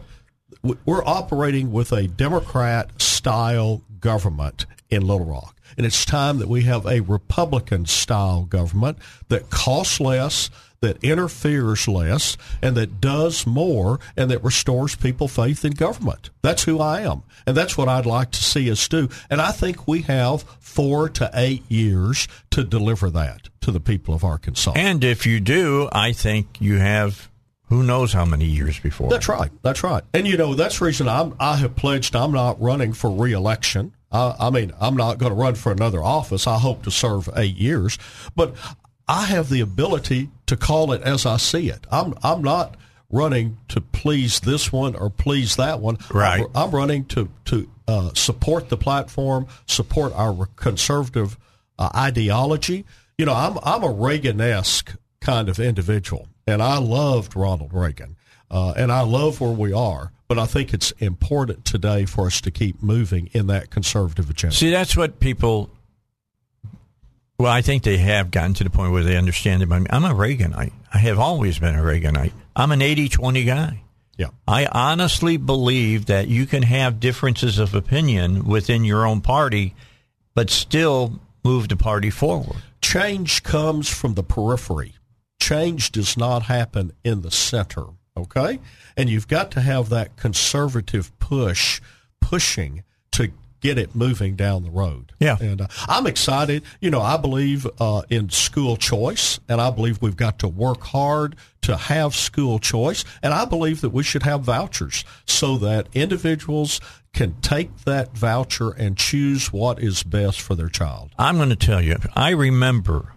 we're 0.62 1.04
operating 1.04 1.72
with 1.72 1.92
a 1.92 2.06
Democrat 2.06 3.00
style 3.00 3.82
government 4.00 4.66
in 4.90 5.06
Little 5.06 5.26
Rock. 5.26 5.58
And 5.76 5.86
it's 5.86 6.04
time 6.04 6.38
that 6.38 6.48
we 6.48 6.62
have 6.62 6.86
a 6.86 7.00
Republican 7.00 7.86
style 7.86 8.44
government 8.44 8.98
that 9.28 9.50
costs 9.50 10.00
less, 10.00 10.50
that 10.82 11.02
interferes 11.02 11.88
less, 11.88 12.36
and 12.60 12.76
that 12.76 13.00
does 13.00 13.46
more, 13.46 13.98
and 14.16 14.30
that 14.30 14.44
restores 14.44 14.94
people 14.94 15.28
faith 15.28 15.64
in 15.64 15.72
government. 15.72 16.28
That's 16.42 16.64
who 16.64 16.80
I 16.80 17.00
am. 17.00 17.22
And 17.46 17.56
that's 17.56 17.78
what 17.78 17.88
I'd 17.88 18.04
like 18.04 18.32
to 18.32 18.44
see 18.44 18.70
us 18.70 18.86
do. 18.88 19.08
And 19.30 19.40
I 19.40 19.52
think 19.52 19.88
we 19.88 20.02
have 20.02 20.42
four 20.60 21.08
to 21.10 21.30
eight 21.32 21.62
years 21.70 22.28
to 22.50 22.64
deliver 22.64 23.08
that 23.10 23.48
to 23.62 23.70
the 23.70 23.80
people 23.80 24.14
of 24.14 24.24
Arkansas. 24.24 24.72
And 24.76 25.02
if 25.02 25.24
you 25.24 25.40
do, 25.40 25.88
I 25.92 26.12
think 26.12 26.60
you 26.60 26.78
have 26.78 27.30
who 27.68 27.82
knows 27.82 28.12
how 28.12 28.26
many 28.26 28.44
years 28.44 28.78
before. 28.78 29.08
That's 29.08 29.28
right. 29.28 29.50
That's 29.62 29.82
right. 29.82 30.02
And 30.12 30.26
you 30.26 30.36
know 30.36 30.54
that's 30.54 30.78
the 30.78 30.84
reason 30.84 31.08
I'm 31.08 31.34
I 31.40 31.56
have 31.56 31.74
pledged 31.74 32.14
I'm 32.14 32.32
not 32.32 32.60
running 32.60 32.92
for 32.92 33.10
reelection. 33.10 33.94
I, 34.10 34.34
I 34.38 34.50
mean 34.50 34.72
I'm 34.78 34.96
not 34.96 35.16
going 35.18 35.32
to 35.32 35.36
run 35.36 35.54
for 35.54 35.72
another 35.72 36.02
office. 36.02 36.46
I 36.46 36.58
hope 36.58 36.82
to 36.82 36.90
serve 36.90 37.30
eight 37.34 37.56
years, 37.56 37.98
but 38.36 38.54
I 39.12 39.26
have 39.26 39.50
the 39.50 39.60
ability 39.60 40.30
to 40.46 40.56
call 40.56 40.92
it 40.92 41.02
as 41.02 41.26
I 41.26 41.36
see 41.36 41.68
it. 41.68 41.86
I'm 41.90 42.14
I'm 42.22 42.40
not 42.40 42.78
running 43.10 43.58
to 43.68 43.82
please 43.82 44.40
this 44.40 44.72
one 44.72 44.96
or 44.96 45.10
please 45.10 45.56
that 45.56 45.80
one. 45.80 45.98
Right. 46.10 46.40
I'm, 46.54 46.68
I'm 46.68 46.70
running 46.70 47.04
to 47.06 47.28
to 47.44 47.68
uh, 47.86 48.14
support 48.14 48.70
the 48.70 48.78
platform, 48.78 49.48
support 49.66 50.14
our 50.14 50.46
conservative 50.56 51.36
uh, 51.78 51.90
ideology. 51.94 52.86
You 53.18 53.26
know, 53.26 53.34
I'm 53.34 53.58
I'm 53.62 53.82
a 53.84 53.92
Reagan-esque 53.92 54.96
kind 55.20 55.50
of 55.50 55.60
individual, 55.60 56.28
and 56.46 56.62
I 56.62 56.78
loved 56.78 57.36
Ronald 57.36 57.74
Reagan, 57.74 58.16
uh, 58.50 58.72
and 58.78 58.90
I 58.90 59.02
love 59.02 59.42
where 59.42 59.50
we 59.50 59.74
are. 59.74 60.10
But 60.26 60.38
I 60.38 60.46
think 60.46 60.72
it's 60.72 60.92
important 60.92 61.66
today 61.66 62.06
for 62.06 62.28
us 62.28 62.40
to 62.40 62.50
keep 62.50 62.82
moving 62.82 63.28
in 63.34 63.46
that 63.48 63.68
conservative 63.68 64.30
agenda. 64.30 64.56
See, 64.56 64.70
that's 64.70 64.96
what 64.96 65.20
people. 65.20 65.68
Well, 67.42 67.50
I 67.50 67.60
think 67.60 67.82
they 67.82 67.96
have 67.96 68.30
gotten 68.30 68.54
to 68.54 68.62
the 68.62 68.70
point 68.70 68.92
where 68.92 69.02
they 69.02 69.16
understand 69.16 69.64
it. 69.64 69.68
But 69.68 69.92
I'm 69.92 70.04
a 70.04 70.14
Reaganite. 70.14 70.70
I 70.94 70.98
have 70.98 71.18
always 71.18 71.58
been 71.58 71.74
a 71.74 71.82
Reaganite. 71.82 72.30
I'm 72.54 72.70
an 72.70 72.80
80 72.80 73.08
20 73.08 73.42
guy. 73.42 73.82
yeah. 74.16 74.28
I 74.46 74.66
honestly 74.66 75.38
believe 75.38 76.06
that 76.06 76.28
you 76.28 76.46
can 76.46 76.62
have 76.62 77.00
differences 77.00 77.58
of 77.58 77.74
opinion 77.74 78.44
within 78.44 78.84
your 78.84 79.04
own 79.04 79.22
party, 79.22 79.74
but 80.36 80.50
still 80.50 81.18
move 81.42 81.68
the 81.68 81.74
party 81.74 82.10
forward. 82.10 82.62
change 82.80 83.42
comes 83.42 83.88
from 83.88 84.14
the 84.14 84.22
periphery. 84.22 84.94
Change 85.40 85.90
does 85.90 86.16
not 86.16 86.44
happen 86.44 86.92
in 87.02 87.22
the 87.22 87.32
center, 87.32 87.86
okay? 88.16 88.60
And 88.96 89.10
you've 89.10 89.26
got 89.26 89.50
to 89.50 89.62
have 89.62 89.88
that 89.88 90.14
conservative 90.16 91.10
push, 91.18 91.80
pushing 92.20 92.84
get 93.62 93.78
it 93.78 93.94
moving 93.94 94.36
down 94.36 94.64
the 94.64 94.70
road. 94.70 95.12
Yeah. 95.18 95.38
And 95.40 95.62
uh, 95.62 95.68
I'm 95.88 96.06
excited. 96.06 96.62
You 96.80 96.90
know, 96.90 97.00
I 97.00 97.16
believe 97.16 97.66
uh, 97.80 98.02
in 98.10 98.28
school 98.28 98.76
choice, 98.76 99.40
and 99.48 99.60
I 99.60 99.70
believe 99.70 100.02
we've 100.02 100.16
got 100.16 100.40
to 100.40 100.48
work 100.48 100.82
hard 100.82 101.36
to 101.62 101.76
have 101.76 102.14
school 102.14 102.58
choice. 102.58 103.04
And 103.22 103.32
I 103.32 103.46
believe 103.46 103.80
that 103.80 103.90
we 103.90 104.02
should 104.02 104.24
have 104.24 104.42
vouchers 104.42 105.04
so 105.24 105.56
that 105.58 105.88
individuals 105.94 106.80
can 107.14 107.40
take 107.40 107.84
that 107.84 108.16
voucher 108.16 108.72
and 108.72 108.96
choose 108.98 109.52
what 109.52 109.80
is 109.80 110.02
best 110.02 110.40
for 110.40 110.54
their 110.54 110.68
child. 110.68 111.10
I'm 111.18 111.36
going 111.36 111.50
to 111.50 111.56
tell 111.56 111.80
you, 111.80 111.96
I 112.14 112.30
remember 112.30 113.14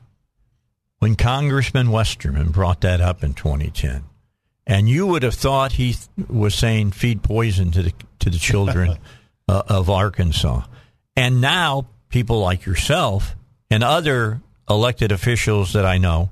when 0.99 1.15
Congressman 1.15 1.91
Westerman 1.91 2.51
brought 2.51 2.81
that 2.81 3.01
up 3.01 3.23
in 3.23 3.33
2010, 3.33 4.03
and 4.67 4.89
you 4.89 5.07
would 5.07 5.23
have 5.23 5.35
thought 5.35 5.73
he 5.73 5.95
was 6.29 6.53
saying 6.53 6.91
feed 6.91 7.23
poison 7.23 7.71
to 7.71 7.81
the 7.81 7.93
to 8.19 8.29
the 8.29 8.39
children 8.39 8.97
uh, 9.47 9.63
of 9.67 9.89
Arkansas, 9.89 10.63
and 11.15 11.41
now 11.41 11.85
people 12.09 12.39
like 12.39 12.65
yourself 12.65 13.35
and 13.69 13.83
other 13.83 14.41
elected 14.69 15.11
officials 15.11 15.73
that 15.73 15.85
I 15.85 15.97
know 15.97 16.29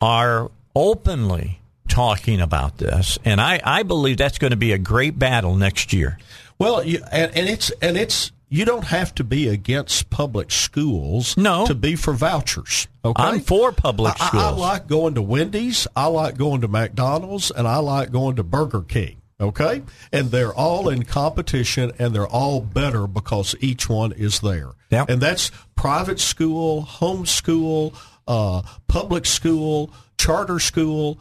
are 0.00 0.50
openly 0.74 1.60
talking 1.88 2.40
about 2.40 2.78
this, 2.78 3.18
and 3.24 3.40
I, 3.40 3.60
I 3.64 3.82
believe 3.82 4.18
that's 4.18 4.38
going 4.38 4.50
to 4.52 4.56
be 4.56 4.72
a 4.72 4.78
great 4.78 5.18
battle 5.18 5.56
next 5.56 5.92
year. 5.92 6.18
Well, 6.58 6.84
you, 6.84 7.02
and, 7.10 7.34
and 7.36 7.48
it's 7.48 7.70
and 7.82 7.96
it's 7.96 8.30
you 8.48 8.64
don't 8.64 8.84
have 8.86 9.14
to 9.16 9.24
be 9.24 9.48
against 9.48 10.08
public 10.10 10.50
schools 10.50 11.36
No. 11.36 11.66
to 11.66 11.74
be 11.74 11.96
for 11.96 12.14
vouchers. 12.14 12.88
Okay, 13.04 13.22
I'm 13.22 13.40
for 13.40 13.72
public 13.72 14.16
schools. 14.16 14.42
I- 14.42 14.48
I, 14.48 14.50
like 14.52 14.86
going 14.86 15.14
to 15.16 15.22
Wendy's. 15.22 15.86
I 15.94 16.06
like 16.06 16.36
going 16.36 16.60
to 16.62 16.68
McDonald's, 16.68 17.50
and 17.50 17.66
I 17.68 17.76
like 17.78 18.10
going 18.10 18.36
to 18.36 18.42
Burger 18.42 18.80
King. 18.82 19.17
Okay, 19.40 19.82
and 20.12 20.32
they're 20.32 20.52
all 20.52 20.88
in 20.88 21.04
competition, 21.04 21.92
and 21.98 22.12
they're 22.12 22.26
all 22.26 22.60
better 22.60 23.06
because 23.06 23.54
each 23.60 23.88
one 23.88 24.10
is 24.12 24.40
there. 24.40 24.72
Yeah. 24.90 25.04
and 25.08 25.20
that's 25.20 25.52
private 25.76 26.18
school, 26.18 26.82
homeschool, 26.82 27.94
uh, 28.26 28.62
public 28.88 29.26
school, 29.26 29.92
charter 30.16 30.58
school. 30.58 31.18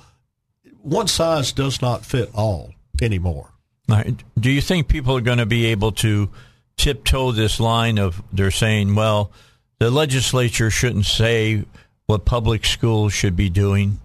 One 0.82 1.08
size 1.08 1.52
does 1.52 1.82
not 1.82 2.06
fit 2.06 2.32
all 2.34 2.74
anymore. 3.02 3.52
Now, 3.88 4.04
Do 4.40 4.50
you 4.50 4.62
think 4.62 4.88
people 4.88 5.16
are 5.16 5.22
going 5.22 5.38
to 5.38 5.46
be 5.46 5.66
able 5.68 5.92
to 5.94 6.30
tiptoe 6.78 7.32
this 7.32 7.60
line 7.60 7.98
of 7.98 8.22
they're 8.34 8.52
saying, 8.52 8.96
well, 8.96 9.32
the 9.80 9.92
legislature 9.92 10.70
shouldn't 10.70 11.06
say 11.06 11.66
what 12.08 12.26
public 12.26 12.66
schools 12.66 13.14
should 13.14 13.36
be 13.36 13.50
doing, 13.50 14.00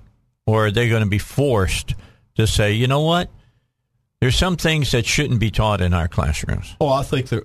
or 0.46 0.66
are 0.66 0.70
they 0.70 0.88
going 0.88 1.02
to 1.02 1.08
be 1.08 1.18
forced 1.18 1.94
to 2.36 2.46
say, 2.46 2.72
you 2.72 2.86
know 2.86 3.00
what? 3.00 3.30
There's 4.22 4.36
some 4.36 4.56
things 4.56 4.92
that 4.92 5.04
shouldn't 5.04 5.40
be 5.40 5.50
taught 5.50 5.80
in 5.80 5.92
our 5.92 6.06
classrooms. 6.06 6.76
Oh, 6.80 6.92
I 6.92 7.02
think 7.02 7.28
there 7.28 7.42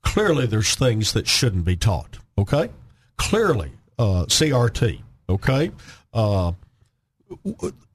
clearly 0.00 0.46
there's 0.46 0.74
things 0.74 1.12
that 1.12 1.28
shouldn't 1.28 1.66
be 1.66 1.76
taught. 1.76 2.18
Okay, 2.38 2.70
clearly 3.18 3.72
uh, 3.98 4.24
CRT. 4.24 5.02
Okay, 5.28 5.70
uh, 6.14 6.52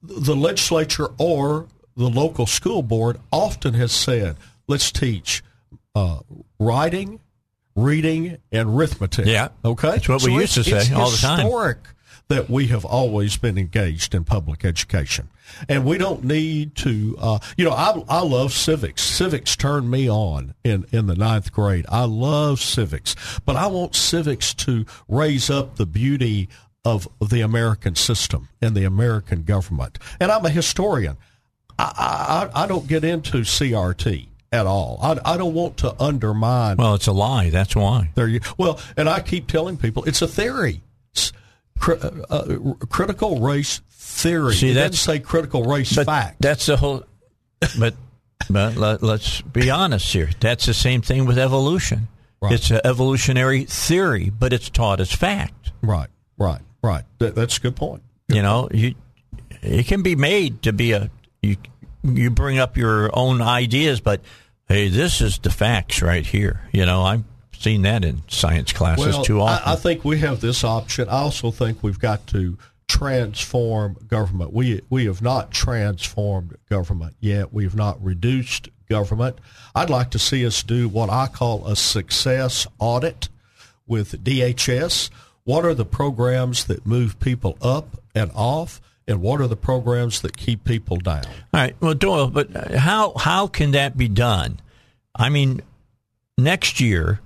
the 0.03 0.35
legislature 0.35 1.07
or 1.17 1.65
the 1.95 2.07
local 2.07 2.45
school 2.45 2.83
board 2.83 3.19
often 3.31 3.73
has 3.73 3.93
said, 3.93 4.37
let's 4.67 4.91
teach 4.91 5.41
uh, 5.95 6.19
writing, 6.59 7.19
reading, 7.75 8.37
and 8.51 8.69
arithmetic. 8.69 9.25
Yeah. 9.25 9.47
Okay, 9.65 9.89
That's 9.89 10.07
what 10.07 10.21
we 10.21 10.35
used 10.35 10.53
to 10.53 10.63
say 10.63 10.93
all 10.93 11.09
the 11.09 11.17
time. 11.17 11.39
Historic 11.39 11.79
that 12.29 12.49
we 12.49 12.67
have 12.67 12.83
always 12.83 13.37
been 13.37 13.57
engaged 13.57 14.13
in 14.13 14.23
public 14.23 14.65
education, 14.65 15.29
and 15.69 15.85
we 15.85 15.97
don't 15.97 16.23
need 16.23 16.75
to. 16.75 17.15
Uh, 17.19 17.39
you 17.57 17.65
know, 17.65 17.71
I 17.71 18.03
I 18.09 18.21
love 18.21 18.51
civics. 18.53 19.03
Civics 19.03 19.55
turned 19.55 19.89
me 19.89 20.09
on 20.09 20.53
in 20.63 20.85
in 20.91 21.07
the 21.07 21.15
ninth 21.15 21.51
grade. 21.51 21.85
I 21.89 22.05
love 22.05 22.59
civics, 22.59 23.15
but 23.45 23.55
I 23.55 23.67
want 23.67 23.95
civics 23.95 24.53
to 24.55 24.85
raise 25.07 25.49
up 25.49 25.75
the 25.77 25.85
beauty 25.85 26.49
of 26.85 27.07
the 27.19 27.41
American 27.41 27.95
system 27.95 28.49
and 28.61 28.75
the 28.75 28.85
American 28.85 29.43
government. 29.43 29.99
And 30.19 30.31
I'm 30.31 30.45
a 30.45 30.49
historian. 30.49 31.17
I, 31.77 32.49
I, 32.53 32.63
I 32.63 32.67
don't 32.67 32.87
get 32.87 33.03
into 33.03 33.39
CRT 33.39 34.27
at 34.51 34.65
all. 34.65 34.97
I, 35.01 35.33
I 35.33 35.37
don't 35.37 35.53
want 35.53 35.77
to 35.77 36.01
undermine. 36.01 36.77
Well, 36.77 36.95
it's 36.95 37.07
a 37.07 37.11
lie. 37.11 37.49
That's 37.49 37.75
why. 37.75 38.11
There 38.15 38.27
you. 38.27 38.39
Well, 38.57 38.79
and 38.95 39.09
I 39.09 39.19
keep 39.19 39.47
telling 39.47 39.77
people 39.77 40.03
it's 40.05 40.21
a 40.21 40.27
theory. 40.27 40.81
Cri- 41.79 41.99
uh, 41.99 42.09
uh, 42.29 42.73
critical 42.89 43.39
race 43.39 43.81
theory. 43.91 44.53
See, 44.55 44.73
that's- 44.73 44.99
say 44.99 45.19
critical 45.19 45.63
race 45.63 45.93
fact. 45.93 46.41
That's 46.41 46.65
the 46.65 46.77
whole. 46.77 47.03
But 47.79 47.95
but 48.49 48.75
let, 48.77 49.03
us 49.03 49.41
be 49.41 49.69
honest 49.69 50.13
here. 50.13 50.29
That's 50.39 50.65
the 50.65 50.73
same 50.73 51.01
thing 51.01 51.25
with 51.25 51.37
evolution. 51.37 52.07
Right. 52.41 52.53
It's 52.53 52.69
an 52.69 52.81
evolutionary 52.83 53.63
theory, 53.65 54.29
but 54.29 54.53
it's 54.53 54.69
taught 54.69 54.99
as 54.99 55.11
fact. 55.11 55.71
right. 55.81 56.09
Right. 56.37 56.61
Right. 56.83 57.03
That, 57.17 57.33
that's 57.33 57.57
a 57.57 57.61
good 57.61 57.75
point. 57.75 58.03
You 58.27 58.43
know, 58.43 58.69
you 58.71 58.93
it 59.63 59.87
can 59.87 60.03
be 60.03 60.15
made 60.15 60.61
to 60.63 60.71
be 60.73 60.91
a 60.91 61.09
you 61.41 61.57
you 62.03 62.29
bring 62.29 62.59
up 62.59 62.77
your 62.77 63.09
own 63.17 63.41
ideas, 63.41 63.99
but 63.99 64.21
hey, 64.67 64.87
this 64.89 65.19
is 65.19 65.39
the 65.39 65.49
facts 65.49 66.01
right 66.03 66.25
here. 66.25 66.61
You 66.71 66.85
know, 66.85 67.01
I've 67.01 67.23
seen 67.61 67.81
that 67.83 68.05
in 68.05 68.21
science 68.27 68.71
classes 68.73 69.15
Well, 69.15 69.23
too 69.23 69.41
often. 69.41 69.67
I, 69.67 69.73
I 69.73 69.75
think 69.75 70.05
we 70.05 70.19
have 70.19 70.41
this 70.41 70.63
option. 70.63 71.09
I 71.09 71.19
also 71.19 71.51
think 71.51 71.83
we've 71.83 71.99
got 71.99 72.27
to 72.27 72.57
transform 72.87 73.97
government. 74.07 74.53
We 74.53 74.81
we 74.89 75.05
have 75.05 75.21
not 75.21 75.51
transformed 75.51 76.55
government 76.69 77.15
yet. 77.19 77.53
We 77.53 77.63
have 77.63 77.75
not 77.75 78.01
reduced 78.03 78.69
government. 78.89 79.39
I'd 79.75 79.89
like 79.89 80.11
to 80.11 80.19
see 80.19 80.45
us 80.45 80.63
do 80.63 80.87
what 80.87 81.09
I 81.09 81.27
call 81.27 81.67
a 81.67 81.75
success 81.75 82.65
audit 82.79 83.29
with 83.85 84.23
DHS. 84.23 85.09
What 85.43 85.65
are 85.65 85.73
the 85.73 85.85
programs 85.85 86.65
that 86.65 86.85
move 86.85 87.19
people 87.19 87.57
up 87.61 88.01
and 88.13 88.31
off, 88.33 88.81
and 89.07 89.21
what 89.21 89.39
are 89.41 89.47
the 89.47 89.55
programs 89.55 90.21
that 90.21 90.35
keep 90.35 90.63
people 90.63 90.97
down? 90.97 91.25
All 91.25 91.31
right. 91.53 91.75
Well, 91.79 91.93
Doyle, 91.93 92.29
but 92.29 92.53
how 92.73 93.13
how 93.17 93.47
can 93.47 93.71
that 93.71 93.97
be 93.97 94.07
done? 94.07 94.59
I 95.15 95.29
mean, 95.29 95.61
next 96.37 96.79
year, 96.79 97.19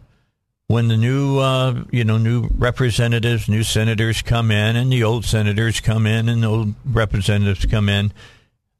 when 0.72 0.88
the 0.88 0.98
new 0.98 1.39
uh, 1.39 1.84
you 1.91 2.03
know 2.03 2.18
new 2.18 2.48
representatives, 2.57 3.49
new 3.49 3.64
senators 3.64 4.22
come 4.22 4.52
in, 4.52 4.76
and 4.76 4.91
the 4.91 5.03
old 5.03 5.26
senators 5.26 5.80
come 5.81 6.07
in, 6.07 6.30
and 6.30 6.41
the 6.41 6.48
old 6.48 6.73
representatives 6.85 7.65
come 7.65 7.89
in, 7.89 8.14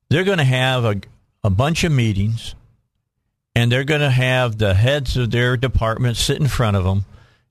they're 0.10 0.24
going 0.24 0.38
to 0.38 0.44
have 0.44 0.86
a 0.86 1.02
a 1.44 1.50
bunch 1.50 1.84
of 1.84 1.92
meetings, 1.92 2.56
and 3.56 3.72
they're 3.72 3.84
going 3.84 4.02
to 4.02 4.10
have 4.10 4.58
the 4.58 4.74
heads 4.74 5.18
of 5.18 5.32
their 5.32 5.58
departments 5.58 6.22
sit 6.22 6.40
in 6.40 6.48
front 6.48 6.78
of 6.78 6.84
them 6.84 7.06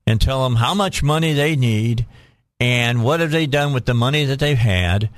and 0.07 0.21
tell 0.21 0.45
them 0.45 0.57
how 0.57 0.75
much 0.75 1.03
money 1.03 1.33
they 1.33 1.55
need 1.55 2.07
and 2.59 3.05
what 3.05 3.21
have 3.21 3.31
they 3.31 3.47
done 3.47 3.73
with 3.73 3.85
the 3.85 3.95
money 3.95 4.25
that 4.25 4.39
they've 4.39 4.59
had. 4.59 5.11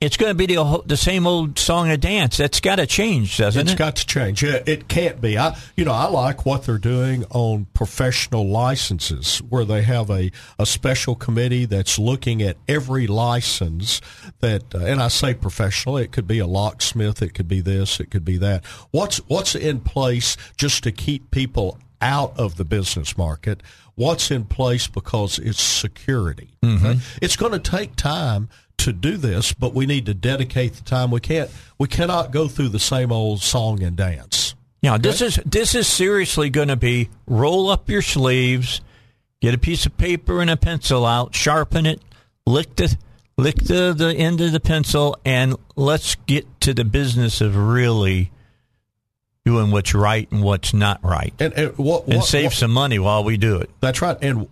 It's 0.00 0.16
going 0.16 0.30
to 0.30 0.34
be 0.34 0.46
the, 0.46 0.82
the 0.86 0.96
same 0.96 1.26
old 1.26 1.58
song 1.58 1.90
and 1.90 2.00
dance. 2.00 2.38
That's 2.38 2.60
got 2.60 2.76
to 2.76 2.86
change, 2.86 3.36
doesn't 3.36 3.60
It's 3.60 3.70
it? 3.70 3.72
It's 3.74 3.78
got 3.78 3.96
to 3.96 4.06
change. 4.06 4.42
Yeah, 4.42 4.62
it 4.64 4.88
can't 4.88 5.20
be. 5.20 5.36
I, 5.36 5.58
you 5.76 5.84
know, 5.84 5.92
I 5.92 6.06
like 6.06 6.46
what 6.46 6.64
they're 6.64 6.78
doing 6.78 7.26
on 7.28 7.66
professional 7.74 8.48
licenses, 8.48 9.42
where 9.50 9.66
they 9.66 9.82
have 9.82 10.08
a, 10.10 10.30
a 10.58 10.64
special 10.64 11.14
committee 11.14 11.66
that's 11.66 11.98
looking 11.98 12.40
at 12.40 12.56
every 12.66 13.06
license 13.06 14.00
that, 14.40 14.74
uh, 14.74 14.78
and 14.78 15.02
I 15.02 15.08
say 15.08 15.34
professional. 15.34 15.98
It 15.98 16.12
could 16.12 16.26
be 16.26 16.38
a 16.38 16.46
locksmith. 16.46 17.20
It 17.20 17.34
could 17.34 17.48
be 17.48 17.60
this. 17.60 18.00
It 18.00 18.10
could 18.10 18.24
be 18.24 18.38
that. 18.38 18.64
What's 18.92 19.18
what's 19.28 19.54
in 19.54 19.80
place 19.80 20.38
just 20.56 20.82
to 20.84 20.92
keep 20.92 21.30
people 21.30 21.78
out 22.00 22.38
of 22.38 22.56
the 22.56 22.64
business 22.64 23.18
market? 23.18 23.62
What's 23.96 24.30
in 24.30 24.44
place 24.44 24.86
because 24.86 25.38
it's 25.38 25.60
security? 25.60 26.54
okay? 26.64 27.00
It's 27.20 27.36
going 27.36 27.52
to 27.52 27.58
take 27.58 27.96
time 27.96 28.48
to 28.84 28.92
do 28.92 29.16
this, 29.16 29.52
but 29.52 29.74
we 29.74 29.86
need 29.86 30.06
to 30.06 30.14
dedicate 30.14 30.74
the 30.74 30.82
time. 30.82 31.10
We 31.10 31.20
can't. 31.20 31.50
We 31.78 31.88
cannot 31.88 32.30
go 32.32 32.48
through 32.48 32.68
the 32.70 32.78
same 32.78 33.10
old 33.12 33.40
song 33.42 33.82
and 33.82 33.96
dance. 33.96 34.54
Yeah, 34.82 34.96
this 34.98 35.20
is 35.20 35.38
this 35.44 35.74
is 35.74 35.86
seriously 35.86 36.48
going 36.50 36.68
to 36.68 36.76
be 36.76 37.10
roll 37.26 37.68
up 37.68 37.88
your 37.90 38.02
sleeves, 38.02 38.80
get 39.40 39.52
a 39.54 39.58
piece 39.58 39.84
of 39.86 39.96
paper 39.98 40.40
and 40.40 40.48
a 40.50 40.56
pencil 40.56 41.04
out, 41.04 41.34
sharpen 41.34 41.84
it, 41.86 42.00
lick 42.46 42.76
the 42.76 42.96
lick 43.36 43.56
the, 43.56 43.92
the 43.96 44.14
end 44.14 44.40
of 44.40 44.52
the 44.52 44.60
pencil, 44.60 45.16
and 45.24 45.56
let's 45.76 46.14
get 46.26 46.46
to 46.62 46.72
the 46.74 46.84
business 46.84 47.40
of 47.40 47.56
really 47.56 48.30
doing 49.44 49.70
what's 49.70 49.94
right 49.94 50.30
and 50.30 50.42
what's 50.42 50.74
not 50.74 51.02
right, 51.02 51.32
And, 51.40 51.52
and 51.54 51.78
what, 51.78 52.06
and 52.08 52.22
save 52.22 52.44
what- 52.46 52.52
some 52.54 52.70
money 52.70 52.98
while 52.98 53.24
we 53.24 53.36
do 53.38 53.56
it. 53.56 53.70
That's 53.80 54.02
right. 54.02 54.16
And 54.22 54.46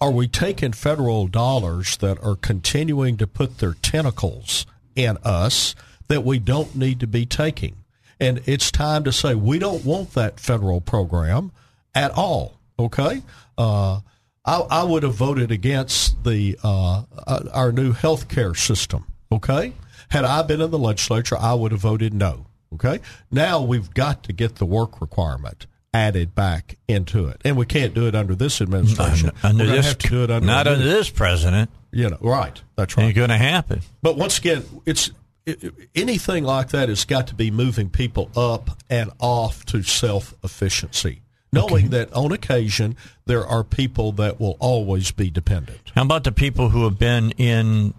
are 0.00 0.10
we 0.10 0.28
taking 0.28 0.72
federal 0.72 1.26
dollars 1.26 1.96
that 1.98 2.22
are 2.22 2.36
continuing 2.36 3.16
to 3.18 3.26
put 3.26 3.58
their 3.58 3.74
tentacles 3.74 4.66
in 4.94 5.18
us 5.24 5.74
that 6.08 6.24
we 6.24 6.38
don't 6.38 6.74
need 6.74 7.00
to 7.00 7.06
be 7.06 7.26
taking? 7.26 7.76
And 8.20 8.40
it's 8.46 8.70
time 8.70 9.04
to 9.04 9.12
say 9.12 9.34
we 9.34 9.58
don't 9.58 9.84
want 9.84 10.12
that 10.14 10.40
federal 10.40 10.80
program 10.80 11.52
at 11.94 12.12
all. 12.12 12.58
Okay. 12.78 13.22
Uh, 13.58 14.00
I, 14.44 14.60
I 14.70 14.84
would 14.84 15.02
have 15.02 15.14
voted 15.14 15.50
against 15.50 16.22
the 16.24 16.58
uh, 16.62 17.02
uh, 17.26 17.44
our 17.52 17.72
new 17.72 17.92
health 17.92 18.28
care 18.28 18.54
system. 18.54 19.06
Okay. 19.30 19.72
Had 20.08 20.24
I 20.24 20.42
been 20.42 20.60
in 20.60 20.70
the 20.70 20.78
legislature, 20.78 21.36
I 21.38 21.54
would 21.54 21.72
have 21.72 21.80
voted 21.80 22.14
no. 22.14 22.46
Okay. 22.74 23.00
Now 23.30 23.62
we've 23.62 23.92
got 23.94 24.22
to 24.24 24.32
get 24.32 24.56
the 24.56 24.66
work 24.66 25.00
requirement 25.00 25.66
added 25.94 26.34
back 26.34 26.76
into 26.88 27.28
it, 27.28 27.40
and 27.44 27.56
we 27.56 27.64
can't 27.64 27.94
do 27.94 28.06
it 28.08 28.14
under 28.16 28.34
this 28.34 28.60
administration. 28.60 29.30
Under 29.42 29.64
We're 29.64 29.70
this, 29.70 29.86
have 29.86 29.98
to 29.98 30.08
do 30.08 30.24
it 30.24 30.30
under 30.30 30.46
not 30.46 30.66
under 30.66 30.84
this 30.84 31.08
president, 31.08 31.70
You 31.92 32.10
know, 32.10 32.18
right? 32.20 32.60
That's 32.76 32.98
ain't 32.98 33.06
right. 33.06 33.14
going 33.14 33.30
to 33.30 33.36
happen. 33.36 33.80
But 34.02 34.16
once 34.16 34.38
again, 34.38 34.64
it's 34.84 35.12
it, 35.46 35.72
anything 35.94 36.42
like 36.44 36.70
that 36.70 36.88
has 36.88 37.04
got 37.04 37.28
to 37.28 37.34
be 37.34 37.50
moving 37.50 37.90
people 37.90 38.30
up 38.36 38.82
and 38.90 39.12
off 39.20 39.64
to 39.66 39.82
self 39.84 40.34
efficiency, 40.42 41.22
knowing 41.52 41.90
that 41.90 42.12
on 42.12 42.32
occasion 42.32 42.96
there 43.26 43.46
are 43.46 43.62
people 43.62 44.10
that 44.12 44.40
will 44.40 44.56
always 44.58 45.12
be 45.12 45.30
dependent. 45.30 45.92
How 45.94 46.02
about 46.02 46.24
the 46.24 46.32
people 46.32 46.70
who 46.70 46.84
have 46.84 46.98
been 46.98 47.30
in? 47.32 47.94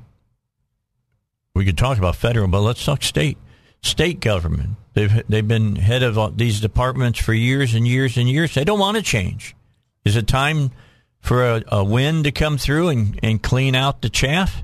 We 1.56 1.64
could 1.64 1.78
talk 1.78 1.98
about 1.98 2.18
federal, 2.18 2.50
but 2.50 2.60
let's 2.60 2.84
talk 2.84 3.02
state. 3.02 3.38
State 3.86 4.20
government. 4.20 4.72
They've 4.94 5.24
they've 5.30 5.48
been 5.48 5.76
head 5.76 6.02
of 6.02 6.38
these 6.38 6.60
departments 6.60 7.20
for 7.20 7.34
years 7.34 7.76
and 7.76 7.88
years 7.88 8.18
and 8.18 8.28
years. 8.28 8.56
They 8.56 8.64
don't 8.64 8.80
want 8.80 8.98
to 8.98 9.04
change. 9.04 9.56
Is 10.04 10.16
it 10.16 10.28
time 10.28 10.72
for 11.20 11.44
a, 11.44 11.64
a 11.68 11.84
wind 11.84 12.24
to 12.24 12.32
come 12.32 12.58
through 12.58 12.90
and, 12.90 13.20
and 13.22 13.44
clean 13.44 13.76
out 13.76 14.02
the 14.02 14.10
chaff? 14.10 14.64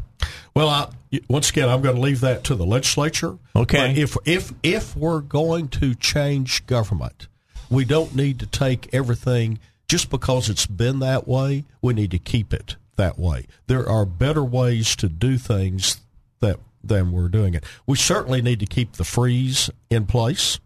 Well, 0.56 0.70
I, 0.70 0.90
once 1.30 1.50
again, 1.52 1.70
I'm 1.70 1.82
going 1.82 1.96
to 1.96 2.02
leave 2.02 2.22
that 2.22 2.44
to 2.46 2.56
the 2.56 2.66
legislature. 2.66 3.38
Okay. 3.56 3.90
But 3.90 3.98
if 3.98 4.18
if 4.26 4.54
if 4.64 4.96
we're 4.96 5.22
going 5.22 5.68
to 5.70 5.94
change 5.94 6.66
government, 6.66 7.28
we 7.70 7.86
don't 7.86 8.16
need 8.16 8.40
to 8.40 8.48
take 8.48 8.94
everything 8.94 9.60
just 9.88 10.10
because 10.10 10.50
it's 10.50 10.66
been 10.66 11.00
that 11.00 11.28
way. 11.28 11.66
We 11.80 11.94
need 11.94 12.10
to 12.12 12.20
keep 12.20 12.54
it 12.54 12.76
that 12.96 13.20
way. 13.20 13.46
There 13.68 13.88
are 13.88 14.06
better 14.06 14.44
ways 14.44 14.96
to 14.96 15.10
do 15.10 15.38
things 15.38 16.02
that 16.40 16.60
than 16.84 17.12
we're 17.12 17.30
doing 17.30 17.54
it. 17.54 17.64
We 17.86 17.98
certainly 17.98 18.42
need 18.42 18.60
to 18.60 18.66
keep 18.66 18.94
the 18.94 19.04
freeze 19.04 19.70
in 19.90 20.06
place. 20.06 20.60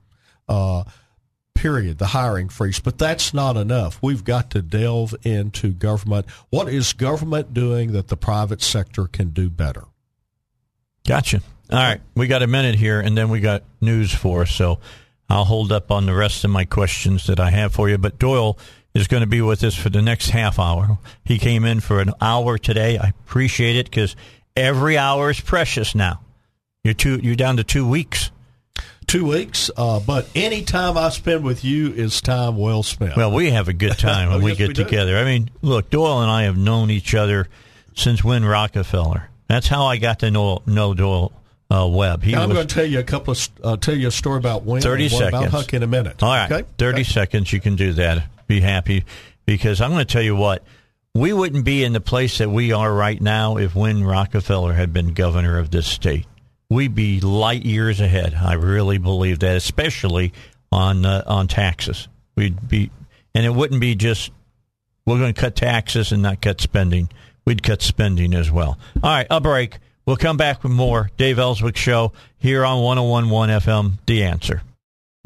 Uh, 0.48 0.84
period, 1.56 1.98
the 1.98 2.08
hiring 2.08 2.50
freeze. 2.50 2.80
But 2.80 2.98
that's 2.98 3.34
not 3.34 3.58
enough. 3.58 3.98
We've 4.02 4.24
got 4.24 4.52
to 4.52 4.62
delve 4.62 5.16
into 5.24 5.72
government. 5.72 6.30
What 6.50 6.68
is 6.68 6.94
government 6.94 7.54
doing 7.54 7.94
that 7.94 8.10
the 8.10 8.18
private 8.18 8.62
sector 8.62 9.08
can 9.08 9.30
do 9.30 9.50
better? 9.50 9.86
Gotcha. 11.08 11.42
All 11.72 11.80
right, 11.80 12.02
we 12.14 12.28
got 12.28 12.44
a 12.44 12.48
minute 12.48 12.76
here, 12.76 13.00
and 13.00 13.18
then 13.18 13.30
we 13.30 13.40
got 13.40 13.64
news 13.82 14.14
for 14.14 14.44
us. 14.44 14.52
So 14.52 14.80
I'll 15.28 15.46
hold 15.46 15.72
up 15.72 15.90
on 15.90 16.06
the 16.06 16.14
rest 16.14 16.44
of 16.44 16.52
my 16.52 16.66
questions 16.66 17.26
that 17.26 17.40
I 17.40 17.50
have 17.50 17.74
for 17.74 17.90
you. 17.90 17.98
But 17.98 18.20
Doyle 18.20 18.60
is 18.94 19.08
going 19.08 19.22
to 19.22 19.28
be 19.28 19.42
with 19.42 19.64
us 19.64 19.76
for 19.76 19.90
the 19.90 20.02
next 20.02 20.30
half 20.30 20.60
hour. 20.60 21.00
He 21.24 21.40
came 21.40 21.66
in 21.66 21.80
for 21.80 22.00
an 22.00 22.12
hour 22.22 22.58
today. 22.58 23.00
I 23.00 23.10
appreciate 23.10 23.76
it 23.76 23.86
because 23.86 24.16
every 24.56 24.98
hour 24.98 25.30
is 25.30 25.40
precious 25.40 25.96
now. 25.96 26.22
You're 26.84 26.94
two. 26.94 27.20
You're 27.22 27.36
down 27.36 27.58
to 27.58 27.64
two 27.64 27.88
weeks. 27.88 28.32
Two 29.08 29.28
weeks, 29.28 29.70
uh, 29.78 30.00
but 30.00 30.28
any 30.34 30.64
time 30.64 30.98
I 30.98 31.10
spend 31.10 31.44
with 31.44 31.64
you 31.64 31.94
is 31.94 32.22
time 32.22 32.58
well 32.58 32.82
spent. 32.82 33.16
Well, 33.16 33.32
we 33.32 33.52
have 33.52 33.68
a 33.68 33.74
good 33.74 33.92
time 34.00 34.30
when 34.30 34.42
Oh, 34.42 34.44
we 34.44 34.52
yes, 34.52 34.58
get 34.58 34.68
we 34.70 34.74
together. 34.74 35.16
I 35.18 35.24
mean, 35.26 35.52
look, 35.62 35.92
Doyle 35.92 36.22
and 36.24 36.32
I 36.32 36.44
have 36.44 36.58
known 36.58 36.90
each 36.90 37.14
other 37.14 37.48
since 37.94 38.24
when 38.24 38.44
Rockefeller. 38.44 39.30
That's 39.48 39.68
how 39.68 39.86
I 39.86 39.98
got 39.98 40.20
to 40.20 40.32
know 40.32 40.64
know 40.66 40.96
Doyle 40.96 41.32
uh, 41.70 41.88
Webb. 41.88 42.24
He 42.24 42.32
Now, 42.32 42.42
I'm 42.44 42.50
was 42.50 42.56
going 42.58 42.68
to 42.68 42.74
tell 42.76 42.86
you 42.86 42.98
a 42.98 43.04
couple 43.04 43.34
of 43.34 43.50
uh, 43.64 43.78
tell 43.78 43.96
you 43.96 44.08
a 44.08 44.12
story 44.12 44.38
about 44.38 44.64
Wayne. 44.66 44.82
30 44.82 45.04
and 45.04 45.14
one 45.14 45.20
seconds. 45.22 45.44
about 45.50 45.52
Huck 45.52 45.74
in 45.76 45.84
a 45.84 45.88
minute. 45.88 46.24
All 46.24 46.30
right, 46.34 46.52
okay? 46.52 46.68
30 46.80 46.96
Okay. 46.96 47.04
seconds. 47.04 47.54
You 47.54 47.62
can 47.62 47.76
do 47.76 47.94
that. 47.94 48.28
Be 48.48 48.60
happy 48.60 49.06
because 49.46 49.82
I'm 49.82 49.92
going 49.92 50.06
to 50.06 50.12
tell 50.12 50.24
you 50.24 50.36
what. 50.36 50.64
We 51.16 51.32
wouldn't 51.32 51.64
be 51.64 51.82
in 51.86 51.94
the 51.94 52.02
place 52.02 52.40
that 52.40 52.50
we 52.50 52.74
are 52.74 52.94
right 52.94 53.22
now 53.22 53.56
if 53.56 53.74
Win 53.74 54.04
Rockefeller 54.04 54.74
had 54.74 54.92
been 54.92 55.14
governor 55.14 55.58
of 55.58 55.72
this 55.72 55.88
state. 55.88 56.26
We'd 56.70 56.94
be 56.94 57.22
light 57.22 57.64
years 57.64 58.02
ahead. 58.02 58.34
I 58.34 58.56
really 58.56 58.98
believe 58.98 59.40
that, 59.40 59.56
especially 59.56 60.34
on 60.74 61.06
uh, 61.06 61.24
on 61.26 61.48
taxes. 61.48 62.10
We'd 62.36 62.68
be, 62.68 62.92
and 63.34 63.46
it 63.46 63.52
wouldn't 63.52 63.80
be 63.80 63.96
just 63.96 64.30
we're 65.06 65.20
going 65.20 65.34
to 65.34 65.40
cut 65.40 65.56
taxes 65.56 66.12
and 66.12 66.22
not 66.22 66.42
cut 66.42 66.60
spending. 66.60 67.10
we'd 67.46 67.64
cut 67.64 67.82
spending 67.82 68.34
as 68.34 68.52
well. 68.52 68.78
All 69.02 69.10
right, 69.10 69.28
a 69.30 69.40
break. 69.40 69.78
We'll 70.06 70.18
come 70.18 70.36
back 70.36 70.64
with 70.64 70.74
more 70.74 71.12
Dave 71.16 71.40
Elswick 71.40 71.78
Show 71.78 72.12
here 72.38 72.66
on 72.66 72.84
1011 72.84 73.62
FM, 73.62 74.00
The 74.06 74.24
Answer. 74.24 74.64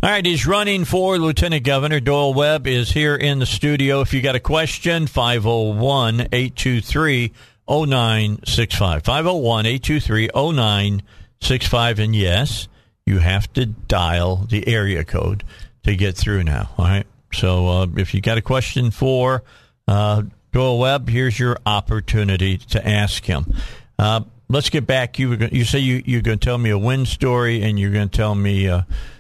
All 0.02 0.10
right, 0.10 0.26
he's 0.26 0.48
running 0.48 0.86
for 0.86 1.18
Lieutenant 1.18 1.66
Governor. 1.66 2.00
Doyle 2.00 2.34
Webb 2.34 2.68
is 2.68 2.90
here 2.90 3.18
in 3.18 3.40
the 3.40 3.46
studio. 3.46 4.00
If 4.00 4.14
you 4.14 4.22
got 4.22 4.34
a 4.34 4.40
question, 4.40 5.08
501 5.08 6.30
823 6.32 7.34
0965. 7.68 9.04
501 9.04 9.66
823 9.66 10.30
0965. 10.34 12.00
And 12.00 12.16
yes, 12.16 12.70
you 13.06 13.20
have 13.20 13.52
to 13.52 13.66
dial 13.66 14.38
the 14.38 14.70
area 14.70 15.04
code 15.04 15.44
to 15.84 15.94
get 15.98 16.16
through 16.16 16.44
now. 16.44 16.70
All 16.78 16.86
right. 16.86 17.06
So 17.34 17.68
uh, 17.68 17.88
if 17.98 18.14
you 18.14 18.22
got 18.22 18.38
a 18.38 18.42
question 18.42 18.92
for 18.92 19.44
uh, 19.86 20.22
Doyle 20.54 20.80
Webb, 20.80 21.10
here's 21.10 21.38
your 21.38 21.58
opportunity 21.66 22.58
to 22.58 22.88
ask 22.88 23.26
him. 23.26 23.54
Uh, 23.98 24.22
let's 24.48 24.70
get 24.70 24.88
back. 24.88 25.20
You 25.20 25.32
were 25.32 25.36
you 25.36 25.66
say 25.66 25.80
you 25.80 26.02
you're 26.06 26.22
going 26.22 26.40
to 26.40 26.46
tell 26.46 26.58
me 26.58 26.70
a 26.70 26.78
win 26.78 27.06
story, 27.06 27.64
and 27.64 27.78
you're 27.78 27.92
going 27.92 28.08
to 28.08 28.18
tell 28.18 28.34
me. 28.34 28.70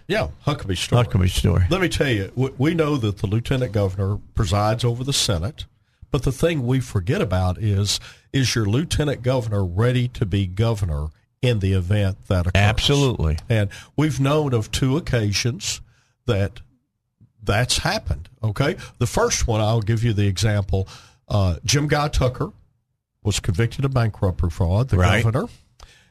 Yeah, 0.09 0.29
Huckabee 0.47 0.75
story. 0.75 1.05
Huckabee 1.05 1.29
story. 1.29 1.65
Let 1.69 1.81
me 1.81 1.87
tell 1.87 2.09
you, 2.09 2.31
we 2.57 2.73
know 2.73 2.97
that 2.97 3.19
the 3.19 3.27
lieutenant 3.27 3.71
governor 3.71 4.17
presides 4.33 4.83
over 4.83 5.03
the 5.03 5.13
Senate, 5.13 5.65
but 6.09 6.23
the 6.23 6.31
thing 6.31 6.65
we 6.65 6.79
forget 6.79 7.21
about 7.21 7.59
is 7.59 7.99
is 8.33 8.55
your 8.55 8.65
lieutenant 8.65 9.21
governor 9.21 9.63
ready 9.63 10.07
to 10.07 10.25
be 10.25 10.47
governor 10.47 11.09
in 11.43 11.59
the 11.59 11.73
event 11.73 12.27
that 12.27 12.47
occurs? 12.47 12.55
Absolutely. 12.55 13.37
And 13.47 13.69
we've 13.95 14.19
known 14.19 14.53
of 14.55 14.71
two 14.71 14.97
occasions 14.97 15.79
that 16.25 16.61
that's 17.43 17.77
happened. 17.77 18.29
Okay, 18.43 18.77
the 18.97 19.07
first 19.07 19.45
one 19.45 19.61
I'll 19.61 19.81
give 19.81 20.03
you 20.03 20.13
the 20.13 20.25
example. 20.25 20.87
Uh, 21.27 21.57
Jim 21.63 21.87
Guy 21.87 22.07
Tucker 22.07 22.51
was 23.21 23.39
convicted 23.39 23.85
of 23.85 23.93
bankruptcy 23.93 24.49
fraud, 24.49 24.89
the 24.89 24.97
right. 24.97 25.23
governor. 25.23 25.47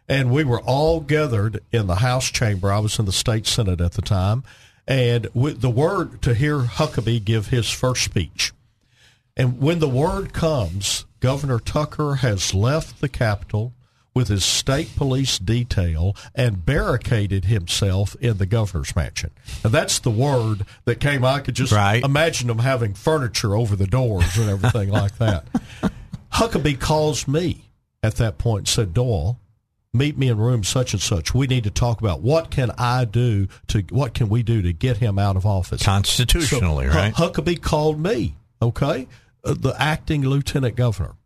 And 0.09 0.31
we 0.31 0.45
were 0.45 0.61
all 0.61 1.01
gathered 1.01 1.63
in 1.71 1.87
the 1.87 1.97
House 1.97 2.31
chamber. 2.31 2.73
I 2.73 2.79
was 2.79 2.99
in 2.99 3.05
the 3.05 3.13
state 3.13 3.47
Senate 3.47 3.81
at 3.81 3.93
the 3.93 4.03
time. 4.03 4.43
And 4.87 5.29
with 5.35 5.61
the 5.61 5.71
word 5.71 6.23
to 6.23 6.35
hear 6.35 6.61
Huckabee 6.61 7.23
give 7.23 7.49
his 7.49 7.71
first 7.71 8.05
speech. 8.05 8.53
And 9.37 9.61
when 9.61 9.81
the 9.81 9.89
word 9.89 10.33
comes, 10.33 11.05
Governor 11.21 11.61
Tucker 11.61 12.17
has 12.17 12.55
left 12.55 13.01
the 13.01 13.09
Capitol 13.09 13.75
with 14.15 14.29
his 14.29 14.45
state 14.45 14.97
police 14.97 15.39
detail 15.39 16.17
and 16.35 16.67
barricaded 16.67 17.45
himself 17.45 18.17
in 18.21 18.39
the 18.39 18.47
governor's 18.47 18.97
mansion. 18.97 19.31
And 19.63 19.73
that's 19.73 20.01
the 20.01 20.11
word 20.11 20.67
that 20.87 20.99
came. 20.99 21.25
I 21.25 21.39
could 21.39 21.55
just 21.55 21.73
right. 21.73 22.03
imagine 22.03 22.49
them 22.49 22.59
having 22.59 22.95
furniture 22.95 23.55
over 23.55 23.77
the 23.77 23.87
doors 23.87 24.37
and 24.37 24.51
everything 24.51 24.89
like 24.89 25.19
that. 25.19 25.47
Huckabee 26.33 26.81
calls 26.81 27.29
me 27.29 27.71
at 28.03 28.17
that 28.17 28.39
point 28.39 28.61
and 28.61 28.69
said, 28.69 28.95
Doyle, 28.95 29.39
meet 29.99 30.17
me 30.17 30.29
in 30.29 30.39
room 30.39 30.65
such 30.65 30.93
and 30.93 31.03
such. 31.03 31.35
We 31.35 31.47
need 31.47 31.65
to 31.65 31.71
talk 31.71 32.01
about 32.01 32.21
what 32.21 32.51
can 32.51 32.71
I 32.79 33.05
do 33.05 33.49
to 33.69 33.81
what 33.91 34.15
can 34.15 34.29
we 34.29 34.43
do 34.43 34.63
to 34.63 34.73
get 34.73 34.99
him 34.99 35.19
out 35.19 35.37
of 35.37 35.45
office 35.45 35.83
constitutionally, 35.83 36.89
so, 36.89 36.95
right? 36.95 37.15
Huckabee 37.15 37.61
called 37.61 38.01
me, 38.01 38.37
okay, 38.63 39.09
uh, 39.45 39.55
the 39.59 39.75
acting 39.79 40.23
lieutenant 40.23 40.77
governor. 40.77 41.17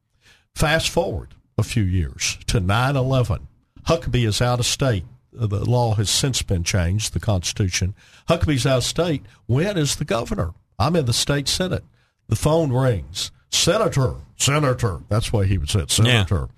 Fast 0.55 0.91
forward 0.91 1.35
a 1.57 1.63
few 1.63 1.85
years 1.85 2.39
to 2.47 2.61
9/11. 2.61 3.47
Huckabee 3.87 4.27
is 4.27 4.41
out 4.41 4.61
of 4.61 4.67
state. 4.67 5.05
Uh, 5.39 5.47
the 5.47 5.65
law 5.69 5.95
has 5.95 6.11
since 6.11 6.43
been 6.43 6.65
changed, 6.65 7.13
the 7.13 7.21
Constitution. 7.21 7.95
Huckabee's 8.29 8.67
out 8.67 8.79
of 8.79 8.85
state. 8.85 9.25
When 9.47 9.79
is 9.79 9.97
the 9.97 10.05
governor? 10.05 10.53
I'm 10.79 10.97
in 10.97 11.07
the 11.07 11.13
state 11.13 11.49
senate. 11.49 11.85
The 12.29 12.37
phone 12.37 12.73
rings. 12.73 13.31
Senator, 13.51 14.15
Senator. 14.37 15.01
That's 15.09 15.33
why 15.33 15.45
he 15.45 15.59
would 15.59 15.69
say 15.71 15.85
Senator. 15.89 16.49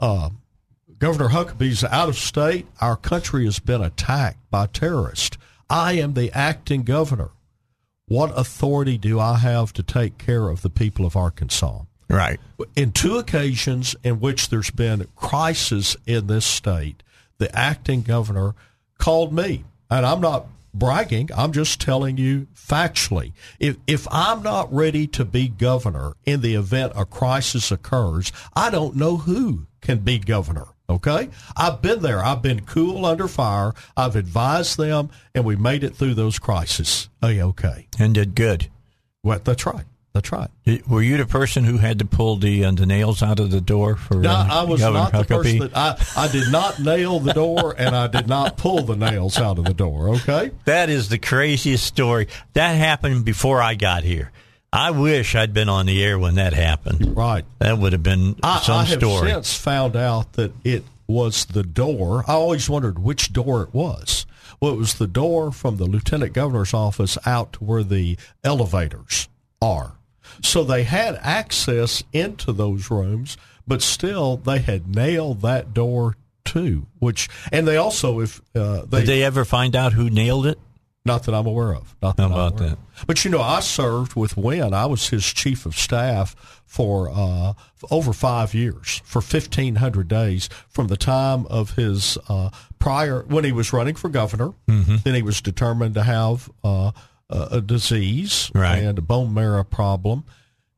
Yeah. 0.00 0.06
Uh, 0.06 0.30
Governor 1.04 1.28
Huckabee's 1.28 1.84
out 1.84 2.08
of 2.08 2.16
state. 2.16 2.66
Our 2.80 2.96
country 2.96 3.44
has 3.44 3.58
been 3.58 3.82
attacked 3.82 4.38
by 4.50 4.64
terrorists. 4.64 5.36
I 5.68 5.92
am 5.98 6.14
the 6.14 6.32
acting 6.32 6.82
governor. 6.82 7.28
What 8.06 8.32
authority 8.34 8.96
do 8.96 9.20
I 9.20 9.36
have 9.36 9.74
to 9.74 9.82
take 9.82 10.16
care 10.16 10.48
of 10.48 10.62
the 10.62 10.70
people 10.70 11.04
of 11.04 11.14
Arkansas? 11.14 11.82
Right. 12.08 12.40
In 12.74 12.90
two 12.90 13.18
occasions 13.18 13.94
in 14.02 14.18
which 14.18 14.48
there's 14.48 14.70
been 14.70 15.06
crisis 15.14 15.94
in 16.06 16.26
this 16.26 16.46
state, 16.46 17.02
the 17.36 17.54
acting 17.54 18.00
governor 18.00 18.54
called 18.96 19.30
me, 19.30 19.64
and 19.90 20.06
I'm 20.06 20.22
not 20.22 20.46
bragging. 20.72 21.28
I'm 21.36 21.52
just 21.52 21.82
telling 21.82 22.16
you 22.16 22.46
factually. 22.56 23.34
If 23.60 23.76
if 23.86 24.08
I'm 24.10 24.42
not 24.42 24.72
ready 24.72 25.06
to 25.08 25.26
be 25.26 25.48
governor 25.48 26.14
in 26.24 26.40
the 26.40 26.54
event 26.54 26.94
a 26.96 27.04
crisis 27.04 27.70
occurs, 27.70 28.32
I 28.56 28.70
don't 28.70 28.96
know 28.96 29.18
who 29.18 29.66
can 29.82 29.98
be 29.98 30.18
governor. 30.18 30.68
Okay? 30.88 31.30
I've 31.56 31.80
been 31.80 32.02
there. 32.02 32.22
I've 32.24 32.42
been 32.42 32.64
cool 32.64 33.06
under 33.06 33.26
fire. 33.28 33.72
I've 33.96 34.16
advised 34.16 34.76
them 34.78 35.10
and 35.34 35.44
we 35.44 35.56
made 35.56 35.82
it 35.82 35.96
through 35.96 36.14
those 36.14 36.38
crises. 36.38 37.08
A 37.22 37.40
okay. 37.40 37.86
And 37.98 38.14
did 38.14 38.34
good. 38.34 38.68
Well, 39.22 39.40
that's 39.42 39.64
right. 39.64 39.84
That's 40.12 40.30
right. 40.30 40.48
Were 40.86 41.02
you 41.02 41.16
the 41.16 41.26
person 41.26 41.64
who 41.64 41.78
had 41.78 41.98
to 41.98 42.04
pull 42.04 42.36
the 42.36 42.64
uh, 42.64 42.70
the 42.70 42.86
nails 42.86 43.20
out 43.20 43.40
of 43.40 43.50
the 43.50 43.60
door 43.60 43.96
for? 43.96 44.14
No, 44.18 44.30
uh, 44.30 44.46
I 44.48 44.62
was 44.62 44.78
Governor 44.80 45.00
not 45.00 45.12
the 45.12 45.18
Huckabee? 45.18 45.28
person 45.42 45.58
that 45.58 45.76
I, 45.76 46.24
I 46.24 46.28
did 46.30 46.52
not 46.52 46.78
nail 46.78 47.18
the 47.18 47.32
door 47.32 47.74
and 47.76 47.96
I 47.96 48.06
did 48.06 48.28
not 48.28 48.56
pull 48.56 48.82
the 48.84 48.94
nails 48.94 49.38
out 49.38 49.58
of 49.58 49.64
the 49.64 49.74
door. 49.74 50.10
Okay, 50.10 50.52
That 50.66 50.88
is 50.88 51.08
the 51.08 51.18
craziest 51.18 51.84
story. 51.84 52.28
That 52.52 52.74
happened 52.74 53.24
before 53.24 53.60
I 53.60 53.74
got 53.74 54.04
here. 54.04 54.30
I 54.74 54.90
wish 54.90 55.36
I'd 55.36 55.54
been 55.54 55.68
on 55.68 55.86
the 55.86 56.02
air 56.02 56.18
when 56.18 56.34
that 56.34 56.52
happened. 56.52 57.16
right. 57.16 57.44
That 57.60 57.78
would 57.78 57.92
have 57.92 58.02
been 58.02 58.34
I, 58.42 58.60
some 58.60 58.78
I 58.78 58.84
have 58.84 58.98
story. 58.98 59.30
since 59.30 59.56
found 59.56 59.94
out 59.94 60.32
that 60.32 60.52
it 60.64 60.82
was 61.06 61.44
the 61.44 61.62
door. 61.62 62.24
I 62.26 62.32
always 62.32 62.68
wondered 62.68 62.98
which 62.98 63.32
door 63.32 63.62
it 63.62 63.72
was. 63.72 64.26
Well, 64.60 64.72
it 64.72 64.78
was 64.78 64.94
the 64.94 65.06
door 65.06 65.52
from 65.52 65.76
the 65.76 65.84
lieutenant 65.84 66.32
governor's 66.32 66.74
office 66.74 67.16
out 67.24 67.52
to 67.54 67.64
where 67.64 67.84
the 67.84 68.16
elevators 68.42 69.28
are. 69.62 69.94
So 70.42 70.64
they 70.64 70.82
had 70.82 71.20
access 71.22 72.02
into 72.12 72.52
those 72.52 72.90
rooms, 72.90 73.36
but 73.68 73.80
still 73.80 74.38
they 74.38 74.58
had 74.58 74.92
nailed 74.92 75.42
that 75.42 75.72
door 75.72 76.16
too. 76.44 76.86
Which 76.98 77.28
and 77.52 77.68
they 77.68 77.76
also 77.76 78.20
if 78.20 78.40
uh, 78.56 78.86
they, 78.86 79.00
Did 79.00 79.08
they 79.08 79.22
ever 79.22 79.44
find 79.44 79.76
out 79.76 79.92
who 79.92 80.10
nailed 80.10 80.46
it? 80.46 80.58
Not 81.06 81.24
that 81.24 81.34
I'm 81.34 81.46
aware 81.46 81.74
of. 81.74 81.94
Not 82.00 82.16
that 82.16 82.26
about 82.26 82.56
that? 82.58 82.72
of. 82.72 82.78
But 83.06 83.24
you 83.24 83.30
know, 83.30 83.42
I 83.42 83.60
served 83.60 84.14
with 84.14 84.36
Win. 84.38 84.72
I 84.72 84.86
was 84.86 85.08
his 85.10 85.24
chief 85.24 85.66
of 85.66 85.76
staff 85.76 86.62
for 86.64 87.10
uh, 87.12 87.52
for 87.74 87.88
over 87.90 88.12
five 88.14 88.54
years, 88.54 89.02
for 89.04 89.20
1,500 89.20 90.08
days, 90.08 90.48
from 90.70 90.86
the 90.86 90.96
time 90.96 91.44
of 91.46 91.72
his 91.74 92.16
uh, 92.28 92.48
prior 92.78 93.22
when 93.24 93.44
he 93.44 93.52
was 93.52 93.72
running 93.72 93.96
for 93.96 94.08
governor. 94.08 94.54
Mm-hmm. 94.66 94.96
Then 95.04 95.14
he 95.14 95.20
was 95.22 95.42
determined 95.42 95.94
to 95.94 96.02
have 96.04 96.50
uh, 96.64 96.92
a, 97.28 97.48
a 97.52 97.60
disease 97.60 98.50
Right. 98.54 98.78
and 98.78 98.98
a 98.98 99.02
bone 99.02 99.34
marrow 99.34 99.62
problem. 99.64 100.24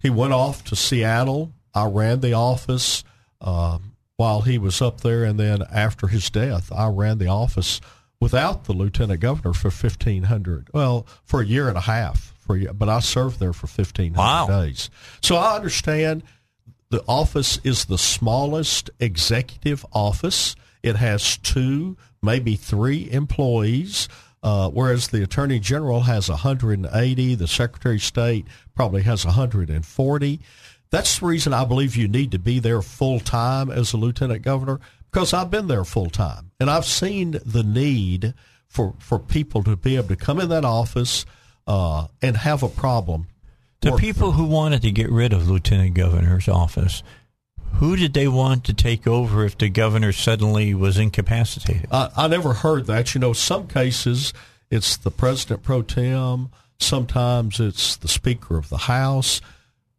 He 0.00 0.10
went 0.10 0.32
off 0.32 0.64
to 0.64 0.76
Seattle. 0.76 1.52
I 1.72 1.84
ran 1.86 2.20
the 2.20 2.32
office 2.32 3.04
um, 3.40 3.92
while 4.16 4.40
he 4.40 4.58
was 4.58 4.82
up 4.82 5.02
there, 5.02 5.22
and 5.24 5.38
then 5.38 5.62
after 5.72 6.08
his 6.08 6.30
death, 6.30 6.72
I 6.72 6.88
ran 6.88 7.18
the 7.18 7.28
office 7.28 7.80
without 8.26 8.64
the 8.64 8.72
lieutenant 8.72 9.20
governor 9.20 9.54
for 9.54 9.70
fifteen 9.70 10.24
hundred. 10.24 10.68
Well, 10.72 11.06
for 11.24 11.40
a 11.40 11.44
year 11.46 11.68
and 11.68 11.76
a 11.76 11.82
half. 11.82 12.34
For 12.40 12.58
but 12.72 12.88
I 12.88 12.98
served 13.00 13.38
there 13.38 13.52
for 13.52 13.66
fifteen 13.68 14.14
hundred 14.14 14.52
Wow. 14.52 14.62
days. 14.62 14.90
So 15.22 15.36
I 15.36 15.54
understand 15.54 16.22
the 16.90 17.04
office 17.06 17.60
is 17.62 17.84
the 17.84 17.98
smallest 17.98 18.90
executive 18.98 19.86
office. 19.92 20.56
It 20.82 20.96
has 20.96 21.36
two, 21.38 21.96
maybe 22.22 22.56
three 22.56 23.08
employees, 23.10 24.08
uh, 24.42 24.70
whereas 24.70 25.08
the 25.08 25.22
Attorney 25.22 25.58
General 25.58 26.02
has 26.02 26.28
180. 26.28 27.34
The 27.34 27.48
Secretary 27.48 27.96
of 27.96 28.02
State 28.02 28.46
probably 28.74 29.02
has 29.02 29.24
140. 29.24 30.40
That's 30.90 31.18
the 31.18 31.26
reason 31.26 31.52
I 31.52 31.64
believe 31.64 31.96
you 31.96 32.06
need 32.06 32.30
to 32.30 32.38
be 32.38 32.60
there 32.60 32.80
full 32.82 33.18
time 33.18 33.70
as 33.70 33.92
a 33.92 33.96
lieutenant 33.96 34.42
governor 34.42 34.78
because 35.10 35.32
I've 35.32 35.50
been 35.50 35.68
there 35.68 35.84
full 35.84 36.10
time 36.10 36.50
and 36.60 36.70
I've 36.70 36.84
seen 36.84 37.38
the 37.44 37.62
need 37.62 38.34
for 38.68 38.94
for 38.98 39.18
people 39.18 39.62
to 39.64 39.76
be 39.76 39.96
able 39.96 40.08
to 40.08 40.16
come 40.16 40.40
in 40.40 40.48
that 40.50 40.64
office 40.64 41.24
uh, 41.66 42.06
and 42.22 42.36
have 42.36 42.62
a 42.62 42.68
problem. 42.68 43.28
The 43.80 43.92
people 43.92 44.32
who 44.32 44.46
wanted 44.46 44.82
to 44.82 44.90
get 44.90 45.10
rid 45.10 45.32
of 45.32 45.48
Lieutenant 45.48 45.94
Governor's 45.94 46.48
office, 46.48 47.04
who 47.74 47.94
did 47.94 48.14
they 48.14 48.26
want 48.26 48.64
to 48.64 48.74
take 48.74 49.06
over 49.06 49.44
if 49.44 49.56
the 49.56 49.68
governor 49.68 50.10
suddenly 50.12 50.74
was 50.74 50.98
incapacitated? 50.98 51.86
I, 51.92 52.10
I 52.16 52.26
never 52.26 52.52
heard 52.52 52.86
that. 52.86 53.14
You 53.14 53.20
know, 53.20 53.32
some 53.32 53.68
cases 53.68 54.32
it's 54.70 54.96
the 54.96 55.10
president 55.10 55.62
pro 55.62 55.82
tem. 55.82 56.50
Sometimes 56.78 57.60
it's 57.60 57.96
the 57.96 58.08
speaker 58.08 58.58
of 58.58 58.68
the 58.68 58.76
house. 58.76 59.40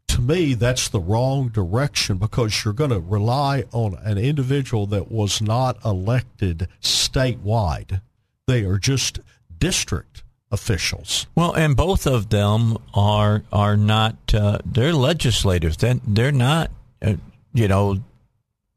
To 0.10 0.22
me, 0.22 0.54
that's 0.54 0.88
the 0.88 1.00
wrong 1.00 1.50
direction 1.50 2.18
because 2.18 2.64
you're 2.64 2.74
going 2.74 2.92
to 2.92 3.00
rely 3.00 3.66
on 3.72 3.96
an 4.04 4.18
individual 4.18 4.88
that 4.88 5.12
was 5.12 5.42
not 5.42 5.84
elected 5.86 6.68
statewide. 6.82 8.02
They 8.48 8.64
are 8.64 8.78
just 8.78 9.20
district 9.60 10.24
officials. 10.52 11.28
Well, 11.36 11.54
and 11.54 11.76
both 11.76 12.08
of 12.08 12.30
them 12.30 12.78
are 12.94 13.44
are 13.52 13.76
not 13.76 14.16
uh, 14.34 14.60
they're 14.66 14.94
legislators. 14.94 15.78
They're, 15.78 16.00
they're 16.08 16.32
not 16.32 16.72
uh, 17.02 17.16
you 17.54 17.68
know, 17.68 17.98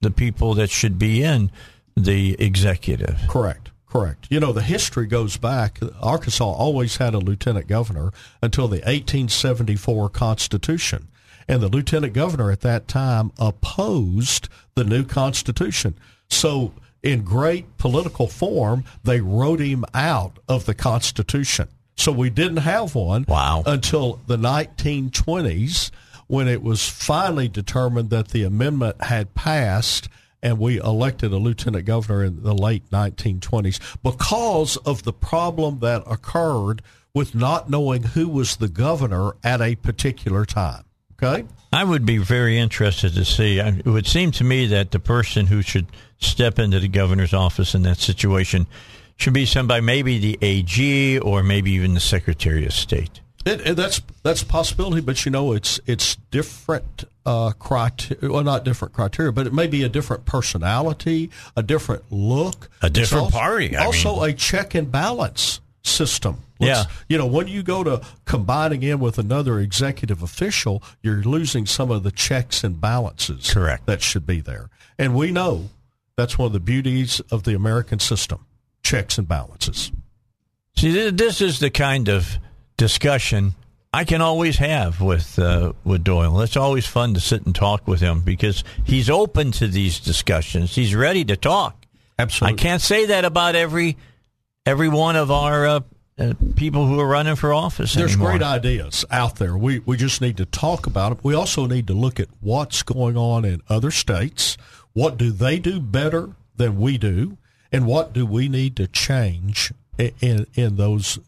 the 0.01 0.11
people 0.11 0.55
that 0.55 0.70
should 0.70 0.98
be 0.98 1.23
in 1.23 1.51
the 1.97 2.35
executive. 2.39 3.20
Correct. 3.28 3.70
Correct. 3.86 4.28
You 4.31 4.40
know, 4.40 4.52
the 4.52 4.62
history 4.62 5.07
goes 5.07 5.36
back. 5.36 5.81
Arkansas 6.01 6.44
always 6.44 6.97
had 6.97 7.12
a 7.12 7.19
lieutenant 7.19 7.66
governor 7.66 8.12
until 8.40 8.69
the 8.69 8.77
1874 8.77 10.09
Constitution. 10.11 11.09
And 11.51 11.61
the 11.61 11.69
lieutenant 11.69 12.13
governor 12.13 12.53
at 12.53 12.61
that 12.61 12.87
time 12.87 13.33
opposed 13.37 14.49
the 14.77 14.85
new 14.85 15.03
Constitution. 15.03 15.99
So, 16.29 16.73
in 17.03 17.23
great 17.23 17.77
political 17.77 18.29
form, 18.29 18.85
they 19.03 19.21
wrote 19.21 19.59
him 19.59 19.85
out 19.93 20.39
of 20.49 20.65
the 20.67 20.75
Constitution. 20.75 21.67
So, 21.97 22.13
we 22.13 22.31
didn't 22.31 22.59
have 22.59 22.95
one 22.95 23.25
wow. 23.27 23.65
until 23.67 24.21
the 24.29 24.37
1920s 24.37 25.91
when 26.29 26.47
it 26.47 26.63
was 26.63 26.89
finally 26.89 27.49
determined 27.49 28.11
that 28.11 28.29
the 28.29 28.45
amendment 28.45 29.03
had 29.03 29.35
passed 29.35 30.09
and 30.41 30.57
we 30.57 30.79
elected 30.79 31.33
a 31.33 31.37
lieutenant 31.37 31.85
governor 31.85 32.23
in 32.23 32.45
the 32.45 32.55
late 32.55 32.89
1920s 32.91 33.81
because 34.05 34.77
of 34.77 35.03
the 35.03 35.13
problem 35.13 35.81
that 35.81 36.05
occurred 36.07 36.81
with 37.13 37.35
not 37.35 37.69
knowing 37.69 38.05
who 38.05 38.29
was 38.29 38.57
the 38.57 38.69
governor 38.69 39.33
at 39.43 39.61
a 39.61 39.75
particular 39.75 40.45
time. 40.45 40.85
Okay? 41.23 41.47
I 41.73 41.85
would 41.85 42.05
be 42.05 42.19
very 42.19 42.59
interested 42.59 43.15
to 43.15 43.25
see. 43.25 43.59
It 43.59 43.85
would 43.85 44.07
seem 44.07 44.33
to 44.33 44.45
me 44.45 44.67
that 44.67 44.91
the 44.91 44.99
person 44.99 45.47
who 45.47 45.63
should 45.63 45.87
step 46.19 46.59
into 46.59 46.81
the 46.81 46.89
governor's 46.89 47.33
office 47.33 47.75
in 47.75 47.83
that 47.83 47.99
situation 47.99 48.67
should 49.17 49.35
be 49.35 49.47
somebody, 49.47 49.81
maybe 49.81 50.19
the 50.19 50.39
AG 50.41 51.19
or 51.21 51.43
maybe 51.43 51.73
even 51.73 51.95
the 51.95 52.01
Secretary 52.01 52.67
of 52.67 52.73
State. 52.73 53.21
It, 53.47 53.67
it, 53.67 53.77
that's 53.77 54.03
that's 54.23 54.43
a 54.43 54.47
possibility, 54.47 55.01
but 55.01 55.25
you 55.25 55.31
know, 55.31 55.53
it's 55.53 55.81
it's 55.87 56.17
different 56.31 57.05
uh, 57.25 57.53
criteria. 57.53 58.31
Well, 58.31 58.45
not 58.45 58.65
different 58.65 58.93
criteria, 58.93 59.33
but 59.33 59.47
it 59.47 59.55
may 59.55 59.67
be 59.67 59.83
a 59.83 59.89
different 59.89 60.27
personality, 60.27 61.31
a 61.57 61.63
different 61.63 62.05
look, 62.11 62.69
a 62.83 62.91
different 62.91 63.25
also, 63.25 63.39
party. 63.39 63.77
I 63.77 63.87
also, 63.87 64.17
mean. 64.17 64.31
a 64.31 64.33
check 64.35 64.75
and 64.75 64.93
balance 64.93 65.61
system. 65.82 66.43
Let's, 66.59 66.85
yeah, 66.86 66.94
you 67.09 67.19
know, 67.19 67.27
when 67.27 67.48
you 67.48 67.62
go 67.62 67.82
to 67.85 68.02
combining 68.24 68.82
in 68.82 69.01
with 69.01 69.19
another 69.19 69.59
executive 69.61 70.23
official, 70.23 70.82
you're 71.02 71.23
losing 71.23 71.66
some 71.66 71.90
of 71.90 72.02
the 72.02 72.11
checks 72.11 72.62
and 72.62 72.81
balances. 72.81 73.52
Correct. 73.52 73.86
That 73.86 74.02
should 74.02 74.27
be 74.27 74.40
there, 74.40 74.69
and 74.98 75.15
we 75.15 75.31
know 75.31 75.70
that's 76.16 76.39
one 76.39 76.47
of 76.47 76.52
the 76.52 76.61
beauties 76.61 77.20
of 77.31 77.44
the 77.44 77.55
American 77.55 77.98
system: 77.98 78.47
checks 78.82 79.16
and 79.16 79.27
balances. 79.27 79.90
See, 80.77 81.11
this 81.11 81.40
is 81.40 81.59
the 81.61 81.70
kind 81.70 82.09
of 82.09 82.39
discussion 82.77 83.55
I 83.93 84.05
can 84.05 84.20
always 84.20 84.57
have 84.59 85.01
with 85.01 85.39
uh, 85.39 85.73
with 85.85 86.05
Doyle. 86.05 86.40
It's 86.43 86.57
always 86.57 86.86
fun 86.86 87.15
to 87.15 87.20
sit 87.20 87.44
and 87.44 87.55
talk 87.55 87.89
with 87.89 88.01
him 88.01 88.20
because 88.20 88.62
he's 88.85 89.11
open 89.11 89.51
to 89.52 89.66
these 89.66 89.98
discussions. 89.98 90.74
He's 90.74 90.94
ready 90.94 91.24
to 91.24 91.36
talk. 91.36 91.86
Absolutely, 92.19 92.59
I 92.59 92.62
can't 92.62 92.82
say 92.82 93.07
that 93.07 93.24
about 93.24 93.57
every 93.57 93.97
every 94.66 94.89
one 94.89 95.16
of 95.16 95.31
our 95.31 95.66
uh, 95.66 95.81
uh, 96.19 96.35
people 96.57 96.87
who 96.87 96.99
are 97.01 97.07
running 97.07 97.37
for 97.37 97.53
office. 97.53 97.95
There's 97.95 98.12
anymore. 98.12 98.32
great 98.32 98.43
ideas 98.43 99.05
out 99.11 99.37
there. 99.37 99.57
We 99.57 99.81
we 99.81 99.97
just 99.97 100.20
need 100.20 100.37
to 100.37 100.45
talk 100.45 100.87
about 100.87 101.11
them. 101.11 101.19
We 101.23 101.35
also 101.35 101.66
need 101.66 101.87
to 101.87 101.95
look 101.95 102.20
at 102.20 102.28
what's 102.41 102.82
going 102.82 103.16
on 103.16 103.45
in 103.45 103.62
other 103.69 103.91
states. 103.91 104.57
What 104.93 105.16
do 105.16 105.31
they 105.31 105.59
do 105.59 105.81
better 105.81 106.31
than 106.57 106.78
we 106.78 106.99
do, 106.99 107.39
and 107.73 107.87
what 107.87 108.12
do 108.12 108.27
we 108.27 108.49
need 108.49 108.77
to 108.77 108.87
change 108.87 109.73
in 109.99 110.12
in, 110.20 110.47
in 110.55 110.77
those 110.77 111.19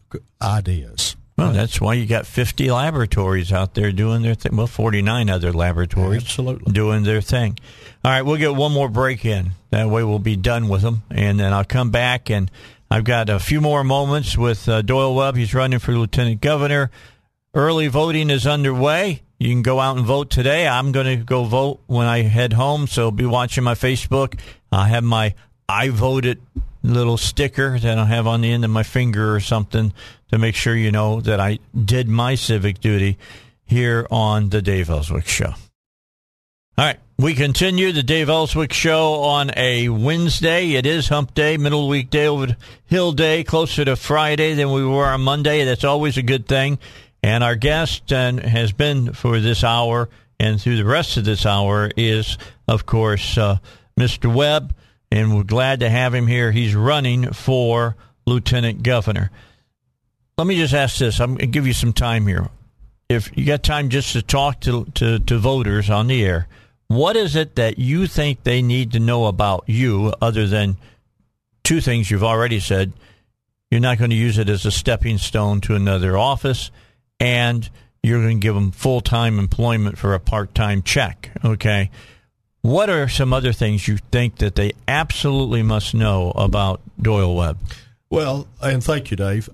ideas? 0.41 1.15
Well, 1.35 1.51
that's 1.51 1.81
why 1.81 1.95
you 1.95 2.05
got 2.05 2.27
50 2.27 2.69
laboratories 2.69 3.51
out 3.51 3.73
there 3.73 3.91
doing 3.91 4.21
their 4.21 4.35
thing. 4.35 4.55
Well, 4.55 4.67
49 4.67 5.31
other 5.31 5.51
laboratories 5.51 6.21
Absolutely. 6.21 6.71
doing 6.71 7.03
their 7.03 7.21
thing. 7.21 7.57
All 8.05 8.11
right, 8.11 8.21
we'll 8.21 8.37
get 8.37 8.53
one 8.55 8.71
more 8.71 8.87
break 8.87 9.25
in. 9.25 9.53
That 9.71 9.89
way 9.89 10.03
we'll 10.03 10.19
be 10.19 10.35
done 10.35 10.69
with 10.69 10.83
them. 10.83 11.01
And 11.09 11.39
then 11.39 11.51
I'll 11.51 11.65
come 11.65 11.89
back 11.89 12.29
and 12.29 12.51
I've 12.89 13.03
got 13.03 13.29
a 13.29 13.39
few 13.39 13.61
more 13.61 13.83
moments 13.83 14.37
with 14.37 14.69
uh, 14.69 14.81
Doyle 14.81 15.15
Webb. 15.15 15.35
He's 15.35 15.53
running 15.53 15.79
for 15.79 15.93
lieutenant 15.93 16.41
governor. 16.41 16.91
Early 17.53 17.87
voting 17.87 18.29
is 18.29 18.45
underway. 18.47 19.23
You 19.39 19.49
can 19.49 19.61
go 19.61 19.79
out 19.79 19.97
and 19.97 20.05
vote 20.05 20.29
today. 20.29 20.67
I'm 20.67 20.91
going 20.91 21.05
to 21.05 21.23
go 21.23 21.43
vote 21.43 21.81
when 21.87 22.07
I 22.07 22.21
head 22.21 22.53
home. 22.53 22.87
So 22.87 23.11
be 23.11 23.25
watching 23.25 23.63
my 23.63 23.73
Facebook. 23.73 24.39
I 24.71 24.87
have 24.87 25.03
my 25.03 25.35
I 25.67 25.89
voted 25.89 26.41
little 26.83 27.17
sticker 27.17 27.79
that 27.79 27.97
I 27.97 28.05
have 28.05 28.27
on 28.27 28.41
the 28.41 28.51
end 28.51 28.65
of 28.65 28.71
my 28.71 28.83
finger 28.83 29.33
or 29.33 29.39
something 29.39 29.93
to 30.29 30.37
make 30.37 30.55
sure 30.55 30.75
you 30.75 30.91
know 30.91 31.21
that 31.21 31.39
I 31.39 31.59
did 31.73 32.07
my 32.07 32.35
civic 32.35 32.79
duty 32.79 33.17
here 33.65 34.05
on 34.11 34.49
the 34.49 34.61
Dave 34.61 34.89
Elswick 34.89 35.25
Show. 35.25 35.53
All 36.75 36.85
right, 36.85 36.97
we 37.19 37.35
continue 37.35 37.91
the 37.91 38.01
Dave 38.01 38.29
Elswick 38.29 38.73
Show 38.73 39.21
on 39.21 39.51
a 39.55 39.89
Wednesday. 39.89 40.71
It 40.71 40.87
is 40.87 41.07
Hump 41.07 41.35
Day, 41.35 41.55
middle 41.55 41.87
week 41.87 42.09
day, 42.09 42.25
over 42.25 42.57
Hill 42.87 43.11
Day, 43.11 43.43
closer 43.43 43.85
to 43.85 43.95
Friday 43.95 44.55
than 44.55 44.71
we 44.71 44.83
were 44.83 45.05
on 45.05 45.21
Monday. 45.21 45.65
That's 45.65 45.83
always 45.83 46.17
a 46.17 46.23
good 46.23 46.47
thing. 46.47 46.79
And 47.21 47.43
our 47.43 47.53
guest 47.53 48.11
uh, 48.11 48.37
has 48.37 48.71
been 48.71 49.13
for 49.13 49.39
this 49.39 49.63
hour 49.63 50.09
and 50.39 50.59
through 50.59 50.77
the 50.77 50.85
rest 50.85 51.15
of 51.15 51.25
this 51.25 51.45
hour 51.45 51.91
is, 51.95 52.39
of 52.67 52.87
course, 52.87 53.37
uh, 53.37 53.57
Mr. 53.95 54.33
Webb, 54.33 54.73
and 55.11 55.35
we're 55.35 55.43
glad 55.43 55.81
to 55.81 55.91
have 55.91 56.15
him 56.15 56.25
here. 56.25 56.51
He's 56.51 56.73
running 56.73 57.33
for 57.33 57.95
lieutenant 58.25 58.81
governor. 58.81 59.29
Let 60.39 60.47
me 60.47 60.57
just 60.57 60.73
ask 60.73 60.97
this. 60.97 61.21
I'm 61.21 61.35
going 61.35 61.37
to 61.37 61.45
give 61.45 61.67
you 61.67 61.73
some 61.73 61.93
time 61.93 62.25
here. 62.25 62.49
If 63.09 63.29
you 63.37 63.45
got 63.45 63.61
time 63.61 63.89
just 63.89 64.13
to 64.13 64.23
talk 64.23 64.61
to, 64.61 64.85
to, 64.95 65.19
to 65.19 65.37
voters 65.37 65.91
on 65.91 66.07
the 66.07 66.25
air, 66.25 66.47
what 66.95 67.15
is 67.15 67.35
it 67.35 67.55
that 67.55 67.77
you 67.77 68.07
think 68.07 68.43
they 68.43 68.61
need 68.61 68.91
to 68.93 68.99
know 68.99 69.25
about 69.25 69.63
you 69.67 70.13
other 70.21 70.47
than 70.47 70.77
two 71.63 71.81
things 71.81 72.09
you've 72.09 72.23
already 72.23 72.59
said? 72.59 72.93
You're 73.71 73.81
not 73.81 73.97
going 73.97 74.11
to 74.11 74.15
use 74.15 74.37
it 74.37 74.49
as 74.49 74.65
a 74.65 74.71
stepping 74.71 75.17
stone 75.17 75.61
to 75.61 75.75
another 75.75 76.17
office, 76.17 76.71
and 77.19 77.67
you're 78.03 78.21
going 78.21 78.39
to 78.39 78.45
give 78.45 78.55
them 78.55 78.71
full 78.71 79.01
time 79.01 79.39
employment 79.39 79.97
for 79.97 80.13
a 80.13 80.19
part 80.19 80.53
time 80.53 80.81
check. 80.83 81.31
Okay. 81.43 81.89
What 82.61 82.89
are 82.89 83.09
some 83.09 83.33
other 83.33 83.51
things 83.51 83.87
you 83.87 83.97
think 84.11 84.37
that 84.37 84.55
they 84.55 84.71
absolutely 84.87 85.63
must 85.63 85.93
know 85.93 86.31
about 86.31 86.81
Doyle 87.01 87.35
Webb? 87.35 87.57
Well, 88.09 88.47
and 88.61 88.83
thank 88.83 89.11
you, 89.11 89.17
Dave. 89.17 89.49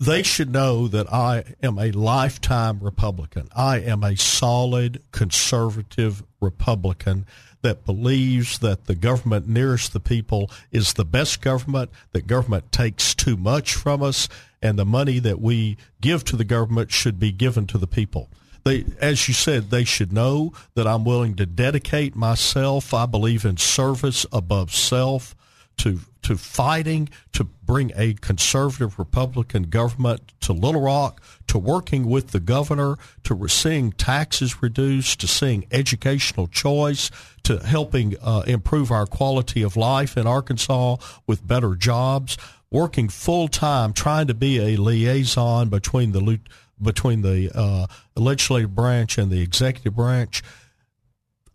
They 0.00 0.22
should 0.22 0.50
know 0.50 0.88
that 0.88 1.12
I 1.12 1.44
am 1.62 1.78
a 1.78 1.92
lifetime 1.92 2.78
Republican. 2.80 3.48
I 3.54 3.80
am 3.80 4.02
a 4.02 4.16
solid 4.16 5.02
conservative 5.12 6.22
Republican 6.40 7.26
that 7.60 7.84
believes 7.84 8.60
that 8.60 8.86
the 8.86 8.94
government 8.94 9.46
nearest 9.46 9.92
the 9.92 10.00
people 10.00 10.50
is 10.72 10.94
the 10.94 11.04
best 11.04 11.42
government, 11.42 11.90
that 12.12 12.26
government 12.26 12.72
takes 12.72 13.14
too 13.14 13.36
much 13.36 13.74
from 13.74 14.02
us, 14.02 14.26
and 14.62 14.78
the 14.78 14.86
money 14.86 15.18
that 15.18 15.38
we 15.38 15.76
give 16.00 16.24
to 16.24 16.36
the 16.36 16.44
government 16.44 16.90
should 16.90 17.18
be 17.18 17.30
given 17.30 17.66
to 17.66 17.76
the 17.76 17.86
people 17.86 18.30
they 18.64 18.84
as 19.00 19.26
you 19.28 19.34
said 19.34 19.70
they 19.70 19.84
should 19.84 20.12
know 20.12 20.52
that 20.74 20.86
I'm 20.86 21.04
willing 21.04 21.34
to 21.36 21.46
dedicate 21.46 22.14
myself 22.14 22.92
I 22.92 23.06
believe 23.06 23.44
in 23.44 23.56
service 23.56 24.26
above 24.32 24.74
self 24.74 25.34
to 25.78 26.00
to 26.22 26.36
fighting 26.36 27.08
to 27.32 27.44
bring 27.70 27.92
a 27.94 28.14
conservative 28.14 28.98
Republican 28.98 29.62
government 29.62 30.32
to 30.40 30.52
Little 30.52 30.80
Rock, 30.80 31.22
to 31.46 31.56
working 31.56 32.04
with 32.06 32.32
the 32.32 32.40
governor, 32.40 32.96
to 33.22 33.46
seeing 33.46 33.92
taxes 33.92 34.60
reduced, 34.60 35.20
to 35.20 35.28
seeing 35.28 35.64
educational 35.70 36.48
choice, 36.48 37.12
to 37.44 37.58
helping 37.58 38.16
uh, 38.22 38.42
improve 38.48 38.90
our 38.90 39.06
quality 39.06 39.62
of 39.62 39.76
life 39.76 40.16
in 40.16 40.26
Arkansas 40.26 40.96
with 41.28 41.46
better 41.46 41.76
jobs, 41.76 42.36
working 42.72 43.08
full 43.08 43.46
time, 43.46 43.92
trying 43.92 44.26
to 44.26 44.34
be 44.34 44.58
a 44.58 44.76
liaison 44.76 45.68
between 45.68 46.10
the 46.10 46.40
between 46.82 47.22
the 47.22 47.52
uh, 47.54 47.86
legislative 48.16 48.74
branch 48.74 49.16
and 49.16 49.30
the 49.30 49.42
executive 49.42 49.94
branch. 49.94 50.42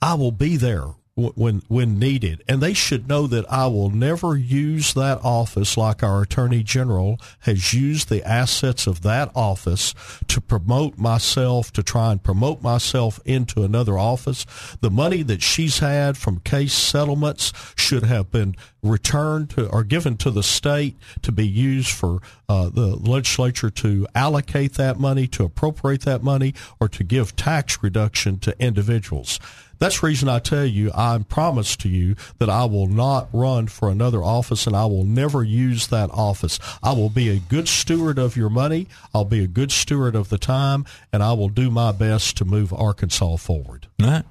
I 0.02 0.14
will 0.14 0.32
be 0.32 0.56
there 0.56 0.92
when 1.16 1.62
when 1.70 1.98
needed, 1.98 2.44
and 2.46 2.62
they 2.62 2.74
should 2.74 3.08
know 3.08 3.26
that 3.26 3.50
I 3.50 3.68
will 3.68 3.90
never 3.90 4.36
use 4.36 4.94
that 4.94 5.24
office 5.24 5.78
like 5.78 6.04
our 6.04 6.24
attorney 6.24 6.62
general 6.62 7.22
has 7.40 7.74
used 7.74 8.10
the 8.10 8.22
assets 8.28 8.86
of 8.86 9.02
that 9.04 9.32
office 9.34 9.96
to 10.28 10.42
promote 10.42 10.98
myself 10.98 11.72
to 11.72 11.84
try 11.84 12.12
and 12.12 12.22
promote 12.22 12.62
myself 12.62 13.22
into 13.24 13.64
another 13.64 13.98
office. 13.98 14.46
The 14.82 14.92
money 14.92 15.24
that 15.24 15.42
she's 15.42 15.80
had 15.80 16.18
from 16.18 16.42
case 16.42 16.74
settlements 16.74 17.54
should 17.78 18.04
have 18.04 18.30
been 18.30 18.58
returned 18.84 19.52
to 19.52 19.70
or 19.70 19.86
given 19.86 20.18
to 20.18 20.30
the 20.30 20.44
state 20.44 20.98
to 21.22 21.32
be 21.32 21.48
used 21.48 21.92
for 21.92 22.20
uh, 22.50 22.70
the 22.70 22.96
legislature 22.98 23.70
to 23.70 24.06
allocate 24.14 24.74
that 24.74 25.00
money, 25.00 25.28
to 25.28 25.46
appropriate 25.46 26.02
that 26.02 26.24
money, 26.24 26.54
or 26.82 26.90
to 26.90 27.06
give 27.06 27.38
tax 27.38 27.82
reduction 27.82 28.38
to 28.40 28.56
individuals. 28.62 29.40
That's 29.80 30.00
the 30.00 30.08
reason 30.08 30.30
I 30.30 30.40
tell 30.40 30.66
you, 30.66 30.92
I 30.94 31.18
promise 31.28 31.76
to 31.78 31.90
you 31.90 32.16
that 32.40 32.50
I 32.50 32.66
will 32.66 32.88
not 32.88 33.30
run 33.34 33.68
for 33.68 33.90
another 33.90 34.24
office 34.24 34.68
and 34.68 34.76
I 34.76 34.86
will 34.86 35.04
never 35.04 35.44
use 35.44 35.88
that 35.88 36.10
office. 36.12 36.60
I 36.82 36.94
will 36.94 37.10
be 37.10 37.30
a 37.30 37.40
good 37.40 37.68
steward 37.68 38.18
of 38.18 38.36
your 38.38 38.50
money. 38.50 38.88
I'll 39.14 39.26
be 39.26 39.44
a 39.44 39.48
good 39.48 39.72
steward 39.72 40.16
of 40.16 40.30
the 40.30 40.38
time 40.38 40.86
and 41.12 41.22
I 41.22 41.34
will 41.34 41.50
do 41.50 41.70
my 41.70 41.92
best 41.92 42.38
to 42.38 42.46
move 42.46 42.74
Arkansas 42.74 43.38
forward. 43.38 43.88
All 44.02 44.10
right. 44.10 44.26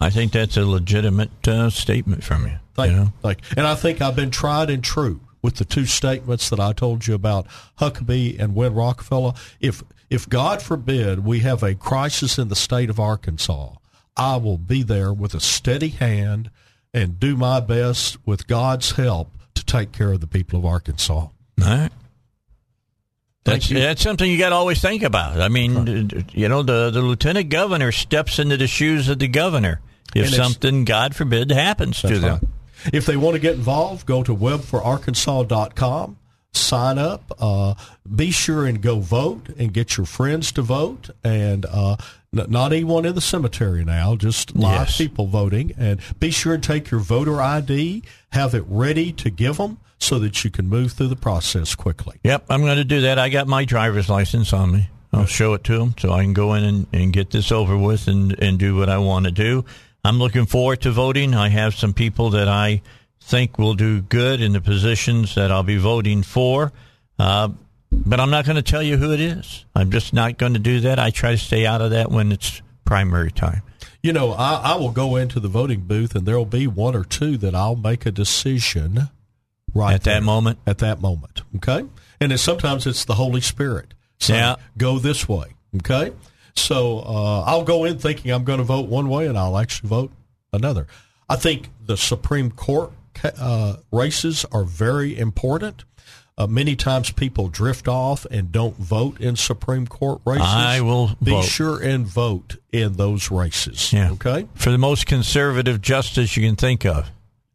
I 0.00 0.10
think 0.10 0.32
that's 0.32 0.56
a 0.56 0.66
legitimate 0.66 1.46
uh, 1.46 1.70
statement 1.70 2.24
from 2.24 2.46
you. 2.46 2.58
Thank 2.74 2.90
you. 2.90 2.96
Know? 2.96 3.12
Thank 3.22 3.38
you. 3.42 3.54
And 3.56 3.66
I 3.66 3.76
think 3.76 4.00
I've 4.00 4.16
been 4.16 4.32
tried 4.32 4.68
and 4.68 4.82
true 4.82 5.20
with 5.42 5.56
the 5.56 5.64
two 5.64 5.86
statements 5.86 6.50
that 6.50 6.60
I 6.60 6.72
told 6.72 7.06
you 7.06 7.14
about 7.14 7.46
Huckabee 7.78 8.38
and 8.38 8.54
Win 8.54 8.74
Rockefeller. 8.74 9.34
If 9.60 9.82
if 10.10 10.28
God 10.28 10.60
forbid 10.60 11.24
we 11.24 11.40
have 11.40 11.62
a 11.62 11.74
crisis 11.74 12.38
in 12.38 12.48
the 12.48 12.56
state 12.56 12.90
of 12.90 13.00
Arkansas, 13.00 13.74
I 14.16 14.36
will 14.36 14.58
be 14.58 14.82
there 14.82 15.12
with 15.12 15.34
a 15.34 15.40
steady 15.40 15.88
hand 15.88 16.50
and 16.92 17.18
do 17.18 17.36
my 17.36 17.60
best 17.60 18.18
with 18.26 18.46
God's 18.46 18.92
help 18.92 19.30
to 19.54 19.64
take 19.64 19.92
care 19.92 20.12
of 20.12 20.20
the 20.20 20.26
people 20.26 20.58
of 20.58 20.66
Arkansas. 20.66 21.14
All 21.14 21.32
right. 21.58 21.90
That's, 23.44 23.68
that's 23.68 24.02
something 24.02 24.30
you 24.30 24.38
got 24.38 24.50
to 24.50 24.54
always 24.54 24.80
think 24.80 25.02
about. 25.02 25.40
I 25.40 25.48
mean, 25.48 26.24
you 26.32 26.48
know, 26.48 26.62
the, 26.62 26.90
the 26.90 27.02
lieutenant 27.02 27.48
governor 27.48 27.90
steps 27.90 28.38
into 28.38 28.56
the 28.56 28.68
shoes 28.68 29.08
of 29.08 29.18
the 29.18 29.26
governor 29.26 29.80
if 30.14 30.30
something, 30.30 30.84
God 30.84 31.14
forbid, 31.14 31.50
happens 31.50 32.00
to 32.02 32.18
them. 32.18 32.40
right. 32.40 32.94
If 32.94 33.06
they 33.06 33.16
want 33.16 33.34
to 33.34 33.40
get 33.40 33.54
involved, 33.54 34.06
go 34.06 34.22
to 34.22 34.34
webbforarkansas.com, 34.34 36.16
sign 36.52 36.98
up, 36.98 37.32
uh, 37.38 37.74
be 38.14 38.30
sure 38.30 38.66
and 38.66 38.80
go 38.82 38.98
vote 38.98 39.48
and 39.58 39.72
get 39.72 39.96
your 39.96 40.06
friends 40.06 40.52
to 40.52 40.62
vote. 40.62 41.10
And 41.22 41.64
uh, 41.66 41.96
not 42.32 42.72
anyone 42.72 43.04
in 43.04 43.14
the 43.14 43.20
cemetery 43.20 43.84
now, 43.84 44.16
just 44.16 44.56
live 44.56 44.72
Yes. 44.88 44.96
people 44.98 45.26
voting. 45.26 45.72
And 45.76 46.00
be 46.18 46.30
sure 46.30 46.54
and 46.54 46.62
take 46.62 46.90
your 46.90 47.00
voter 47.00 47.40
ID, 47.42 48.02
have 48.30 48.54
it 48.54 48.64
ready 48.66 49.12
to 49.12 49.30
give 49.30 49.58
them 49.58 49.78
so 49.98 50.18
that 50.18 50.42
you 50.42 50.50
can 50.50 50.66
move 50.68 50.92
through 50.92 51.08
the 51.08 51.16
process 51.16 51.74
quickly. 51.74 52.18
Yep, 52.24 52.46
I'm 52.48 52.62
going 52.62 52.78
to 52.78 52.84
do 52.84 53.02
that. 53.02 53.18
I 53.18 53.28
got 53.28 53.46
my 53.46 53.64
driver's 53.64 54.08
license 54.08 54.52
on 54.52 54.72
me. 54.72 54.88
I'll 55.12 55.26
show 55.26 55.52
it 55.52 55.62
to 55.64 55.78
them 55.78 55.94
so 55.98 56.10
I 56.10 56.22
can 56.22 56.32
go 56.32 56.54
in 56.54 56.64
and, 56.64 56.86
and 56.92 57.12
get 57.12 57.30
this 57.30 57.52
over 57.52 57.76
with 57.76 58.08
and, 58.08 58.32
and 58.42 58.58
do 58.58 58.76
what 58.76 58.88
I 58.88 58.96
want 58.96 59.26
to 59.26 59.30
do. 59.30 59.64
I'm 60.04 60.18
looking 60.18 60.46
forward 60.46 60.80
to 60.80 60.90
voting. 60.90 61.34
I 61.34 61.50
have 61.50 61.74
some 61.74 61.92
people 61.92 62.30
that 62.30 62.48
I 62.48 62.80
think 63.20 63.58
will 63.58 63.74
do 63.74 64.00
good 64.00 64.40
in 64.40 64.52
the 64.52 64.60
positions 64.60 65.34
that 65.34 65.52
I'll 65.52 65.62
be 65.62 65.76
voting 65.76 66.22
for. 66.22 66.72
Uh, 67.18 67.50
but 67.92 68.18
I'm 68.20 68.30
not 68.30 68.44
going 68.44 68.56
to 68.56 68.62
tell 68.62 68.82
you 68.82 68.96
who 68.96 69.12
it 69.12 69.20
is. 69.20 69.64
I'm 69.74 69.90
just 69.90 70.12
not 70.12 70.38
going 70.38 70.54
to 70.54 70.58
do 70.58 70.80
that. 70.80 70.98
I 70.98 71.10
try 71.10 71.32
to 71.32 71.38
stay 71.38 71.66
out 71.66 71.80
of 71.80 71.90
that 71.90 72.10
when 72.10 72.32
it's 72.32 72.62
primary 72.84 73.30
time. 73.30 73.62
You 74.02 74.12
know, 74.12 74.32
I, 74.32 74.72
I 74.72 74.74
will 74.76 74.90
go 74.90 75.16
into 75.16 75.38
the 75.38 75.48
voting 75.48 75.82
booth 75.82 76.14
and 76.14 76.26
there 76.26 76.36
will 76.36 76.44
be 76.44 76.66
one 76.66 76.96
or 76.96 77.04
two 77.04 77.36
that 77.38 77.54
I'll 77.54 77.76
make 77.76 78.04
a 78.04 78.10
decision 78.10 79.08
right 79.74 79.94
At 79.94 80.04
that 80.04 80.22
moment? 80.22 80.58
At 80.66 80.78
that 80.78 81.00
moment, 81.00 81.42
okay. 81.56 81.84
And 82.20 82.32
it's, 82.32 82.42
sometimes 82.42 82.86
it's 82.86 83.04
the 83.04 83.14
Holy 83.14 83.40
Spirit. 83.40 83.94
saying, 84.18 84.40
Yeah. 84.40 84.56
go 84.76 84.98
this 84.98 85.28
way, 85.28 85.54
okay. 85.76 86.12
So 86.56 86.98
uh, 87.00 87.42
I'll 87.42 87.64
go 87.64 87.84
in 87.84 87.98
thinking 87.98 88.30
I'm 88.32 88.44
going 88.44 88.58
to 88.58 88.64
vote 88.64 88.88
one 88.88 89.08
way, 89.08 89.26
and 89.26 89.38
I'll 89.38 89.56
actually 89.56 89.88
vote 89.88 90.12
another. 90.52 90.86
I 91.28 91.36
think 91.36 91.70
the 91.86 91.96
Supreme 91.96 92.50
Court 92.50 92.92
uh, 93.38 93.76
races 93.90 94.44
are 94.52 94.64
very 94.64 95.16
important. 95.18 95.84
Uh, 96.42 96.46
many 96.48 96.74
times 96.74 97.12
people 97.12 97.46
drift 97.46 97.86
off 97.86 98.26
and 98.28 98.50
don't 98.50 98.76
vote 98.76 99.20
in 99.20 99.36
Supreme 99.36 99.86
Court 99.86 100.20
races. 100.24 100.44
I 100.44 100.80
will 100.80 101.16
be 101.22 101.30
vote. 101.30 101.44
sure 101.44 101.80
and 101.80 102.04
vote 102.04 102.56
in 102.72 102.94
those 102.94 103.30
races. 103.30 103.92
Yeah. 103.92 104.10
Okay. 104.12 104.48
For 104.54 104.72
the 104.72 104.78
most 104.78 105.06
conservative 105.06 105.80
justice 105.80 106.36
you 106.36 106.44
can 106.44 106.56
think 106.56 106.84
of. 106.84 107.10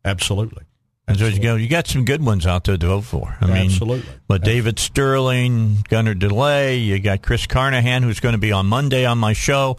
Absolutely. 0.05 0.63
What 1.05 1.19
you 1.19 1.39
go. 1.39 1.55
You 1.55 1.67
got 1.67 1.87
some 1.87 2.05
good 2.05 2.23
ones 2.23 2.45
out 2.45 2.65
there 2.65 2.77
to 2.77 2.87
vote 2.87 3.03
for. 3.03 3.37
I 3.41 3.47
mean, 3.47 3.55
Absolutely. 3.57 4.09
But 4.27 4.43
David 4.43 4.77
Sterling, 4.79 5.77
Gunner 5.89 6.13
DeLay, 6.13 6.79
you 6.83 6.99
got 6.99 7.21
Chris 7.21 7.45
Carnahan, 7.45 8.03
who's 8.03 8.19
going 8.19 8.33
to 8.33 8.39
be 8.39 8.51
on 8.51 8.67
Monday 8.67 9.05
on 9.05 9.17
my 9.17 9.33
show. 9.33 9.77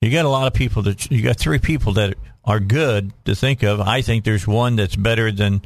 You 0.00 0.10
got 0.10 0.24
a 0.24 0.28
lot 0.28 0.46
of 0.46 0.52
people 0.52 0.82
that 0.82 1.10
you 1.10 1.22
got 1.22 1.36
three 1.36 1.58
people 1.58 1.92
that 1.94 2.14
are 2.44 2.60
good 2.60 3.12
to 3.24 3.34
think 3.36 3.62
of. 3.62 3.80
I 3.80 4.02
think 4.02 4.24
there's 4.24 4.46
one 4.46 4.76
that's 4.76 4.96
better 4.96 5.30
than 5.30 5.62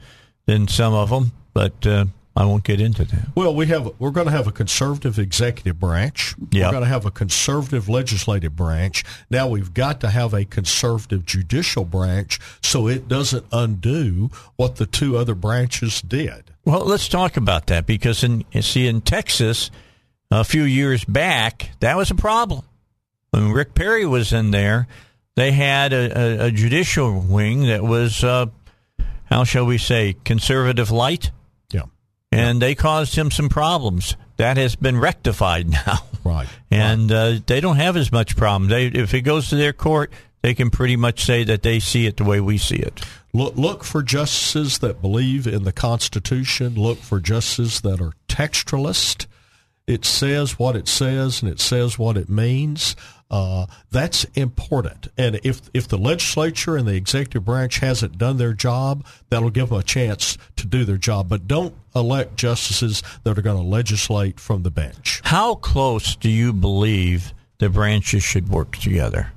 than 0.47 0.69
some 0.69 0.93
of 0.93 1.11
them, 1.11 1.33
but 1.55 1.87
uh, 1.87 2.07
I 2.35 2.47
won't 2.47 2.65
get 2.65 2.81
into 2.81 3.05
that. 3.05 3.29
Well, 3.35 3.55
we 3.55 3.67
have 3.67 3.93
we're 3.99 4.11
going 4.11 4.27
to 4.27 4.33
have 4.33 4.47
a 4.47 4.53
conservative 4.53 5.19
executive 5.19 5.79
branch. 5.79 6.35
Yep. 6.51 6.67
We're 6.67 6.71
going 6.71 6.85
to 6.85 6.89
have 6.89 7.05
a 7.05 7.11
conservative 7.11 7.89
legislative 7.89 8.57
branch. 8.57 9.05
Now 9.31 9.49
we've 9.49 9.75
got 9.75 10.01
to 10.01 10.09
have 10.09 10.33
a 10.33 10.45
conservative 10.45 11.27
judicial 11.27 11.85
branch 11.85 12.41
so 12.63 12.89
it 12.89 13.07
doesn't 13.07 13.45
undo 13.53 14.31
what 14.57 14.77
the 14.77 14.87
two 14.87 15.19
other 15.19 15.35
branches 15.35 16.01
did. 16.01 16.45
Well, 16.65 16.85
let's 16.87 17.09
talk 17.09 17.37
about 17.37 17.67
that 17.67 17.87
because 17.87 18.25
in 18.25 18.45
see 18.63 18.87
in 18.87 19.03
Texas 19.03 19.71
a 20.31 20.45
few 20.45 20.63
years 20.63 21.05
back 21.05 21.71
that 21.81 21.97
was 21.97 22.11
a 22.11 22.15
problem. 22.15 22.63
When 23.31 23.53
Rick 23.53 23.75
Perry 23.75 24.07
was 24.07 24.33
in 24.33 24.53
there, 24.53 24.87
they 25.37 25.53
had 25.53 25.93
a, 25.93 26.19
a, 26.19 26.47
a 26.47 26.51
judicial 26.51 27.21
wing 27.21 27.67
that 27.67 27.83
was 27.83 28.25
uh, 28.25 28.47
how 29.25 29.45
shall 29.45 29.67
we 29.67 29.77
say 29.77 30.17
conservative 30.25 30.91
light. 30.91 31.31
And 32.33 32.61
they 32.61 32.75
caused 32.75 33.15
him 33.15 33.31
some 33.31 33.49
problems. 33.49 34.17
That 34.39 34.57
has 34.57 34.75
been 34.75 34.99
rectified 34.99 35.69
now, 35.87 35.99
Right. 36.25 36.49
and 36.71 37.13
uh, 37.13 37.39
they 37.47 37.61
don't 37.61 37.77
have 37.77 37.97
as 37.97 38.11
much 38.11 38.37
problem. 38.37 38.69
They 38.71 38.87
if 38.87 39.15
it 39.15 39.21
goes 39.21 39.51
to 39.51 39.57
their 39.57 39.73
court, 39.73 40.11
they 40.41 40.55
can 40.55 40.71
pretty 40.71 40.97
much 40.97 41.25
say 41.25 41.45
that 41.45 41.63
they 41.63 41.79
see 41.79 42.07
it 42.07 42.17
the 42.17 42.25
way 42.25 42.41
we 42.41 42.59
see 42.59 42.77
it. 42.77 43.05
Look, 43.33 43.57
look 43.57 43.85
for 43.85 44.03
justices 44.03 44.79
that 44.79 45.01
believe 45.01 45.47
in 45.47 45.63
the 45.65 45.73
Constitution. 45.73 46.75
Look 46.75 46.99
for 46.99 47.21
justices 47.21 47.81
that 47.83 48.01
are 48.01 48.13
textualist. 48.29 49.27
It 49.87 50.05
says 50.05 50.59
what 50.59 50.77
it 50.77 50.89
says 50.89 51.43
and 51.43 51.51
it 51.51 51.61
says 51.61 51.99
what 51.99 52.17
it 52.17 52.29
means. 52.29 52.95
Uh, 53.33 53.65
that's 53.91 54.25
important. 54.35 55.09
And 55.17 55.41
if 55.43 55.63
if 55.73 55.89
the 55.89 55.97
legislature 55.97 56.77
and 56.77 56.87
the 56.87 56.95
executive 56.95 57.47
branch 57.47 57.79
hasn't 57.79 58.19
done 58.19 58.37
their 58.37 58.53
job, 58.53 59.07
that'll 59.31 59.49
give 59.49 59.71
them 59.71 59.79
a 59.79 59.83
chance 59.83 60.37
to 60.57 60.67
do 60.67 60.85
their 60.85 60.99
job. 60.99 61.31
But 61.31 61.49
don't 61.49 61.75
elect 61.97 62.37
justices 62.37 63.03
that 63.25 63.39
are 63.39 63.43
going 63.43 63.57
to 63.57 63.67
legislate 63.67 64.39
from 64.39 64.65
the 64.65 64.71
bench. 64.71 65.23
How 65.25 65.55
close 65.55 66.15
do 66.15 66.29
you 66.29 66.53
believe 66.53 67.33
the 67.57 67.71
branches 67.71 68.23
should 68.23 68.51
work 68.51 68.77
together? 68.77 69.33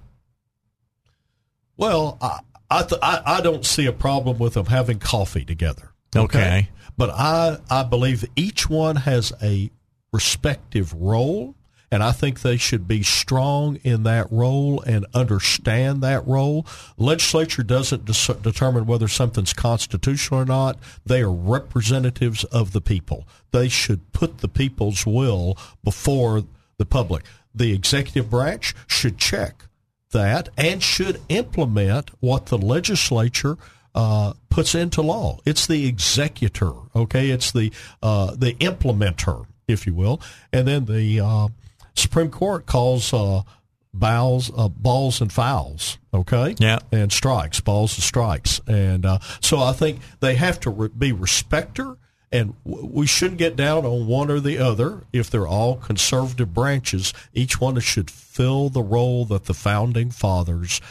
Well, 1.78 2.18
I 2.22 2.40
I, 2.70 2.84
th- 2.84 3.00
I 3.02 3.22
I 3.26 3.42
don't 3.42 3.66
see 3.66 3.86
a 3.86 3.94
problem 3.94 4.40
with 4.40 4.56
them 4.56 4.66
having 4.66 5.00
coffee 5.00 5.46
together. 5.46 5.94
Okay. 6.14 6.70
But 6.98 7.12
I 7.12 7.60
I 7.70 7.84
believe 7.84 8.26
each 8.36 8.70
one 8.70 8.98
has 8.98 9.32
a 9.42 9.72
respective 10.12 10.94
role, 10.94 11.56
and 11.92 12.04
I 12.04 12.12
think 12.12 12.42
they 12.42 12.58
should 12.58 12.88
be 12.88 13.04
strong 13.04 13.78
in 13.84 14.04
that 14.04 14.32
role 14.32 14.82
and 14.82 15.06
understand 15.14 16.02
that 16.02 16.26
role. 16.28 16.66
Legislature 16.98 17.64
doesn't 17.64 18.06
determine 18.06 18.86
whether 18.86 19.08
something's 19.08 19.54
constitutional 19.54 20.42
or 20.42 20.46
not. 20.46 20.78
They 21.06 21.22
are 21.22 21.32
representatives 21.32 22.44
of 22.46 22.72
the 22.74 22.82
people. 22.82 23.28
They 23.52 23.70
should 23.70 24.12
put 24.12 24.40
the 24.40 24.48
people's 24.48 25.06
will 25.06 25.58
before 25.84 26.44
the 26.78 26.86
public. 26.86 27.24
The 27.54 27.74
executive 27.74 28.30
branch 28.30 28.74
should 28.88 29.18
check 29.18 29.66
that 30.12 30.50
and 30.58 30.82
should 30.82 31.22
implement 31.30 32.10
what 32.20 32.48
the 32.48 32.58
legislature 32.58 33.58
uh, 33.94 34.34
puts 34.50 34.76
into 34.76 35.02
law. 35.02 35.40
It's 35.46 35.68
the 35.68 35.88
executor, 35.88 36.74
okay? 36.96 37.30
It's 37.30 37.52
the 37.52 37.72
uh, 38.02 38.36
the 38.36 38.54
implementer, 38.56 39.46
if 39.68 39.88
you 39.88 39.94
will, 39.94 40.22
and 40.52 40.68
then 40.68 40.86
the 40.86 41.22
uh, 41.22 41.48
Supreme 41.96 42.30
Court 42.30 42.66
calls 42.66 43.14
uh, 43.14 43.42
balls, 43.94 44.52
uh, 44.56 44.68
balls 44.70 45.22
and 45.22 45.32
fouls, 45.32 45.98
okay? 46.14 46.56
Yeah. 46.60 46.80
and 46.92 47.12
strikes, 47.12 47.62
balls 47.62 47.96
and 47.96 48.04
strikes, 48.04 48.62
and 48.68 49.06
uh, 49.06 49.20
so 49.42 49.60
I 49.60 49.74
think 49.74 50.00
they 50.20 50.36
have 50.36 50.60
to 50.62 50.70
re- 50.70 50.90
be 50.90 51.12
respecter. 51.12 51.98
And 52.32 52.56
w- 52.66 52.88
we 52.92 53.08
shouldn't 53.08 53.38
get 53.38 53.56
down 53.56 53.86
on 53.86 54.08
one 54.08 54.30
or 54.30 54.42
the 54.42 54.58
other. 54.58 55.04
If 55.14 55.30
they're 55.30 55.48
all 55.48 55.78
conservative 55.78 56.54
branches, 56.54 57.14
each 57.34 57.62
one 57.62 57.80
should 57.80 58.12
fill 58.12 58.68
the 58.70 58.82
role 58.82 59.24
that 59.26 59.46
the 59.46 59.54
founding 59.54 60.10
fathers 60.12 60.82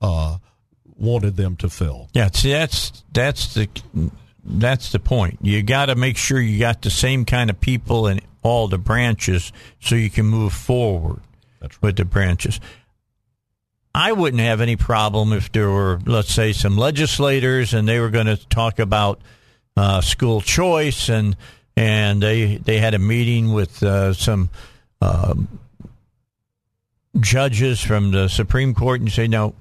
uh, 0.00 0.36
wanted 0.96 1.36
them 1.36 1.56
to 1.56 1.70
fill. 1.70 2.08
Yeah, 2.12 2.30
see, 2.32 2.52
that's 2.52 3.02
that's 3.12 3.54
the 3.54 3.68
that's 4.44 4.92
the 4.92 4.98
point. 4.98 5.38
You 5.42 5.62
got 5.62 5.86
to 5.86 5.94
make 5.94 6.16
sure 6.16 6.40
you 6.40 6.58
got 6.58 6.82
the 6.82 6.90
same 6.90 7.24
kind 7.24 7.50
of 7.50 7.60
people 7.60 8.06
in 8.06 8.20
all 8.42 8.68
the 8.68 8.78
branches 8.78 9.52
so 9.80 9.94
you 9.94 10.10
can 10.10 10.26
move 10.26 10.52
forward 10.52 11.20
That's 11.60 11.76
right. 11.76 11.88
with 11.88 11.96
the 11.96 12.04
branches. 12.04 12.60
I 13.94 14.12
wouldn't 14.12 14.42
have 14.42 14.60
any 14.60 14.76
problem 14.76 15.32
if 15.32 15.52
there 15.52 15.70
were, 15.70 16.00
let's 16.06 16.32
say, 16.32 16.52
some 16.52 16.76
legislators 16.76 17.74
and 17.74 17.86
they 17.86 18.00
were 18.00 18.08
going 18.08 18.26
to 18.26 18.36
talk 18.48 18.78
about 18.78 19.20
uh, 19.76 20.00
school 20.00 20.40
choice 20.40 21.08
and 21.08 21.36
and 21.76 22.22
they 22.22 22.56
they 22.56 22.78
had 22.78 22.94
a 22.94 22.98
meeting 22.98 23.52
with 23.52 23.82
uh, 23.82 24.12
some 24.12 24.50
um, 25.00 25.48
judges 27.20 27.80
from 27.80 28.10
the 28.10 28.28
Supreme 28.28 28.74
Court 28.74 29.00
and 29.00 29.10
say, 29.10 29.28
no, 29.28 29.54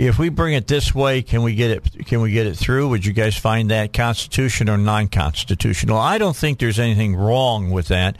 if 0.00 0.18
we 0.18 0.30
bring 0.30 0.54
it 0.54 0.66
this 0.66 0.94
way, 0.94 1.20
can 1.20 1.42
we 1.42 1.54
get 1.54 1.70
it? 1.70 2.06
Can 2.06 2.22
we 2.22 2.32
get 2.32 2.46
it 2.46 2.56
through? 2.56 2.88
Would 2.88 3.04
you 3.04 3.12
guys 3.12 3.36
find 3.36 3.70
that 3.70 3.92
constitutional 3.92 4.74
or 4.74 4.78
non-constitutional? 4.78 5.96
I 5.96 6.16
don't 6.16 6.34
think 6.34 6.58
there's 6.58 6.78
anything 6.78 7.14
wrong 7.14 7.70
with 7.70 7.88
that, 7.88 8.16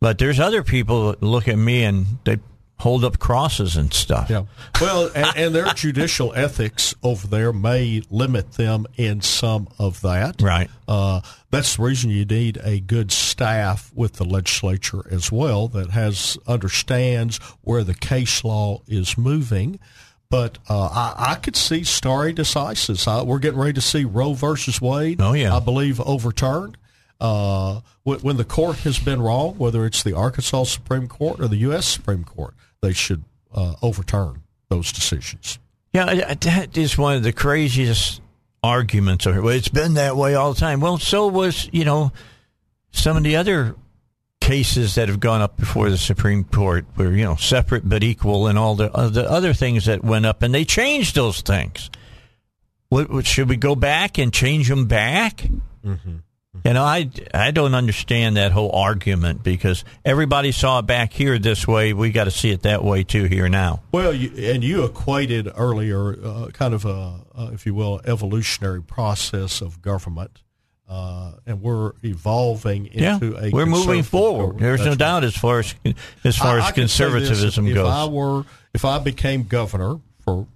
but 0.00 0.18
there's 0.18 0.40
other 0.40 0.64
people 0.64 1.12
that 1.12 1.22
look 1.22 1.46
at 1.46 1.56
me 1.56 1.84
and 1.84 2.06
they 2.24 2.38
hold 2.80 3.04
up 3.04 3.18
crosses 3.18 3.76
and 3.76 3.92
stuff. 3.92 4.28
Yeah. 4.28 4.46
Well, 4.80 5.10
and, 5.14 5.36
and 5.36 5.54
their 5.54 5.72
judicial 5.74 6.32
ethics 6.36 6.94
over 7.02 7.28
there 7.28 7.52
may 7.52 8.02
limit 8.10 8.52
them 8.52 8.86
in 8.96 9.20
some 9.20 9.68
of 9.78 10.00
that. 10.00 10.42
Right. 10.42 10.68
Uh, 10.88 11.20
that's 11.50 11.76
the 11.76 11.82
reason 11.82 12.10
you 12.10 12.24
need 12.24 12.58
a 12.64 12.80
good 12.80 13.12
staff 13.12 13.92
with 13.94 14.14
the 14.14 14.24
legislature 14.24 15.04
as 15.10 15.30
well 15.30 15.68
that 15.68 15.90
has 15.90 16.38
understands 16.48 17.36
where 17.60 17.84
the 17.84 17.94
case 17.94 18.42
law 18.42 18.80
is 18.88 19.16
moving. 19.16 19.78
But 20.30 20.58
uh, 20.68 20.86
I, 20.86 21.32
I 21.32 21.34
could 21.34 21.56
see 21.56 21.82
stare 21.82 22.32
decisis. 22.32 23.08
I, 23.08 23.22
we're 23.22 23.40
getting 23.40 23.58
ready 23.58 23.72
to 23.74 23.80
see 23.80 24.04
Roe 24.04 24.32
versus 24.34 24.80
Wade. 24.80 25.20
Oh, 25.20 25.32
yeah. 25.32 25.56
I 25.56 25.60
believe 25.60 26.00
overturned. 26.00 26.76
Uh, 27.20 27.80
when, 28.04 28.20
when 28.20 28.36
the 28.36 28.44
court 28.44 28.78
has 28.78 28.98
been 28.98 29.20
wrong, 29.20 29.58
whether 29.58 29.84
it's 29.84 30.02
the 30.02 30.16
Arkansas 30.16 30.64
Supreme 30.64 31.08
Court 31.08 31.40
or 31.40 31.48
the 31.48 31.56
U.S. 31.58 31.86
Supreme 31.86 32.24
Court, 32.24 32.54
they 32.80 32.92
should 32.92 33.24
uh, 33.52 33.74
overturn 33.82 34.42
those 34.68 34.92
decisions. 34.92 35.58
Yeah, 35.92 36.34
that 36.34 36.78
is 36.78 36.96
one 36.96 37.16
of 37.16 37.24
the 37.24 37.32
craziest 37.32 38.22
arguments. 38.62 39.26
Well, 39.26 39.48
it's 39.48 39.68
been 39.68 39.94
that 39.94 40.16
way 40.16 40.34
all 40.34 40.54
the 40.54 40.60
time. 40.60 40.80
Well, 40.80 40.98
so 40.98 41.26
was 41.26 41.68
you 41.72 41.84
know 41.84 42.12
some 42.92 43.16
of 43.16 43.24
the 43.24 43.36
other 43.36 43.74
cases 44.50 44.96
that 44.96 45.06
have 45.06 45.20
gone 45.20 45.40
up 45.40 45.56
before 45.56 45.90
the 45.90 45.96
Supreme 45.96 46.42
Court 46.42 46.84
were 46.96 47.12
you 47.12 47.22
know 47.22 47.36
separate 47.36 47.88
but 47.88 48.02
equal, 48.02 48.48
and 48.48 48.58
all 48.58 48.74
the 48.74 48.90
uh, 48.92 49.08
the 49.08 49.30
other 49.30 49.54
things 49.54 49.84
that 49.84 50.02
went 50.02 50.26
up, 50.26 50.42
and 50.42 50.52
they 50.52 50.64
changed 50.64 51.14
those 51.14 51.40
things. 51.40 51.88
What, 52.88 53.08
what 53.08 53.26
should 53.26 53.48
we 53.48 53.56
go 53.56 53.76
back 53.76 54.18
and 54.18 54.32
change 54.32 54.68
them 54.68 54.86
back? 54.86 55.48
Mm-hmm. 55.84 56.16
You 56.64 56.72
know, 56.72 56.82
I, 56.82 57.08
I 57.32 57.52
don't 57.52 57.76
understand 57.76 58.36
that 58.36 58.50
whole 58.50 58.72
argument 58.72 59.44
because 59.44 59.84
everybody 60.04 60.50
saw 60.50 60.80
it 60.80 60.86
back 60.86 61.12
here 61.12 61.38
this 61.38 61.68
way. 61.68 61.92
We 61.92 62.10
got 62.10 62.24
to 62.24 62.32
see 62.32 62.50
it 62.50 62.62
that 62.62 62.82
way 62.82 63.04
too 63.04 63.26
here 63.26 63.48
now. 63.48 63.82
Well, 63.92 64.12
you, 64.12 64.32
and 64.52 64.64
you 64.64 64.84
equated 64.84 65.48
earlier 65.54 66.18
uh, 66.22 66.48
kind 66.52 66.74
of 66.74 66.84
a, 66.84 67.20
uh, 67.36 67.50
if 67.52 67.66
you 67.66 67.74
will, 67.74 68.00
evolutionary 68.04 68.82
process 68.82 69.60
of 69.60 69.80
government. 69.80 70.42
Uh, 70.90 71.34
and 71.46 71.62
we're 71.62 71.92
evolving 72.02 72.86
into 72.86 73.30
yeah, 73.30 73.46
a. 73.46 73.50
We're 73.50 73.64
moving 73.64 74.02
forward. 74.02 74.38
Government. 74.38 74.60
There's 74.60 74.80
That's 74.80 74.86
no 74.86 74.90
right. 74.90 74.98
doubt 74.98 75.24
as 75.24 75.36
far 75.36 75.60
as 75.60 75.72
as 76.24 76.36
far 76.36 76.56
I, 76.56 76.58
as 76.58 76.64
I 76.64 76.66
this, 76.66 76.74
conservatism 76.74 77.66
if, 77.68 77.74
goes. 77.74 77.86
If 77.86 77.94
I 77.94 78.06
were, 78.06 78.44
if 78.74 78.84
I 78.84 78.98
became 78.98 79.44
governor 79.44 80.00
for 80.24 80.48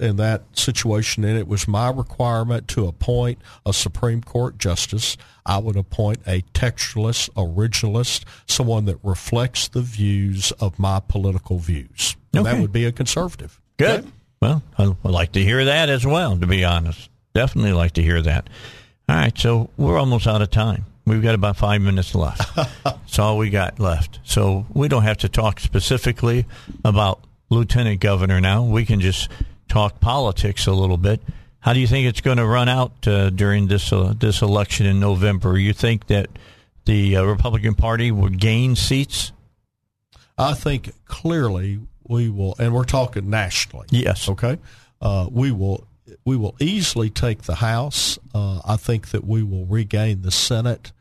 in 0.00 0.16
that 0.16 0.42
situation, 0.54 1.22
and 1.22 1.38
it 1.38 1.46
was 1.46 1.68
my 1.68 1.88
requirement 1.88 2.66
to 2.66 2.88
appoint 2.88 3.38
a 3.64 3.72
Supreme 3.72 4.22
Court 4.22 4.58
justice, 4.58 5.16
I 5.44 5.58
would 5.58 5.76
appoint 5.76 6.18
a 6.26 6.42
textualist, 6.52 7.30
originalist, 7.34 8.24
someone 8.48 8.86
that 8.86 8.98
reflects 9.04 9.68
the 9.68 9.82
views 9.82 10.50
of 10.58 10.80
my 10.80 10.98
political 10.98 11.58
views. 11.58 12.16
And 12.34 12.44
that 12.44 12.60
would 12.60 12.72
be 12.72 12.84
a 12.86 12.90
conservative. 12.92 13.60
Good. 13.76 14.00
Okay? 14.00 14.08
Well, 14.42 14.62
I 14.76 14.88
would 14.88 15.12
like 15.12 15.32
to 15.32 15.42
hear 15.44 15.64
that 15.64 15.88
as 15.88 16.04
well, 16.04 16.36
to 16.36 16.46
be 16.48 16.64
honest. 16.64 17.08
Definitely 17.34 17.72
like 17.72 17.92
to 17.92 18.02
hear 18.02 18.20
that. 18.22 18.48
All 19.08 19.14
right, 19.14 19.38
so 19.38 19.70
we're 19.76 19.98
almost 19.98 20.26
out 20.26 20.42
of 20.42 20.50
time. 20.50 20.84
We've 21.04 21.22
got 21.22 21.36
about 21.36 21.56
five 21.56 21.80
minutes 21.80 22.14
left. 22.14 22.56
That's 22.84 23.18
all 23.20 23.38
we 23.38 23.50
got 23.50 23.78
left. 23.78 24.18
So 24.24 24.66
we 24.74 24.88
don't 24.88 25.04
have 25.04 25.18
to 25.18 25.28
talk 25.28 25.60
specifically 25.60 26.46
about 26.84 27.20
Lieutenant 27.48 28.00
Governor 28.00 28.40
now. 28.40 28.64
We 28.64 28.84
can 28.84 29.00
just 29.00 29.30
talk 29.68 30.00
politics 30.00 30.66
a 30.66 30.72
little 30.72 30.96
bit. 30.96 31.22
How 31.60 31.72
do 31.72 31.78
you 31.78 31.86
think 31.86 32.08
it's 32.08 32.20
going 32.20 32.38
to 32.38 32.46
run 32.46 32.68
out 32.68 33.06
uh, 33.06 33.30
during 33.30 33.68
this 33.68 33.92
uh, 33.92 34.14
this 34.18 34.42
election 34.42 34.86
in 34.86 34.98
November? 34.98 35.56
You 35.56 35.72
think 35.72 36.08
that 36.08 36.28
the 36.84 37.16
uh, 37.16 37.24
Republican 37.24 37.74
Party 37.74 38.10
would 38.10 38.40
gain 38.40 38.74
seats? 38.74 39.30
I 40.36 40.54
think 40.54 40.90
clearly 41.06 41.80
we 42.08 42.28
will, 42.28 42.56
and 42.58 42.74
we're 42.74 42.84
talking 42.84 43.30
nationally. 43.30 43.86
Yes. 43.90 44.28
Okay. 44.28 44.58
Uh, 45.00 45.28
we 45.30 45.52
will 45.52 45.86
we 46.26 46.36
will 46.36 46.56
easily 46.60 47.08
take 47.08 47.42
the 47.42 47.54
House. 47.54 48.18
Uh, 48.34 48.60
I 48.66 48.76
think 48.76 49.10
that 49.12 49.24
we 49.24 49.42
will 49.42 49.64
regain 49.64 50.20
the 50.20 50.30
Senate. 50.30 50.92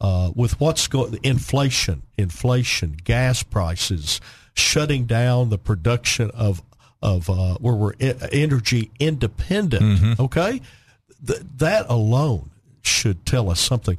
Uh, 0.00 0.30
with 0.34 0.60
what's 0.60 0.86
going, 0.86 1.18
inflation, 1.22 2.02
inflation, 2.18 2.94
gas 3.04 3.42
prices, 3.42 4.20
shutting 4.52 5.06
down 5.06 5.48
the 5.48 5.56
production 5.58 6.30
of 6.32 6.62
of 7.00 7.30
uh, 7.30 7.54
where 7.58 7.74
we're 7.74 7.94
energy 8.00 8.90
independent. 9.00 10.20
Okay, 10.20 10.60
Th- 11.26 11.40
that 11.56 11.86
alone 11.88 12.50
should 12.82 13.24
tell 13.24 13.50
us 13.50 13.60
something. 13.60 13.96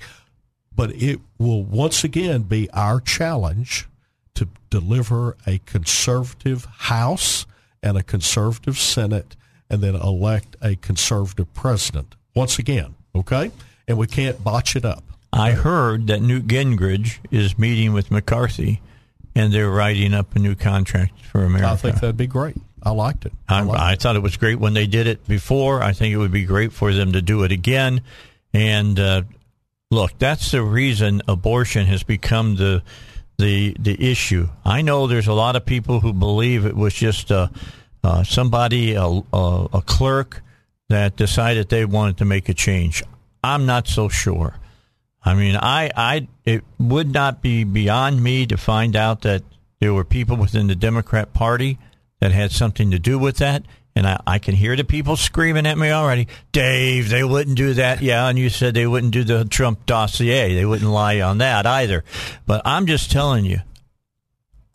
But 0.76 0.92
it 0.92 1.22
will 1.40 1.64
once 1.64 2.04
again 2.04 2.44
be 2.44 2.70
our 2.72 3.00
challenge 3.00 3.88
to 4.36 4.48
deliver 4.70 5.38
a 5.48 5.60
conservative 5.66 6.66
House 6.66 7.48
and 7.82 7.98
a 7.98 8.04
conservative 8.04 8.78
Senate 8.78 9.36
and 9.70 9.82
then 9.82 9.96
elect 9.96 10.56
a 10.62 10.76
conservative 10.76 11.54
president. 11.54 12.16
Once 12.36 12.60
again, 12.60 12.96
okay? 13.14 13.52
And 13.88 13.98
we 13.98 14.08
can't 14.08 14.44
botch 14.44 14.76
it 14.76 14.86
up. 14.86 15.04
I 15.32 15.52
heard 15.52 16.08
that 16.08 16.22
Newt 16.22 16.48
Gingrich 16.48 17.20
is 17.30 17.58
meeting 17.60 17.92
with 17.94 18.10
McCarthy, 18.10 18.82
and 19.36 19.52
they're 19.52 19.70
writing 19.70 20.14
up 20.14 20.36
a 20.36 20.40
new 20.40 20.56
contract 20.56 21.20
for 21.26 21.44
America. 21.44 21.72
I 21.72 21.76
think 21.76 21.96
that'd 21.96 22.16
be 22.16 22.28
great. 22.28 22.56
I 22.82 22.92
liked 22.92 23.26
it. 23.26 23.34
I, 23.50 23.62
liked 23.62 23.80
I 23.80 23.96
thought 23.96 24.16
it 24.16 24.22
was 24.22 24.38
great 24.38 24.60
when 24.60 24.74
they 24.74 24.88
did 24.88 25.08
it 25.08 25.28
before. 25.28 25.82
I 25.82 25.92
think 25.92 26.14
it 26.14 26.18
would 26.18 26.32
be 26.32 26.46
great 26.46 26.72
for 26.72 26.94
them 26.94 27.14
to 27.14 27.22
do 27.22 27.44
it 27.44 27.52
again. 27.52 28.02
And 28.54 28.98
uh, 29.00 29.24
look, 29.92 30.18
that's 30.20 30.52
the 30.52 30.62
reason 30.62 31.22
abortion 31.28 31.88
has 31.88 32.04
become 32.04 32.56
the 32.56 32.84
the 33.38 33.76
the 33.80 34.12
issue. 34.12 34.48
I 34.64 34.82
know 34.82 35.08
there's 35.08 35.28
a 35.28 35.34
lot 35.34 35.56
of 35.56 35.66
people 35.66 36.00
who 36.00 36.14
believe 36.14 36.66
it 36.66 36.76
was 36.76 36.94
just 36.94 37.32
uh, 37.32 37.50
uh, 38.06 38.24
somebody, 38.24 38.94
a, 38.94 39.04
a, 39.04 39.68
a 39.74 39.82
clerk, 39.82 40.42
that 40.90 41.16
decided 41.16 41.70
they 41.70 41.84
wanted 41.86 42.18
to 42.18 42.26
make 42.26 42.48
a 42.48 42.54
change. 42.54 43.04
I'm 43.44 43.66
not 43.66 43.88
so 43.88 44.08
sure. 44.08 44.60
I 45.24 45.34
mean, 45.34 45.56
I, 45.56 45.90
I, 45.96 46.28
it 46.46 46.64
would 46.78 47.12
not 47.12 47.42
be 47.42 47.64
beyond 47.64 48.22
me 48.22 48.46
to 48.46 48.58
find 48.58 48.96
out 48.96 49.22
that 49.22 49.44
there 49.80 49.94
were 49.94 50.06
people 50.06 50.38
within 50.38 50.68
the 50.68 50.76
Democrat 50.76 51.34
Party 51.34 51.80
that 52.20 52.32
had 52.32 52.52
something 52.52 52.92
to 52.92 53.00
do 53.00 53.18
with 53.18 53.38
that. 53.38 53.64
And 53.96 54.06
I, 54.06 54.20
I 54.28 54.40
can 54.40 54.54
hear 54.54 54.76
the 54.76 54.84
people 54.84 55.16
screaming 55.16 55.66
at 55.66 55.78
me 55.78 55.90
already. 55.90 56.28
Dave, 56.52 57.10
they 57.10 57.24
wouldn't 57.24 57.58
do 57.58 57.74
that. 57.74 58.02
Yeah, 58.02 58.28
and 58.28 58.38
you 58.38 58.50
said 58.50 58.74
they 58.74 58.86
wouldn't 58.86 59.14
do 59.14 59.24
the 59.24 59.46
Trump 59.46 59.86
dossier. 59.86 60.54
They 60.54 60.66
wouldn't 60.66 60.90
lie 60.90 61.22
on 61.22 61.40
that 61.40 61.66
either. 61.66 62.04
But 62.46 62.62
I'm 62.66 62.86
just 62.86 63.10
telling 63.10 63.46
you, 63.46 63.60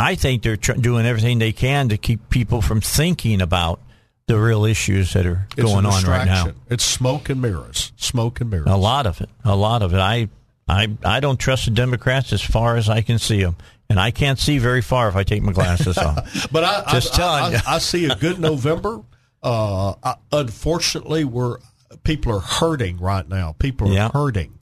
I 0.01 0.15
think 0.15 0.43
they're 0.43 0.57
tr- 0.57 0.73
doing 0.73 1.07
everything 1.07 1.39
they 1.39 1.53
can 1.53 1.91
to 1.91 1.99
keep 1.99 2.31
people 2.31 2.63
from 2.63 2.81
thinking 2.81 3.41
about 3.43 3.81
the 4.27 4.39
real 4.39 4.65
issues 4.65 5.13
that 5.13 5.27
are 5.27 5.47
It's 5.57 5.63
going 5.63 5.85
on 5.87 6.05
right 6.05 6.25
now. 6.25 6.53
It's 6.69 6.85
smoke 6.85 7.29
and 7.29 7.43
mirrors. 7.43 7.93
Smoke 7.97 8.41
and 8.41 8.51
mirrors. 8.51 8.67
A 8.69 8.77
lot 8.77 9.07
of 9.07 9.21
it. 9.21 9.29
A 9.45 9.57
lot 9.57 9.83
of 9.83 9.93
it. 9.93 9.99
I, 9.99 10.29
I, 10.69 10.89
I 11.05 11.21
don't 11.21 11.39
trust 11.39 11.65
the 11.67 11.73
Democrats 11.73 12.33
as 12.33 12.41
far 12.41 12.77
as 12.77 12.89
I 12.89 13.03
can 13.03 13.19
see 13.19 13.43
them, 13.43 13.57
and 13.89 13.99
I 14.01 14.11
can't 14.13 14.39
see 14.39 14.59
very 14.59 14.83
far 14.83 15.09
if 15.09 15.17
I 15.17 15.25
take 15.25 15.43
my 15.43 15.53
glasses 15.53 15.99
off. 15.99 16.49
But 16.53 16.65
I, 16.65 16.93
Just 16.93 17.15
I, 17.15 17.17
telling 17.17 17.43
I, 17.43 17.51
you. 17.51 17.59
I, 17.67 17.75
I 17.75 17.79
see 17.79 18.05
a 18.07 18.15
good 18.15 18.39
November. 18.39 19.03
Uh, 19.43 19.95
I, 20.03 20.15
unfortunately, 20.33 21.25
we're 21.25 21.59
people 22.05 22.33
are 22.37 22.41
hurting 22.41 22.99
right 22.99 23.29
now. 23.29 23.57
People 23.59 23.89
are 23.91 23.95
Yeah. 23.95 24.11
hurting, 24.13 24.59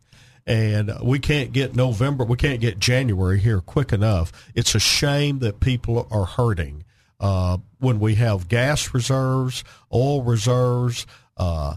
and 0.49 0.95
we 1.03 1.19
can't 1.19 1.53
get 1.53 1.77
November. 1.77 2.25
We 2.25 2.39
can't 2.39 2.61
get 2.61 2.79
January 2.79 3.39
here 3.39 3.61
quick 3.61 3.93
enough. 3.93 4.33
It's 4.55 4.75
a 4.75 4.81
shame 4.81 5.41
that 5.41 5.61
people 5.61 6.09
are 6.11 6.25
hurting 6.25 6.85
uh, 7.21 7.59
when 7.79 8.01
we 8.01 8.15
have 8.15 8.49
gas 8.49 8.95
reserves, 8.95 9.63
oil 9.93 10.23
reserves. 10.23 11.07
Uh, 11.37 11.77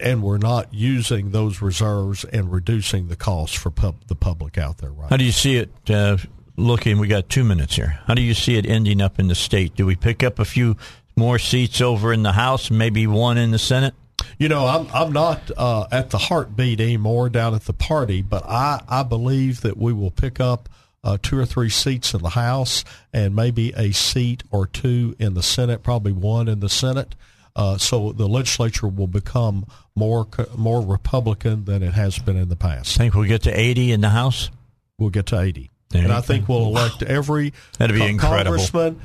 and 0.00 0.22
we're 0.22 0.38
not 0.38 0.72
using 0.72 1.30
those 1.30 1.60
reserves 1.60 2.24
and 2.24 2.50
reducing 2.50 3.08
the 3.08 3.14
cost 3.14 3.58
for 3.58 3.70
pub, 3.70 3.96
the 4.08 4.16
public 4.16 4.58
out 4.58 4.78
there 4.78 4.90
right 4.90 5.10
How 5.10 5.16
do 5.16 5.24
you 5.24 5.32
see 5.32 5.56
it 5.56 5.70
uh, 5.88 6.16
looking? 6.56 6.98
We 6.98 7.08
got 7.08 7.28
two 7.28 7.44
minutes 7.44 7.76
here. 7.76 8.00
How 8.06 8.14
do 8.14 8.22
you 8.22 8.34
see 8.34 8.56
it 8.56 8.66
ending 8.66 9.00
up 9.00 9.20
in 9.20 9.28
the 9.28 9.34
state? 9.34 9.76
Do 9.76 9.84
we 9.84 9.94
pick 9.94 10.24
up 10.24 10.38
a 10.38 10.44
few 10.44 10.76
more 11.14 11.38
seats 11.38 11.80
over 11.80 12.12
in 12.12 12.22
the 12.22 12.32
House, 12.32 12.70
maybe 12.70 13.06
one 13.06 13.36
in 13.36 13.50
the 13.50 13.58
Senate? 13.58 13.94
You 14.42 14.48
know, 14.48 14.66
I'm 14.66 14.88
I'm 14.92 15.12
not 15.12 15.52
uh, 15.56 15.86
at 15.92 16.10
the 16.10 16.18
heartbeat 16.18 16.80
anymore 16.80 17.28
down 17.28 17.54
at 17.54 17.62
the 17.62 17.72
party, 17.72 18.22
but 18.22 18.42
I, 18.44 18.82
I 18.88 19.04
believe 19.04 19.60
that 19.60 19.76
we 19.76 19.92
will 19.92 20.10
pick 20.10 20.40
up 20.40 20.68
uh, 21.04 21.16
two 21.22 21.38
or 21.38 21.46
three 21.46 21.68
seats 21.68 22.12
in 22.12 22.22
the 22.22 22.30
House 22.30 22.84
and 23.12 23.36
maybe 23.36 23.72
a 23.76 23.92
seat 23.92 24.42
or 24.50 24.66
two 24.66 25.14
in 25.20 25.34
the 25.34 25.44
Senate, 25.44 25.84
probably 25.84 26.10
one 26.10 26.48
in 26.48 26.58
the 26.58 26.68
Senate. 26.68 27.14
Uh, 27.54 27.78
so 27.78 28.10
the 28.10 28.26
legislature 28.26 28.88
will 28.88 29.06
become 29.06 29.64
more 29.94 30.26
more 30.56 30.84
Republican 30.84 31.64
than 31.64 31.84
it 31.84 31.92
has 31.92 32.18
been 32.18 32.36
in 32.36 32.48
the 32.48 32.56
past. 32.56 32.96
I 32.96 33.04
think 33.04 33.14
we'll 33.14 33.28
get 33.28 33.42
to 33.42 33.56
80 33.56 33.92
in 33.92 34.00
the 34.00 34.10
House? 34.10 34.50
We'll 34.98 35.10
get 35.10 35.26
to 35.26 35.38
80. 35.40 35.70
There 35.90 36.02
and 36.02 36.12
I 36.12 36.20
think 36.20 36.48
go. 36.48 36.54
we'll 36.54 36.66
elect 36.66 37.04
every 37.04 37.52
That'd 37.78 37.94
be 37.94 38.04
incredible. 38.04 38.56
congressman, 38.58 39.00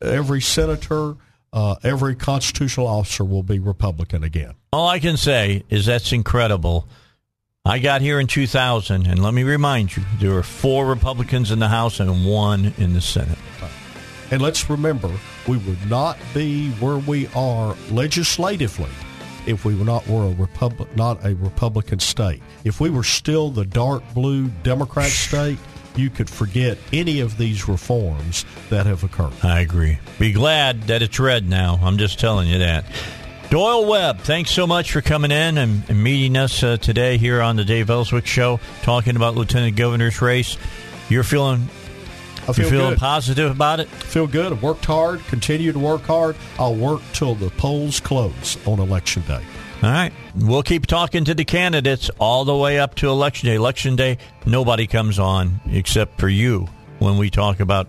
every 0.00 0.42
senator, 0.42 1.16
uh, 1.52 1.76
every 1.82 2.14
constitutional 2.14 2.86
officer 2.86 3.24
will 3.24 3.42
be 3.42 3.58
Republican 3.58 4.24
again. 4.24 4.54
All 4.72 4.88
I 4.88 4.98
can 4.98 5.16
say 5.16 5.64
is 5.68 5.86
that's 5.86 6.12
incredible. 6.12 6.88
I 7.64 7.78
got 7.80 8.00
here 8.00 8.20
in 8.20 8.26
2000, 8.28 9.06
and 9.06 9.22
let 9.22 9.34
me 9.34 9.42
remind 9.42 9.96
you, 9.96 10.04
there 10.20 10.32
were 10.32 10.42
four 10.42 10.86
Republicans 10.86 11.50
in 11.50 11.58
the 11.58 11.68
House 11.68 11.98
and 11.98 12.24
one 12.24 12.72
in 12.78 12.92
the 12.92 13.00
Senate. 13.00 13.38
And 14.30 14.42
let's 14.42 14.68
remember, 14.68 15.10
we 15.46 15.56
would 15.56 15.88
not 15.88 16.18
be 16.34 16.70
where 16.72 16.98
we 16.98 17.28
are 17.28 17.76
legislatively 17.90 18.90
if 19.46 19.64
we 19.64 19.74
were 19.74 19.84
not 19.84 20.06
were 20.08 20.26
a 20.26 20.34
republic, 20.34 20.94
not 20.96 21.24
a 21.24 21.34
Republican 21.36 22.00
state. 22.00 22.42
If 22.64 22.80
we 22.80 22.90
were 22.90 23.04
still 23.04 23.50
the 23.50 23.64
dark 23.64 24.02
blue 24.14 24.48
Democrat 24.62 25.10
state, 25.10 25.58
you 25.98 26.10
could 26.10 26.28
forget 26.30 26.78
any 26.92 27.20
of 27.20 27.38
these 27.38 27.68
reforms 27.68 28.44
that 28.70 28.86
have 28.86 29.04
occurred. 29.04 29.32
I 29.42 29.60
agree. 29.60 29.98
Be 30.18 30.32
glad 30.32 30.82
that 30.84 31.02
it's 31.02 31.18
red 31.18 31.48
now. 31.48 31.78
I'm 31.82 31.98
just 31.98 32.18
telling 32.20 32.48
you 32.48 32.58
that. 32.58 32.84
Doyle 33.50 33.86
Webb, 33.86 34.20
thanks 34.20 34.50
so 34.50 34.66
much 34.66 34.90
for 34.90 35.00
coming 35.00 35.30
in 35.30 35.56
and, 35.56 35.82
and 35.88 36.02
meeting 36.02 36.36
us 36.36 36.62
uh, 36.64 36.76
today 36.78 37.16
here 37.16 37.40
on 37.40 37.54
the 37.54 37.64
Dave 37.64 37.90
Elswick 37.90 38.26
Show, 38.26 38.58
talking 38.82 39.14
about 39.14 39.36
Lieutenant 39.36 39.76
Governor's 39.76 40.20
race. 40.20 40.56
You're 41.08 41.22
feeling 41.22 41.68
I 42.48 42.52
feel 42.52 42.64
you 42.64 42.70
feeling 42.70 42.90
good. 42.90 42.98
positive 42.98 43.50
about 43.50 43.78
it? 43.80 43.88
feel 43.88 44.26
good. 44.26 44.52
I've 44.52 44.62
worked 44.62 44.84
hard, 44.84 45.20
continue 45.26 45.72
to 45.72 45.78
work 45.78 46.02
hard. 46.02 46.36
I'll 46.58 46.74
work 46.74 47.02
till 47.12 47.34
the 47.36 47.50
polls 47.50 48.00
close 48.00 48.56
on 48.66 48.80
election 48.80 49.22
day. 49.28 49.42
All 49.82 49.90
right. 49.90 50.12
We'll 50.34 50.62
keep 50.62 50.86
talking 50.86 51.24
to 51.26 51.34
the 51.34 51.44
candidates 51.44 52.10
all 52.18 52.44
the 52.44 52.56
way 52.56 52.78
up 52.78 52.94
to 52.96 53.08
election 53.08 53.48
day. 53.48 53.54
Election 53.56 53.94
day, 53.94 54.18
nobody 54.46 54.86
comes 54.86 55.18
on 55.18 55.60
except 55.66 56.18
for 56.18 56.28
you 56.28 56.68
when 56.98 57.18
we 57.18 57.30
talk 57.30 57.60
about 57.60 57.86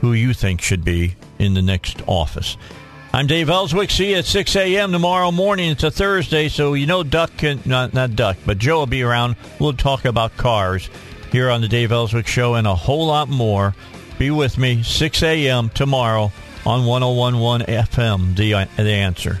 who 0.00 0.12
you 0.12 0.34
think 0.34 0.60
should 0.60 0.84
be 0.84 1.14
in 1.38 1.54
the 1.54 1.62
next 1.62 2.02
office. 2.06 2.56
I'm 3.12 3.26
Dave 3.26 3.48
Elswick. 3.48 3.90
See 3.90 4.10
you 4.10 4.18
at 4.18 4.24
6 4.24 4.54
a.m. 4.56 4.92
tomorrow 4.92 5.32
morning. 5.32 5.70
It's 5.70 5.82
a 5.82 5.90
Thursday, 5.90 6.48
so 6.48 6.74
you 6.74 6.86
know 6.86 7.02
Duck 7.02 7.36
can, 7.36 7.60
not, 7.64 7.92
not 7.92 8.14
Duck, 8.14 8.36
but 8.46 8.58
Joe 8.58 8.80
will 8.80 8.86
be 8.86 9.02
around. 9.02 9.36
We'll 9.58 9.72
talk 9.72 10.04
about 10.04 10.36
cars 10.36 10.88
here 11.32 11.50
on 11.50 11.60
the 11.60 11.68
Dave 11.68 11.90
Elswick 11.92 12.26
Show 12.26 12.54
and 12.54 12.66
a 12.66 12.74
whole 12.74 13.06
lot 13.06 13.28
more. 13.28 13.74
Be 14.18 14.30
with 14.30 14.58
me 14.58 14.82
6 14.82 15.22
a.m. 15.22 15.70
tomorrow 15.70 16.30
on 16.66 16.86
1011 16.86 17.66
FM, 17.66 18.36
the, 18.36 18.54
uh, 18.54 18.66
the 18.76 18.90
answer. 18.90 19.40